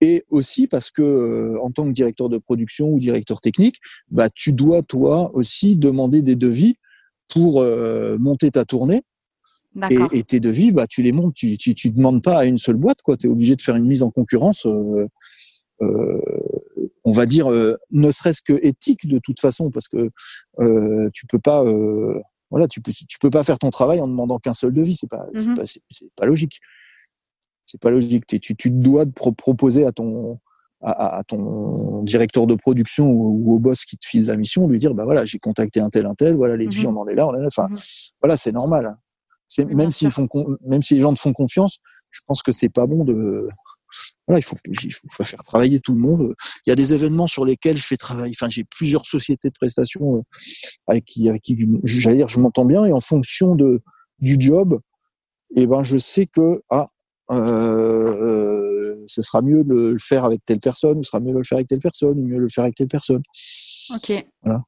Et 0.00 0.24
aussi 0.28 0.68
parce 0.68 0.90
que 0.90 1.02
euh, 1.02 1.60
en 1.62 1.72
tant 1.72 1.84
que 1.84 1.90
directeur 1.90 2.28
de 2.28 2.38
production 2.38 2.88
ou 2.90 3.00
directeur 3.00 3.40
technique, 3.40 3.76
bah 4.10 4.28
tu 4.32 4.52
dois 4.52 4.82
toi 4.82 5.34
aussi 5.34 5.76
demander 5.76 6.22
des 6.22 6.36
devis 6.36 6.76
pour 7.26 7.60
euh, 7.60 8.16
monter 8.18 8.50
ta 8.50 8.64
tournée. 8.64 9.02
Et, 9.90 9.98
et, 10.12 10.24
tes 10.24 10.40
devis, 10.40 10.72
bah 10.72 10.86
tu 10.88 11.02
les 11.02 11.12
montes, 11.12 11.34
tu 11.34 11.56
tu, 11.56 11.74
tu 11.74 11.90
demandes 11.90 12.22
pas 12.22 12.38
à 12.38 12.44
une 12.46 12.58
seule 12.58 12.76
boîte 12.76 13.00
quoi, 13.02 13.16
tu 13.16 13.26
es 13.26 13.30
obligé 13.30 13.54
de 13.54 13.62
faire 13.62 13.76
une 13.76 13.86
mise 13.86 14.02
en 14.02 14.10
concurrence 14.10 14.66
euh, 14.66 15.06
euh 15.82 16.20
on 17.04 17.12
va 17.12 17.26
dire, 17.26 17.50
euh, 17.50 17.76
ne 17.90 18.10
serait-ce 18.10 18.42
que 18.42 18.58
éthique 18.62 19.06
de 19.08 19.18
toute 19.18 19.40
façon, 19.40 19.70
parce 19.70 19.88
que 19.88 20.10
euh, 20.58 21.10
tu 21.12 21.26
peux 21.26 21.38
pas, 21.38 21.64
euh, 21.64 22.20
voilà, 22.50 22.68
tu 22.68 22.80
peux, 22.80 22.92
tu 22.92 23.18
peux 23.20 23.30
pas 23.30 23.42
faire 23.42 23.58
ton 23.58 23.70
travail 23.70 24.00
en 24.00 24.08
demandant 24.08 24.38
qu'un 24.38 24.54
seul 24.54 24.72
devis, 24.72 24.96
c'est 24.96 25.08
pas, 25.08 25.26
c'est 25.34 25.46
mhm. 25.46 25.56
pas, 25.56 25.62
pas, 26.16 26.26
logique. 26.26 26.60
C'est 27.64 27.80
pas 27.80 27.90
logique. 27.90 28.26
Tu, 28.26 28.40
tu 28.40 28.54
te 28.56 28.68
dois 28.68 29.04
de 29.04 29.12
proposer 29.12 29.84
à 29.84 29.92
ton, 29.92 30.38
à, 30.80 31.22
ton 31.26 32.02
directeur 32.02 32.46
de 32.46 32.54
production 32.54 33.10
ou, 33.10 33.52
au 33.54 33.58
boss 33.58 33.84
qui 33.84 33.96
te 33.96 34.06
file 34.06 34.26
la 34.26 34.36
mission, 34.36 34.66
lui 34.68 34.78
dire, 34.78 34.94
bah 34.94 35.04
voilà, 35.04 35.24
j'ai 35.24 35.38
contacté 35.38 35.80
un 35.80 35.90
tel, 35.90 36.06
un 36.06 36.14
tel, 36.14 36.34
voilà, 36.34 36.56
les 36.56 36.66
devis, 36.66 36.86
mhm. 36.86 36.96
on 36.96 37.00
en 37.00 37.06
est 37.08 37.14
là, 37.14 37.28
on 37.28 37.34
est 37.34 37.40
là. 37.40 37.46
Enfin, 37.46 37.68
mhm. 37.68 37.78
voilà, 38.22 38.36
c'est 38.36 38.52
normal. 38.52 38.96
C'est 39.46 39.64
même 39.64 39.90
s'ils 39.90 40.10
font, 40.10 40.28
même 40.66 40.82
si 40.82 40.94
les 40.94 41.00
gens 41.00 41.14
te 41.14 41.18
font 41.18 41.32
confiance, 41.32 41.80
je 42.10 42.20
pense 42.26 42.42
que 42.42 42.52
c'est 42.52 42.68
pas 42.68 42.86
bon 42.86 43.04
de 43.04 43.48
voilà, 44.26 44.38
il 44.38 44.42
faut, 44.42 44.56
il 44.66 44.92
faut 45.10 45.24
faire 45.24 45.42
travailler 45.42 45.80
tout 45.80 45.94
le 45.94 46.00
monde. 46.00 46.34
Il 46.66 46.70
y 46.70 46.72
a 46.72 46.76
des 46.76 46.92
événements 46.92 47.26
sur 47.26 47.44
lesquels 47.44 47.76
je 47.76 47.86
fais 47.86 47.96
travailler. 47.96 48.34
Enfin, 48.38 48.50
j'ai 48.50 48.64
plusieurs 48.64 49.06
sociétés 49.06 49.48
de 49.48 49.54
prestations 49.58 50.16
euh, 50.16 50.22
avec 50.86 51.04
qui, 51.04 51.28
avec 51.28 51.42
qui 51.42 51.58
j'allais 51.84 52.16
dire, 52.16 52.28
je 52.28 52.40
m'entends 52.40 52.64
bien 52.64 52.84
et 52.84 52.92
en 52.92 53.00
fonction 53.00 53.54
de 53.54 53.82
du 54.20 54.36
job, 54.38 54.80
et 55.56 55.62
eh 55.62 55.66
ben, 55.66 55.82
je 55.82 55.96
sais 55.96 56.26
que 56.26 56.60
ah, 56.70 56.88
euh, 57.30 58.96
ce 59.06 59.22
sera 59.22 59.42
mieux 59.42 59.64
de 59.64 59.90
le 59.90 59.98
faire 59.98 60.24
avec 60.24 60.44
telle 60.44 60.60
personne, 60.60 60.98
ou 60.98 61.04
ce 61.04 61.10
sera 61.10 61.20
mieux 61.20 61.32
de 61.32 61.38
le 61.38 61.44
faire 61.44 61.56
avec 61.56 61.68
telle 61.68 61.78
personne, 61.78 62.18
ou 62.18 62.26
mieux 62.26 62.36
de 62.36 62.42
le 62.42 62.48
faire 62.48 62.64
avec 62.64 62.74
telle 62.74 62.88
personne. 62.88 63.22
Ok. 63.94 64.26
Voilà. 64.42 64.62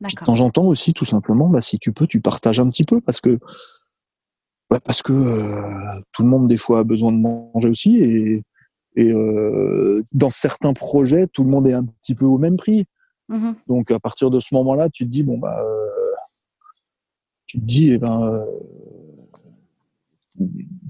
D'accord. 0.00 0.26
Quand 0.26 0.34
j'entends 0.34 0.66
aussi, 0.66 0.94
tout 0.94 1.04
simplement, 1.04 1.48
bah, 1.48 1.60
si 1.60 1.78
tu 1.78 1.92
peux, 1.92 2.06
tu 2.06 2.20
partages 2.20 2.58
un 2.58 2.68
petit 2.70 2.84
peu 2.84 3.00
parce 3.00 3.20
que 3.20 3.38
bah 4.70 4.78
parce 4.84 5.02
que 5.02 5.12
euh, 5.12 6.00
tout 6.12 6.22
le 6.22 6.28
monde 6.28 6.46
des 6.46 6.56
fois 6.56 6.80
a 6.80 6.84
besoin 6.84 7.12
de 7.12 7.18
manger 7.18 7.68
aussi 7.68 7.96
et, 7.96 8.44
et 8.94 9.12
euh, 9.12 10.02
dans 10.12 10.30
certains 10.30 10.72
projets 10.72 11.26
tout 11.26 11.42
le 11.42 11.50
monde 11.50 11.66
est 11.66 11.72
un 11.72 11.84
petit 11.84 12.14
peu 12.14 12.24
au 12.24 12.38
même 12.38 12.56
prix. 12.56 12.84
Mmh 13.28 13.52
Donc 13.66 13.90
à 13.90 13.98
partir 13.98 14.30
de 14.30 14.40
ce 14.40 14.54
moment-là, 14.54 14.88
tu 14.88 15.04
te 15.04 15.10
dis 15.10 15.22
bon 15.22 15.38
bah 15.38 15.60
euh, 15.60 15.86
tu 17.46 17.58
te 17.60 17.64
dis 17.64 17.90
eh 17.90 17.98
ben 17.98 18.44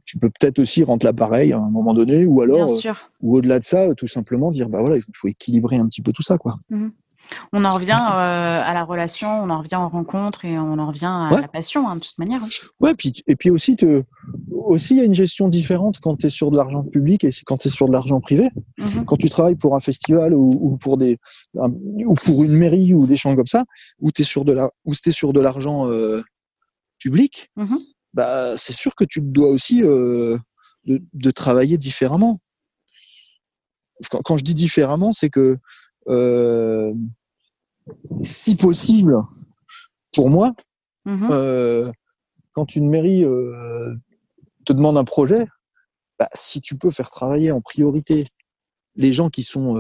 tu 0.04 0.18
peux 0.18 0.30
peut-être 0.30 0.58
aussi 0.58 0.84
rendre 0.84 1.04
l'appareil 1.04 1.52
à 1.52 1.58
un 1.58 1.70
moment 1.70 1.94
donné 1.94 2.24
ou 2.26 2.40
alors 2.42 2.70
ou 3.20 3.36
au-delà 3.36 3.58
de 3.58 3.64
ça 3.64 3.94
tout 3.94 4.06
simplement 4.06 4.50
dire 4.50 4.68
bah 4.68 4.80
voilà 4.80 4.96
il 4.96 5.02
faut 5.14 5.28
équilibrer 5.28 5.76
un 5.76 5.86
petit 5.86 6.02
peu 6.02 6.12
tout 6.12 6.22
ça 6.22 6.38
quoi. 6.38 6.56
Mmh 6.68 6.88
on 7.52 7.64
en 7.64 7.74
revient 7.74 7.98
euh, 8.12 8.62
à 8.64 8.72
la 8.74 8.84
relation, 8.84 9.28
on 9.28 9.50
en 9.50 9.58
revient 9.58 9.76
aux 9.76 9.88
rencontres 9.88 10.44
et 10.44 10.58
on 10.58 10.78
en 10.78 10.86
revient 10.86 11.06
à 11.06 11.40
la 11.40 11.48
passion, 11.48 11.88
hein, 11.88 11.96
de 11.96 12.00
toute 12.00 12.18
manière. 12.18 12.42
Hein. 12.42 12.48
Ouais, 12.80 12.94
puis, 12.94 13.12
et 13.26 13.36
puis 13.36 13.50
aussi, 13.50 13.76
te, 13.76 14.04
aussi, 14.52 14.94
il 14.94 14.96
y 14.98 15.00
a 15.00 15.04
une 15.04 15.14
gestion 15.14 15.48
différente 15.48 15.98
quand 16.00 16.16
tu 16.16 16.26
es 16.26 16.30
sur 16.30 16.50
de 16.50 16.56
l'argent 16.56 16.82
public 16.82 17.24
et 17.24 17.30
quand 17.44 17.58
tu 17.58 17.68
es 17.68 17.70
sur 17.70 17.88
de 17.88 17.92
l'argent 17.92 18.20
privé. 18.20 18.48
Mm-hmm. 18.78 19.04
Quand 19.04 19.16
tu 19.16 19.28
travailles 19.28 19.56
pour 19.56 19.74
un 19.74 19.80
festival 19.80 20.34
ou, 20.34 20.76
pour 20.78 20.96
des, 20.96 21.18
ou 21.54 22.14
pour 22.14 22.44
une 22.44 22.56
mairie 22.56 22.94
ou 22.94 23.06
des 23.06 23.16
champs 23.16 23.34
comme 23.34 23.46
ça, 23.46 23.64
où 23.98 24.10
tu 24.12 24.22
es 24.22 24.24
sur 24.24 24.44
de 24.44 24.52
la, 24.52 24.70
l'argent 25.42 25.88
euh, 25.88 26.22
public, 26.98 27.50
mm-hmm. 27.56 27.78
bah, 28.14 28.56
c'est 28.56 28.76
sûr 28.76 28.94
que 28.94 29.04
tu 29.04 29.20
dois 29.20 29.48
aussi 29.48 29.82
euh, 29.82 30.38
de, 30.84 31.02
de, 31.12 31.30
travailler 31.30 31.76
différemment. 31.76 32.38
Quand, 34.10 34.20
quand 34.22 34.36
je 34.36 34.44
dis 34.44 34.54
différemment, 34.54 35.12
c'est 35.12 35.30
que 35.30 35.58
euh, 36.08 36.92
si 38.22 38.56
possible, 38.56 39.16
pour 40.12 40.30
moi, 40.30 40.52
mhm. 41.04 41.28
euh, 41.30 41.88
quand 42.52 42.76
une 42.76 42.88
mairie 42.88 43.24
euh, 43.24 43.94
te 44.64 44.72
demande 44.72 44.98
un 44.98 45.04
projet, 45.04 45.46
bah, 46.18 46.28
si 46.34 46.60
tu 46.60 46.76
peux 46.76 46.90
faire 46.90 47.10
travailler 47.10 47.50
en 47.50 47.60
priorité 47.60 48.24
les 48.96 49.12
gens 49.12 49.30
qui 49.30 49.42
sont 49.42 49.72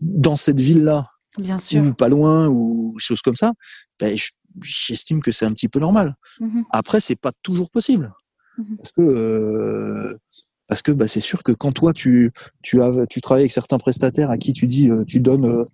dans 0.00 0.36
cette 0.36 0.60
ville-là, 0.60 1.10
ou 1.38 1.94
pas 1.94 2.08
loin, 2.08 2.48
ou 2.48 2.94
choses 2.98 3.22
comme 3.22 3.36
ça, 3.36 3.52
ben, 4.00 4.16
j'estime 4.62 5.20
que 5.20 5.32
c'est 5.32 5.44
un 5.44 5.52
petit 5.52 5.68
peu 5.68 5.78
normal. 5.78 6.16
Mmh 6.40 6.62
Après, 6.70 7.00
c'est 7.00 7.16
pas 7.16 7.32
toujours 7.42 7.70
possible. 7.70 8.12
Mmh 8.58 8.76
parce 8.76 8.92
que 8.92 9.02
euh, 9.02 10.18
parce 10.66 10.82
que 10.82 10.92
bah, 10.92 11.06
c'est 11.06 11.20
sûr 11.20 11.42
que 11.42 11.52
quand 11.52 11.72
toi 11.72 11.92
tu 11.92 12.32
tu 12.62 12.82
as 12.82 13.06
tu 13.08 13.20
travailles 13.20 13.42
avec 13.42 13.52
certains 13.52 13.78
prestataires 13.78 14.30
à 14.30 14.38
qui 14.38 14.52
tu 14.52 14.66
dis 14.66 14.90
euh, 14.90 15.04
tu 15.04 15.20
donnes 15.20 15.64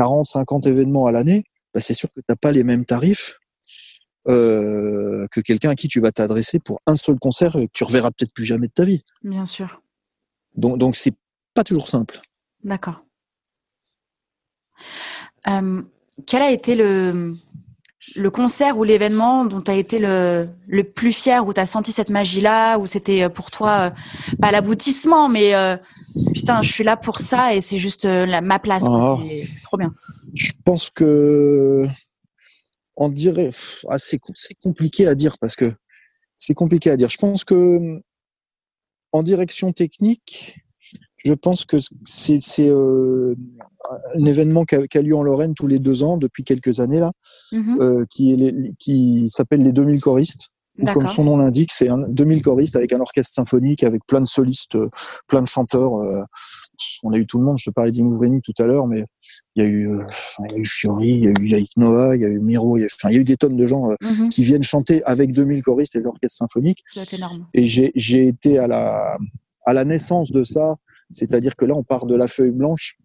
40 0.00 0.26
euh, 0.26 0.30
50 0.30 0.66
événements 0.66 1.06
à 1.06 1.12
l'année, 1.12 1.44
bah, 1.74 1.80
c'est 1.80 1.94
sûr 1.94 2.08
que 2.08 2.20
tu 2.20 2.26
n'as 2.28 2.36
pas 2.36 2.52
les 2.52 2.64
mêmes 2.64 2.84
tarifs 2.84 3.38
euh, 4.28 5.26
que 5.30 5.40
quelqu'un 5.40 5.70
à 5.70 5.74
qui 5.74 5.88
tu 5.88 6.00
vas 6.00 6.10
t'adresser 6.10 6.58
pour 6.58 6.80
un 6.86 6.94
seul 6.94 7.18
concert 7.18 7.56
et 7.56 7.66
que 7.66 7.72
tu 7.72 7.84
reverras 7.84 8.10
peut-être 8.10 8.32
plus 8.32 8.44
jamais 8.44 8.68
de 8.68 8.72
ta 8.72 8.84
vie. 8.84 9.04
Bien 9.22 9.46
sûr. 9.46 9.82
Donc 10.56 10.78
donc 10.78 10.96
c'est 10.96 11.14
pas 11.54 11.64
toujours 11.64 11.88
simple. 11.88 12.20
D'accord. 12.64 13.04
Euh, 15.46 15.82
quel 16.26 16.42
a 16.42 16.50
été 16.50 16.74
le 16.74 17.34
le 18.14 18.30
concert 18.30 18.78
ou 18.78 18.84
l'événement 18.84 19.44
dont 19.44 19.60
tu 19.60 19.70
as 19.70 19.76
été 19.76 19.98
le, 19.98 20.40
le, 20.68 20.84
plus 20.84 21.12
fier, 21.12 21.46
où 21.46 21.52
tu 21.52 21.60
as 21.60 21.66
senti 21.66 21.92
cette 21.92 22.10
magie-là, 22.10 22.78
où 22.78 22.86
c'était 22.86 23.22
euh, 23.22 23.28
pour 23.28 23.50
toi, 23.50 23.90
euh, 23.90 24.36
pas 24.40 24.50
l'aboutissement, 24.50 25.28
mais 25.28 25.54
euh, 25.54 25.76
putain, 26.34 26.62
je 26.62 26.72
suis 26.72 26.84
là 26.84 26.96
pour 26.96 27.20
ça 27.20 27.54
et 27.54 27.60
c'est 27.60 27.78
juste 27.78 28.04
la, 28.04 28.40
ma 28.40 28.58
place. 28.58 28.84
Ah. 28.86 29.16
C'est 29.24 29.62
trop 29.62 29.76
bien. 29.76 29.92
Je 30.34 30.52
pense 30.64 30.90
que 30.90 31.86
on 32.96 33.08
dirait, 33.08 33.50
ah, 33.88 33.96
c'est 33.98 34.20
compliqué 34.62 35.06
à 35.06 35.14
dire 35.14 35.36
parce 35.40 35.56
que 35.56 35.72
c'est 36.36 36.54
compliqué 36.54 36.90
à 36.90 36.96
dire. 36.96 37.08
Je 37.08 37.18
pense 37.18 37.44
que 37.44 38.00
en 39.12 39.22
direction 39.22 39.72
technique, 39.72 40.60
je 41.16 41.32
pense 41.32 41.64
que 41.64 41.78
c'est 42.04 42.40
un 43.88 44.24
événement 44.24 44.64
qui 44.64 44.76
a, 44.76 45.02
lieu 45.02 45.14
en 45.14 45.22
Lorraine 45.22 45.54
tous 45.54 45.66
les 45.66 45.78
deux 45.78 46.02
ans 46.02 46.16
depuis 46.16 46.44
quelques 46.44 46.80
années 46.80 47.00
là, 47.00 47.12
mhm. 47.52 47.78
euh, 47.80 48.04
qui, 48.10 49.24
s'appelle 49.28 49.62
les 49.62 49.72
2000 49.72 50.00
choristes. 50.00 50.48
Comme 50.94 51.08
son 51.08 51.24
nom 51.24 51.36
l'indique, 51.36 51.72
c'est 51.74 51.90
un 51.90 51.98
2000 51.98 52.40
choristes 52.40 52.74
avec 52.74 52.94
un 52.94 53.00
orchestre 53.00 53.34
symphonique, 53.34 53.84
avec 53.84 54.00
plein 54.06 54.22
de 54.22 54.26
solistes, 54.26 54.76
euh, 54.76 54.88
plein 55.26 55.42
de 55.42 55.46
chanteurs. 55.46 55.96
Euh, 55.96 56.22
on 57.02 57.12
a 57.12 57.18
eu 57.18 57.26
tout 57.26 57.38
le 57.38 57.44
monde. 57.44 57.58
Je 57.58 57.68
te 57.68 57.70
parlais 57.70 57.90
d'Imouvrini 57.90 58.40
tout 58.40 58.54
à 58.58 58.66
l'heure, 58.66 58.86
mais 58.86 59.04
il 59.56 59.62
y 59.62 59.66
a 59.66 59.68
eu, 59.68 59.90
il 60.38 60.52
y 60.52 60.54
a 60.54 60.58
eu 60.58 60.66
Fiori, 60.66 61.10
il 61.10 61.24
y 61.24 61.26
a 61.26 61.32
eu 61.32 61.46
Yannick 61.46 61.76
Noah, 61.76 62.16
il 62.16 62.22
y 62.22 62.24
a 62.24 62.28
eu 62.28 62.38
Miro, 62.38 62.78
il 62.78 62.80
y 62.80 62.84
a, 62.84 62.86
enfin, 62.86 63.10
il 63.10 63.16
y 63.16 63.18
a 63.18 63.20
eu 63.20 63.24
des 63.24 63.36
tonnes 63.36 63.58
de 63.58 63.66
gens 63.66 63.90
mhm. 64.00 64.30
qui 64.30 64.42
viennent 64.42 64.62
chanter 64.62 65.04
avec 65.04 65.32
2000 65.32 65.62
choristes 65.62 65.96
et 65.96 66.00
l'orchestre 66.00 66.38
symphonique. 66.38 66.82
Énorme. 67.12 67.46
Et 67.52 67.66
j'ai 67.66 68.26
été 68.26 68.58
à 68.58 68.66
la 68.66 69.18
à 69.66 69.72
la 69.74 69.84
naissance 69.84 70.32
de 70.32 70.44
ça, 70.44 70.76
c'est-à-dire 71.10 71.56
que 71.56 71.64
là, 71.64 71.74
on 71.74 71.82
part 71.82 72.06
de 72.06 72.16
la 72.16 72.28
feuille 72.28 72.52
blanche 72.52 72.96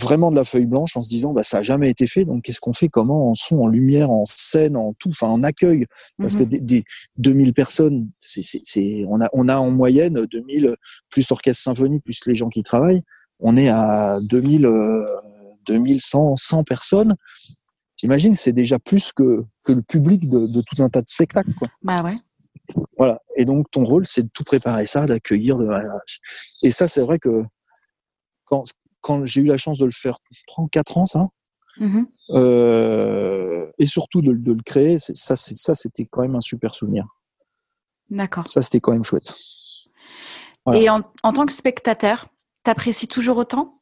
vraiment 0.00 0.30
de 0.30 0.36
la 0.36 0.44
feuille 0.44 0.66
blanche 0.66 0.96
en 0.96 1.02
se 1.02 1.08
disant 1.08 1.32
bah 1.32 1.42
ça 1.42 1.58
a 1.58 1.62
jamais 1.62 1.88
été 1.88 2.06
fait 2.06 2.24
donc 2.24 2.44
qu'est-ce 2.44 2.60
qu'on 2.60 2.72
fait? 2.72 2.88
Comment 2.88 3.30
en 3.30 3.34
son 3.34 3.60
en 3.60 3.66
lumière 3.66 4.10
en 4.10 4.24
scène 4.26 4.76
en 4.76 4.92
tout 4.98 5.10
enfin 5.10 5.28
en 5.28 5.42
accueil? 5.42 5.86
Parce 6.18 6.34
que 6.34 6.42
mhm. 6.42 6.48
des, 6.48 6.84
2000 7.16 7.54
personnes 7.54 8.10
c'est 8.20 8.42
c'est 8.42 9.04
on 9.08 9.20
a 9.20 9.28
on 9.32 9.48
a 9.48 9.56
en 9.56 9.70
moyenne 9.70 10.26
2000 10.30 10.76
plus 11.10 11.30
orchestre 11.30 11.62
symphonique 11.62 12.04
plus 12.04 12.20
les 12.26 12.34
gens 12.34 12.48
qui 12.48 12.62
travaillent. 12.62 13.02
On 13.40 13.56
est 13.56 13.68
à 13.68 14.18
2000 14.22 14.68
2100 15.66 16.36
100 16.36 16.64
personnes. 16.64 17.16
T'imagines 17.96 18.34
c'est 18.34 18.52
déjà 18.52 18.78
plus 18.78 19.12
que 19.12 19.44
que 19.64 19.72
le 19.72 19.82
public 19.82 20.28
de, 20.28 20.46
de, 20.46 20.62
tout 20.62 20.82
un 20.82 20.90
tas 20.90 21.00
de 21.00 21.08
spectacles 21.08 21.54
quoi. 21.54 21.68
Bah 21.82 22.02
ouais. 22.02 22.16
Voilà. 22.98 23.20
Et 23.36 23.46
donc 23.46 23.70
ton 23.70 23.84
rôle 23.84 24.06
c'est 24.06 24.24
de 24.24 24.30
tout 24.32 24.44
préparer 24.44 24.84
ça 24.84 25.06
d'accueillir 25.06 25.56
de... 25.56 25.66
et 26.62 26.70
ça 26.70 26.86
c'est 26.86 27.00
vrai 27.00 27.18
que 27.18 27.44
quand 28.44 28.64
quand 29.00 29.24
j'ai 29.24 29.40
eu 29.42 29.46
la 29.46 29.58
chance 29.58 29.78
de 29.78 29.84
le 29.84 29.92
faire 29.92 30.18
3 30.46 30.66
4 30.70 30.98
ans, 30.98 31.06
ça. 31.06 31.28
Mmh 31.78 32.04
euh, 32.30 33.70
et 33.78 33.86
surtout 33.86 34.22
de, 34.22 34.32
le 34.32 34.62
créer, 34.62 34.98
ça, 34.98 35.36
ça, 35.36 35.74
c'était 35.74 36.06
quand 36.06 36.22
même 36.22 36.34
un 36.34 36.40
super 36.40 36.74
souvenir. 36.74 37.06
D'accord. 38.10 38.48
Ça, 38.48 38.62
c'était 38.62 38.80
quand 38.80 38.92
même 38.92 39.04
chouette. 39.04 39.34
Et 40.74 40.88
en, 40.90 41.02
tant 41.22 41.46
que 41.46 41.52
spectateur, 41.52 42.26
t'apprécies 42.64 43.06
toujours 43.06 43.36
autant? 43.36 43.80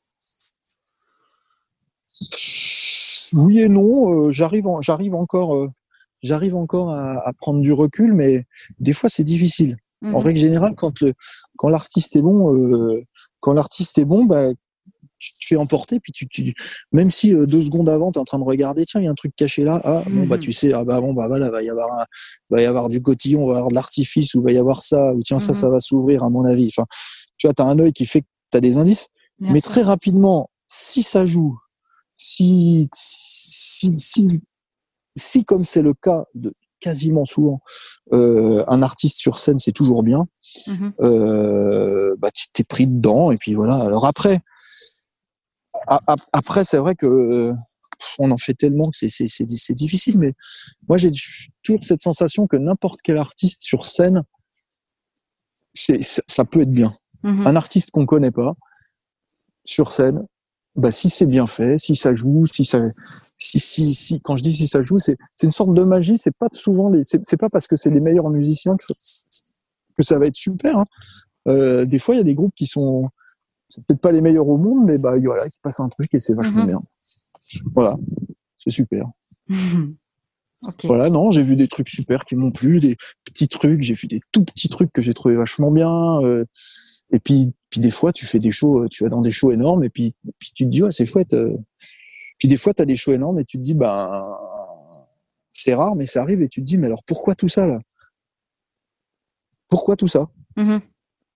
Oui 3.33 3.61
et 3.61 3.69
non. 3.69 4.27
Euh, 4.27 4.33
j'arrive, 4.33 4.67
j'arrive 4.81 5.15
encore, 5.15 5.55
euh, 5.55 5.69
j'arrive 6.23 6.57
encore 6.57 6.91
à, 6.91 7.33
prendre 7.39 7.61
du 7.61 7.73
recul, 7.73 8.13
mais 8.13 8.45
des 8.81 8.93
fois 8.93 9.09
c'est 9.09 9.25
difficile. 9.25 9.77
En 10.03 10.21
mmh 10.21 10.25
règle 10.25 10.39
générale, 10.41 10.75
quand 10.77 11.01
le, 11.01 11.15
quand 11.57 11.69
l'artiste 11.69 12.17
est 12.17 12.23
bon, 12.23 13.03
quand 13.41 13.55
l'artiste 13.55 13.97
est 13.97 14.05
bon, 14.05 14.27
bah, 14.27 14.51
tu 15.33 15.41
te 15.41 15.47
fais 15.47 15.57
emporter, 15.57 16.01
puis 16.01 16.13
tu, 16.13 16.29
tu 16.29 16.55
même 16.93 17.11
si 17.11 17.35
euh, 17.35 17.47
deux 17.47 17.63
secondes 17.63 17.89
avant, 17.89 18.13
tu 18.13 18.19
es 18.19 18.21
en 18.21 18.25
train 18.25 18.39
de 18.39 18.45
regarder, 18.45 18.85
tiens, 18.85 19.01
il 19.01 19.05
y 19.05 19.07
a 19.07 19.11
un 19.11 19.15
truc 19.15 19.35
caché 19.37 19.65
là, 19.65 19.81
ah, 19.85 20.03
bon, 20.09 20.27
bah, 20.27 20.37
mhm. 20.37 20.43
tu 20.43 20.53
sais, 20.53 20.73
ah, 20.73 20.85
bah, 20.85 21.01
bon, 21.01 21.15
bah, 21.15 21.29
voilà, 21.29 21.51
va 21.51 21.63
y 21.63 21.71
avoir 21.71 21.89
va 22.51 22.63
y 22.63 22.65
avoir 22.65 22.89
du 22.89 23.03
cotillon, 23.03 23.47
va 23.47 23.55
y 23.55 23.57
avoir 23.57 23.69
de 23.69 23.75
l'artifice, 23.75 24.35
ou 24.35 24.43
va 24.43 24.53
y 24.53 24.59
avoir 24.59 24.83
ça, 24.83 25.13
ou 25.13 25.21
tiens, 25.21 25.39
ça, 25.39 25.53
ça 25.53 25.67
mhm. 25.67 25.73
va 25.73 25.81
s'ouvrir, 25.81 26.25
à 26.25 26.31
mon 26.31 26.45
avis. 26.45 26.69
Enfin, 26.69 26.87
tu 27.39 27.47
vois, 27.47 27.55
tu 27.55 27.63
as 27.63 27.67
un 27.67 27.79
œil 27.79 27.93
qui 27.93 28.07
fait 28.07 28.23
que 28.23 28.27
tu 28.53 28.59
as 28.59 28.61
des 28.61 28.77
indices, 28.77 29.09
mais 29.41 29.61
très 29.61 29.83
rapidement, 29.83 30.49
si 30.69 31.03
ça 31.03 31.27
joue, 31.27 31.59
si, 32.17 32.89
si, 32.95 33.97
si, 33.99 34.43
si 35.17 35.45
comme 35.45 35.65
c'est 35.65 35.83
le 35.83 35.93
cas 35.95 36.25
de 36.35 36.53
quasiment 36.85 37.25
souvent, 37.25 37.61
euh, 38.13 38.63
un 38.69 38.83
artiste 38.83 39.19
sur 39.19 39.39
scène, 39.39 39.59
c'est 39.59 39.73
toujours 39.73 40.03
bien. 40.03 40.27
Mhm. 40.67 40.93
Euh, 41.01 42.15
bah, 42.19 42.31
tu 42.31 42.47
t'es 42.53 42.63
pris 42.63 42.87
dedans 42.87 43.31
et 43.31 43.39
puis 43.39 43.55
voilà. 43.55 43.77
Alors 43.77 44.05
après, 44.07 44.41
après, 45.87 46.65
c'est 46.65 46.79
vrai 46.79 46.95
que 46.95 47.53
on 48.19 48.31
en 48.31 48.39
fait 48.39 48.55
tellement 48.55 48.91
que 48.91 48.97
c'est 48.97 49.75
difficile, 49.75 50.19
mais 50.19 50.35
moi 50.89 50.99
j'ai 50.99 51.11
toujours 51.63 51.85
cette 51.85 52.03
sensation 52.03 52.47
que 52.47 52.57
n'importe 52.57 53.01
quel 53.03 53.19
artiste 53.19 53.63
sur 53.63 53.87
scène, 53.87 54.23
ça 55.75 56.45
peut 56.45 56.63
être 56.63 56.73
bien. 56.73 56.95
Mm-hmm. 57.25 57.47
Un 57.47 57.57
artiste 57.57 57.91
qu'on 57.91 58.07
connaît 58.07 58.31
pas 58.31 58.55
sur 59.65 59.93
scène, 59.93 60.27
bah 60.77 60.93
si 60.93 61.09
c'est 61.09 61.27
bien 61.27 61.47
fait, 61.47 61.79
si 61.79 61.97
ça 61.97 62.15
joue, 62.15 62.47
si 62.47 62.65
ça, 62.65 62.81
si 63.39 63.59
si 63.59 63.95
si, 63.95 64.21
quand 64.21 64.37
je 64.37 64.43
dis 64.43 64.55
si 64.55 64.67
ça 64.67 64.83
joue, 64.83 64.99
c'est 64.99 65.17
une 65.43 65.51
sorte 65.51 65.73
de 65.73 65.83
magie. 65.85 66.19
C'est 66.19 66.37
pas 66.37 66.49
souvent 66.53 66.91
les, 66.91 67.03
c'est 67.05 67.37
pas 67.37 67.49
parce 67.49 67.67
que 67.67 67.77
c'est 67.77 67.91
les 67.91 68.01
meilleurs 68.01 68.31
musiciens 68.31 68.77
que 68.77 68.85
ça, 68.85 68.95
que 69.97 70.05
ça 70.05 70.19
va 70.19 70.27
être 70.27 70.35
super. 70.35 70.79
Hein. 70.79 70.87
Euh, 71.49 71.85
des 71.85 71.99
fois, 71.99 72.15
il 72.15 72.19
y 72.19 72.21
a 72.21 72.25
des 72.25 72.35
groupes 72.35 72.55
qui 72.57 72.67
sont 72.67 73.09
c'est 73.75 73.85
peut-être 73.85 74.01
pas 74.01 74.13
les 74.13 74.21
meilleurs 74.21 74.49
au 74.49 74.57
monde, 74.57 74.85
mais 74.85 74.99
bah 74.99 75.15
voilà, 75.19 75.47
il 75.47 75.51
se 75.51 75.61
passe 75.61 75.81
un 75.81 75.89
truc 75.89 76.09
et 76.15 76.21
c'est 76.21 76.35
vachement 76.35 76.63
mhm. 76.63 76.67
bien. 76.67 76.81
Voilà, 77.75 77.97
c'est 78.59 78.71
super. 78.71 79.07
Voilà, 80.85 81.11
non, 81.11 81.31
j'ai 81.31 81.43
vu 81.43 81.57
des 81.57 81.69
trucs 81.69 81.91
super 81.91 82.25
qui 82.25 82.37
m'ont 82.37 82.51
plu, 82.51 82.81
des 82.81 82.97
petits 83.27 83.49
trucs, 83.49 83.83
j'ai 83.83 83.93
vu 83.93 84.07
des 84.07 84.21
tout 84.33 84.47
petits 84.47 84.71
trucs 84.71 84.91
que 84.93 85.03
j'ai 85.03 85.13
trouvé 85.13 85.35
vachement 85.35 85.71
bien. 85.71 86.23
Euh, 86.23 86.47
et 87.13 87.19
puis, 87.19 87.53
puis 87.69 87.83
des 87.83 87.91
fois, 87.91 88.15
tu 88.15 88.25
fais 88.25 88.39
des 88.39 88.51
shows, 88.51 88.89
tu 88.89 89.05
vas 89.05 89.11
dans 89.11 89.21
des 89.21 89.31
shows 89.31 89.53
énormes 89.53 89.85
et 89.85 89.91
puis, 89.91 90.15
puis 90.39 90.53
tu 90.55 90.65
te 90.65 90.71
dis 90.71 90.83
ouais, 90.83 90.91
c'est 90.91 91.05
chouette. 91.05 91.35
Euh. 91.35 91.55
Puis 92.39 92.49
des 92.49 92.57
fois, 92.57 92.73
tu 92.73 92.81
as 92.81 92.87
des 92.87 92.97
shows 92.97 93.13
énormes 93.13 93.39
et 93.41 93.45
tu 93.45 93.59
te 93.59 93.63
dis 93.63 93.75
ben 93.75 94.39
c'est 95.53 95.75
rare, 95.75 95.97
mais 95.97 96.07
ça 96.07 96.23
arrive 96.23 96.41
et 96.41 96.49
tu 96.49 96.63
te 96.63 96.65
dis 96.65 96.79
mais 96.79 96.87
alors 96.87 97.05
pourquoi 97.05 97.35
tout 97.35 97.51
ça 97.51 97.67
là? 97.67 97.79
Pourquoi 99.69 99.97
tout 99.97 100.09
ça? 100.09 100.31
Mhm. 100.57 100.81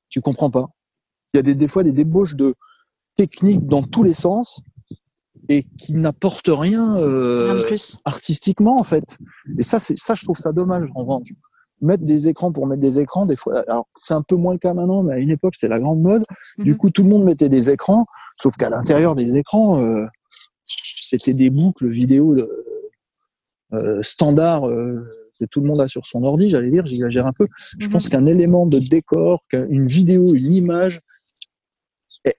Tu 0.09 0.23
comprends 0.23 0.51
pas. 0.51 0.71
Il 1.35 1.39
y 1.39 1.41
a 1.41 1.43
des, 1.43 1.55
des 1.55 1.69
fois 1.69 1.85
des 1.85 1.93
débauches 1.93 2.37
de 2.37 2.53
techniques 3.17 3.67
dans 3.67 3.83
tous 3.83 4.03
les 4.03 4.13
sens 4.13 4.63
et 5.49 5.65
qui 5.79 5.95
n'apportent 5.95 6.51
rien, 6.51 6.97
euh, 6.97 7.65
artistiquement 8.05 8.79
en 8.79 8.85
fait. 8.85 9.19
Et 9.59 9.63
ça, 9.63 9.79
c'est 9.79 9.97
ça, 9.99 10.15
je 10.15 10.25
trouve 10.25 10.39
ça 10.39 10.53
dommage 10.53 10.89
en 10.95 11.01
revanche. 11.01 11.29
Mettre 11.81 12.05
des 12.05 12.29
écrans 12.29 12.53
pour 12.53 12.67
mettre 12.67 12.81
des 12.81 12.99
écrans, 12.99 13.25
des 13.25 13.37
fois, 13.37 13.61
alors 13.69 13.87
c'est 13.97 14.15
un 14.15 14.23
peu 14.23 14.37
moins 14.37 14.53
le 14.53 14.59
cas 14.59 14.75
maintenant, 14.75 15.03
mais 15.03 15.15
à 15.15 15.19
une 15.19 15.31
époque 15.31 15.55
c'était 15.55 15.69
la 15.69 15.81
grande 15.81 16.01
mode. 16.01 16.25
Du 16.59 16.73
mhm. 16.73 16.77
coup, 16.77 16.91
tout 16.91 17.03
le 17.03 17.09
monde 17.09 17.25
mettait 17.25 17.49
des 17.49 17.71
écrans, 17.71 18.05
sauf 18.41 18.57
qu'à 18.57 18.69
l'intérieur 18.69 19.15
des 19.15 19.37
écrans, 19.37 19.81
euh, 19.83 20.07
c'était 20.67 21.35
des 21.35 21.51
boucles 21.51 21.89
vidéo 21.89 22.35
de, 22.35 22.51
euh, 23.73 24.03
standard 24.03 24.63
que 24.63 25.45
tout 25.45 25.61
le 25.61 25.69
monde 25.69 25.81
a 25.81 25.89
sur 25.89 26.05
son 26.05 26.25
ordi. 26.25 26.51
J'allais 26.51 26.71
dire, 26.71 26.85
j'exagère 26.85 27.27
un 27.27 27.33
peu. 27.33 27.47
Je 27.79 27.87
mhm. 27.87 27.93
pense 27.93 28.09
qu'un 28.09 28.27
élément 28.27 28.67
de 28.67 28.81
décor, 28.81 29.41
qu'une 29.49 29.87
vidéo, 29.87 30.35
une 30.35 30.53
image, 30.53 31.01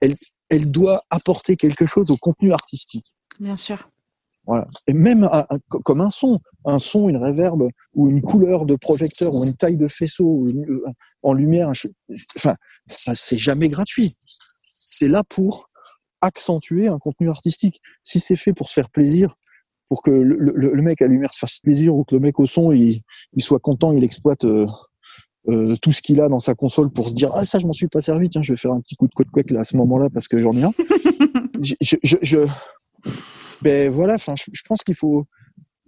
elle, 0.00 0.16
elle 0.48 0.70
doit 0.70 1.04
apporter 1.10 1.56
quelque 1.56 1.86
chose 1.86 2.10
au 2.10 2.16
contenu 2.16 2.52
artistique. 2.52 3.06
Bien 3.38 3.56
sûr. 3.56 3.88
Voilà. 4.46 4.66
Et 4.86 4.92
même 4.92 5.28
comme 5.84 6.00
un 6.00 6.10
son, 6.10 6.40
un 6.64 6.78
son, 6.78 7.08
une 7.08 7.18
réverbe 7.18 7.68
ou 7.94 8.08
une 8.08 8.22
couleur 8.22 8.64
de 8.64 8.74
projecteur 8.74 9.34
ou 9.34 9.44
une 9.44 9.54
taille 9.54 9.76
de 9.76 9.86
faisceau 9.86 10.46
euh, 10.46 10.84
en 11.22 11.34
lumière, 11.34 11.70
enfin, 12.36 12.54
ça 12.86 13.14
c'est 13.14 13.38
jamais 13.38 13.68
gratuit. 13.68 14.16
C'est 14.74 15.08
là 15.08 15.22
pour 15.24 15.70
accentuer 16.20 16.88
un 16.88 16.98
contenu 16.98 17.30
artistique. 17.30 17.80
Si 18.02 18.18
c'est 18.18 18.36
fait 18.36 18.52
pour 18.52 18.68
se 18.68 18.74
faire 18.74 18.90
plaisir, 18.90 19.36
pour 19.88 20.02
que 20.02 20.10
le, 20.10 20.52
le, 20.54 20.82
mec 20.82 21.02
à 21.02 21.06
lumière 21.06 21.32
se 21.32 21.38
fasse 21.40 21.58
plaisir 21.58 21.94
ou 21.94 22.04
que 22.04 22.14
le 22.14 22.20
mec 22.20 22.38
au 22.38 22.46
son 22.46 22.70
il, 22.70 23.02
il 23.32 23.42
soit 23.42 23.58
content, 23.58 23.92
il 23.92 24.04
exploite 24.04 24.44
euh, 24.44 24.66
euh, 25.48 25.76
tout 25.80 25.92
ce 25.92 26.02
qu'il 26.02 26.20
a 26.20 26.28
dans 26.28 26.38
sa 26.38 26.54
console 26.54 26.90
pour 26.90 27.08
se 27.08 27.14
dire 27.14 27.30
ah 27.34 27.46
ça 27.46 27.58
je 27.58 27.66
m'en 27.66 27.72
suis 27.72 27.88
pas 27.88 28.02
servi 28.02 28.28
tiens 28.28 28.42
je 28.42 28.52
vais 28.52 28.58
faire 28.58 28.72
un 28.72 28.80
petit 28.80 28.94
coup 28.94 29.08
de 29.08 29.14
code 29.14 29.30
quick 29.30 29.50
là 29.50 29.60
à 29.60 29.64
ce 29.64 29.76
moment-là 29.78 30.10
parce 30.12 30.28
que 30.28 30.40
j'en 30.40 30.54
ai 30.54 30.62
un 30.64 30.72
je, 31.60 31.74
je, 32.02 32.16
je, 32.20 32.46
ben 33.62 33.90
voilà, 33.90 34.14
enfin, 34.14 34.34
je, 34.36 34.62
pense 34.66 34.82
qu'il 34.82 34.94
faut 34.94 35.26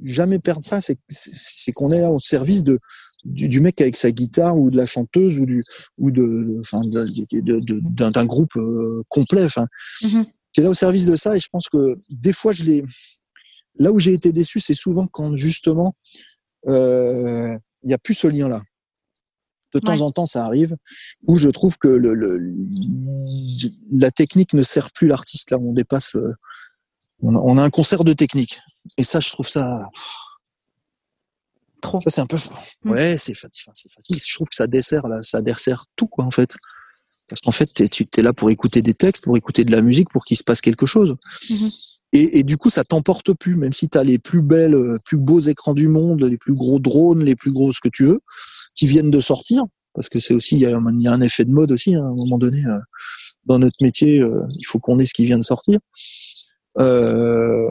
jamais 0.02 0.38
perdre 0.38 0.64
ça. 0.64 0.80
C'est 0.80 1.72
qu'on 1.72 1.90
est 1.92 2.00
là 2.00 2.10
au 2.10 2.18
service 2.18 2.62
de 2.62 2.78
du, 3.24 3.60
mec 3.60 3.80
avec 3.80 3.96
sa 3.96 4.10
guitare 4.10 4.58
ou 4.58 4.70
de 4.70 4.76
la 4.76 4.86
chanteuse 4.86 5.38
ou 5.38 5.46
du 5.46 5.62
ou 5.96 6.10
de 6.10 6.58
enfin 6.60 6.80
d'un 6.84 8.26
groupe 8.26 8.54
euh, 8.56 9.02
complet. 9.08 9.44
Enfin, 9.44 9.66
mm-hmm. 10.02 10.26
c'est 10.54 10.62
là 10.62 10.70
au 10.70 10.74
service 10.74 11.06
de 11.06 11.14
ça 11.14 11.36
et 11.36 11.38
je 11.38 11.48
pense 11.50 11.68
que 11.68 11.98
des 12.10 12.32
fois 12.32 12.52
je 12.52 12.64
l'ai. 12.64 12.82
Là 13.76 13.90
où 13.90 13.98
j'ai 13.98 14.12
été 14.12 14.32
déçu, 14.32 14.60
c'est 14.60 14.74
souvent 14.74 15.06
quand 15.06 15.34
justement 15.34 15.94
euh, 16.68 17.56
il 17.82 17.88
n'y 17.88 17.94
a 17.94 17.98
plus 17.98 18.14
ce 18.14 18.26
lien-là. 18.26 18.62
De 19.74 19.78
temps 19.78 20.00
en 20.02 20.10
temps, 20.10 20.26
ça 20.26 20.44
arrive 20.44 20.76
où 21.26 21.38
je 21.38 21.48
trouve 21.48 21.78
que 21.78 21.88
le, 21.88 22.14
le, 22.14 22.40
la 23.90 24.10
technique 24.10 24.52
ne 24.52 24.62
sert 24.62 24.90
plus 24.90 25.06
l'artiste. 25.06 25.50
Là, 25.50 25.58
on 25.58 25.72
dépasse 25.72 26.12
le, 26.12 26.34
on 27.22 27.56
a 27.56 27.62
un 27.62 27.70
concert 27.70 28.04
de 28.04 28.12
technique. 28.12 28.60
Et 28.98 29.04
ça, 29.04 29.20
je 29.20 29.30
trouve 29.30 29.48
ça. 29.48 29.88
Trop. 31.80 32.00
Ça, 32.00 32.10
c'est 32.10 32.20
un 32.20 32.26
peu. 32.26 32.36
Mm. 32.84 32.90
Ouais, 32.90 33.16
c'est 33.18 33.34
fatigant. 33.34 33.72
C'est 33.74 33.88
Je 34.08 34.34
trouve 34.34 34.48
que 34.48 34.54
ça 34.54 34.66
dessert, 34.66 35.08
là, 35.08 35.22
ça 35.22 35.42
dessert 35.42 35.86
tout, 35.96 36.08
quoi, 36.08 36.24
en 36.24 36.30
fait. 36.30 36.50
Parce 37.28 37.40
qu'en 37.40 37.52
fait, 37.52 37.72
tu 37.72 38.06
es 38.16 38.22
là 38.22 38.32
pour 38.32 38.50
écouter 38.50 38.82
des 38.82 38.94
textes, 38.94 39.24
pour 39.24 39.36
écouter 39.36 39.64
de 39.64 39.70
la 39.70 39.80
musique, 39.80 40.08
pour 40.10 40.24
qu'il 40.24 40.36
se 40.36 40.44
passe 40.44 40.60
quelque 40.60 40.86
chose. 40.86 41.16
Mm-hmm. 41.48 41.72
Et, 42.14 42.40
et, 42.40 42.42
du 42.42 42.58
coup, 42.58 42.68
ça 42.68 42.84
t'emporte 42.84 43.32
plus, 43.32 43.56
même 43.56 43.72
si 43.72 43.88
tu 43.88 43.96
as 43.96 44.04
les 44.04 44.18
plus 44.18 44.42
belles, 44.42 44.74
euh, 44.74 44.98
plus 45.04 45.16
beaux 45.16 45.40
écrans 45.40 45.72
du 45.72 45.88
monde, 45.88 46.22
les 46.22 46.36
plus 46.36 46.54
gros 46.54 46.78
drones, 46.78 47.24
les 47.24 47.36
plus 47.36 47.52
gros 47.52 47.72
ce 47.72 47.80
que 47.80 47.88
tu 47.88 48.04
veux, 48.04 48.20
qui 48.82 48.88
viennent 48.88 49.12
de 49.12 49.20
sortir. 49.20 49.62
Parce 49.94 50.08
que 50.08 50.18
c'est 50.18 50.34
aussi, 50.34 50.56
il 50.56 50.62
y, 50.62 50.66
a, 50.66 50.76
un 50.76 51.20
effet 51.20 51.44
de 51.44 51.52
mode 51.52 51.70
aussi, 51.70 51.94
hein, 51.94 52.02
à 52.02 52.08
un 52.08 52.16
moment 52.16 52.36
donné, 52.36 52.66
euh, 52.66 52.80
dans 53.44 53.60
notre 53.60 53.76
métier, 53.80 54.18
euh, 54.18 54.44
il 54.58 54.66
faut 54.66 54.80
qu'on 54.80 54.98
ait 54.98 55.06
ce 55.06 55.14
qui 55.14 55.24
vient 55.24 55.38
de 55.38 55.44
sortir. 55.44 55.78
Euh, 56.78 57.68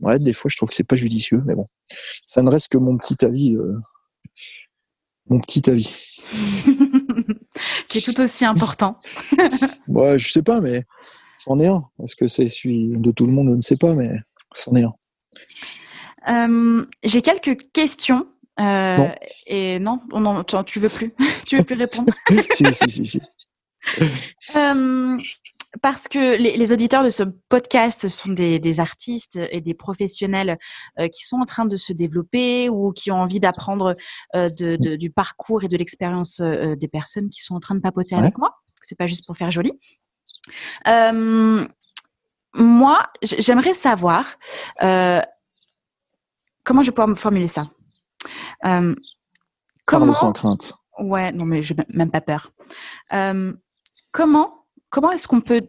ouais, 0.00 0.20
des 0.20 0.32
fois, 0.32 0.48
je 0.48 0.56
trouve 0.56 0.68
que 0.68 0.76
c'est 0.76 0.84
pas 0.84 0.94
judicieux, 0.94 1.42
mais 1.44 1.56
bon, 1.56 1.66
ça 2.24 2.42
ne 2.42 2.50
reste 2.50 2.68
que 2.68 2.78
mon 2.78 2.96
petit 2.98 3.24
avis. 3.24 3.56
Euh, 3.56 3.74
mon 5.28 5.40
petit 5.40 5.68
avis. 5.68 5.90
qui 7.88 7.98
est 7.98 8.12
tout 8.12 8.20
aussi 8.20 8.44
important. 8.44 9.00
ouais, 9.88 10.20
je 10.20 10.30
sais 10.30 10.44
pas, 10.44 10.60
mais 10.60 10.84
c'en 11.36 11.58
est 11.58 11.66
un. 11.66 11.82
Est-ce 12.04 12.14
que 12.14 12.28
c'est 12.28 12.48
celui 12.48 12.96
de 12.96 13.10
tout 13.10 13.26
le 13.26 13.32
monde 13.32 13.48
Je 13.48 13.56
ne 13.56 13.60
sais 13.60 13.76
pas, 13.76 13.96
mais 13.96 14.12
c'en 14.54 14.76
est 14.76 14.84
un. 14.84 14.94
J'ai 17.02 17.22
quelques 17.22 17.72
questions. 17.72 18.28
Non. 18.58 19.14
Et 19.46 19.78
non, 19.78 20.00
non, 20.12 20.44
tu 20.64 20.80
veux 20.80 20.88
plus, 20.88 21.14
tu 21.46 21.58
veux 21.58 21.64
plus 21.64 21.76
répondre? 21.76 22.12
si, 22.50 22.72
si, 22.72 22.88
si, 22.88 23.06
si. 23.06 23.20
parce 25.82 26.08
que 26.08 26.36
les, 26.36 26.72
auditeurs 26.72 27.04
de 27.04 27.10
ce 27.10 27.22
podcast 27.48 28.08
sont 28.08 28.30
des, 28.30 28.80
artistes 28.80 29.38
et 29.50 29.60
des 29.60 29.74
professionnels 29.74 30.58
euh, 30.98 31.08
qui 31.08 31.24
sont 31.24 31.36
en 31.36 31.44
train 31.44 31.66
de 31.66 31.76
se 31.76 31.92
développer 31.92 32.68
ou 32.68 32.92
qui 32.92 33.10
ont 33.10 33.20
envie 33.20 33.40
d'apprendre 33.40 33.96
euh, 34.34 34.48
du 34.50 35.10
parcours 35.10 35.64
et 35.64 35.68
de 35.68 35.76
l'expérience 35.76 36.40
euh, 36.40 36.74
des 36.76 36.88
personnes 36.88 37.30
qui 37.30 37.42
sont 37.42 37.54
en 37.54 37.60
train 37.60 37.74
de 37.74 37.80
papoter 37.80 38.16
avec 38.16 38.38
moi. 38.38 38.56
C'est 38.82 38.96
pas 38.96 39.06
juste 39.06 39.26
pour 39.26 39.36
faire 39.36 39.50
joli. 39.50 39.72
moi, 42.54 43.06
j'aimerais 43.22 43.74
savoir 43.74 44.38
comment 46.64 46.82
je 46.82 46.90
peux 46.90 47.06
me 47.06 47.14
formuler 47.14 47.48
ça? 47.48 47.62
Comment 48.62 50.14
sans 50.14 50.32
crainte. 50.32 50.72
Ouais, 50.98 51.32
non 51.32 51.44
mais 51.44 51.62
j'ai 51.62 51.76
même 51.94 52.10
pas 52.10 52.20
peur. 52.20 52.52
comment 54.12 54.58
comment 54.90 55.10
est-ce 55.10 55.28
qu'on 55.28 55.40
peut 55.40 55.68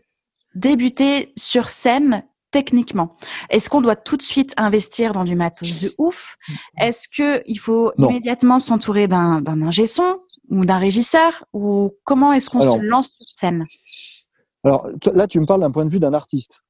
débuter 0.56 1.34
sur 1.38 1.70
scène 1.70 2.24
techniquement? 2.52 3.16
Est-ce 3.50 3.70
qu'on 3.70 3.82
doit 3.82 3.96
tout 3.96 4.18
de 4.18 4.24
suite 4.24 4.54
investir 4.58 5.12
dans 5.12 5.24
du 5.24 5.36
matos 5.36 5.80
de 5.80 5.94
ouf? 5.98 6.38
Est-ce 6.78 7.08
qu'il 7.08 7.60
faut 7.60 7.92
immédiatement 7.98 8.60
s'entourer 8.60 9.08
d'un 9.08 9.62
ingé 9.62 9.86
son 9.86 10.20
ou 10.50 10.66
d'un 10.66 10.80
régisseur? 10.80 11.46
Ou 11.54 11.92
comment 12.04 12.34
est-ce 12.34 12.50
qu'on 12.50 12.62
se 12.62 12.80
lance 12.80 13.08
sur 13.08 13.28
scène? 13.36 13.66
Alors 14.64 14.90
là, 15.14 15.28
tu 15.28 15.40
me 15.40 15.46
parles 15.46 15.62
d'un 15.62 15.72
point 15.72 15.86
de 15.86 15.92
vue 15.92 16.00
d'un 16.00 16.14
artiste. 16.14 16.62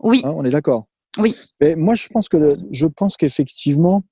Oui. 0.00 0.20
Hein, 0.24 0.32
on 0.34 0.44
est 0.44 0.50
d'accord. 0.50 0.86
Oui. 1.18 1.36
Mais 1.60 1.76
moi, 1.76 1.94
je 1.94 2.08
pense 2.08 2.28
que 2.28 2.36
je 2.72 2.86
pense 2.86 3.16
qu'effectivement, 3.16 4.02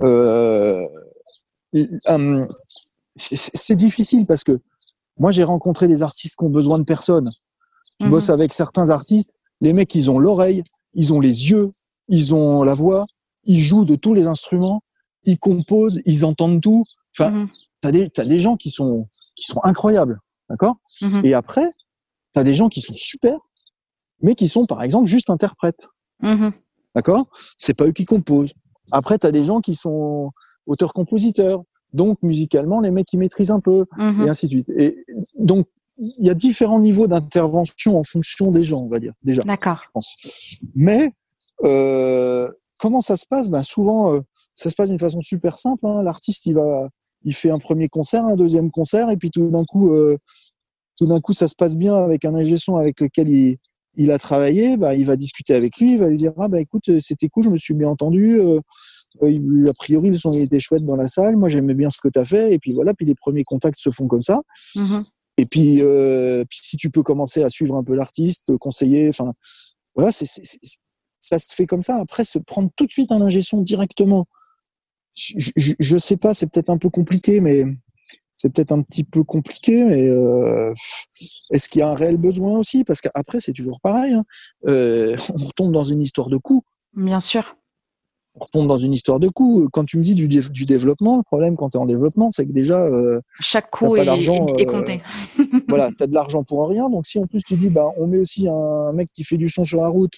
euh, 0.00 0.86
hum, 2.06 2.46
c'est 3.16 3.76
difficile 3.76 4.26
parce 4.26 4.44
que 4.44 4.60
moi, 5.18 5.30
j'ai 5.30 5.44
rencontré 5.44 5.88
des 5.88 6.02
artistes 6.02 6.36
qui 6.36 6.44
ont 6.44 6.50
besoin 6.50 6.78
de 6.78 6.84
personne. 6.84 7.30
Je 8.00 8.08
bosse 8.08 8.28
mhm. 8.28 8.34
avec 8.34 8.52
certains 8.52 8.90
artistes. 8.90 9.34
Les 9.60 9.72
mecs, 9.72 9.94
ils 9.94 10.10
ont 10.10 10.18
l'oreille, 10.18 10.62
ils 10.94 11.12
ont 11.12 11.20
les 11.20 11.50
yeux, 11.50 11.70
ils 12.08 12.34
ont 12.34 12.62
la 12.62 12.74
voix, 12.74 13.06
ils 13.44 13.60
jouent 13.60 13.84
de 13.84 13.94
tous 13.94 14.14
les 14.14 14.26
instruments, 14.26 14.82
ils 15.24 15.38
composent, 15.38 16.00
ils 16.06 16.24
entendent 16.24 16.60
tout. 16.60 16.84
Enfin, 17.16 17.30
mhm. 17.30 17.48
t'as 17.80 17.92
des, 17.92 18.10
as 18.16 18.24
des 18.24 18.40
gens 18.40 18.56
qui 18.56 18.70
sont, 18.70 19.06
qui 19.36 19.46
sont 19.46 19.60
incroyables. 19.62 20.18
D'accord? 20.48 20.76
Mhm. 21.02 21.24
Et 21.24 21.34
après, 21.34 21.68
t'as 22.32 22.42
des 22.42 22.54
gens 22.54 22.68
qui 22.68 22.80
sont 22.80 22.96
super, 22.96 23.38
mais 24.20 24.34
qui 24.34 24.48
sont, 24.48 24.66
par 24.66 24.82
exemple, 24.82 25.06
juste 25.06 25.30
interprètes. 25.30 25.80
D'accord? 26.94 27.26
C'est 27.56 27.74
pas 27.74 27.86
eux 27.86 27.92
qui 27.92 28.04
composent. 28.04 28.52
Après, 28.90 29.18
t'as 29.18 29.30
des 29.30 29.44
gens 29.44 29.60
qui 29.60 29.74
sont 29.74 30.30
auteurs-compositeurs. 30.66 31.62
Donc, 31.92 32.22
musicalement, 32.22 32.80
les 32.80 32.90
mecs, 32.90 33.12
ils 33.12 33.18
maîtrisent 33.18 33.50
un 33.50 33.60
peu, 33.60 33.84
et 33.98 34.28
ainsi 34.28 34.46
de 34.46 34.50
suite. 34.50 34.70
Et 34.70 35.04
donc, 35.38 35.66
il 35.98 36.26
y 36.26 36.30
a 36.30 36.34
différents 36.34 36.80
niveaux 36.80 37.06
d'intervention 37.06 37.96
en 37.96 38.02
fonction 38.02 38.50
des 38.50 38.64
gens, 38.64 38.80
on 38.80 38.88
va 38.88 38.98
dire, 38.98 39.12
déjà. 39.22 39.42
D'accord. 39.42 39.82
Je 39.84 39.90
pense. 39.92 40.16
Mais, 40.74 41.12
euh, 41.64 42.50
comment 42.78 43.02
ça 43.02 43.16
se 43.16 43.26
passe? 43.26 43.50
Ben, 43.50 43.62
Souvent, 43.62 44.14
euh, 44.14 44.20
ça 44.54 44.70
se 44.70 44.74
passe 44.74 44.88
d'une 44.88 44.98
façon 44.98 45.20
super 45.20 45.58
simple. 45.58 45.86
Hein. 45.86 46.02
L'artiste, 46.02 46.46
il 46.46 46.54
va, 46.54 46.88
il 47.24 47.34
fait 47.34 47.50
un 47.50 47.58
premier 47.58 47.88
concert, 47.88 48.24
un 48.24 48.36
deuxième 48.36 48.70
concert, 48.70 49.10
et 49.10 49.16
puis 49.16 49.30
tout 49.30 49.50
d'un 49.50 49.64
coup, 49.64 49.92
euh, 49.92 50.16
tout 50.96 51.06
d'un 51.06 51.20
coup, 51.20 51.34
ça 51.34 51.46
se 51.46 51.54
passe 51.54 51.76
bien 51.76 51.94
avec 51.94 52.24
un 52.24 52.34
ingé 52.34 52.56
son 52.56 52.76
avec 52.76 53.00
lequel 53.00 53.28
il, 53.28 53.58
il 53.94 54.10
a 54.10 54.18
travaillé. 54.18 54.76
Ben, 54.76 54.92
il 54.92 55.04
va 55.04 55.16
discuter 55.16 55.54
avec 55.54 55.78
lui, 55.78 55.92
il 55.92 55.98
va 55.98 56.08
lui 56.08 56.18
dire 56.18 56.32
ah 56.38 56.48
ben 56.48 56.58
écoute, 56.58 56.90
c'était 57.00 57.28
cool, 57.28 57.44
je 57.44 57.50
me 57.50 57.58
suis 57.58 57.74
bien 57.74 57.88
entendu. 57.88 58.40
Euh, 58.40 58.60
a 59.22 59.74
priori, 59.74 60.10
le 60.10 60.16
son 60.16 60.32
était 60.32 60.60
chouette 60.60 60.84
dans 60.84 60.96
la 60.96 61.08
salle. 61.08 61.36
Moi, 61.36 61.48
j'aimais 61.48 61.74
bien 61.74 61.90
ce 61.90 61.98
que 62.02 62.08
tu 62.08 62.18
as 62.18 62.24
fait. 62.24 62.54
Et 62.54 62.58
puis 62.58 62.72
voilà, 62.72 62.94
puis 62.94 63.06
les 63.06 63.14
premiers 63.14 63.44
contacts 63.44 63.78
se 63.78 63.90
font 63.90 64.06
comme 64.06 64.22
ça. 64.22 64.40
Mm-hmm. 64.74 65.04
Et 65.38 65.46
puis, 65.46 65.78
euh, 65.80 66.44
puis, 66.48 66.60
si 66.62 66.76
tu 66.76 66.90
peux 66.90 67.02
commencer 67.02 67.42
à 67.42 67.50
suivre 67.50 67.76
un 67.76 67.84
peu 67.84 67.94
l'artiste, 67.94 68.56
conseiller, 68.58 69.08
enfin, 69.08 69.32
voilà, 69.94 70.12
c'est, 70.12 70.26
ça 71.20 71.38
se 71.38 71.54
fait 71.54 71.66
comme 71.66 71.82
ça. 71.82 71.96
Après, 71.96 72.24
se 72.24 72.38
prendre 72.38 72.70
tout 72.76 72.86
de 72.86 72.90
suite 72.90 73.12
un 73.12 73.20
ingé 73.22 73.42
son 73.42 73.60
directement, 73.60 74.26
je, 75.14 75.50
je, 75.78 75.98
sais 75.98 76.16
pas, 76.16 76.34
c'est 76.34 76.46
peut-être 76.46 76.70
un 76.70 76.78
peu 76.78 76.88
compliqué, 76.88 77.40
mais 77.40 77.64
c'est 78.42 78.52
peut-être 78.52 78.72
un 78.72 78.82
petit 78.82 79.04
peu 79.04 79.22
compliqué. 79.22 79.84
Mais 79.84 80.08
euh, 80.08 80.74
est-ce 81.50 81.68
qu'il 81.68 81.78
y 81.78 81.82
a 81.82 81.88
un 81.88 81.94
réel 81.94 82.16
besoin 82.16 82.58
aussi? 82.58 82.82
Parce 82.82 83.00
qu'après, 83.00 83.38
c'est 83.38 83.52
toujours 83.52 83.80
pareil. 83.80 84.14
Hein. 84.14 84.22
Euh, 84.68 85.16
on 85.34 85.44
retombe 85.44 85.72
dans 85.72 85.84
une 85.84 86.02
histoire 86.02 86.28
de 86.28 86.36
coût. 86.36 86.62
Bien 86.94 87.20
sûr 87.20 87.56
on 88.34 88.44
retombe 88.46 88.66
dans 88.66 88.78
une 88.78 88.94
histoire 88.94 89.20
de 89.20 89.28
coût. 89.28 89.68
Quand 89.74 89.84
tu 89.84 89.98
me 89.98 90.02
dis 90.02 90.14
du, 90.14 90.26
du 90.26 90.64
développement, 90.64 91.18
le 91.18 91.22
problème 91.22 91.54
quand 91.54 91.68
tu 91.68 91.76
es 91.76 91.80
en 91.82 91.84
développement, 91.84 92.30
c'est 92.30 92.46
que 92.46 92.52
déjà 92.52 92.82
euh, 92.82 93.20
chaque 93.40 93.68
coût 93.68 93.94
est, 93.94 94.08
est, 94.08 94.64
compté. 94.64 95.02
Voilà, 95.68 95.90
tu 95.90 96.02
as 96.02 96.06
de 96.06 96.14
l'argent 96.14 96.42
pour 96.42 96.66
rien. 96.66 96.88
Donc 96.88 97.04
si 97.04 97.18
en 97.18 97.26
plus 97.26 97.42
tu 97.42 97.56
dis 97.56 97.68
bah 97.68 97.90
on 97.98 98.06
met 98.06 98.20
aussi 98.20 98.48
un 98.48 98.90
mec 98.94 99.10
qui 99.12 99.22
fait 99.22 99.36
du 99.36 99.50
son 99.50 99.66
sur 99.66 99.82
la 99.82 99.88
route, 99.88 100.14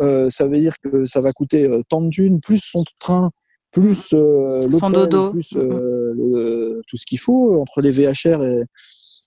ça 0.00 0.48
veut 0.48 0.58
dire 0.58 0.74
que 0.82 1.04
ça 1.04 1.20
va 1.20 1.30
coûter 1.30 1.70
tant 1.88 2.00
de 2.00 2.08
thunes 2.08 2.40
plus 2.40 2.58
son 2.58 2.82
train 3.00 3.30
plus 3.74 4.10
dodo, 4.12 5.30
plus 5.30 5.52
mm-hmm. 5.52 6.82
tout 6.86 6.96
ce 6.96 7.06
qu'il 7.06 7.18
faut 7.18 7.60
entre 7.60 7.82
les 7.82 7.90
VHR 7.90 8.42
et, 8.42 8.62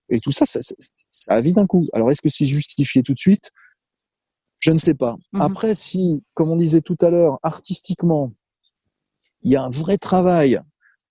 et 0.10 0.20
tout 0.20 0.32
ça, 0.32 0.46
ça, 0.46 0.62
ça, 0.62 0.76
ça 0.78 1.34
a 1.34 1.42
vite 1.42 1.58
un 1.58 1.66
coût. 1.66 1.88
Alors 1.94 2.10
est-ce 2.12 2.22
que 2.22 2.30
c'est 2.30 2.46
justifié 2.46 3.04
tout 3.04 3.14
de 3.14 3.20
suite? 3.20 3.52
Je 4.60 4.72
ne 4.72 4.78
sais 4.78 4.96
pas. 4.96 5.18
Mhm. 5.34 5.42
Après, 5.42 5.76
si, 5.76 6.24
comme 6.34 6.50
on 6.50 6.56
disait 6.56 6.82
tout 6.82 6.98
à 7.02 7.10
l'heure, 7.10 7.40
artistiquement, 7.44 8.34
il 9.44 9.52
y 9.52 9.56
a 9.56 9.62
un 9.62 9.70
vrai 9.70 9.98
travail 9.98 10.60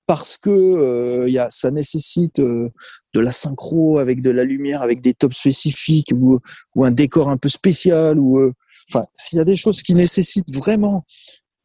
parce 0.06 0.36
que 0.36 0.50
euh, 0.50 1.28
y 1.28 1.38
a, 1.38 1.50
ça 1.50 1.70
nécessite 1.70 2.38
euh, 2.38 2.70
de 3.12 3.20
la 3.20 3.32
synchro 3.32 3.98
avec 3.98 4.20
de 4.20 4.30
la 4.30 4.44
lumière, 4.44 4.82
avec 4.82 5.00
des 5.00 5.14
tops 5.14 5.36
spécifiques 5.36 6.12
ou, 6.14 6.38
ou 6.74 6.84
un 6.84 6.92
décor 6.92 7.28
un 7.28 7.36
peu 7.36 7.48
spécial 7.48 8.18
ou 8.18 8.38
euh, 8.38 8.52
enfin 8.88 9.04
s'il 9.14 9.38
y 9.38 9.40
a 9.40 9.44
des 9.44 9.56
choses 9.56 9.82
qui 9.82 9.94
nécessitent 9.96 10.54
vraiment 10.54 11.04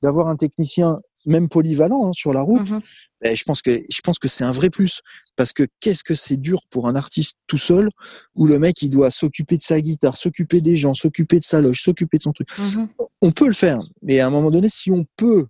d'avoir 0.01 0.27
un 0.27 0.37
technicien 0.37 1.01
même 1.25 1.49
polyvalent 1.49 2.07
hein, 2.07 2.13
sur 2.13 2.33
la 2.33 2.41
route, 2.41 2.69
mhm. 2.69 2.81
ben, 3.21 3.35
je 3.35 3.43
pense 3.43 3.61
que 3.61 3.71
je 3.71 4.01
pense 4.01 4.19
que 4.19 4.27
c'est 4.27 4.43
un 4.43 4.51
vrai 4.51 4.69
plus 4.69 5.01
parce 5.35 5.53
que 5.53 5.63
qu'est-ce 5.79 6.03
que 6.03 6.15
c'est 6.15 6.37
dur 6.37 6.61
pour 6.69 6.87
un 6.87 6.95
artiste 6.95 7.35
tout 7.47 7.57
seul 7.57 7.89
où 8.35 8.45
le 8.47 8.59
mec 8.59 8.81
il 8.81 8.89
doit 8.89 9.11
s'occuper 9.11 9.57
de 9.57 9.61
sa 9.61 9.79
guitare, 9.79 10.17
s'occuper 10.17 10.61
des 10.61 10.77
gens, 10.77 10.93
s'occuper 10.93 11.39
de 11.39 11.43
sa 11.43 11.61
loge, 11.61 11.81
s'occuper 11.81 12.17
de 12.17 12.23
son 12.23 12.33
truc. 12.33 12.49
Mhm. 12.57 12.89
On 13.21 13.31
peut 13.31 13.47
le 13.47 13.53
faire, 13.53 13.79
mais 14.01 14.19
à 14.19 14.27
un 14.27 14.29
moment 14.29 14.51
donné, 14.51 14.69
si 14.69 14.91
on 14.91 15.05
peut 15.15 15.47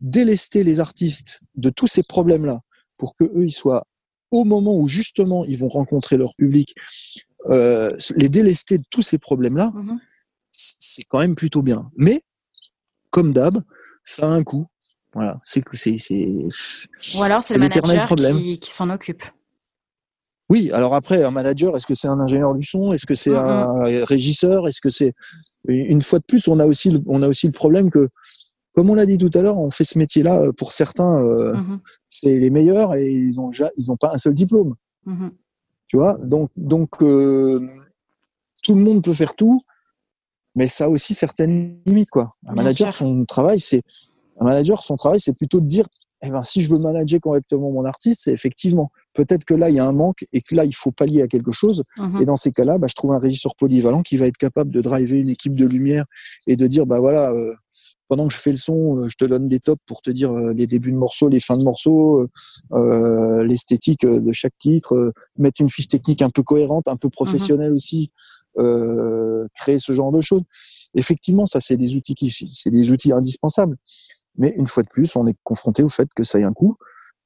délester 0.00 0.62
les 0.64 0.80
artistes 0.80 1.40
de 1.56 1.70
tous 1.70 1.88
ces 1.88 2.02
problèmes-là 2.02 2.60
pour 2.98 3.16
que 3.16 3.24
eux 3.24 3.44
ils 3.44 3.52
soient 3.52 3.84
au 4.30 4.44
moment 4.44 4.76
où 4.76 4.88
justement 4.88 5.44
ils 5.44 5.58
vont 5.58 5.68
rencontrer 5.68 6.16
leur 6.16 6.34
public 6.36 6.74
euh, 7.50 7.90
les 8.16 8.28
délester 8.28 8.78
de 8.78 8.84
tous 8.90 9.02
ces 9.02 9.18
problèmes-là, 9.18 9.70
mhm. 9.74 9.98
c'est 10.50 11.04
quand 11.04 11.20
même 11.20 11.34
plutôt 11.34 11.62
bien. 11.62 11.90
Mais, 11.96 12.22
comme 13.10 13.32
d'hab, 13.32 13.62
ça 14.04 14.26
a 14.26 14.30
un 14.30 14.42
coût. 14.42 14.66
Voilà, 15.18 15.38
c'est. 15.42 15.60
Ou 17.16 17.22
alors 17.22 17.42
c'est 17.42 17.54
le 17.54 17.60
manager 17.60 18.06
problème. 18.06 18.38
qui, 18.38 18.58
qui 18.60 18.72
s'en 18.72 18.90
occupe. 18.90 19.22
Oui, 20.50 20.70
alors 20.72 20.94
après, 20.94 21.22
un 21.24 21.30
manager, 21.30 21.76
est-ce 21.76 21.86
que 21.86 21.94
c'est 21.94 22.08
un 22.08 22.20
ingénieur 22.20 22.54
du 22.54 22.64
son? 22.64 22.92
Est-ce 22.92 23.04
que 23.04 23.14
c'est 23.14 23.36
un 23.36 23.84
régisseur? 24.04 24.66
Est-ce 24.66 24.80
que 24.80 24.88
c'est 24.88 25.14
une 25.66 26.02
fois 26.02 26.18
de 26.18 26.24
plus, 26.24 26.48
on 26.48 26.58
a 26.58 26.66
aussi 26.66 26.90
le, 26.90 27.02
on 27.06 27.22
a 27.22 27.28
aussi 27.28 27.46
le 27.46 27.52
problème 27.52 27.90
que, 27.90 28.08
comme 28.74 28.90
on 28.90 28.94
l'a 28.94 29.06
dit 29.06 29.18
tout 29.18 29.30
à 29.34 29.42
l'heure, 29.42 29.58
on 29.58 29.70
fait 29.70 29.84
ce 29.84 29.98
métier-là 29.98 30.40
euh, 30.40 30.52
pour 30.52 30.72
certains, 30.72 31.22
euh, 31.22 31.54
mm-hmm. 31.54 31.78
c'est 32.08 32.38
les 32.38 32.50
meilleurs 32.50 32.94
et 32.94 33.10
ils 33.10 33.38
ont 33.38 33.48
déjà, 33.48 33.70
ils 33.76 33.90
ont 33.90 33.96
pas 33.96 34.12
un 34.14 34.18
seul 34.18 34.34
diplôme. 34.34 34.74
Mm-hmm. 35.06 35.30
Tu 35.88 35.96
vois, 35.96 36.18
donc 36.22 36.50
donc 36.56 37.02
euh, 37.02 37.60
tout 38.62 38.74
le 38.74 38.80
monde 38.80 39.02
peut 39.02 39.14
faire 39.14 39.34
tout, 39.34 39.62
mais 40.54 40.68
ça 40.68 40.84
a 40.84 40.88
aussi 40.88 41.14
certaines 41.14 41.80
limites 41.86 42.10
quoi. 42.10 42.36
Un 42.46 42.54
manager, 42.54 42.94
son 42.94 43.24
travail, 43.24 43.60
c'est 43.60 43.82
un 44.40 44.44
manager, 44.44 44.82
son 44.82 44.96
travail, 44.96 45.20
c'est 45.20 45.32
plutôt 45.32 45.60
de 45.60 45.66
dire, 45.66 45.86
eh 46.22 46.30
ben 46.30 46.42
si 46.42 46.60
je 46.60 46.68
veux 46.68 46.78
manager 46.78 47.20
correctement 47.20 47.70
mon 47.70 47.84
artiste, 47.84 48.20
c'est 48.24 48.32
effectivement 48.32 48.90
peut-être 49.18 49.44
que 49.44 49.54
là, 49.54 49.68
il 49.68 49.76
y 49.76 49.78
a 49.80 49.84
un 49.84 49.92
manque 49.92 50.24
et 50.32 50.40
que 50.40 50.54
là, 50.54 50.64
il 50.64 50.74
faut 50.74 50.92
pallier 50.92 51.22
à 51.22 51.26
quelque 51.26 51.50
chose. 51.50 51.82
Mhm. 51.98 52.22
Et 52.22 52.24
dans 52.24 52.36
ces 52.36 52.52
cas-là, 52.52 52.78
bah, 52.78 52.86
je 52.88 52.94
trouve 52.94 53.12
un 53.12 53.18
régisseur 53.18 53.54
polyvalent 53.56 54.02
qui 54.02 54.16
va 54.16 54.26
être 54.26 54.36
capable 54.36 54.70
de 54.70 54.80
driver 54.80 55.18
une 55.18 55.28
équipe 55.28 55.54
de 55.54 55.66
lumière 55.66 56.04
et 56.46 56.56
de 56.56 56.66
dire, 56.68 56.86
bah 56.86 57.00
voilà, 57.00 57.32
euh, 57.32 57.52
pendant 58.06 58.28
que 58.28 58.32
je 58.32 58.38
fais 58.38 58.50
le 58.50 58.56
son, 58.56 58.96
euh, 58.96 59.08
je 59.08 59.16
te 59.16 59.24
donne 59.24 59.48
des 59.48 59.58
tops 59.58 59.82
pour 59.86 60.02
te 60.02 60.10
dire 60.10 60.32
euh, 60.32 60.52
les 60.52 60.68
débuts 60.68 60.92
de 60.92 60.96
morceaux, 60.96 61.28
les 61.28 61.40
fins 61.40 61.56
de 61.56 61.64
morceaux, 61.64 62.28
l'esthétique 62.70 64.06
de 64.06 64.32
chaque 64.32 64.56
titre, 64.58 65.12
mettre 65.36 65.60
une 65.60 65.70
fiche 65.70 65.88
technique 65.88 66.22
un 66.22 66.30
peu 66.30 66.44
cohérente, 66.44 66.86
un 66.86 66.96
peu 66.96 67.10
professionnelle 67.10 67.72
aussi, 67.72 68.12
créer 69.54 69.78
ce 69.78 69.92
genre 69.92 70.12
de 70.12 70.20
choses. 70.20 70.42
Effectivement, 70.94 71.46
ça, 71.46 71.60
c'est 71.60 71.76
des 71.76 71.94
outils 71.94 72.14
qui, 72.14 72.28
c'est 72.52 72.70
des 72.70 72.90
outils 72.90 73.12
indispensables. 73.12 73.76
Mais 74.38 74.54
une 74.56 74.66
fois 74.66 74.82
de 74.82 74.88
plus, 74.88 75.14
on 75.16 75.26
est 75.26 75.36
confronté 75.42 75.82
au 75.82 75.88
fait 75.88 76.08
que 76.14 76.24
ça 76.24 76.38
ait 76.38 76.44
un 76.44 76.52
coût. 76.52 76.76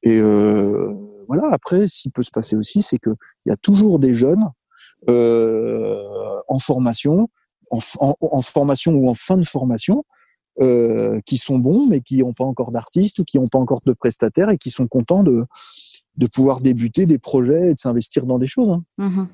Et 0.02 0.18
euh, 0.18 0.92
voilà. 1.28 1.48
Après, 1.52 1.86
ce 1.88 2.02
qui 2.02 2.10
peut 2.10 2.22
se 2.22 2.30
passer 2.30 2.56
aussi, 2.56 2.82
c'est 2.82 2.98
que 2.98 3.10
il 3.44 3.50
y 3.50 3.52
a 3.52 3.56
toujours 3.56 3.98
des 3.98 4.14
jeunes 4.14 4.50
euh, 5.08 6.40
en 6.48 6.58
formation, 6.58 7.28
en, 7.70 7.78
en, 8.00 8.42
formation 8.42 8.92
ou 8.92 9.08
en 9.08 9.14
fin 9.14 9.36
de 9.36 9.46
formation, 9.46 10.04
euh, 10.60 11.20
qui 11.26 11.36
sont 11.36 11.58
bons, 11.58 11.86
mais 11.86 12.00
qui 12.00 12.18
n'ont 12.18 12.32
pas 12.32 12.44
encore 12.44 12.72
d'artistes 12.72 13.18
ou 13.20 13.24
qui 13.24 13.38
n'ont 13.38 13.48
pas 13.48 13.58
encore 13.58 13.80
de 13.84 13.92
prestataires 13.92 14.50
et 14.50 14.58
qui 14.58 14.70
sont 14.70 14.88
contents 14.88 15.22
de 15.22 15.44
de 16.16 16.26
pouvoir 16.26 16.60
débuter 16.60 17.06
des 17.06 17.18
projets 17.18 17.70
et 17.70 17.74
de 17.74 17.78
s'investir 17.78 18.26
dans 18.26 18.38
des 18.38 18.46
choses. 18.46 18.70
Hein. 18.70 18.84
Mmh 18.98 19.26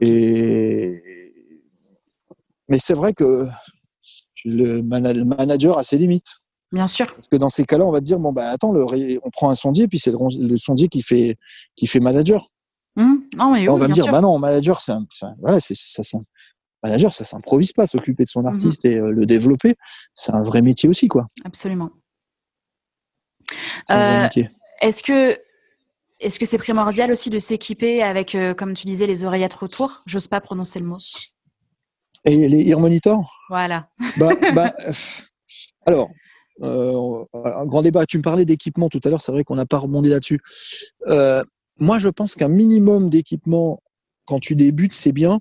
et 0.00 1.02
mais 2.68 2.78
c'est 2.78 2.94
vrai 2.94 3.12
que 3.12 3.48
le 4.44 4.82
manager 4.82 5.78
a 5.78 5.82
ses 5.82 5.98
limites. 5.98 6.26
Bien 6.72 6.86
sûr. 6.86 7.12
Parce 7.14 7.28
que 7.28 7.36
dans 7.36 7.48
ces 7.48 7.64
cas-là, 7.64 7.84
on 7.84 7.90
va 7.90 8.00
dire 8.00 8.18
bon 8.18 8.32
bah 8.32 8.48
attends, 8.48 8.72
le, 8.72 8.84
on 9.24 9.30
prend 9.30 9.50
un 9.50 9.54
sondier, 9.54 9.88
puis 9.88 9.98
c'est 9.98 10.12
le, 10.12 10.56
sondier 10.56 10.88
qui 10.88 11.02
fait 11.02 11.36
qui 11.74 11.86
fait 11.86 12.00
manager. 12.00 12.48
Mmh. 12.96 13.14
Non, 13.36 13.52
mais 13.52 13.68
on 13.68 13.76
va 13.76 13.88
me 13.88 13.92
dire 13.92 14.06
bah 14.06 14.20
non, 14.20 14.38
manager, 14.38 14.80
c'est 14.80 14.92
voilà, 15.40 15.58
c'est 15.58 15.74
ça, 15.74 16.02
ça, 16.04 16.18
manager, 16.82 17.12
ça 17.12 17.24
s'improvise 17.24 17.72
pas, 17.72 17.86
s'occuper 17.86 18.24
de 18.24 18.28
son 18.28 18.42
mmh 18.42 18.46
artiste 18.46 18.84
et 18.84 18.96
euh, 18.96 19.10
le 19.10 19.26
développer, 19.26 19.74
c'est 20.14 20.32
un 20.32 20.42
vrai 20.42 20.62
métier 20.62 20.88
aussi 20.88 21.08
quoi. 21.08 21.26
Absolument. 21.44 21.90
Euh, 23.90 24.28
est-ce 24.80 25.02
que 25.02 25.36
est-ce 26.20 26.38
que 26.38 26.44
c'est 26.44 26.58
primordial 26.58 27.10
aussi 27.10 27.30
de 27.30 27.38
s'équiper 27.38 28.02
avec, 28.02 28.34
euh, 28.34 28.52
comme 28.52 28.74
tu 28.74 28.86
disais, 28.86 29.06
les 29.06 29.24
oreillettes 29.24 29.54
retour? 29.54 30.02
J'ose 30.06 30.28
pas 30.28 30.40
prononcer 30.40 30.78
le 30.78 30.84
mot. 30.84 30.98
Et 32.24 32.48
les 32.48 32.68
ear 32.68 32.80
monitors 32.80 33.38
Voilà. 33.48 33.88
Bah, 34.18 34.30
bah, 34.54 34.72
alors, 35.86 36.10
euh, 36.62 37.24
un 37.34 37.66
grand 37.66 37.82
débat. 37.82 38.04
Tu 38.06 38.18
me 38.18 38.22
parlais 38.22 38.44
d'équipement 38.44 38.88
tout 38.88 39.00
à 39.04 39.08
l'heure, 39.08 39.22
c'est 39.22 39.32
vrai 39.32 39.44
qu'on 39.44 39.56
n'a 39.56 39.66
pas 39.66 39.78
rebondi 39.78 40.10
là-dessus. 40.10 40.40
Euh, 41.06 41.42
moi, 41.78 41.98
je 41.98 42.08
pense 42.08 42.34
qu'un 42.34 42.48
minimum 42.48 43.08
d'équipement 43.08 43.80
quand 44.26 44.38
tu 44.38 44.54
débutes, 44.54 44.92
c'est 44.92 45.12
bien. 45.12 45.40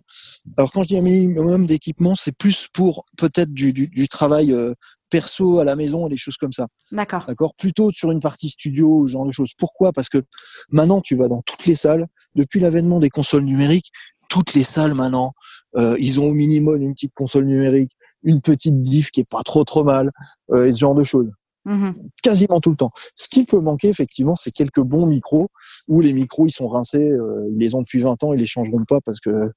Alors 0.57 0.71
quand 0.71 0.81
je 0.81 0.87
dis 0.87 0.97
un 0.97 1.03
minimum 1.03 1.67
d'équipement, 1.67 2.15
c'est 2.15 2.35
plus 2.35 2.67
pour 2.73 3.05
peut-être 3.17 3.53
du, 3.53 3.71
du, 3.71 3.87
du, 3.87 4.07
travail 4.07 4.51
euh, 4.51 4.73
perso 5.11 5.59
à 5.59 5.63
la 5.63 5.75
maison 5.75 6.07
et 6.07 6.09
des 6.09 6.17
choses 6.17 6.37
comme 6.37 6.53
ça. 6.53 6.67
D'accord. 6.91 7.25
D'accord? 7.27 7.53
Plutôt 7.55 7.91
sur 7.91 8.09
une 8.09 8.19
partie 8.19 8.49
studio, 8.49 9.05
ce 9.05 9.11
genre 9.11 9.27
de 9.27 9.31
choses. 9.31 9.51
Pourquoi? 9.55 9.93
Parce 9.93 10.09
que 10.09 10.23
maintenant, 10.71 11.01
tu 11.01 11.15
vas 11.15 11.27
dans 11.27 11.43
toutes 11.43 11.67
les 11.67 11.75
salles. 11.75 12.07
Depuis 12.33 12.59
l'avènement 12.59 12.99
des 12.99 13.11
consoles 13.11 13.43
numériques, 13.43 13.91
toutes 14.27 14.55
les 14.55 14.63
salles 14.63 14.95
maintenant, 14.95 15.33
euh, 15.77 15.95
ils 15.99 16.19
ont 16.19 16.29
au 16.29 16.33
minimum 16.33 16.81
une 16.81 16.93
petite 16.93 17.13
console 17.13 17.45
numérique 17.45 17.91
une 18.23 18.41
petite 18.41 18.81
diff 18.81 19.11
qui 19.11 19.21
est 19.21 19.29
pas 19.29 19.43
trop 19.43 19.63
trop 19.63 19.83
mal 19.83 20.11
euh, 20.51 20.67
et 20.67 20.73
ce 20.73 20.79
genre 20.79 20.95
de 20.95 21.03
choses. 21.03 21.29
Mmh 21.65 21.91
Quasiment 22.23 22.61
tout 22.61 22.69
le 22.69 22.77
temps. 22.77 22.91
Ce 23.15 23.27
qui 23.27 23.43
peut 23.43 23.59
manquer 23.59 23.89
effectivement, 23.89 24.35
c'est 24.35 24.51
quelques 24.51 24.79
bons 24.79 25.05
micros 25.05 25.49
où 25.87 25.99
les 25.99 26.13
micros 26.13 26.47
ils 26.47 26.51
sont 26.51 26.69
rincés, 26.69 27.03
euh, 27.03 27.47
ils 27.51 27.57
les 27.57 27.75
ont 27.75 27.81
depuis 27.81 27.99
20 27.99 28.23
ans, 28.23 28.33
ils 28.33 28.39
les 28.39 28.45
changeront 28.45 28.83
pas 28.87 29.01
parce 29.01 29.19
que 29.19 29.51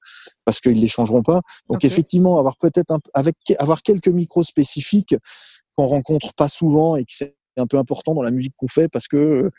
parce 0.45 0.61
qu'ils 0.61 0.81
les 0.81 0.89
changeront 0.89 1.23
pas. 1.23 1.43
Donc 1.71 1.85
effectivement, 1.85 2.39
avoir 2.39 2.57
peut-être 2.57 2.99
avec 3.15 3.37
avoir 3.59 3.83
quelques 3.83 4.09
micros 4.09 4.43
spécifiques 4.43 5.15
qu'on 5.77 5.85
rencontre 5.85 6.35
pas 6.35 6.49
souvent 6.49 6.97
et 6.97 7.05
qui 7.05 7.17
c'est 7.17 7.37
un 7.57 7.67
peu 7.67 7.79
important 7.79 8.15
dans 8.15 8.23
la 8.23 8.31
musique 8.31 8.55
qu'on 8.57 8.69
fait 8.69 8.89
parce 8.89 9.07
que 9.07 9.17
euh, 9.17 9.51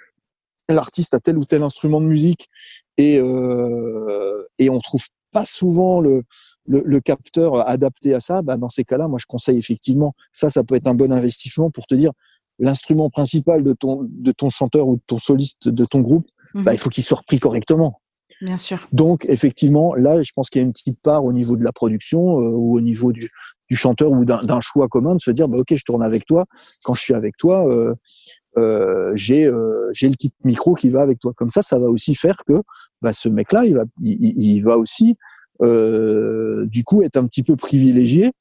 l'artiste 0.69 1.13
a 1.13 1.19
tel 1.19 1.37
ou 1.37 1.45
tel 1.45 1.63
instrument 1.63 2.01
de 2.01 2.07
musique 2.07 2.49
et 2.97 3.17
euh, 3.19 4.47
et 4.59 4.69
on 4.69 4.79
trouve 4.79 5.05
pas 5.33 5.45
souvent 5.45 5.99
le 5.99 6.23
le, 6.65 6.99
capteur 6.99 7.67
adapté 7.67 8.13
à 8.13 8.19
ça, 8.19 8.41
bah 8.41 8.57
dans 8.57 8.69
ces 8.69 8.83
cas-là, 8.83 9.07
moi 9.07 9.19
je 9.19 9.25
conseille 9.25 9.57
effectivement, 9.57 10.15
ça, 10.31 10.49
ça 10.49 10.63
peut 10.63 10.75
être 10.75 10.87
un 10.87 10.95
bon 10.95 11.11
investissement 11.11 11.69
pour 11.69 11.85
te 11.85 11.95
dire 11.95 12.11
l'instrument 12.59 13.09
principal 13.09 13.63
de 13.63 13.73
ton, 13.73 14.07
de 14.09 14.31
ton 14.31 14.49
chanteur 14.49 14.87
ou 14.87 14.95
de 14.95 15.01
ton 15.05 15.17
soliste 15.17 15.67
de 15.67 15.85
ton 15.85 15.99
groupe, 16.01 16.27
bah, 16.53 16.61
mhm. 16.61 16.69
il 16.73 16.77
faut 16.77 16.89
qu'il 16.89 17.03
soit 17.03 17.17
repris 17.17 17.39
correctement. 17.39 17.99
Bien 18.41 18.57
sûr. 18.57 18.87
Donc 18.91 19.25
effectivement, 19.27 19.95
là, 19.95 20.21
je 20.21 20.31
pense 20.35 20.49
qu'il 20.49 20.61
y 20.61 20.63
a 20.63 20.65
une 20.65 20.73
petite 20.73 20.99
part 21.01 21.23
au 21.25 21.33
niveau 21.33 21.55
de 21.55 21.63
la 21.63 21.71
production 21.71 22.41
euh, 22.41 22.49
ou 22.49 22.75
au 22.75 22.81
niveau 22.81 23.11
du, 23.11 23.29
du 23.69 23.75
chanteur 23.75 24.11
ou 24.11 24.25
d'un 24.25 24.61
choix 24.61 24.87
commun 24.87 25.15
de 25.15 25.21
se 25.21 25.31
dire, 25.31 25.47
bah, 25.47 25.57
ok, 25.57 25.75
je 25.75 25.83
tourne 25.83 26.03
avec 26.03 26.25
toi. 26.25 26.45
Quand 26.83 26.93
je 26.93 27.01
suis 27.01 27.13
avec 27.13 27.37
toi, 27.37 27.67
euh, 27.71 27.93
euh, 28.57 29.11
j'ai 29.15 29.45
euh, 29.45 29.89
j'ai 29.93 30.09
le 30.09 30.15
kit 30.15 30.33
micro 30.43 30.75
qui 30.75 30.89
va 30.89 31.01
avec 31.01 31.19
toi. 31.19 31.33
Comme 31.35 31.49
ça, 31.49 31.61
ça 31.61 31.79
va 31.79 31.87
aussi 31.87 32.15
faire 32.15 32.37
que 32.45 32.61
bah, 33.01 33.13
ce 33.13 33.29
mec-là, 33.29 33.65
il 33.65 33.75
va 33.75 33.83
il, 34.01 34.33
il 34.41 34.63
va 34.63 34.77
aussi 34.77 35.17
euh, 35.61 36.65
du 36.65 36.83
coup 36.83 37.01
être 37.03 37.17
un 37.17 37.25
petit 37.25 37.43
peu 37.43 37.55
privilégié 37.55 38.31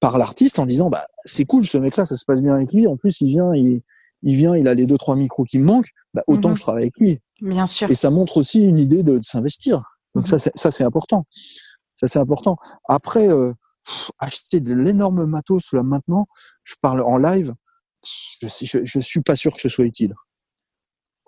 par 0.00 0.18
l'artiste 0.18 0.58
en 0.58 0.66
disant 0.66 0.88
bah 0.88 1.02
c'est 1.24 1.44
cool 1.44 1.66
ce 1.66 1.76
mec 1.78 1.96
là 1.96 2.06
ça 2.06 2.16
se 2.16 2.24
passe 2.24 2.42
bien 2.42 2.54
avec 2.54 2.72
lui. 2.72 2.86
En 2.86 2.96
plus 2.96 3.20
il 3.20 3.28
vient 3.28 3.54
il, 3.54 3.82
il 4.22 4.36
vient 4.36 4.56
il 4.56 4.68
a 4.68 4.74
les 4.74 4.86
deux 4.86 4.98
trois 4.98 5.16
micros 5.16 5.44
qui 5.44 5.58
me 5.58 5.64
manquent. 5.64 5.90
Bah, 6.14 6.22
autant 6.26 6.50
mhm. 6.50 6.56
je 6.56 6.60
travaille 6.60 6.82
avec 6.84 6.98
lui. 6.98 7.18
Bien 7.40 7.66
sûr. 7.66 7.90
Et 7.90 7.94
ça 7.94 8.10
montre 8.10 8.36
aussi 8.38 8.60
une 8.60 8.78
idée 8.78 9.02
de, 9.02 9.20
s'investir. 9.22 9.82
Donc 10.14 10.30
mhm. 10.30 10.38
ça 10.38 10.50
ça 10.54 10.70
c'est 10.70 10.84
important. 10.84 11.26
Ça 11.94 12.06
c'est 12.06 12.18
important. 12.18 12.56
Après 12.88 13.28
euh, 13.28 13.52
acheter 14.18 14.60
de 14.60 14.74
l'énorme 14.74 15.26
matos 15.26 15.72
là 15.72 15.82
maintenant 15.82 16.26
je 16.62 16.74
parle 16.80 17.02
en 17.02 17.18
live 17.18 17.54
je, 18.02 18.78
je 18.84 19.00
suis 19.00 19.20
pas 19.20 19.36
sûr 19.36 19.54
que 19.54 19.60
ce 19.60 19.68
soit 19.68 19.84
utile 19.84 20.14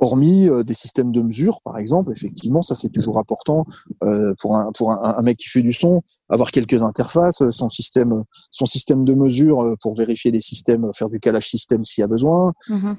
hormis 0.01 0.49
euh, 0.49 0.65
des 0.65 0.75
systèmes 0.75 1.13
de 1.13 1.23
mesure, 1.23 1.61
par 1.63 1.79
exemple, 1.79 2.13
effectivement, 2.13 2.63
ça 2.63 2.75
c'est 2.75 2.89
toujours 2.89 3.19
important 3.19 3.67
euh, 4.03 4.35
pour 4.41 4.57
un 4.57 4.73
pour 4.73 4.91
un, 4.91 5.17
un, 5.17 5.23
mec 5.23 5.37
qui 5.37 5.49
fait 5.49 5.63
du 5.63 5.73
son, 5.73 6.03
avoir 6.29 6.51
quelques 6.51 6.83
interfaces, 6.83 7.43
son 7.51 7.69
système 7.69 8.25
son 8.51 8.67
système 8.67 9.05
de 9.05 9.15
mesure 9.15 9.61
euh, 9.61 9.77
pour 9.81 9.95
vérifier 9.95 10.31
les 10.31 10.41
systèmes, 10.41 10.91
faire 10.95 11.11
du 11.11 11.21
calage 11.21 11.49
système 11.49 11.85
s'il 11.85 12.03
y 12.03 12.05
a 12.05 12.09
besoin, 12.09 12.53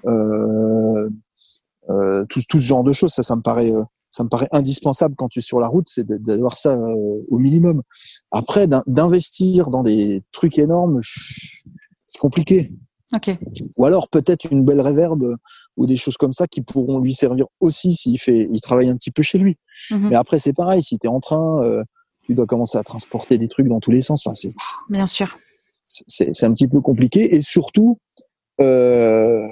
euh, 0.05 1.09
euh, 1.89 2.25
tout, 2.29 2.41
tout 2.47 2.59
ce 2.59 2.65
genre 2.65 2.83
de 2.83 2.93
choses, 2.93 3.11
ça 3.11 3.23
ça 3.23 3.35
me 3.35 3.41
paraît 3.41 3.71
ça 4.09 4.23
me 4.23 4.29
paraît 4.29 4.49
indispensable 4.51 5.15
quand 5.15 5.29
tu 5.29 5.39
es 5.39 5.41
sur 5.41 5.59
la 5.59 5.67
route, 5.67 5.87
c'est 5.87 6.05
d'avoir 6.05 6.57
ça 6.57 6.77
au 6.77 7.37
minimum. 7.37 7.81
Après, 8.29 8.67
d'investir 8.85 9.69
dans 9.69 9.83
des 9.83 10.21
trucs 10.33 10.59
énormes, 10.59 10.99
c'est 12.07 12.19
compliqué. 12.19 12.73
Ou 13.77 13.85
alors 13.85 14.09
peut-être 14.09 14.51
une 14.51 14.63
belle 14.63 14.81
réverbe 14.81 15.35
ou 15.77 15.85
des 15.85 15.95
choses 15.95 16.17
comme 16.17 16.33
ça 16.33 16.47
qui 16.47 16.61
pourront 16.61 16.99
lui 16.99 17.13
servir 17.13 17.45
aussi 17.59 17.93
s'il 17.93 18.19
fait, 18.19 18.49
il 18.51 18.61
travaille 18.61 18.89
un 18.89 18.95
petit 18.95 19.11
peu 19.11 19.23
chez 19.23 19.37
lui. 19.37 19.57
Mhm. 19.91 20.09
Mais 20.09 20.15
après 20.15 20.39
c'est 20.39 20.53
pareil, 20.53 20.83
si 20.83 20.97
tu 20.97 21.07
es 21.07 21.09
en 21.09 21.19
train, 21.19 21.63
euh, 21.63 21.83
tu 22.23 22.33
dois 22.33 22.45
commencer 22.45 22.77
à 22.77 22.83
transporter 22.83 23.37
des 23.37 23.47
trucs 23.47 23.67
dans 23.67 23.79
tous 23.79 23.91
les 23.91 24.01
sens. 24.01 24.25
Enfin, 24.25 24.33
c'est, 24.33 24.53
Bien 24.89 25.05
sûr. 25.05 25.37
C'est 25.85 26.43
un 26.43 26.53
petit 26.53 26.67
peu 26.67 26.79
compliqué 26.79 27.35
et 27.35 27.41
surtout, 27.41 27.97
euh, 28.61 29.45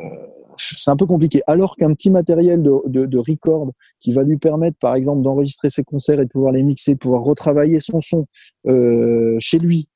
c'est 0.57 0.89
un 0.89 0.95
peu 0.95 1.05
compliqué. 1.05 1.41
Alors 1.47 1.75
qu'un 1.75 1.93
petit 1.93 2.09
matériel 2.09 2.61
de, 2.63 2.71
de, 2.87 3.05
de, 3.05 3.17
record 3.17 3.71
qui 3.99 4.13
va 4.13 4.23
lui 4.23 4.37
permettre, 4.37 4.77
par 4.79 4.95
exemple, 4.95 5.21
d'enregistrer 5.21 5.69
ses 5.69 5.83
concerts 5.83 6.19
et 6.19 6.25
de 6.25 6.29
pouvoir 6.29 6.53
les 6.53 6.63
mixer, 6.63 6.93
de 6.93 6.99
pouvoir 6.99 7.23
retravailler 7.23 7.79
son 7.79 7.99
son 7.99 8.25
euh, 8.67 9.35
chez 9.39 9.59
lui 9.59 9.89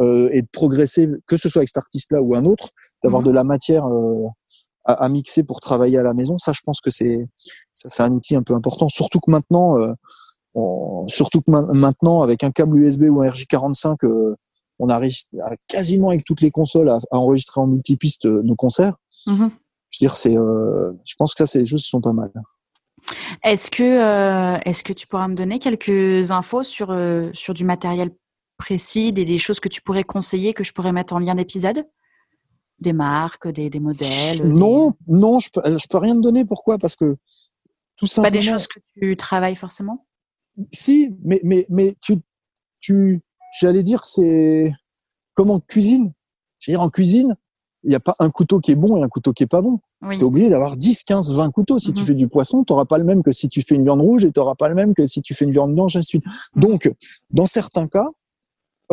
euh, 0.00 0.28
et 0.32 0.42
de 0.42 0.48
progresser, 0.52 1.08
que 1.26 1.36
ce 1.36 1.48
soit 1.48 1.60
avec 1.60 1.68
cet 1.68 1.78
artiste-là 1.78 2.20
ou 2.20 2.34
un 2.34 2.44
autre, 2.44 2.70
d'avoir 3.02 3.22
mhm. 3.22 3.28
de 3.28 3.32
la 3.32 3.44
matière 3.44 3.86
euh, 3.86 4.26
à, 4.84 5.04
à, 5.04 5.08
mixer 5.08 5.44
pour 5.44 5.60
travailler 5.60 5.98
à 5.98 6.02
la 6.02 6.14
maison. 6.14 6.38
Ça, 6.38 6.52
je 6.52 6.60
pense 6.64 6.80
que 6.80 6.90
c'est 6.90 7.26
ça, 7.74 7.88
c'est 7.88 8.02
un 8.02 8.12
outil 8.12 8.36
un 8.36 8.42
peu 8.42 8.54
important. 8.54 8.88
Surtout 8.88 9.20
que 9.20 9.30
maintenant, 9.30 9.78
euh, 10.56 11.04
surtout 11.08 11.40
que 11.40 11.50
maintenant, 11.50 12.22
avec 12.22 12.44
un 12.44 12.50
câble 12.50 12.78
USB 12.78 13.04
ou 13.04 13.22
un 13.22 13.28
RJ45, 13.28 14.04
euh, 14.04 14.36
on 14.78 14.88
arrive 14.88 15.14
quasiment 15.68 16.10
avec 16.10 16.24
toutes 16.24 16.40
les 16.40 16.50
consoles 16.50 16.88
à, 16.88 16.98
enregistrer 17.10 17.60
en 17.60 17.66
multipiste 17.66 18.26
euh, 18.26 18.42
nos 18.42 18.54
concerts. 18.54 18.94
Mm-hmm. 19.26 19.50
Je 19.90 19.98
veux 19.98 20.08
dire, 20.08 20.16
c'est, 20.16 20.34
je 20.34 21.14
pense 21.16 21.34
que 21.34 21.44
ça, 21.44 21.46
c'est 21.46 21.60
des 21.60 21.66
choses 21.66 21.82
qui 21.82 21.88
sont 21.88 22.00
pas 22.00 22.12
mal. 22.12 22.32
Est-ce 23.44 23.70
que, 23.70 24.58
est-ce 24.68 24.82
que 24.82 24.92
tu 24.92 25.06
pourras 25.06 25.28
me 25.28 25.36
donner 25.36 25.60
quelques 25.60 26.32
infos 26.32 26.64
sur, 26.64 26.92
sur 27.32 27.54
du 27.54 27.62
matériel 27.62 28.10
précis, 28.64 29.12
des, 29.12 29.26
des, 29.26 29.38
choses 29.38 29.60
que 29.60 29.68
tu 29.68 29.82
pourrais 29.82 30.04
conseiller, 30.04 30.54
que 30.54 30.64
je 30.64 30.72
pourrais 30.72 30.92
mettre 30.92 31.12
en 31.14 31.18
lien 31.18 31.34
d'épisode? 31.34 31.86
Des 32.80 32.94
marques, 32.94 33.46
des, 33.48 33.68
des 33.68 33.78
modèles 33.78 34.42
Non, 34.42 34.92
non, 35.06 35.38
je 35.38 35.50
peux, 35.52 35.60
je 35.78 35.86
peux 35.86 35.98
rien 35.98 36.14
te 36.14 36.20
donner. 36.20 36.46
Pourquoi? 36.46 36.78
Parce 36.78 36.96
que 36.96 37.16
tout 37.96 38.06
simplement. 38.06 38.32
Pas 38.32 38.38
des 38.38 38.44
choses 38.44 38.66
que 38.66 38.80
tu 38.98 39.16
travailles 39.16 39.54
forcément? 39.54 40.06
Si, 40.72 41.14
mais, 41.22 41.40
mais, 41.44 41.66
mais 41.68 41.94
tu, 42.00 42.14
tu 42.80 43.20
j'allais 43.60 43.82
dire, 43.82 44.04
c'est 44.06 44.72
comme 45.34 45.50
en 45.50 45.60
cuisine. 45.60 46.14
Veux 46.66 46.72
dire, 46.72 46.80
en 46.80 46.88
cuisine, 46.88 47.36
il 47.82 47.90
n'y 47.90 47.96
a 47.96 48.00
pas 48.00 48.16
un 48.18 48.30
couteau 48.30 48.60
qui 48.60 48.72
est 48.72 48.76
bon 48.76 48.96
et 48.96 49.02
un 49.02 49.08
couteau 49.08 49.34
qui 49.34 49.42
est 49.42 49.52
pas 49.56 49.60
bon. 49.60 49.78
Tu 50.10 50.16
es 50.16 50.22
obligé 50.22 50.48
d'avoir 50.48 50.76
10, 50.78 51.04
15, 51.04 51.32
20 51.32 51.50
couteaux. 51.50 51.78
Si 51.78 51.92
tu 51.92 52.00
mhm. 52.00 52.06
fais 52.06 52.14
du 52.14 52.28
poisson, 52.28 52.64
tu 52.64 52.72
n'auras 52.72 52.86
pas 52.86 52.96
le 52.96 53.04
même 53.04 53.22
que 53.22 53.30
si 53.30 53.50
tu 53.50 53.60
fais 53.60 53.74
une 53.74 53.84
viande 53.84 54.00
rouge 54.00 54.24
et 54.24 54.32
tu 54.32 54.40
n'auras 54.40 54.54
pas 54.54 54.68
le 54.68 54.74
même 54.74 54.94
que 54.94 55.06
si 55.06 55.20
tu 55.20 55.34
fais 55.34 55.44
une 55.44 55.52
viande 55.52 55.74
blanche, 55.74 55.96
ainsi 55.96 56.16
mhm. 56.16 56.22
Donc, 56.62 56.90
dans 57.30 57.46
certains 57.46 57.86
cas, 57.86 58.08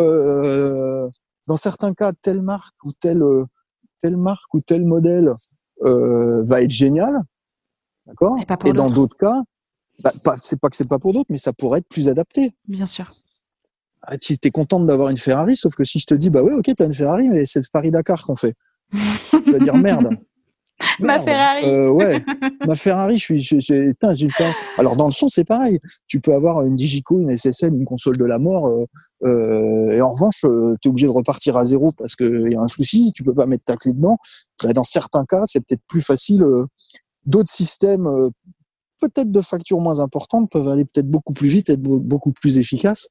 euh, 0.02 1.10
dans 1.48 1.58
certains 1.58 1.94
cas, 1.94 2.12
telle 2.22 2.42
marque 2.42 2.76
ou 2.84 2.92
telle, 2.94 3.24
telle 4.02 4.18
marque 4.18 4.54
ou 4.54 4.62
tel 4.62 4.86
modèle 4.86 5.34
euh, 5.84 6.44
va 6.44 6.62
être 6.62 6.72
génial. 6.72 7.22
D'accord? 8.06 8.38
Et, 8.66 8.74
dans 8.74 8.90
d'autres 8.90 9.18
cas, 9.18 9.42
bah, 10.04 10.12
c'est 10.42 10.60
pas 10.60 10.70
que 10.70 10.76
c'est 10.76 10.88
pas 10.88 11.00
pour 11.00 11.14
d'autres, 11.14 11.30
mais 11.30 11.38
ça 11.38 11.54
pourrait 11.54 11.80
être 11.80 11.88
plus 11.88 12.08
adapté. 12.08 12.54
Bien 12.68 12.86
sûr. 12.86 13.14
Ah, 14.04 14.18
tu 14.18 14.36
es 14.42 14.52
contente 14.52 14.88
d'avoir 14.88 15.10
une 15.10 15.18
Ferrari, 15.18 15.56
sauf 15.56 15.76
que 15.76 15.84
si 15.84 16.00
je 16.00 16.06
te 16.06 16.14
dis, 16.16 16.30
bah 16.30 16.42
ouais, 16.42 16.54
ok, 16.54 16.72
tu 16.76 16.82
as 16.82 16.86
une 16.86 16.94
Ferrari, 16.94 17.30
mais 17.30 17.46
c'est 17.46 17.60
le 17.60 17.66
Paris-Dakar 17.72 18.26
qu'on 18.26 18.36
fait. 18.36 18.56
tu 18.92 19.52
vas 19.52 19.60
dire 19.60 19.76
merde. 19.76 20.10
Ma 21.00 21.20
Ferrari. 21.20 21.66
Euh, 21.66 21.90
ouais, 21.90 22.24
ma 22.68 22.76
Ferrari, 22.76 23.18
je 23.18 23.24
suis, 23.24 23.62
j'ai, 23.62 23.94
Alors 24.78 24.96
dans 24.96 25.08
le 25.08 25.12
son, 25.12 25.28
c'est 25.30 25.46
pareil. 25.46 25.80
Tu 26.08 26.20
peux 26.20 26.34
avoir 26.34 26.64
une 26.64 26.76
Digico, 26.76 27.20
une 27.20 27.36
SSL, 27.36 27.74
une 27.74 27.86
console 27.86 28.18
de 28.18 28.26
la 28.26 28.40
mort, 28.40 28.68
euh, 28.68 28.86
euh, 29.24 29.92
et 29.92 30.02
en 30.02 30.12
revanche, 30.12 30.42
tu 30.82 30.88
es 30.88 30.90
obligé 30.90 31.08
de 31.08 31.12
repartir 31.12 31.58
à 31.58 31.66
zéro 31.66 31.92
parce 31.92 32.16
qu'il 32.16 32.52
y 32.52 32.56
a 32.56 32.62
un 32.62 32.68
souci. 32.68 33.12
Tu 33.16 33.24
peux 33.24 33.34
pas 33.34 33.46
mettre 33.46 33.64
ta 33.64 33.78
clé 33.78 33.94
dedans. 33.94 34.18
Dans 34.64 34.84
certains 34.84 35.26
cas, 35.26 35.42
c'est 35.46 35.60
peut-être 35.60 35.84
plus 35.88 36.02
facile 36.02 36.44
D'autres 37.26 37.52
systèmes, 37.52 38.08
euh, 38.08 38.30
peut-être 39.00 39.32
de 39.32 39.42
facture 39.42 39.80
moins 39.80 40.00
importante, 40.00 40.50
peuvent 40.52 40.68
aller 40.68 40.86
peut-être 40.86 41.10
beaucoup 41.10 41.34
plus 41.34 41.48
vite, 41.48 41.70
être 41.70 41.82
beaucoup 41.82 42.32
plus 42.32 42.58
efficaces 42.58 43.10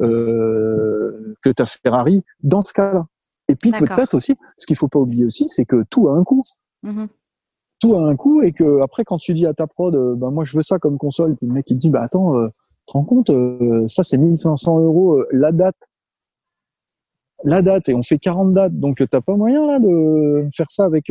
euh, 0.00 1.34
que 1.42 1.50
ta 1.50 1.64
Ferrari 1.66 2.24
dans 2.42 2.62
ce 2.62 2.72
cas-là. 2.72 3.06
Et 3.48 3.54
puis 3.54 3.70
peut-être 3.70 4.14
aussi, 4.14 4.34
ce 4.56 4.66
qu'il 4.66 4.76
faut 4.76 4.88
pas 4.88 4.98
oublier 4.98 5.24
aussi, 5.24 5.48
c'est 5.48 5.64
que 5.64 5.84
tout 5.90 6.08
a 6.08 6.16
un 6.16 6.24
coût. 6.24 6.42
Mm-hmm. 6.84 7.08
Tout 7.80 7.94
a 7.96 8.00
un 8.00 8.16
coût 8.16 8.42
et 8.42 8.52
que 8.52 8.80
après 8.82 9.04
quand 9.04 9.18
tu 9.18 9.34
dis 9.34 9.46
à 9.46 9.54
ta 9.54 9.66
prod, 9.66 9.94
euh, 9.94 10.14
ben 10.14 10.30
moi 10.30 10.44
je 10.44 10.56
veux 10.56 10.62
ça 10.62 10.78
comme 10.78 10.98
console, 10.98 11.36
puis 11.36 11.46
le 11.46 11.52
mec 11.52 11.64
il 11.68 11.76
te 11.76 11.80
dit 11.80 11.90
bah 11.90 12.02
attends, 12.02 12.36
euh, 12.38 12.48
te 12.86 12.92
rends 12.92 13.04
compte, 13.04 13.30
euh, 13.30 13.86
ça 13.88 14.02
c'est 14.02 14.18
1500 14.18 14.80
euros 14.80 15.22
la 15.32 15.52
date, 15.52 15.76
la 17.44 17.62
date 17.62 17.88
et 17.88 17.94
on 17.94 18.02
fait 18.02 18.18
40 18.18 18.54
dates, 18.54 18.78
donc 18.78 19.02
t'as 19.10 19.20
pas 19.20 19.36
moyen 19.36 19.66
là 19.66 19.78
de 19.80 20.48
faire 20.54 20.70
ça 20.70 20.84
avec 20.84 21.10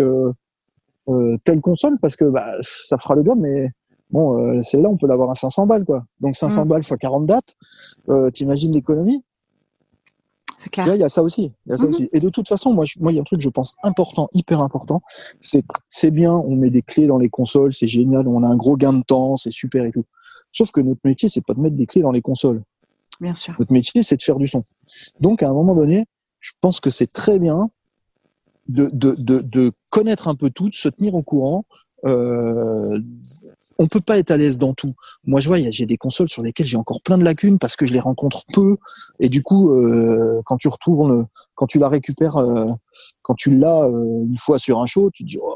euh, 1.10 1.38
telle 1.44 1.62
console 1.62 1.98
parce 2.00 2.16
que 2.16 2.26
bah, 2.26 2.56
ça 2.62 2.98
fera 2.98 3.16
le 3.16 3.26
job, 3.26 3.38
mais 3.40 3.70
bon, 4.12 4.38
euh, 4.38 4.62
celle-là, 4.62 4.90
on 4.90 4.98
peut 4.98 5.08
l'avoir 5.08 5.30
à 5.30 5.34
500 5.34 5.66
balles, 5.66 5.86
quoi. 5.86 6.04
Donc 6.20 6.36
500 6.36 6.66
mm. 6.66 6.68
balles 6.68 6.84
fois 6.84 6.98
40 6.98 7.26
dates, 7.26 7.56
euh, 8.10 8.30
t'imagines 8.30 8.72
l'économie? 8.72 9.24
C'est 10.62 10.70
clair. 10.70 10.94
il 10.94 11.00
y 11.00 11.04
a 11.04 11.10
ça 11.10 11.24
aussi. 11.24 11.52
Y 11.66 11.72
a 11.72 11.78
ça 11.78 11.86
mm-hmm. 11.86 11.90
aussi. 11.90 12.10
Et 12.14 12.20
de 12.20 12.30
toute 12.30 12.48
façon, 12.48 12.72
moi, 12.72 12.86
moi, 13.00 13.12
il 13.12 13.16
y 13.16 13.18
a 13.18 13.22
un 13.22 13.26
truc, 13.26 13.42
je 13.42 13.50
pense, 13.50 13.76
important, 13.82 14.30
hyper 14.32 14.62
important. 14.62 15.02
C'est, 15.40 15.66
c'est 15.88 16.12
bien, 16.12 16.34
on 16.34 16.56
met 16.56 16.70
des 16.70 16.84
clés 16.84 17.08
dans 17.08 17.18
les 17.18 17.30
consoles, 17.30 17.74
c'est 17.74 17.88
génial, 17.88 18.28
on 18.28 18.44
a 18.44 18.48
un 18.48 18.56
gros 18.56 18.78
gain 18.78 18.94
de 18.94 19.02
temps, 19.02 19.38
c'est 19.38 19.52
super 19.52 19.86
et 19.86 19.92
tout. 19.92 20.06
Sauf 20.52 20.72
que 20.72 20.80
notre 20.80 21.02
métier, 21.04 21.30
c'est 21.30 21.42
pas 21.44 21.56
de 21.56 21.62
mettre 21.62 21.76
des 21.76 21.88
clés 21.88 22.02
dans 22.02 22.12
les 22.12 22.22
consoles. 22.22 22.62
Bien 23.20 23.34
sûr. 23.34 23.56
Notre 23.58 23.74
métier, 23.74 24.04
c'est 24.04 24.18
de 24.18 24.22
faire 24.22 24.38
du 24.38 24.46
son. 24.46 24.64
Donc, 25.20 25.42
à 25.42 25.50
un 25.50 25.54
moment 25.54 25.74
donné, 25.74 26.06
je 26.40 26.52
pense 26.62 26.80
que 26.80 26.92
c'est 26.92 27.12
très 27.12 27.40
bien 27.40 27.68
de, 28.68 28.88
de, 28.94 29.16
de, 29.18 29.42
de, 29.42 29.72
connaître 29.90 30.28
un 30.28 30.36
peu 30.36 30.52
tout, 30.52 30.70
de 30.70 30.76
se 30.76 30.90
tenir 30.90 31.16
au 31.16 31.24
courant. 31.24 31.66
Euh, 32.06 33.00
on 33.78 33.88
peut 33.88 34.02
pas 34.02 34.18
être 34.18 34.32
à 34.32 34.38
l'aise 34.38 34.58
dans 34.58 34.74
tout. 34.74 34.96
Moi, 35.26 35.40
je 35.40 35.48
vois, 35.48 35.60
j'ai 35.60 35.86
des 35.86 35.98
consoles 35.98 36.30
sur 36.30 36.42
lesquelles 36.42 36.66
j'ai 36.66 36.78
encore 36.78 37.02
plein 37.02 37.18
de 37.18 37.24
lacunes 37.24 37.60
parce 37.60 37.76
que 37.76 37.86
je 37.86 37.94
les 37.94 38.00
rencontre 38.00 38.44
peu. 38.54 38.78
Et 39.20 39.30
du 39.30 39.44
coup, 39.44 39.72
euh, 39.72 40.42
quand 40.46 40.58
tu 40.58 40.68
retournes, 40.68 41.28
quand 41.56 41.68
tu 41.68 41.80
la 41.80 41.90
récupères, 41.90 42.38
euh, 42.38 42.72
quand 43.22 43.36
tu 43.36 43.56
l'as 43.56 43.84
euh, 43.84 44.26
une 44.26 44.38
fois 44.38 44.60
sur 44.60 44.80
un 44.80 44.86
show, 44.86 45.12
tu 45.12 45.24
te 45.24 45.30
dis, 45.30 45.38
oh, 45.42 45.56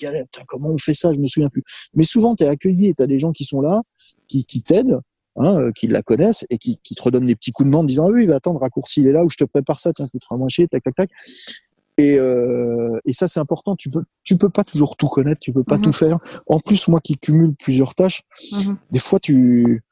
galette, 0.00 0.40
comment 0.48 0.70
on 0.70 0.78
fait 0.78 0.94
ça? 0.94 1.12
Je 1.12 1.18
me 1.18 1.28
souviens 1.28 1.48
plus. 1.48 1.62
Mais 1.94 2.04
souvent, 2.04 2.34
tu 2.34 2.44
es 2.44 2.48
accueilli 2.48 2.88
et 2.88 2.94
tu 2.94 3.02
as 3.02 3.06
des 3.06 3.18
gens 3.18 3.32
qui 3.32 3.44
sont 3.44 3.60
là, 3.60 3.82
qui, 4.28 4.44
qui 4.44 4.62
t'aident. 4.62 5.00
Hein, 5.36 5.60
euh, 5.60 5.72
qui 5.72 5.88
la 5.88 6.00
connaissent 6.00 6.46
et 6.48 6.58
qui, 6.58 6.78
qui, 6.84 6.94
te 6.94 7.02
redonnent 7.02 7.26
des 7.26 7.34
petits 7.34 7.50
coups 7.50 7.66
de 7.66 7.72
main 7.72 7.78
en 7.78 7.84
disant 7.84 8.08
oui, 8.08 8.28
bah 8.28 8.36
attends, 8.36 8.52
le 8.52 8.58
raccourci 8.58 9.00
il 9.00 9.08
est 9.08 9.12
là 9.12 9.24
où 9.24 9.28
je 9.28 9.36
te 9.36 9.42
prépare 9.42 9.80
ça, 9.80 9.92
tiens, 9.92 10.06
coûtera 10.06 10.36
moins 10.36 10.48
cher, 10.48 10.68
tac, 10.70 10.84
tac, 10.84 10.94
tac. 10.94 11.10
Et, 11.96 12.18
euh, 12.18 12.98
et 13.04 13.12
ça, 13.12 13.28
c'est 13.28 13.40
important. 13.40 13.76
Tu 13.76 13.90
peux, 13.90 14.02
tu 14.24 14.36
peux 14.36 14.50
pas 14.50 14.64
toujours 14.64 14.96
tout 14.96 15.08
connaître, 15.08 15.40
tu 15.40 15.52
peux 15.52 15.62
pas 15.62 15.78
tout 15.78 15.90
mhm. 15.90 15.94
faire. 15.94 16.18
En 16.46 16.58
plus, 16.58 16.88
moi 16.88 17.00
qui 17.00 17.16
cumule 17.16 17.54
plusieurs 17.54 17.94
tâches, 17.94 18.22
mhm. 18.52 18.76
des 18.90 18.98
fois, 18.98 19.20
tu, 19.20 19.82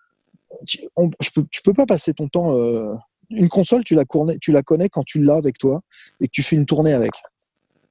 tu, 0.66 0.79
je 1.20 1.31
peux, 1.31 1.45
tu 1.51 1.62
peux 1.62 1.74
pas 1.74 1.87
passer 1.87 2.12
ton 2.12 2.29
temps. 2.29 2.57
Euh, 2.57 2.95
une 3.31 3.49
console, 3.49 3.85
tu 3.85 3.95
la, 3.95 4.05
connais, 4.05 4.37
tu 4.39 4.53
la 4.53 4.62
connais 4.62 4.89
quand 4.89 5.05
tu 5.05 5.23
l'as 5.23 5.37
avec 5.37 5.59
toi 5.59 5.81
et 6.20 6.27
que 6.27 6.33
tu 6.33 6.43
fais 6.43 6.57
une 6.57 6.66
tournée 6.66 6.93
avec. 6.93 7.12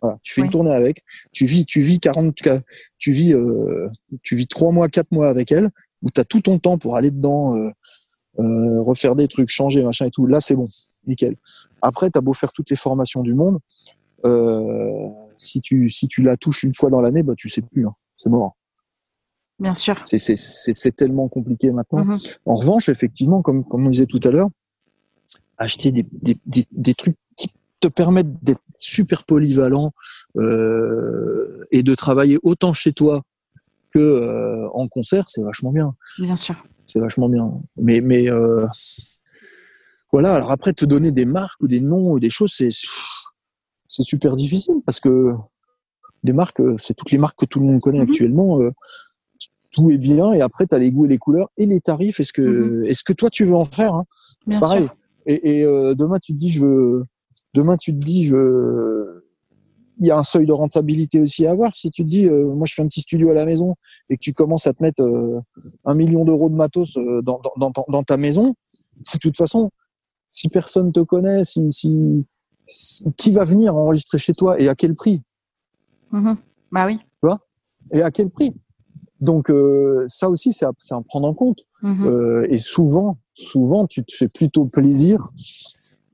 Voilà, 0.02 0.18
tu 0.24 0.34
fais 0.34 0.42
une 0.42 0.50
tournée 0.50 0.74
avec. 0.74 1.04
Tu 1.32 1.46
vis, 1.46 1.66
tu 1.66 1.82
vis 1.82 2.00
40, 2.00 2.36
tu 2.98 3.12
vis, 3.12 3.34
euh, 3.34 3.88
tu 4.24 4.36
vis 4.36 4.48
trois 4.48 4.72
mois, 4.72 4.90
quatre 4.90 5.12
mois 5.12 5.30
avec 5.30 5.52
elle, 5.52 5.70
où 6.02 6.10
tu 6.10 6.20
as 6.20 6.24
tout 6.24 6.42
ton 6.42 6.58
temps 6.58 6.78
pour 6.78 6.96
aller 6.96 7.12
dedans, 7.12 7.56
euh, 7.56 7.70
euh, 8.40 8.82
refaire 8.82 9.16
des 9.16 9.28
trucs, 9.28 9.50
changer, 9.50 9.84
machin 9.84 10.08
et 10.08 10.12
tout. 10.12 10.26
Là, 10.26 10.42
c'est 10.42 10.56
bon, 10.56 10.68
nickel. 11.06 11.36
Après, 11.82 12.10
tu 12.10 12.18
as 12.18 12.22
beau 12.22 12.34
faire 12.34 12.52
toutes 12.52 12.70
les 12.72 12.76
formations 12.76 13.22
du 13.22 13.36
monde, 13.36 13.60
euh, 14.26 15.10
si 15.38 15.62
tu 15.62 15.90
si 15.90 16.08
tu 16.08 16.22
la 16.22 16.38
touches 16.38 16.64
une 16.64 16.74
fois 16.74 16.90
dans 16.90 17.02
l'année, 17.02 17.24
bah 17.24 17.34
tu 17.38 17.50
sais 17.50 17.62
plus, 17.62 17.88
hein. 17.88 17.96
c'est 18.18 18.30
mort. 18.30 18.56
Bien 19.60 19.76
sûr. 19.76 20.02
C'est 20.06 20.96
tellement 20.96 21.28
compliqué 21.30 21.72
maintenant. 21.72 22.04
Mm-hmm. 22.04 22.38
En 22.46 22.56
revanche, 22.56 22.90
effectivement, 22.90 23.42
comme 23.42 23.64
comme 23.64 23.86
on 23.86 23.90
disait 23.90 24.08
tout 24.08 24.20
à 24.24 24.32
l'heure, 24.32 24.50
acheter 25.62 25.92
des, 25.92 26.06
des, 26.12 26.66
des, 26.72 26.94
trucs 26.96 27.18
qui 27.38 27.50
te 27.80 27.88
permettent 27.88 28.44
d'être 28.44 28.64
super 28.78 29.24
polyvalent 29.24 29.94
euh, 30.38 31.66
et 31.72 31.84
de 31.84 31.94
travailler 31.94 32.40
autant 32.42 32.74
chez 32.74 32.94
toi 32.94 33.22
que 33.94 34.00
euh, 34.00 34.68
en 34.74 34.88
concert, 34.88 35.26
c'est 35.28 35.44
vachement 35.44 35.72
bien. 35.72 35.96
Bien 36.18 36.36
sûr. 36.36 36.56
C'est 36.86 37.00
vachement 37.00 37.30
bien. 37.30 37.52
Mais 37.78 38.02
mais 38.02 38.30
euh, 38.30 38.66
voilà. 40.12 40.34
Alors 40.34 40.52
après, 40.52 40.74
te 40.74 40.86
donner 40.86 41.12
des 41.12 41.26
marques 41.26 41.62
ou 41.62 41.68
des 41.68 41.82
noms 41.82 42.12
ou 42.12 42.20
des 42.20 42.32
choses, 42.32 42.54
c'est 42.56 42.72
c'est 43.92 44.04
super 44.04 44.38
difficile 44.38 44.76
parce 44.86 45.02
que 45.02 45.34
des 46.24 46.32
marques, 46.32 46.62
euh, 46.62 46.76
c'est 46.78 46.94
toutes 46.94 47.12
les 47.12 47.18
marques 47.18 47.38
que 47.38 47.46
tout 47.46 47.60
le 47.60 47.66
monde 47.66 47.82
connaît 47.82 48.04
mhm. 48.04 48.10
actuellement. 48.10 48.62
Euh, 48.62 48.72
tout 49.72 49.90
est 49.90 49.98
bien 49.98 50.34
et 50.34 50.42
après 50.42 50.66
tu 50.66 50.76
as 50.76 50.80
les 50.80 50.92
goûts 50.92 51.06
et 51.06 51.10
les 51.10 51.18
couleurs 51.18 51.50
et 51.58 51.66
les 51.66 51.82
tarifs. 51.82 52.20
Est-ce 52.20 52.34
que, 52.34 52.42
mhm. 52.42 52.86
est-ce 52.86 53.04
que 53.04 53.14
toi 53.14 53.30
tu 53.30 53.44
veux 53.44 53.56
en 53.56 53.66
faire 53.66 53.94
hein 53.94 54.06
C'est 54.48 54.60
pareil. 54.60 54.88
Et, 55.26 55.64
euh, 55.64 55.94
demain 55.94 56.20
tu 56.20 56.34
te 56.34 56.38
dis 56.38 56.50
je 56.50 56.66
veux, 56.66 57.06
demain 57.54 57.78
tu 57.78 57.94
te 57.94 57.98
dis 57.98 58.28
je, 58.28 59.22
il 60.00 60.08
y 60.08 60.12
a 60.12 60.18
un 60.18 60.24
seuil 60.24 60.46
de 60.46 60.54
rentabilité 60.54 61.20
aussi 61.20 61.46
à 61.46 61.52
avoir. 61.52 61.76
Si 61.76 61.92
tu 61.92 62.04
te 62.04 62.10
dis 62.10 62.30
moi 62.30 62.66
je 62.66 62.74
fais 62.74 62.82
un 62.82 62.88
petit 62.88 63.02
studio 63.02 63.30
à 63.30 63.34
la 63.34 63.46
maison 63.46 63.76
et 64.10 64.16
que 64.16 64.22
tu 64.22 64.34
commences 64.34 64.68
à 64.68 64.74
te 64.74 64.82
mettre 64.82 65.04
un 65.86 65.96
million 65.96 66.26
d'euros 66.26 66.50
de 66.50 66.56
matos 66.56 66.96
dans, 66.96 67.40
dans, 67.58 67.72
dans, 67.88 68.04
ta 68.04 68.18
maison, 68.18 68.56
de 69.14 69.20
toute 69.20 69.38
façon, 69.38 69.70
si 70.32 70.50
personne 70.50 70.92
te 70.92 71.02
connaît, 71.02 71.44
si, 71.44 71.72
si 71.72 72.26
qui 73.18 73.32
va 73.32 73.44
venir 73.44 73.76
enregistrer 73.76 74.18
chez 74.18 74.34
toi 74.34 74.60
et 74.60 74.68
à 74.68 74.76
quel 74.76 74.94
prix 74.94 75.22
mm-hmm. 76.12 76.36
Bah 76.72 76.86
oui. 76.86 76.98
Tu 76.98 77.06
vois? 77.24 77.40
Et 77.94 78.02
à 78.02 78.12
quel 78.12 78.30
prix? 78.30 78.54
Donc 79.20 79.50
euh, 79.50 80.06
ça 80.08 80.30
aussi, 80.30 80.52
c'est 80.54 80.66
à, 80.66 80.72
à, 80.92 81.02
prendre 81.02 81.28
en 81.28 81.34
compte. 81.34 81.60
Mm-hmm. 81.84 82.06
Euh, 82.06 82.48
et 82.50 82.58
souvent, 82.58 83.18
souvent, 83.36 83.88
tu 83.88 84.04
te 84.04 84.14
fais 84.14 84.28
plutôt 84.28 84.66
plaisir 84.66 85.30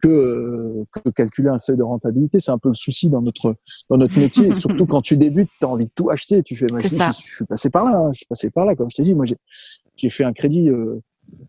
que, 0.01 0.83
que 0.91 1.09
calculer 1.09 1.49
un 1.49 1.59
seuil 1.59 1.77
de 1.77 1.83
rentabilité. 1.83 2.39
C'est 2.39 2.51
un 2.51 2.57
peu 2.57 2.69
le 2.69 2.75
souci 2.75 3.09
dans 3.09 3.21
notre 3.21 3.55
dans 3.89 3.97
notre 3.97 4.17
métier. 4.19 4.53
surtout 4.55 4.85
quand 4.85 5.01
tu 5.01 5.17
débutes, 5.17 5.49
tu 5.59 5.65
as 5.65 5.69
envie 5.69 5.85
de 5.85 5.91
tout 5.95 6.09
acheter. 6.09 6.43
Tu 6.43 6.55
fais, 6.55 6.67
je, 6.69 6.77
je, 6.77 7.11
suis 7.11 7.45
passé 7.45 7.69
par 7.69 7.85
là. 7.85 7.97
Hein. 7.97 8.11
je 8.13 8.17
suis 8.17 8.27
passé 8.27 8.49
par 8.51 8.65
là, 8.65 8.75
comme 8.75 8.89
je 8.89 8.95
t'ai 8.95 9.03
dit. 9.03 9.15
Moi, 9.15 9.25
j'ai 9.95 10.09
fait 10.09 10.23
un 10.23 10.33
crédit. 10.33 10.69
Euh, 10.69 11.01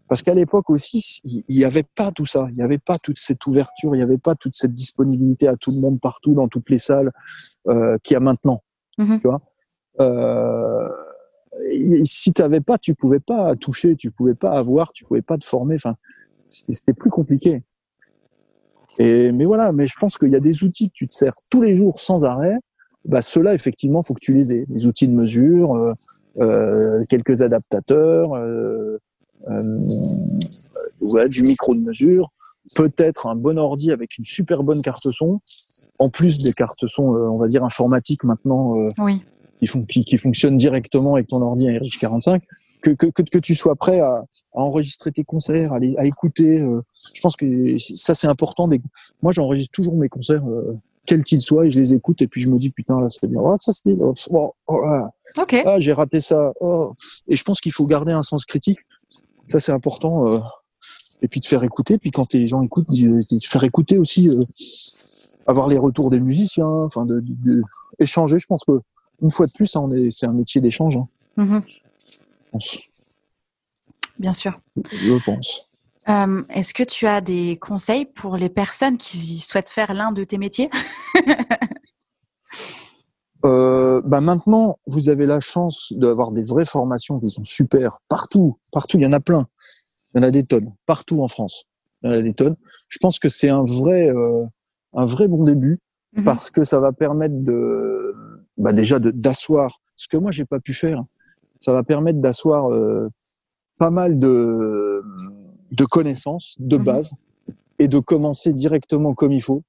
parce 0.08 0.22
qu'à 0.22 0.34
l'époque 0.34 0.70
aussi, 0.70 1.20
il 1.24 1.44
n'y 1.48 1.64
avait 1.64 1.82
pas 1.82 2.10
tout 2.10 2.26
ça. 2.26 2.46
Il 2.50 2.56
n'y 2.56 2.62
avait 2.62 2.78
pas 2.78 2.98
toute 2.98 3.18
cette 3.18 3.46
ouverture, 3.46 3.94
il 3.94 3.98
n'y 3.98 4.02
avait 4.02 4.18
pas 4.18 4.34
toute 4.34 4.54
cette 4.54 4.72
disponibilité 4.72 5.48
à 5.48 5.56
tout 5.56 5.70
le 5.70 5.80
monde 5.80 6.00
partout, 6.00 6.34
dans 6.34 6.48
toutes 6.48 6.70
les 6.70 6.78
salles, 6.78 7.12
euh, 7.68 7.98
qu'il 8.02 8.14
y 8.14 8.16
a 8.16 8.20
maintenant. 8.20 8.62
Mm-hmm. 8.98 9.20
Tu 9.20 9.28
vois? 9.28 9.42
Euh, 10.00 10.88
si 12.04 12.32
tu 12.32 12.42
n'avais 12.42 12.60
pas, 12.60 12.78
tu 12.78 12.94
pouvais 12.94 13.20
pas 13.20 13.54
toucher, 13.56 13.96
tu 13.96 14.10
pouvais 14.10 14.34
pas 14.34 14.52
avoir, 14.52 14.92
tu 14.92 15.04
pouvais 15.04 15.22
pas 15.22 15.36
te 15.36 15.44
former. 15.44 15.74
Enfin, 15.74 15.96
c'était 16.48 16.94
plus 16.94 17.10
compliqué. 17.10 17.62
Et, 18.98 19.32
mais 19.32 19.44
voilà, 19.44 19.72
mais 19.72 19.86
je 19.86 19.94
pense 19.98 20.18
qu'il 20.18 20.32
y 20.32 20.36
a 20.36 20.40
des 20.40 20.64
outils 20.64 20.88
que 20.88 20.94
tu 20.94 21.06
te 21.06 21.14
sers 21.14 21.34
tous 21.50 21.62
les 21.62 21.76
jours 21.76 22.00
sans 22.00 22.22
arrêt. 22.22 22.56
Bah, 23.04 23.22
ceux-là, 23.22 23.54
effectivement, 23.54 24.02
faut 24.02 24.14
que 24.14 24.20
tu 24.20 24.34
les 24.34 24.52
aies. 24.52 24.64
Des 24.68 24.86
outils 24.86 25.08
de 25.08 25.14
mesure, 25.14 25.74
euh, 25.74 25.92
euh 26.40 27.04
quelques 27.08 27.42
adaptateurs, 27.42 28.34
euh, 28.34 28.98
euh, 29.48 29.78
ouais, 31.00 31.28
du 31.28 31.42
micro 31.42 31.74
de 31.74 31.80
mesure, 31.80 32.32
peut-être 32.74 33.26
un 33.26 33.36
bon 33.36 33.58
ordi 33.58 33.92
avec 33.92 34.18
une 34.18 34.24
super 34.24 34.62
bonne 34.62 34.82
carte 34.82 35.10
son, 35.12 35.38
en 35.98 36.10
plus 36.10 36.38
des 36.38 36.52
cartes 36.52 36.86
son, 36.86 37.14
euh, 37.14 37.28
on 37.28 37.38
va 37.38 37.48
dire 37.48 37.64
informatiques 37.64 38.24
maintenant, 38.24 38.74
oui. 38.98 39.22
qui, 39.60 39.66
font, 39.66 39.84
qui, 39.84 40.04
qui, 40.04 40.18
fonctionnent 40.18 40.56
directement 40.56 41.14
avec 41.14 41.28
ton 41.28 41.42
ordi 41.42 41.66
RX45 41.66 42.40
que, 42.82 42.90
que, 42.90 43.22
que, 43.22 43.38
tu 43.38 43.54
sois 43.54 43.76
prêt 43.76 44.00
à, 44.00 44.10
à, 44.10 44.24
enregistrer 44.52 45.12
tes 45.12 45.24
concerts, 45.24 45.72
à, 45.72 45.78
à 45.96 46.04
écouter. 46.04 46.60
Euh, 46.60 46.80
je 47.14 47.20
pense 47.20 47.36
que 47.36 47.78
ça, 47.78 48.14
c'est 48.14 48.26
important. 48.26 48.68
Moi, 49.22 49.32
j'enregistre 49.32 49.72
toujours 49.72 49.96
mes 49.96 50.08
concerts, 50.08 50.46
euh, 50.46 50.78
quels 51.06 51.24
qu'ils 51.24 51.40
soient, 51.40 51.66
et 51.66 51.70
je 51.70 51.78
les 51.78 51.94
écoute, 51.94 52.22
et 52.22 52.28
puis 52.28 52.40
je 52.40 52.48
me 52.48 52.58
dis, 52.58 52.70
putain, 52.70 53.00
là, 53.00 53.08
c'est 53.10 53.26
bien. 53.26 53.40
Oh, 53.42 53.56
ça, 53.60 53.72
c'était. 53.72 53.96
Oh, 53.98 54.12
oh, 54.30 54.54
oh, 54.66 54.80
ah, 54.88 55.10
ah 55.66 55.80
j'ai 55.80 55.92
raté 55.92 56.20
ça. 56.20 56.52
Oh. 56.60 56.94
Et 57.26 57.36
je 57.36 57.44
pense 57.44 57.60
qu'il 57.60 57.72
faut 57.72 57.86
garder 57.86 58.12
un 58.12 58.22
sens 58.22 58.44
critique. 58.44 58.78
Ça, 59.48 59.60
c'est 59.60 59.72
important. 59.72 60.26
Euh, 60.26 60.40
et 61.22 61.28
puis 61.28 61.40
de 61.40 61.46
faire 61.46 61.64
écouter. 61.64 61.98
Puis 61.98 62.10
quand 62.10 62.32
les 62.32 62.48
gens 62.48 62.62
écoutent, 62.62 62.88
de 62.90 63.24
faire 63.42 63.64
écouter 63.64 63.98
aussi, 63.98 64.28
euh, 64.28 64.44
avoir 65.46 65.68
les 65.68 65.78
retours 65.78 66.10
des 66.10 66.20
musiciens, 66.20 66.66
enfin, 66.66 67.04
de, 67.04 67.22
de, 67.24 67.62
échanger. 67.98 68.38
Je 68.38 68.46
pense 68.46 68.62
que 68.66 68.80
une 69.20 69.30
fois 69.30 69.46
de 69.46 69.52
plus, 69.52 69.74
hein, 69.74 69.80
on 69.82 69.92
est, 69.92 70.10
c'est 70.12 70.26
un 70.26 70.32
métier 70.32 70.60
d'échange. 70.60 70.96
Hein. 70.96 71.08
Mm-hmm. 71.36 72.82
Bien 74.18 74.32
sûr. 74.32 74.60
Je 74.92 75.24
pense. 75.24 75.68
Euh, 76.08 76.42
est-ce 76.54 76.72
que 76.72 76.84
tu 76.84 77.06
as 77.06 77.20
des 77.20 77.58
conseils 77.60 78.04
pour 78.04 78.36
les 78.36 78.48
personnes 78.48 78.98
qui 78.98 79.38
souhaitent 79.38 79.70
faire 79.70 79.92
l'un 79.94 80.12
de 80.12 80.24
tes 80.24 80.38
métiers? 80.38 80.70
euh, 83.44 84.00
bah 84.04 84.20
Maintenant, 84.20 84.78
vous 84.86 85.08
avez 85.08 85.26
la 85.26 85.40
chance 85.40 85.92
d'avoir 85.96 86.32
des 86.32 86.42
vraies 86.42 86.66
formations 86.66 87.20
qui 87.20 87.30
sont 87.30 87.44
super 87.44 87.98
partout. 88.08 88.56
Partout, 88.72 88.98
il 88.98 89.04
y 89.04 89.06
en 89.06 89.12
a 89.12 89.20
plein. 89.20 89.46
Il 90.14 90.18
y 90.18 90.24
en 90.24 90.28
a 90.28 90.30
des 90.30 90.44
tonnes. 90.44 90.72
Partout 90.86 91.22
en 91.22 91.28
France. 91.28 91.64
Il 92.02 92.10
y 92.10 92.14
en 92.14 92.18
a 92.18 92.22
des 92.22 92.34
tonnes. 92.34 92.56
Je 92.88 92.98
pense 92.98 93.18
que 93.18 93.28
c'est 93.28 93.48
un 93.48 93.64
vrai, 93.64 94.08
euh, 94.08 94.44
un 94.94 95.06
vrai 95.06 95.28
bon 95.28 95.44
début 95.44 95.78
mhm. 96.16 96.24
parce 96.24 96.50
que 96.50 96.64
ça 96.64 96.80
va 96.80 96.92
permettre 96.92 97.36
de, 97.36 98.14
bah 98.56 98.72
déjà 98.72 98.98
d'asseoir 98.98 99.80
ce 99.94 100.08
que 100.08 100.16
moi 100.16 100.32
j'ai 100.32 100.44
pas 100.44 100.60
pu 100.60 100.74
faire 100.74 101.04
ça 101.60 101.72
va 101.72 101.82
permettre 101.82 102.20
d'asseoir 102.20 102.72
euh, 102.72 103.08
pas 103.78 103.90
mal 103.90 104.18
de, 104.18 105.02
de 105.72 105.84
connaissances 105.84 106.56
de 106.58 106.76
mhm. 106.76 106.84
base 106.84 107.12
et 107.78 107.88
de 107.88 107.98
commencer 107.98 108.52
directement 108.52 109.14
comme 109.14 109.32
il 109.32 109.42
faut. 109.42 109.62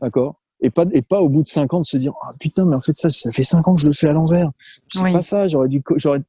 D'accord? 0.00 0.41
Et 0.62 0.70
pas, 0.70 0.86
et 0.92 1.02
pas 1.02 1.20
au 1.20 1.28
bout 1.28 1.42
de 1.42 1.48
cinq 1.48 1.74
ans 1.74 1.80
de 1.80 1.86
se 1.86 1.96
dire 1.96 2.14
ah 2.22 2.30
putain 2.40 2.64
mais 2.64 2.74
en 2.74 2.80
fait 2.80 2.96
ça 2.96 3.10
ça 3.10 3.30
fait 3.32 3.42
cinq 3.42 3.66
ans 3.68 3.74
que 3.74 3.80
je 3.80 3.86
le 3.86 3.92
fais 3.92 4.08
à 4.08 4.12
l'envers 4.12 4.50
c'est 4.90 5.12
pas 5.12 5.22
ça 5.22 5.46
j'aurais 5.46 5.68
dû 5.68 5.82
j'aurais 5.96 6.22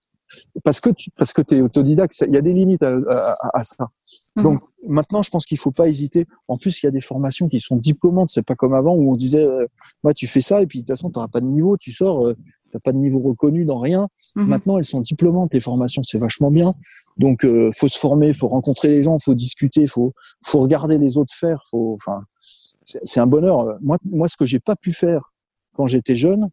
parce 0.63 0.79
que 0.79 0.89
tu 0.89 1.11
parce 1.11 1.31
que 1.31 1.41
t'es 1.41 1.61
autodidacte 1.61 2.23
il 2.27 2.33
y 2.33 2.37
a 2.37 2.41
des 2.41 2.53
limites 2.53 2.83
à, 2.83 2.93
à, 3.09 3.59
à 3.59 3.63
ça 3.63 3.87
mhm. 4.35 4.43
donc 4.43 4.61
maintenant 4.87 5.21
je 5.21 5.29
pense 5.29 5.45
qu'il 5.45 5.59
faut 5.59 5.71
pas 5.71 5.87
hésiter 5.87 6.25
en 6.47 6.57
plus 6.57 6.81
il 6.81 6.87
y 6.87 6.89
a 6.89 6.91
des 6.91 7.01
formations 7.01 7.47
qui 7.47 7.59
sont 7.59 7.77
diplômantes 7.77 8.29
c'est 8.29 8.45
pas 8.45 8.55
comme 8.55 8.73
avant 8.73 8.95
où 8.95 9.11
on 9.11 9.15
disait 9.15 9.45
euh, 9.45 9.67
bah, 10.03 10.13
tu 10.13 10.27
fais 10.27 10.41
ça 10.41 10.61
et 10.61 10.67
puis 10.67 10.79
de 10.79 10.83
toute 10.83 10.95
façon 10.97 11.11
t'auras 11.11 11.27
pas 11.27 11.41
de 11.41 11.45
niveau 11.45 11.77
tu 11.77 11.91
sors 11.91 12.25
euh, 12.25 12.35
t'as 12.73 12.79
pas 12.79 12.91
de 12.91 12.97
niveau 12.97 13.19
reconnu 13.19 13.65
dans 13.65 13.79
rien. 13.79 14.09
Mhm. 14.35 14.47
Maintenant, 14.47 14.77
elles 14.77 14.85
sont 14.85 15.01
diplômantes 15.01 15.53
les 15.53 15.59
formations, 15.59 16.03
c'est 16.03 16.17
vachement 16.17 16.51
bien. 16.51 16.69
Donc, 17.17 17.45
euh, 17.45 17.69
faut 17.77 17.87
se 17.87 17.99
former, 17.99 18.33
faut 18.33 18.47
rencontrer 18.47 18.89
les 18.89 19.03
gens, 19.03 19.19
faut 19.19 19.35
discuter, 19.35 19.87
faut 19.87 20.13
faut 20.43 20.59
regarder 20.59 20.97
les 20.97 21.17
autres 21.17 21.33
faire. 21.33 21.61
Faut, 21.69 21.95
enfin, 21.95 22.23
c'est 22.85 23.19
un 23.19 23.27
bonheur. 23.27 23.77
Moi, 23.81 23.97
moi, 24.05 24.27
ce 24.27 24.37
que 24.37 24.45
j'ai 24.45 24.59
pas 24.59 24.75
pu 24.75 24.93
faire 24.93 25.33
quand 25.75 25.87
j'étais 25.87 26.15
jeune, 26.15 26.49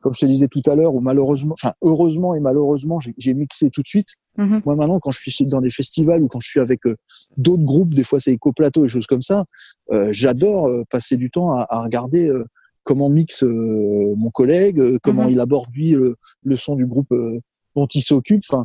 comme 0.00 0.12
je 0.12 0.20
te 0.20 0.26
disais 0.26 0.48
tout 0.48 0.62
à 0.66 0.74
l'heure, 0.74 0.94
ou 0.94 1.00
malheureusement, 1.00 1.54
enfin 1.54 1.72
heureusement 1.80 2.34
et 2.34 2.40
malheureusement, 2.40 2.98
j'ai 3.16 3.32
mixé 3.34 3.70
tout 3.70 3.80
de 3.80 3.88
suite. 3.88 4.08
Mhm. 4.36 4.60
Moi 4.66 4.76
maintenant, 4.76 5.00
quand 5.00 5.10
je 5.10 5.30
suis 5.30 5.46
dans 5.46 5.62
des 5.62 5.70
festivals 5.70 6.22
ou 6.22 6.28
quand 6.28 6.40
je 6.40 6.48
suis 6.48 6.60
avec 6.60 6.86
euh, 6.86 6.96
d'autres 7.38 7.62
groupes, 7.62 7.94
des 7.94 8.04
fois 8.04 8.20
c'est 8.20 8.32
éco-plateau 8.32 8.84
et 8.84 8.88
choses 8.88 9.06
comme 9.06 9.22
ça, 9.22 9.44
euh, 9.92 10.08
j'adore 10.12 10.66
euh, 10.66 10.82
passer 10.90 11.16
du 11.16 11.30
temps 11.30 11.52
à, 11.52 11.66
à 11.70 11.82
regarder 11.82 12.28
euh, 12.28 12.44
comment 12.82 13.08
mixe 13.08 13.42
euh, 13.42 14.14
mon 14.16 14.28
collègue, 14.28 14.78
euh, 14.78 14.98
comment 15.02 15.24
mhm. 15.24 15.30
il 15.30 15.40
aborde 15.40 15.72
lui 15.72 15.92
le, 15.92 16.56
son 16.56 16.76
du 16.76 16.84
groupe 16.84 17.10
euh, 17.12 17.40
dont 17.74 17.86
il 17.86 18.02
s'occupe. 18.02 18.42
Enfin, 18.50 18.64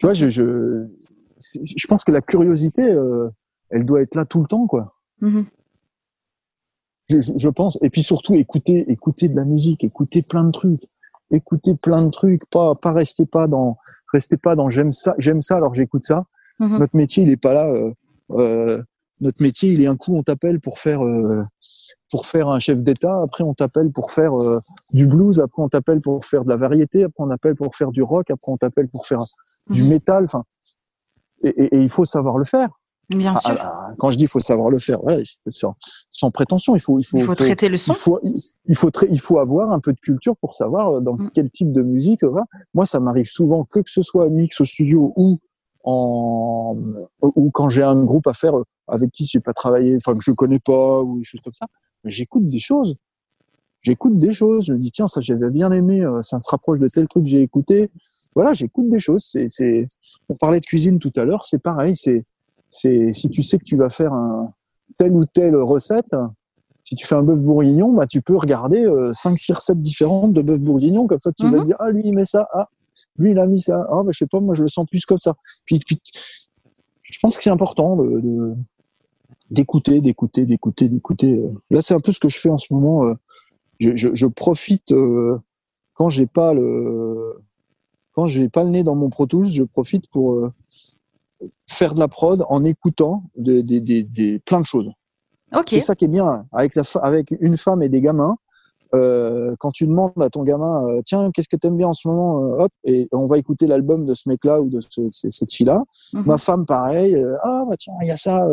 tu 0.00 0.06
vois, 0.06 0.14
je, 0.14 0.28
je, 0.28 0.86
je 1.38 1.86
pense 1.86 2.02
que 2.02 2.10
la 2.10 2.20
curiosité, 2.20 2.82
elle 3.70 3.86
doit 3.86 4.02
être 4.02 4.14
là 4.14 4.24
tout 4.26 4.40
le 4.40 4.46
temps, 4.46 4.66
quoi. 4.66 4.94
Mhm. 5.20 5.46
Je, 7.08 7.20
je, 7.20 7.48
pense. 7.48 7.78
Et 7.82 7.90
puis 7.90 8.02
surtout, 8.02 8.34
écouter, 8.34 8.90
écouter 8.90 9.28
de 9.28 9.36
la 9.36 9.44
musique, 9.44 9.84
écouter 9.84 10.22
plein 10.22 10.44
de 10.44 10.50
trucs, 10.50 10.82
écouter 11.30 11.74
plein 11.74 12.02
de 12.02 12.10
trucs, 12.10 12.44
pas, 12.50 12.74
pas 12.74 12.92
rester 12.92 13.26
pas 13.26 13.46
dans, 13.46 13.78
rester 14.12 14.36
pas 14.36 14.56
dans 14.56 14.70
j'aime 14.70 14.92
ça, 14.92 15.14
j'aime 15.18 15.40
ça, 15.40 15.56
alors 15.56 15.74
j'écoute 15.74 16.04
ça. 16.04 16.24
Mhm. 16.58 16.78
Notre 16.78 16.96
métier, 16.96 17.22
il 17.22 17.30
est 17.30 17.40
pas 17.40 17.54
là. 17.54 17.72
Euh, 18.32 18.82
notre 19.20 19.42
métier, 19.42 19.72
il 19.72 19.82
est 19.82 19.86
un 19.86 19.96
coup, 19.96 20.16
on 20.16 20.22
t'appelle 20.22 20.60
pour 20.60 20.78
faire 20.78 21.04
euh, 21.04 21.42
pour 22.10 22.26
faire 22.26 22.48
un 22.48 22.58
chef 22.58 22.78
d'État, 22.78 23.20
après 23.22 23.42
on 23.42 23.54
t'appelle 23.54 23.90
pour 23.90 24.10
faire 24.10 24.34
euh, 24.40 24.60
du 24.92 25.06
blues, 25.06 25.40
après 25.40 25.62
on 25.62 25.68
t'appelle 25.68 26.00
pour 26.00 26.24
faire 26.24 26.44
de 26.44 26.48
la 26.48 26.56
variété, 26.56 27.04
après 27.04 27.24
on 27.24 27.28
t'appelle 27.28 27.56
pour 27.56 27.74
faire 27.74 27.90
du 27.90 28.02
rock, 28.02 28.30
après 28.30 28.52
on 28.52 28.56
t'appelle 28.56 28.88
pour 28.88 29.06
faire 29.06 29.20
du 29.70 29.82
mhm. 29.82 29.88
métal. 29.90 30.24
Enfin, 30.24 30.44
et, 31.42 31.48
et, 31.48 31.76
et, 31.76 31.82
il 31.82 31.88
faut 31.88 32.04
savoir 32.04 32.38
le 32.38 32.44
faire. 32.44 32.70
Bien 33.10 33.34
ah, 33.36 33.40
sûr. 33.40 33.56
Ah, 33.58 33.92
quand 33.98 34.10
je 34.10 34.16
dis 34.16 34.24
il 34.24 34.28
faut 34.28 34.40
savoir 34.40 34.70
le 34.70 34.78
faire, 34.78 35.00
voilà, 35.00 35.22
sans, 35.48 35.74
sans 36.10 36.30
prétention, 36.30 36.74
il 36.74 36.80
faut 36.80 36.98
il 36.98 37.04
faut, 37.04 37.18
il 37.18 37.24
faut 37.24 37.34
traiter 37.34 37.68
le 37.68 37.76
son. 37.76 37.92
Il 37.92 37.96
faut 37.96 38.20
il 38.22 38.76
faut, 38.76 38.90
il 39.08 39.20
faut 39.20 39.38
avoir 39.38 39.70
un 39.70 39.78
peu 39.78 39.92
de 39.92 40.00
culture 40.00 40.36
pour 40.36 40.56
savoir 40.56 40.96
euh, 40.96 41.00
dans 41.00 41.14
mm. 41.14 41.30
quel 41.34 41.50
type 41.50 41.72
de 41.72 41.82
musique. 41.82 42.24
Voilà. 42.24 42.46
Moi, 42.74 42.84
ça 42.84 42.98
m'arrive 42.98 43.26
souvent 43.26 43.64
que 43.64 43.80
que 43.80 43.90
ce 43.90 44.02
soit 44.02 44.28
mix 44.28 44.60
au 44.60 44.64
studio 44.64 45.12
ou 45.16 45.38
en 45.84 46.74
ou 47.22 47.50
quand 47.52 47.68
j'ai 47.68 47.84
un 47.84 48.02
groupe 48.04 48.26
à 48.26 48.34
faire 48.34 48.56
euh, 48.56 48.64
avec 48.88 49.12
qui 49.12 49.24
j'ai 49.24 49.40
pas 49.40 49.52
travaillé, 49.52 49.96
enfin 49.96 50.16
que 50.16 50.24
je 50.24 50.32
connais 50.32 50.58
pas 50.58 51.02
ou 51.02 51.18
des 51.18 51.24
choses 51.24 51.40
comme 51.44 51.54
ça 51.54 51.66
j'écoute 52.08 52.48
des 52.48 52.58
choses. 52.58 52.96
J'écoute 53.82 54.18
des 54.18 54.32
choses. 54.32 54.66
Je 54.66 54.72
me 54.72 54.78
dis, 54.78 54.90
tiens, 54.90 55.06
ça, 55.06 55.20
j'avais 55.20 55.50
bien 55.50 55.70
aimé. 55.70 56.02
Euh, 56.02 56.22
ça 56.22 56.40
se 56.40 56.50
rapproche 56.50 56.78
de 56.78 56.88
tel 56.88 57.06
truc 57.08 57.24
que 57.24 57.30
j'ai 57.30 57.42
écouté. 57.42 57.90
Voilà, 58.34 58.54
j'écoute 58.54 58.88
des 58.88 58.98
choses. 58.98 59.28
C'est, 59.30 59.46
c'est, 59.48 59.86
on 60.28 60.34
parlait 60.34 60.60
de 60.60 60.64
cuisine 60.64 60.98
tout 60.98 61.12
à 61.16 61.24
l'heure. 61.24 61.46
C'est 61.46 61.62
pareil. 61.62 61.96
C'est, 61.96 62.24
c'est, 62.80 63.12
si 63.12 63.30
tu 63.30 63.42
sais 63.42 63.58
que 63.58 63.64
tu 63.64 63.76
vas 63.76 63.88
faire 63.88 64.12
un, 64.12 64.52
telle 64.98 65.12
ou 65.12 65.24
telle 65.24 65.56
recette, 65.56 66.14
si 66.84 66.94
tu 66.94 67.06
fais 67.06 67.14
un 67.14 67.22
bœuf 67.22 67.40
bourguignon, 67.40 67.92
bah, 67.92 68.06
tu 68.06 68.22
peux 68.22 68.36
regarder 68.36 68.84
euh, 68.84 69.12
5, 69.12 69.36
6 69.36 69.52
recettes 69.52 69.80
différentes 69.80 70.32
de 70.34 70.42
bœuf 70.42 70.60
bourguignon. 70.60 71.06
Comme 71.06 71.18
ça, 71.18 71.32
tu 71.32 71.42
vas 71.50 71.58
mhm. 71.58 71.66
dire, 71.66 71.76
ah, 71.80 71.90
lui, 71.90 72.02
il 72.04 72.12
met 72.12 72.26
ça. 72.26 72.48
Ah, 72.52 72.68
lui, 73.18 73.32
il 73.32 73.38
a 73.38 73.46
mis 73.46 73.60
ça. 73.60 73.86
Ah, 73.90 74.02
bah, 74.04 74.10
je 74.12 74.18
sais 74.18 74.26
pas, 74.26 74.40
moi, 74.40 74.54
je 74.54 74.62
le 74.62 74.68
sens 74.68 74.86
plus 74.86 75.04
comme 75.04 75.18
ça. 75.18 75.34
Puis, 75.64 75.80
puis 75.80 75.98
je 77.02 77.18
pense 77.20 77.36
que 77.36 77.42
c'est 77.42 77.50
important 77.50 77.96
de, 77.96 78.54
d'écouter, 79.50 80.00
d'écouter, 80.00 80.46
d'écouter, 80.46 80.88
d'écouter. 80.88 81.42
Là, 81.70 81.82
c'est 81.82 81.94
un 81.94 82.00
peu 82.00 82.12
ce 82.12 82.20
que 82.20 82.28
je 82.28 82.38
fais 82.38 82.50
en 82.50 82.58
ce 82.58 82.72
moment. 82.72 83.06
Euh, 83.06 83.14
je, 83.78 83.94
je, 83.94 84.08
je 84.14 84.26
profite 84.26 84.92
euh, 84.92 85.38
quand 85.94 86.08
j'ai 86.08 86.26
pas 86.26 86.54
le 86.54 87.36
quand 88.12 88.26
j'ai 88.26 88.48
pas 88.48 88.64
le 88.64 88.70
nez 88.70 88.82
dans 88.82 88.94
mon 88.94 89.10
Pro 89.10 89.26
Tools, 89.26 89.48
je 89.48 89.62
profite 89.62 90.08
pour 90.08 90.32
euh, 90.32 90.52
faire 91.66 91.94
de 91.94 92.00
la 92.00 92.08
prod 92.08 92.44
en 92.48 92.64
écoutant 92.64 93.24
des, 93.36 93.62
des, 93.62 93.80
des, 93.80 94.02
des 94.02 94.38
plein 94.38 94.60
de 94.60 94.66
choses. 94.66 94.90
Okay. 95.54 95.78
C'est 95.78 95.80
ça 95.80 95.94
qui 95.94 96.06
est 96.06 96.08
bien 96.08 96.46
avec 96.52 96.74
la 96.74 96.82
avec 97.02 97.34
une 97.40 97.56
femme 97.56 97.82
et 97.82 97.88
des 97.88 98.00
gamins. 98.00 98.36
Euh, 98.94 99.54
quand 99.58 99.72
tu 99.72 99.86
demandes 99.86 100.12
à 100.20 100.30
ton 100.30 100.42
gamin, 100.42 101.00
tiens, 101.04 101.30
qu'est-ce 101.32 101.48
que 101.48 101.56
t'aimes 101.56 101.76
bien 101.76 101.88
en 101.88 101.94
ce 101.94 102.06
moment, 102.06 102.36
hop, 102.58 102.72
et 102.84 103.08
on 103.12 103.26
va 103.26 103.36
écouter 103.36 103.66
l'album 103.66 104.06
de 104.06 104.14
ce 104.14 104.28
mec-là 104.28 104.62
ou 104.62 104.70
de 104.70 104.80
ce, 104.80 105.02
cette 105.10 105.52
fille-là. 105.52 105.82
Mhm. 106.12 106.22
Ma 106.24 106.38
femme, 106.38 106.66
pareil, 106.66 107.16
ah 107.42 107.64
bah 107.68 107.74
tiens, 107.76 107.94
il 108.02 108.08
y 108.08 108.10
a 108.12 108.16
ça, 108.16 108.48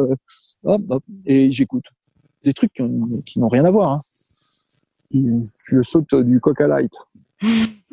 hop, 0.64 0.82
hop, 0.90 1.03
et 1.26 1.52
j'écoute. 1.52 1.86
Des 2.44 2.53
trucs 2.53 2.74
qui 2.74 3.40
n'ont 3.40 3.48
rien 3.48 3.64
à 3.64 3.72
voir. 3.72 3.91
Hein. 3.94 4.02
Je 5.14 5.82
saute 5.84 6.14
du 6.15 6.41
Coca 6.41 6.68
Light, 6.68 6.94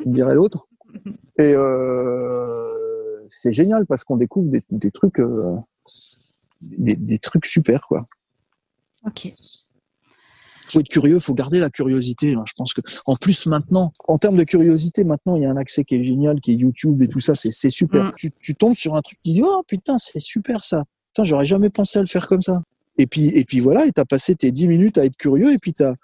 dirait 0.04 0.34
l'autre. 0.34 0.66
Et 1.38 1.54
euh, 1.54 2.89
c'est 3.30 3.52
génial 3.52 3.86
parce 3.86 4.04
qu'on 4.04 4.16
découvre 4.16 4.48
des, 4.48 4.60
des 4.70 4.90
trucs, 4.90 5.20
euh, 5.20 5.54
des, 6.60 6.94
des, 6.94 7.18
trucs 7.18 7.46
super, 7.46 7.86
quoi. 7.86 8.04
Ok. 9.06 9.32
Faut 10.68 10.80
être 10.80 10.88
curieux, 10.88 11.18
faut 11.18 11.34
garder 11.34 11.58
la 11.58 11.70
curiosité. 11.70 12.34
Hein. 12.34 12.44
Je 12.46 12.52
pense 12.54 12.74
que, 12.74 12.80
en 13.06 13.16
plus 13.16 13.46
maintenant, 13.46 13.92
en 14.06 14.18
termes 14.18 14.36
de 14.36 14.44
curiosité, 14.44 15.04
maintenant 15.04 15.36
il 15.36 15.42
y 15.42 15.46
a 15.46 15.50
un 15.50 15.56
accès 15.56 15.84
qui 15.84 15.96
est 15.96 16.04
génial, 16.04 16.40
qui 16.40 16.52
est 16.52 16.56
YouTube 16.56 17.00
et 17.02 17.08
tout 17.08 17.20
ça, 17.20 17.34
c'est 17.34 17.70
super. 17.70 18.04
Mm. 18.04 18.12
Tu, 18.18 18.32
tu 18.40 18.54
tombes 18.54 18.74
sur 18.74 18.94
un 18.94 19.00
truc 19.00 19.18
qui 19.24 19.32
dit 19.32 19.42
oh 19.44 19.62
putain 19.66 19.98
c'est 19.98 20.20
super 20.20 20.62
ça 20.62 20.84
j'aurais 21.24 21.46
jamais 21.46 21.70
pensé 21.70 21.98
à 21.98 22.02
le 22.02 22.08
faire 22.08 22.26
comme 22.26 22.40
ça. 22.40 22.62
Et 22.98 23.06
puis, 23.06 23.28
et 23.28 23.44
puis 23.44 23.60
voilà, 23.60 23.86
et 23.86 23.92
t'as 23.92 24.04
passé 24.04 24.34
tes 24.34 24.50
10 24.50 24.66
minutes 24.68 24.98
à 24.98 25.04
être 25.04 25.16
curieux, 25.16 25.52
et 25.52 25.58
puis 25.58 25.72
t'as, 25.72 25.94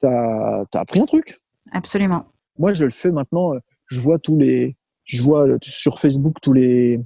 t'as, 0.00 0.64
as 0.72 0.78
appris 0.78 1.00
un 1.00 1.06
truc. 1.06 1.40
Absolument. 1.72 2.26
Moi, 2.58 2.72
je 2.72 2.84
le 2.84 2.90
fais 2.90 3.10
maintenant, 3.10 3.54
euh, 3.54 3.58
je 3.86 4.00
vois 4.00 4.18
tous 4.18 4.38
les, 4.38 4.76
je 5.06 5.22
vois 5.22 5.46
sur 5.62 5.98
Facebook 5.98 6.36
tous 6.42 6.52
les 6.52 7.00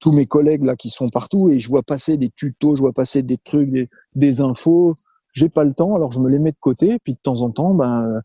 tous 0.00 0.12
mes 0.12 0.26
collègues 0.26 0.64
là 0.64 0.76
qui 0.76 0.90
sont 0.90 1.08
partout 1.08 1.50
et 1.50 1.60
je 1.60 1.68
vois 1.68 1.82
passer 1.82 2.16
des 2.16 2.30
tutos, 2.30 2.74
je 2.74 2.80
vois 2.80 2.92
passer 2.92 3.22
des 3.22 3.36
trucs, 3.36 3.70
des, 3.70 3.88
des 4.14 4.40
infos. 4.40 4.94
J'ai 5.32 5.48
pas 5.48 5.62
le 5.62 5.74
temps, 5.74 5.94
alors 5.94 6.10
je 6.12 6.18
me 6.18 6.28
les 6.28 6.38
mets 6.38 6.52
de 6.52 6.56
côté. 6.58 6.98
Puis 7.04 7.12
de 7.12 7.18
temps 7.22 7.42
en 7.42 7.50
temps, 7.50 7.74
ben, 7.74 8.20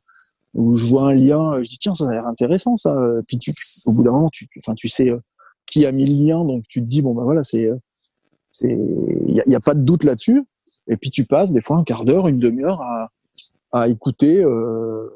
où 0.53 0.77
je 0.77 0.86
vois 0.86 1.10
un 1.10 1.14
lien, 1.14 1.61
je 1.61 1.69
dis 1.69 1.77
tiens, 1.77 1.94
ça 1.94 2.07
a 2.07 2.11
l'air 2.11 2.26
intéressant 2.27 2.77
ça. 2.77 2.98
Puis 3.27 3.38
tu, 3.40 3.53
au 3.86 3.94
bout 3.94 4.03
d'un 4.03 4.11
moment, 4.11 4.30
tu, 4.32 4.48
enfin, 4.57 4.73
tu 4.73 4.90
sais 4.90 5.10
euh, 5.10 5.19
qui 5.68 5.86
a 5.86 5.91
mis 5.91 6.06
le 6.06 6.26
lien, 6.26 6.45
donc 6.45 6.64
tu 6.69 6.82
te 6.82 6.88
dis 6.88 7.02
bon 7.02 7.14
ben 7.14 7.23
voilà, 7.23 7.44
c'est, 7.44 7.65
euh, 7.65 7.76
c'est, 8.49 8.80
il 9.27 9.36
y 9.36 9.53
a, 9.53 9.57
a, 9.57 9.60
pas 9.60 9.76
de 9.76 9.82
doute 9.82 10.06
là-dessus. 10.06 10.44
Et 10.88 10.98
puis 10.98 11.11
tu 11.11 11.26
passes 11.26 11.52
des 11.52 11.61
fois 11.61 11.77
un 11.77 11.84
quart 11.84 12.06
d'heure, 12.06 12.27
une 12.27 12.40
demi-heure 12.40 12.82
à, 12.82 13.10
à 13.73 13.90
écouter. 13.90 14.41
Euh, 14.41 15.10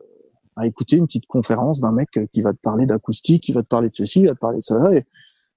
à 0.59 0.67
écouter 0.67 0.97
une 0.97 1.07
petite 1.07 1.25
conférence 1.25 1.79
d'un 1.79 1.93
mec 1.93 2.09
qui 2.31 2.41
va 2.41 2.51
te 2.51 2.59
parler 2.61 2.85
d'acoustique, 2.85 3.43
qui 3.43 3.53
va 3.53 3.63
te 3.63 3.67
parler 3.67 3.89
de 3.89 3.95
ceci, 3.95 4.19
qui 4.19 4.25
va 4.25 4.33
te 4.33 4.39
parler 4.39 4.59
de 4.59 4.63
cela, 4.63 4.93
et, 4.93 5.05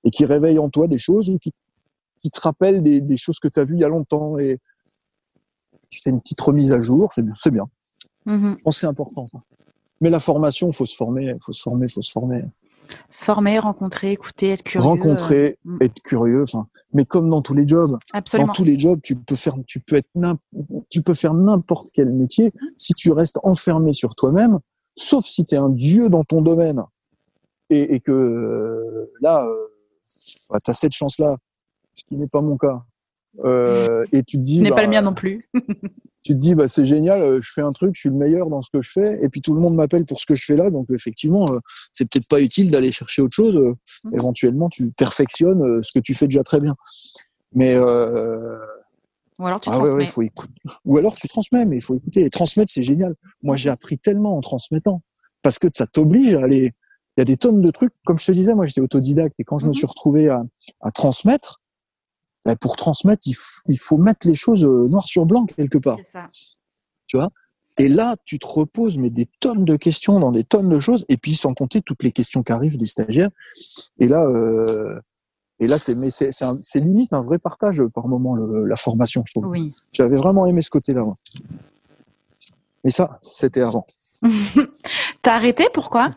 et 0.04 0.10
qui 0.10 0.24
réveille 0.24 0.58
en 0.58 0.68
toi 0.68 0.86
des 0.86 0.98
choses 0.98 1.28
ou 1.28 1.38
qui, 1.38 1.52
qui 2.22 2.30
te 2.30 2.40
rappelle 2.40 2.82
des, 2.82 3.00
des 3.00 3.16
choses 3.16 3.40
que 3.40 3.48
tu 3.48 3.58
as 3.58 3.64
vues 3.64 3.74
il 3.74 3.80
y 3.80 3.84
a 3.84 3.88
longtemps 3.88 4.38
et 4.38 4.60
tu 5.90 6.00
fais 6.00 6.10
une 6.10 6.20
petite 6.20 6.40
remise 6.40 6.72
à 6.72 6.80
jour, 6.80 7.12
c'est 7.12 7.22
bien. 7.22 7.34
C'est 7.36 7.50
bien. 7.50 7.68
Mm-hmm. 8.26 8.58
Je 8.58 8.62
pense 8.62 8.74
que 8.76 8.80
c'est 8.80 8.86
important. 8.86 9.28
Ça. 9.28 9.38
Mais 10.00 10.10
la 10.10 10.20
formation, 10.20 10.68
il 10.68 10.74
faut 10.74 10.86
se 10.86 10.96
former, 10.96 11.24
il 11.26 11.38
faut 11.44 11.52
se 11.52 11.62
former, 11.62 11.86
il 11.86 11.92
faut 11.92 12.02
se 12.02 12.10
former. 12.10 12.44
Se 13.10 13.24
former, 13.24 13.58
rencontrer, 13.58 14.12
écouter, 14.12 14.50
être 14.50 14.62
curieux. 14.62 14.86
Rencontrer, 14.86 15.58
euh... 15.66 15.76
être 15.80 16.00
curieux. 16.02 16.42
Enfin, 16.42 16.66
mais 16.92 17.04
comme 17.04 17.30
dans 17.30 17.42
tous 17.42 17.54
les 17.54 17.66
jobs, 17.66 17.98
Absolument. 18.12 18.48
dans 18.48 18.52
tous 18.52 18.64
les 18.64 18.78
jobs, 18.78 19.00
tu 19.02 19.16
peux 19.16 19.36
faire, 19.36 19.54
tu 19.66 19.80
peux 19.80 19.96
être, 19.96 20.08
tu 20.90 21.02
peux 21.02 21.14
faire 21.14 21.34
n'importe 21.34 21.88
quel 21.92 22.10
métier. 22.10 22.52
Si 22.76 22.94
tu 22.94 23.12
restes 23.12 23.38
enfermé 23.42 23.92
sur 23.92 24.14
toi-même, 24.14 24.58
sauf 24.96 25.24
si 25.26 25.44
tu 25.44 25.54
es 25.54 25.58
un 25.58 25.70
dieu 25.70 26.08
dans 26.08 26.24
ton 26.24 26.42
domaine 26.42 26.82
et, 27.70 27.94
et 27.94 28.00
que 28.00 28.12
euh, 28.12 29.12
là, 29.20 29.44
euh, 29.44 29.68
bah, 30.50 30.58
tu 30.64 30.70
as 30.70 30.74
cette 30.74 30.92
chance-là, 30.92 31.36
ce 31.94 32.02
qui 32.04 32.16
n'est 32.16 32.28
pas 32.28 32.40
mon 32.40 32.56
cas. 32.56 32.82
Euh, 33.44 34.04
et 34.12 34.22
tu 34.22 34.36
te 34.36 34.42
dis. 34.42 34.60
n'est 34.60 34.70
bah, 34.70 34.76
pas 34.76 34.82
le 34.82 34.88
mien 34.88 35.00
non 35.00 35.14
plus. 35.14 35.48
tu 36.22 36.34
te 36.34 36.38
dis, 36.38 36.54
bah, 36.54 36.68
c'est 36.68 36.84
génial, 36.84 37.42
je 37.42 37.50
fais 37.52 37.62
un 37.62 37.72
truc, 37.72 37.92
je 37.94 38.00
suis 38.00 38.08
le 38.10 38.14
meilleur 38.14 38.48
dans 38.48 38.62
ce 38.62 38.70
que 38.70 38.82
je 38.82 38.90
fais, 38.90 39.24
et 39.24 39.28
puis 39.28 39.40
tout 39.40 39.54
le 39.54 39.60
monde 39.60 39.74
m'appelle 39.74 40.04
pour 40.04 40.20
ce 40.20 40.26
que 40.26 40.34
je 40.34 40.44
fais 40.44 40.56
là, 40.56 40.70
donc 40.70 40.86
effectivement, 40.90 41.46
c'est 41.92 42.08
peut-être 42.08 42.28
pas 42.28 42.40
utile 42.40 42.70
d'aller 42.70 42.92
chercher 42.92 43.22
autre 43.22 43.34
chose. 43.34 43.56
Mmh. 44.04 44.14
Éventuellement, 44.14 44.68
tu 44.68 44.92
perfectionnes 44.92 45.82
ce 45.82 45.90
que 45.92 45.98
tu 45.98 46.14
fais 46.14 46.26
déjà 46.26 46.42
très 46.42 46.60
bien. 46.60 46.76
Mais. 47.54 47.76
Euh... 49.40 49.44
Ou 49.44 49.46
alors 49.46 49.60
tu 49.60 49.68
ah 49.68 49.72
transmets. 49.72 49.92
Ouais, 49.92 49.98
ouais, 49.98 50.06
faut 50.06 50.22
écouter. 50.22 50.52
Ou 50.84 50.96
alors 50.98 51.14
tu 51.14 51.28
transmets, 51.28 51.64
mais 51.64 51.76
il 51.76 51.82
faut 51.82 51.96
écouter. 51.96 52.20
Et 52.22 52.30
transmettre, 52.30 52.72
c'est 52.72 52.82
génial. 52.82 53.14
Moi, 53.42 53.56
j'ai 53.56 53.70
appris 53.70 53.98
tellement 53.98 54.36
en 54.36 54.40
transmettant. 54.40 55.02
Parce 55.42 55.58
que 55.58 55.68
ça 55.74 55.86
t'oblige 55.86 56.34
à 56.34 56.44
aller. 56.44 56.72
Il 57.16 57.20
y 57.20 57.22
a 57.22 57.24
des 57.24 57.36
tonnes 57.36 57.60
de 57.60 57.70
trucs. 57.70 57.92
Comme 58.04 58.18
je 58.18 58.26
te 58.26 58.32
disais, 58.32 58.54
moi, 58.54 58.66
j'étais 58.66 58.80
autodidacte. 58.80 59.34
Et 59.38 59.44
quand 59.44 59.58
je 59.58 59.66
me 59.66 59.72
suis 59.72 59.86
retrouvé 59.86 60.28
à, 60.28 60.42
à 60.80 60.90
transmettre, 60.90 61.60
ben, 62.44 62.56
pour 62.56 62.76
transmettre, 62.76 63.22
il, 63.26 63.34
il, 63.66 63.78
faut 63.78 63.98
mettre 63.98 64.26
les 64.26 64.34
choses 64.34 64.64
noir 64.64 65.04
sur 65.04 65.26
blanc 65.26 65.46
quelque 65.46 65.78
part. 65.78 65.96
C'est 65.98 66.12
ça. 66.12 66.28
Tu 67.06 67.16
vois? 67.16 67.30
Et 67.78 67.88
là, 67.88 68.16
tu 68.24 68.38
te 68.38 68.46
reposes 68.46 68.98
mais 68.98 69.10
des 69.10 69.26
tonnes 69.40 69.64
de 69.64 69.76
questions 69.76 70.20
dans 70.20 70.32
des 70.32 70.44
tonnes 70.44 70.68
de 70.68 70.80
choses, 70.80 71.04
et 71.08 71.16
puis 71.16 71.34
sans 71.34 71.54
compter 71.54 71.80
toutes 71.80 72.02
les 72.02 72.12
questions 72.12 72.42
qui 72.42 72.52
arrivent 72.52 72.76
des 72.76 72.86
stagiaires. 72.86 73.30
Et 73.98 74.08
là, 74.08 74.24
euh, 74.24 75.00
et 75.62 75.68
là, 75.68 75.78
c'est 75.78 75.94
mais 75.94 76.10
c'est 76.10 76.80
limite 76.80 77.12
un 77.12 77.22
vrai 77.22 77.38
partage 77.38 77.80
par 77.94 78.08
moment 78.08 78.34
le, 78.34 78.66
la 78.66 78.74
formation, 78.74 79.22
je 79.24 79.32
trouve. 79.32 79.46
Oui. 79.46 79.72
J'avais 79.92 80.16
vraiment 80.16 80.44
aimé 80.44 80.60
ce 80.60 80.70
côté-là. 80.70 81.04
Mais 82.82 82.90
ça, 82.90 83.18
c'était 83.20 83.60
avant. 83.60 83.86
T'as 85.22 85.34
arrêté 85.34 85.68
Pourquoi? 85.72 86.10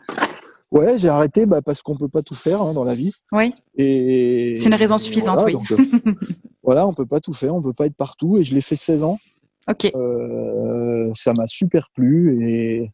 Ouais, 0.72 0.98
j'ai 0.98 1.10
arrêté 1.10 1.46
bah, 1.46 1.62
parce 1.62 1.84
qu'on 1.84 1.96
peut 1.96 2.08
pas 2.08 2.24
tout 2.24 2.34
faire 2.34 2.60
hein, 2.60 2.74
dans 2.74 2.84
la 2.84 2.96
vie. 2.96 3.12
Oui. 3.34 3.54
Et 3.78 4.56
c'est 4.58 4.66
une 4.66 4.74
raison 4.74 4.98
suffisante, 4.98 5.40
voilà, 5.40 5.46
oui. 5.46 5.54
Donc, 5.54 5.72
euh, 5.72 6.14
voilà, 6.64 6.88
on 6.88 6.94
peut 6.94 7.06
pas 7.06 7.20
tout 7.20 7.34
faire, 7.34 7.54
on 7.54 7.62
peut 7.62 7.72
pas 7.72 7.86
être 7.86 7.96
partout. 7.96 8.40
Et 8.40 8.44
je 8.44 8.56
l'ai 8.56 8.62
fait 8.62 8.76
16 8.76 9.04
ans. 9.04 9.20
Ok. 9.70 9.92
Euh, 9.94 11.12
ça 11.14 11.34
m'a 11.34 11.46
super 11.46 11.92
plu 11.94 12.44
et, 12.50 12.92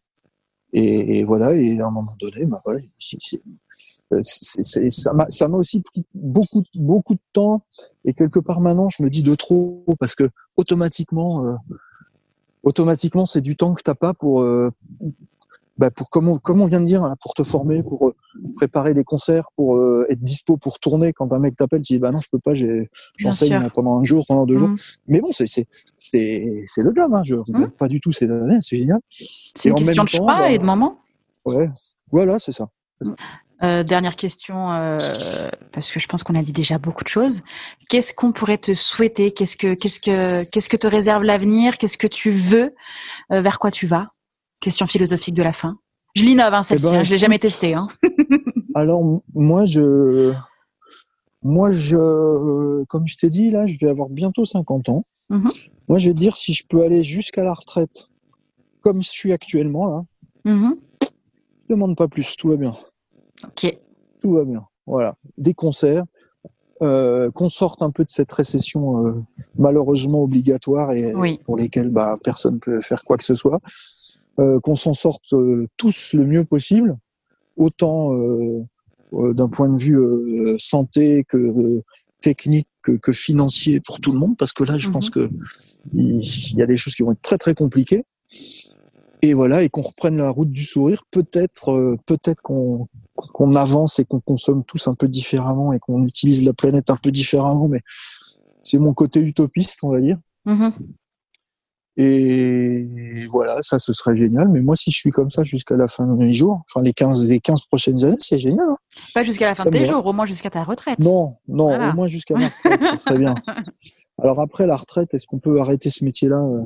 et, 0.73 1.19
et 1.19 1.23
voilà. 1.23 1.53
Et 1.55 1.79
à 1.79 1.87
un 1.87 1.91
moment 1.91 2.15
donné, 2.19 2.45
bah, 2.45 2.61
voilà, 2.63 2.79
c 2.97 3.17
est, 3.17 4.21
c 4.21 4.85
est, 4.85 4.89
ça 4.89 5.47
m'a 5.47 5.57
aussi 5.57 5.81
pris 5.81 6.05
beaucoup 6.13 6.63
beaucoup 6.75 7.15
de 7.15 7.21
temps. 7.33 7.63
Et 8.05 8.13
quelque 8.13 8.39
part 8.39 8.61
maintenant, 8.61 8.89
je 8.89 9.03
me 9.03 9.09
dis 9.09 9.23
de 9.23 9.35
trop 9.35 9.83
parce 9.99 10.15
que 10.15 10.29
automatiquement. 10.57 11.43
Euh, 11.45 11.55
automatiquement 12.63 13.25
c'est 13.25 13.41
du 13.41 13.55
temps 13.55 13.73
que 13.73 13.81
t'as 13.81 13.95
pas 13.95 14.13
pour 14.13 14.41
euh, 14.41 14.71
bah 15.77 15.89
pour 15.89 16.09
comme 16.09 16.27
on, 16.27 16.37
comme 16.37 16.61
on 16.61 16.67
vient 16.67 16.79
de 16.79 16.85
dire 16.85 17.03
hein, 17.03 17.15
pour 17.19 17.33
te 17.33 17.43
former 17.43 17.81
pour 17.81 18.09
euh, 18.09 18.15
préparer 18.55 18.93
des 18.93 19.03
concerts 19.03 19.49
pour 19.55 19.77
euh, 19.77 20.05
être 20.09 20.21
dispo 20.21 20.57
pour 20.57 20.79
tourner 20.79 21.13
quand 21.13 21.31
un 21.33 21.39
mec 21.39 21.55
t'appelle 21.55 21.81
tu 21.81 21.93
dis 21.93 21.99
bah 21.99 22.11
non 22.11 22.21
je 22.21 22.29
peux 22.31 22.39
pas 22.39 22.53
j'enseigne 23.17 23.69
pendant 23.73 23.99
un 23.99 24.03
jour 24.03 24.25
pendant 24.27 24.45
deux 24.45 24.55
mmh. 24.55 24.59
jours 24.59 24.75
mais 25.07 25.21
bon 25.21 25.29
c'est 25.31 25.45
c'est 25.47 25.67
le 26.77 26.93
job 26.95 27.13
hein, 27.13 27.21
je 27.23 27.35
regrette 27.35 27.69
mmh. 27.69 27.77
pas 27.77 27.87
du 27.87 27.99
tout 27.99 28.11
c'est 28.11 28.27
c'est 28.61 28.77
génial 28.77 28.99
c'est 29.09 29.69
une 29.69 29.75
question 29.75 30.03
de 30.03 30.09
choix 30.09 30.25
bah, 30.25 30.51
et 30.51 30.57
de 30.57 30.65
moment 30.65 30.99
ouais 31.45 31.69
voilà 32.11 32.39
c'est 32.39 32.51
ça, 32.51 32.67
ça. 33.01 33.13
Euh, 33.63 33.83
dernière 33.83 34.15
question, 34.15 34.71
euh, 34.71 34.97
parce 35.71 35.91
que 35.91 35.99
je 35.99 36.07
pense 36.07 36.23
qu'on 36.23 36.33
a 36.33 36.41
dit 36.41 36.51
déjà 36.51 36.79
beaucoup 36.79 37.03
de 37.03 37.09
choses. 37.09 37.43
Qu'est-ce 37.89 38.11
qu'on 38.11 38.31
pourrait 38.31 38.57
te 38.57 38.73
souhaiter? 38.73 39.31
Qu'est-ce 39.31 39.55
que 39.55 39.75
qu'est-ce 39.75 39.99
que 39.99 40.49
qu'est-ce 40.49 40.67
que 40.67 40.77
te 40.77 40.87
réserve 40.87 41.23
l'avenir? 41.23 41.77
Qu'est-ce 41.77 41.99
que 41.99 42.07
tu 42.07 42.31
veux? 42.31 42.73
Vers 43.29 43.59
quoi 43.59 43.69
tu 43.69 43.85
vas? 43.85 44.09
Question 44.61 44.87
philosophique 44.87 45.35
de 45.35 45.43
la 45.43 45.53
fin. 45.53 45.77
Je 46.15 46.23
l'innove 46.25 46.53
hein, 46.53 46.63
celle-ci. 46.63 46.87
Eh 46.87 46.91
ben, 46.91 46.99
hein, 46.99 47.03
je 47.03 47.11
l'ai 47.11 47.17
jamais 47.17 47.39
testée. 47.39 47.73
Hein. 47.73 47.87
Alors 48.75 49.21
moi 49.33 49.65
je 49.65 50.33
moi 51.43 51.71
je 51.71 52.83
comme 52.85 53.07
je 53.07 53.17
t'ai 53.17 53.29
dit 53.29 53.51
là, 53.51 53.65
je 53.67 53.77
vais 53.79 53.89
avoir 53.89 54.09
bientôt 54.09 54.45
50 54.45 54.89
ans. 54.89 55.05
Mm 55.29 55.37
-hmm. 55.37 55.69
Moi 55.87 55.99
je 55.99 56.07
vais 56.07 56.13
te 56.13 56.19
dire 56.19 56.35
si 56.35 56.53
je 56.53 56.63
peux 56.67 56.81
aller 56.81 57.03
jusqu'à 57.03 57.43
la 57.43 57.53
retraite 57.53 58.07
comme 58.81 59.01
je 59.01 59.09
suis 59.09 59.31
actuellement 59.33 59.85
là. 59.87 60.05
Mm 60.45 60.59
-hmm. 60.59 60.75
Je 61.69 61.75
demande 61.75 61.95
pas 61.95 62.07
plus, 62.07 62.35
tout 62.35 62.49
va 62.49 62.57
bien. 62.57 62.73
Ok. 63.47 63.77
Tout 64.21 64.33
va 64.33 64.43
bien. 64.43 64.63
Voilà. 64.85 65.15
Des 65.37 65.53
concerts, 65.53 66.05
euh, 66.81 67.29
qu'on 67.29 67.47
sorte 67.47 67.83
un 67.83 67.91
peu 67.91 68.03
de 68.03 68.09
cette 68.09 68.31
récession 68.31 69.05
euh, 69.05 69.13
malheureusement 69.55 70.23
obligatoire 70.23 70.91
et 70.93 71.13
oui. 71.13 71.39
pour 71.45 71.55
lesquelles 71.55 71.89
bah, 71.89 72.15
personne 72.23 72.55
ne 72.55 72.59
peut 72.59 72.81
faire 72.81 73.03
quoi 73.03 73.17
que 73.17 73.23
ce 73.23 73.35
soit. 73.35 73.59
Euh, 74.39 74.59
qu'on 74.59 74.73
s'en 74.75 74.95
sorte 74.95 75.35
tous 75.77 76.13
le 76.13 76.25
mieux 76.25 76.43
possible, 76.43 76.97
autant 77.57 78.13
euh, 78.13 78.63
d'un 79.33 79.49
point 79.49 79.69
de 79.69 79.77
vue 79.77 79.99
santé 80.57 81.25
que 81.27 81.81
technique 82.21 82.67
que, 82.81 82.93
que, 82.93 83.11
financier 83.13 83.79
pour 83.79 83.99
tout 83.99 84.11
le 84.11 84.19
monde, 84.19 84.37
parce 84.37 84.53
que 84.53 84.63
là, 84.63 84.77
je 84.77 84.87
Mhm. 84.87 84.93
pense 84.93 85.09
que 85.09 85.29
il 85.93 86.57
y 86.57 86.61
a 86.61 86.65
des 86.65 86.77
choses 86.77 86.95
qui 86.95 87.03
vont 87.03 87.11
être 87.11 87.21
très 87.21 87.37
très 87.37 87.53
compliquées. 87.53 88.05
Et 89.23 89.33
voilà, 89.35 89.61
et 89.61 89.69
qu'on 89.69 89.81
reprenne 89.81 90.17
la 90.17 90.29
route 90.29 90.49
du 90.49 90.63
sourire. 90.63 91.03
Peut-être, 91.11 91.69
euh, 91.71 91.95
peut-être 92.05 92.41
qu'on 92.41 92.83
qu'on 93.15 93.55
avance 93.55 93.99
et 93.99 94.05
qu'on 94.05 94.19
consomme 94.19 94.63
tous 94.63 94.87
un 94.87 94.95
peu 94.95 95.07
différemment 95.07 95.73
et 95.73 95.79
qu'on 95.79 96.03
utilise 96.03 96.43
la 96.43 96.53
planète 96.53 96.89
un 96.89 96.95
peu 96.95 97.11
différemment. 97.11 97.67
Mais 97.67 97.81
c'est 98.63 98.79
mon 98.79 98.93
côté 98.95 99.19
utopiste, 99.19 99.79
on 99.83 99.89
va 99.89 100.01
dire. 100.01 100.17
Mhm. 100.45 100.71
Et 101.97 102.70
voilà, 103.27 103.57
ça, 103.61 103.77
ce 103.79 103.93
serait 103.93 104.15
génial. 104.17 104.47
Mais 104.49 104.61
moi, 104.61 104.75
si 104.75 104.91
je 104.91 104.97
suis 104.97 105.11
comme 105.11 105.29
ça 105.31 105.43
jusqu'à 105.43 105.75
la 105.75 105.87
fin 105.87 106.05
de 106.07 106.13
mes 106.13 106.33
jours, 106.33 106.61
enfin 106.69 106.81
les 106.83 106.93
15, 106.93 107.25
les 107.25 107.39
15 107.39 107.61
prochaines 107.67 108.03
années, 108.03 108.15
c'est 108.19 108.39
génial. 108.39 108.67
Hein. 108.69 108.77
Pas 109.13 109.23
jusqu'à 109.23 109.45
la 109.45 109.55
fin 109.55 109.63
Ça 109.63 109.69
de 109.69 109.77
tes 109.77 109.85
jours, 109.85 110.05
au 110.05 110.13
moins 110.13 110.25
jusqu'à 110.25 110.49
ta 110.49 110.63
retraite. 110.63 110.99
Non, 110.99 111.35
non, 111.47 111.67
Voilà. 111.67 111.89
au 111.91 111.93
moins 111.93 112.07
jusqu'à 112.07 112.35
ma 112.35 112.47
retraite, 112.47 112.83
ça 112.83 112.97
serait 112.97 113.17
bien. 113.17 113.35
Alors 114.21 114.39
après 114.39 114.67
la 114.67 114.75
retraite, 114.77 115.13
est-ce 115.13 115.25
qu'on 115.27 115.39
peut 115.39 115.59
arrêter 115.59 115.89
ce 115.89 116.03
métier-là? 116.05 116.37
Euh, 116.37 116.61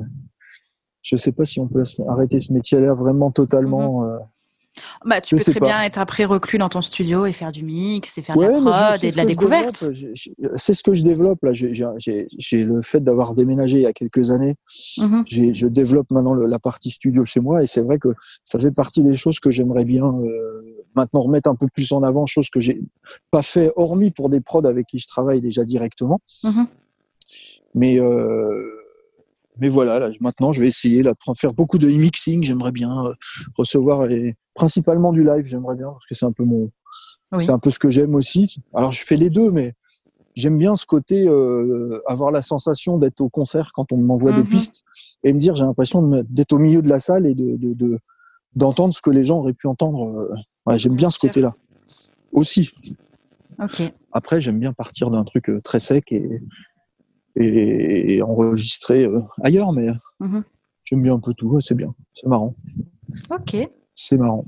Je 1.02 1.16
sais 1.16 1.32
pas 1.32 1.44
si 1.44 1.60
on 1.60 1.68
peut 1.68 1.82
arrêter 2.08 2.38
ce 2.40 2.52
métier-là 2.52 2.90
vraiment 2.94 3.30
totalement. 3.30 4.04
euh, 4.04 4.18
Bah, 5.04 5.20
tu 5.20 5.38
Je 5.38 5.44
peux 5.44 5.50
très 5.52 5.60
pas. 5.60 5.66
bien 5.66 5.82
être 5.82 5.98
après 5.98 6.24
reclus 6.24 6.58
dans 6.58 6.68
ton 6.68 6.82
studio 6.82 7.24
et 7.26 7.32
faire 7.32 7.50
du 7.52 7.62
mix 7.62 8.18
et 8.18 8.22
faire 8.22 8.36
Ouais, 8.36 8.48
de 8.60 8.64
la 8.64 8.70
prod 8.90 9.04
et 9.04 9.10
de 9.10 9.16
la 9.16 9.24
découverte. 9.24 9.84
C'est 10.56 10.74
ce 10.74 10.82
que 10.82 10.92
je 10.94 11.02
développe 11.02 11.42
là. 11.42 11.52
J'ai- 11.52 11.74
le 12.64 12.82
fait 12.82 13.00
d'avoir 13.00 13.34
déménagé 13.34 13.76
il 13.78 13.82
y 13.82 13.86
a 13.86 13.92
quelques 13.92 14.30
années. 14.30 14.54
J'ai- 15.26 15.54
Je 15.54 15.66
développe 15.66 16.10
maintenant 16.10 16.34
le- 16.34 16.46
la 16.46 16.58
partie 16.58 16.90
studio 16.90 17.24
chez 17.24 17.40
moi 17.40 17.62
et 17.62 17.66
c'est 17.66 17.82
vrai 17.82 17.98
que 17.98 18.08
ça 18.44 18.58
fait 18.58 18.70
partie 18.72 19.02
des 19.02 19.16
choses 19.16 19.40
que 19.40 19.50
j'aimerais 19.50 19.84
bien 19.84 20.04
euh, 20.06 20.76
maintenant 20.94 21.20
remettre 21.20 21.48
un 21.50 21.54
peu 21.54 21.68
plus 21.72 21.92
en 21.92 22.02
avant, 22.02 22.26
chose 22.26 22.48
que 22.50 22.60
j'ai 22.60 22.80
pas 23.30 23.42
fait 23.42 23.70
hormis 23.76 24.10
pour 24.10 24.28
des 24.28 24.40
prods 24.40 24.64
avec 24.66 24.86
qui 24.86 24.98
je 24.98 25.06
travaille 25.06 25.40
déjà 25.40 25.64
directement. 25.64 26.20
Mhm. 26.44 26.66
Mais 27.74 27.98
euh, 28.00 28.75
mais 29.58 29.68
voilà, 29.68 29.98
là, 29.98 30.10
maintenant 30.20 30.52
je 30.52 30.60
vais 30.60 30.68
essayer 30.68 31.02
là, 31.02 31.12
de 31.12 31.34
faire 31.38 31.54
beaucoup 31.54 31.78
de 31.78 31.86
mixing. 31.88 32.42
J'aimerais 32.42 32.72
bien 32.72 33.06
euh, 33.06 33.14
recevoir 33.56 34.06
les, 34.06 34.34
principalement 34.54 35.12
du 35.12 35.24
live. 35.24 35.46
J'aimerais 35.46 35.76
bien 35.76 35.88
parce 35.88 36.06
que 36.06 36.14
c'est 36.14 36.26
un 36.26 36.32
peu 36.32 36.44
mon, 36.44 36.70
Oui. 37.32 37.38
c'est 37.44 37.50
un 37.50 37.58
peu 37.58 37.70
ce 37.70 37.78
que 37.78 37.90
j'aime 37.90 38.14
aussi. 38.14 38.56
Alors 38.74 38.92
je 38.92 39.04
fais 39.04 39.16
les 39.16 39.30
deux, 39.30 39.50
mais 39.50 39.74
j'aime 40.34 40.58
bien 40.58 40.76
ce 40.76 40.86
côté 40.86 41.26
euh, 41.26 42.00
avoir 42.06 42.30
la 42.30 42.42
sensation 42.42 42.98
d'être 42.98 43.20
au 43.20 43.28
concert 43.28 43.70
quand 43.74 43.92
on 43.92 43.96
m'envoie 43.98 44.32
Mhm. 44.32 44.42
des 44.42 44.48
pistes 44.48 44.82
et 45.24 45.32
me 45.32 45.38
dire 45.38 45.56
j'ai 45.56 45.64
l'impression 45.64 46.02
d'être 46.28 46.52
au 46.52 46.58
milieu 46.58 46.82
de 46.82 46.88
la 46.88 47.00
salle 47.00 47.26
et 47.26 47.34
de 47.34 47.56
de- 47.56 47.72
de- 47.74 47.98
d'entendre 48.54 48.94
ce 48.94 49.02
que 49.02 49.10
les 49.10 49.24
gens 49.24 49.38
auraient 49.38 49.52
pu 49.54 49.66
entendre. 49.66 50.18
euh. 50.22 50.34
Voilà, 50.64 50.78
j'aime 50.78 50.94
Bien 50.96 51.10
ce 51.10 51.18
côté-là. 51.18 51.52
aussi. 52.32 52.70
Après, 54.12 54.40
j'aime 54.40 54.58
bien 54.58 54.72
partir 54.72 55.10
d'un 55.10 55.24
truc 55.24 55.50
très 55.62 55.78
sec 55.80 56.10
et, 56.12 56.40
et, 57.36 58.22
enregistrer 58.22 59.08
ailleurs, 59.42 59.72
mais 59.72 59.88
mhm. 60.20 60.42
j'aime 60.84 61.02
bien 61.02 61.14
un 61.14 61.20
peu 61.20 61.34
tout. 61.34 61.60
C'est 61.60 61.74
bien, 61.74 61.94
c'est 62.12 62.26
marrant. 62.26 62.54
Ok. 63.30 63.56
C'est 63.94 64.16
marrant. 64.16 64.44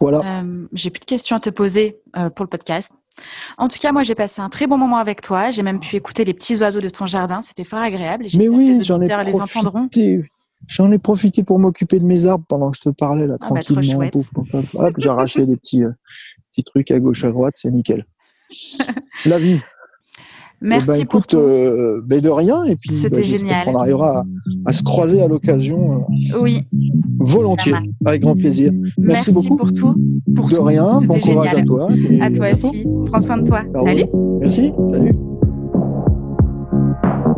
Voilà. 0.00 0.42
j'ai 0.72 0.90
plus 0.90 1.00
de 1.00 1.04
questions 1.04 1.36
à 1.36 1.40
te 1.40 1.50
poser 1.50 2.00
pour 2.34 2.44
le 2.44 2.48
podcast. 2.48 2.90
En 3.58 3.68
tout 3.68 3.78
cas, 3.78 3.92
moi, 3.92 4.02
j'ai 4.02 4.14
passé 4.14 4.40
un 4.40 4.48
très 4.48 4.66
bon 4.66 4.78
moment 4.78 4.96
avec 4.96 5.22
toi. 5.22 5.50
J'ai 5.50 5.62
même 5.62 5.80
pu 5.80 5.96
écouter 5.96 6.24
les 6.24 6.34
petits 6.34 6.56
oiseaux 6.56 6.80
de 6.80 6.88
ton 6.88 7.06
jardin. 7.06 7.42
C'était 7.42 7.64
fort 7.64 7.80
agréable. 7.80 8.26
Mais 8.36 8.48
oui, 8.48 8.82
j'en 8.82 9.00
ai 9.00 9.08
profité. 9.08 10.24
J'en 10.68 10.90
ai 10.92 10.98
profité 10.98 11.42
pour 11.42 11.58
m'occuper 11.58 11.98
de 11.98 12.04
mes 12.04 12.26
arbres 12.26 12.44
pendant 12.48 12.70
que 12.70 12.76
je 12.76 12.82
te 12.82 12.88
parlais 12.90 13.26
là, 13.26 13.34
ah 13.40 13.48
bah, 13.50 13.62
tranquillement. 13.62 14.08
j'ai 14.96 15.08
arraché 15.08 15.44
des 15.44 15.56
petits, 15.56 15.82
euh, 15.82 15.90
petits 16.52 16.62
trucs 16.62 16.90
à 16.92 17.00
gauche 17.00 17.24
à 17.24 17.32
droite, 17.32 17.54
c'est 17.56 17.70
nickel. 17.70 18.06
La 19.26 19.38
vie. 19.38 19.60
Merci 20.62 20.90
eh 20.94 20.98
ben, 20.98 21.06
pour 21.06 21.26
tout. 21.26 21.36
Euh, 21.36 22.00
ben, 22.04 22.20
de 22.20 22.28
rien. 22.28 22.64
Et 22.64 22.76
puis, 22.76 22.94
c'était 22.94 23.16
ben, 23.16 23.24
génial. 23.24 23.68
On 23.68 23.74
arrivera 23.76 24.24
à, 24.64 24.72
se 24.72 24.82
croiser 24.82 25.22
à 25.22 25.28
l'occasion. 25.28 25.78
Euh, 25.92 26.40
oui. 26.40 26.62
Volontiers, 27.18 27.74
avec 28.04 28.22
grand 28.22 28.36
plaisir. 28.36 28.72
Merci, 28.98 29.32
beaucoup. 29.32 29.56
pour 29.56 29.72
tout. 29.72 29.94
Pour 30.34 30.48
de 30.48 30.56
rien. 30.56 31.00
Bon 31.02 31.18
courage 31.18 31.54
à 31.54 31.62
toi. 31.62 31.88
À 32.20 32.30
toi 32.30 32.46
aussi. 32.52 32.86
Prends 33.06 33.20
soin 33.20 33.38
de 33.38 33.46
toi. 33.46 33.62
Salut. 33.84 34.06
Merci. 34.40 34.72
Salut. 34.88 35.12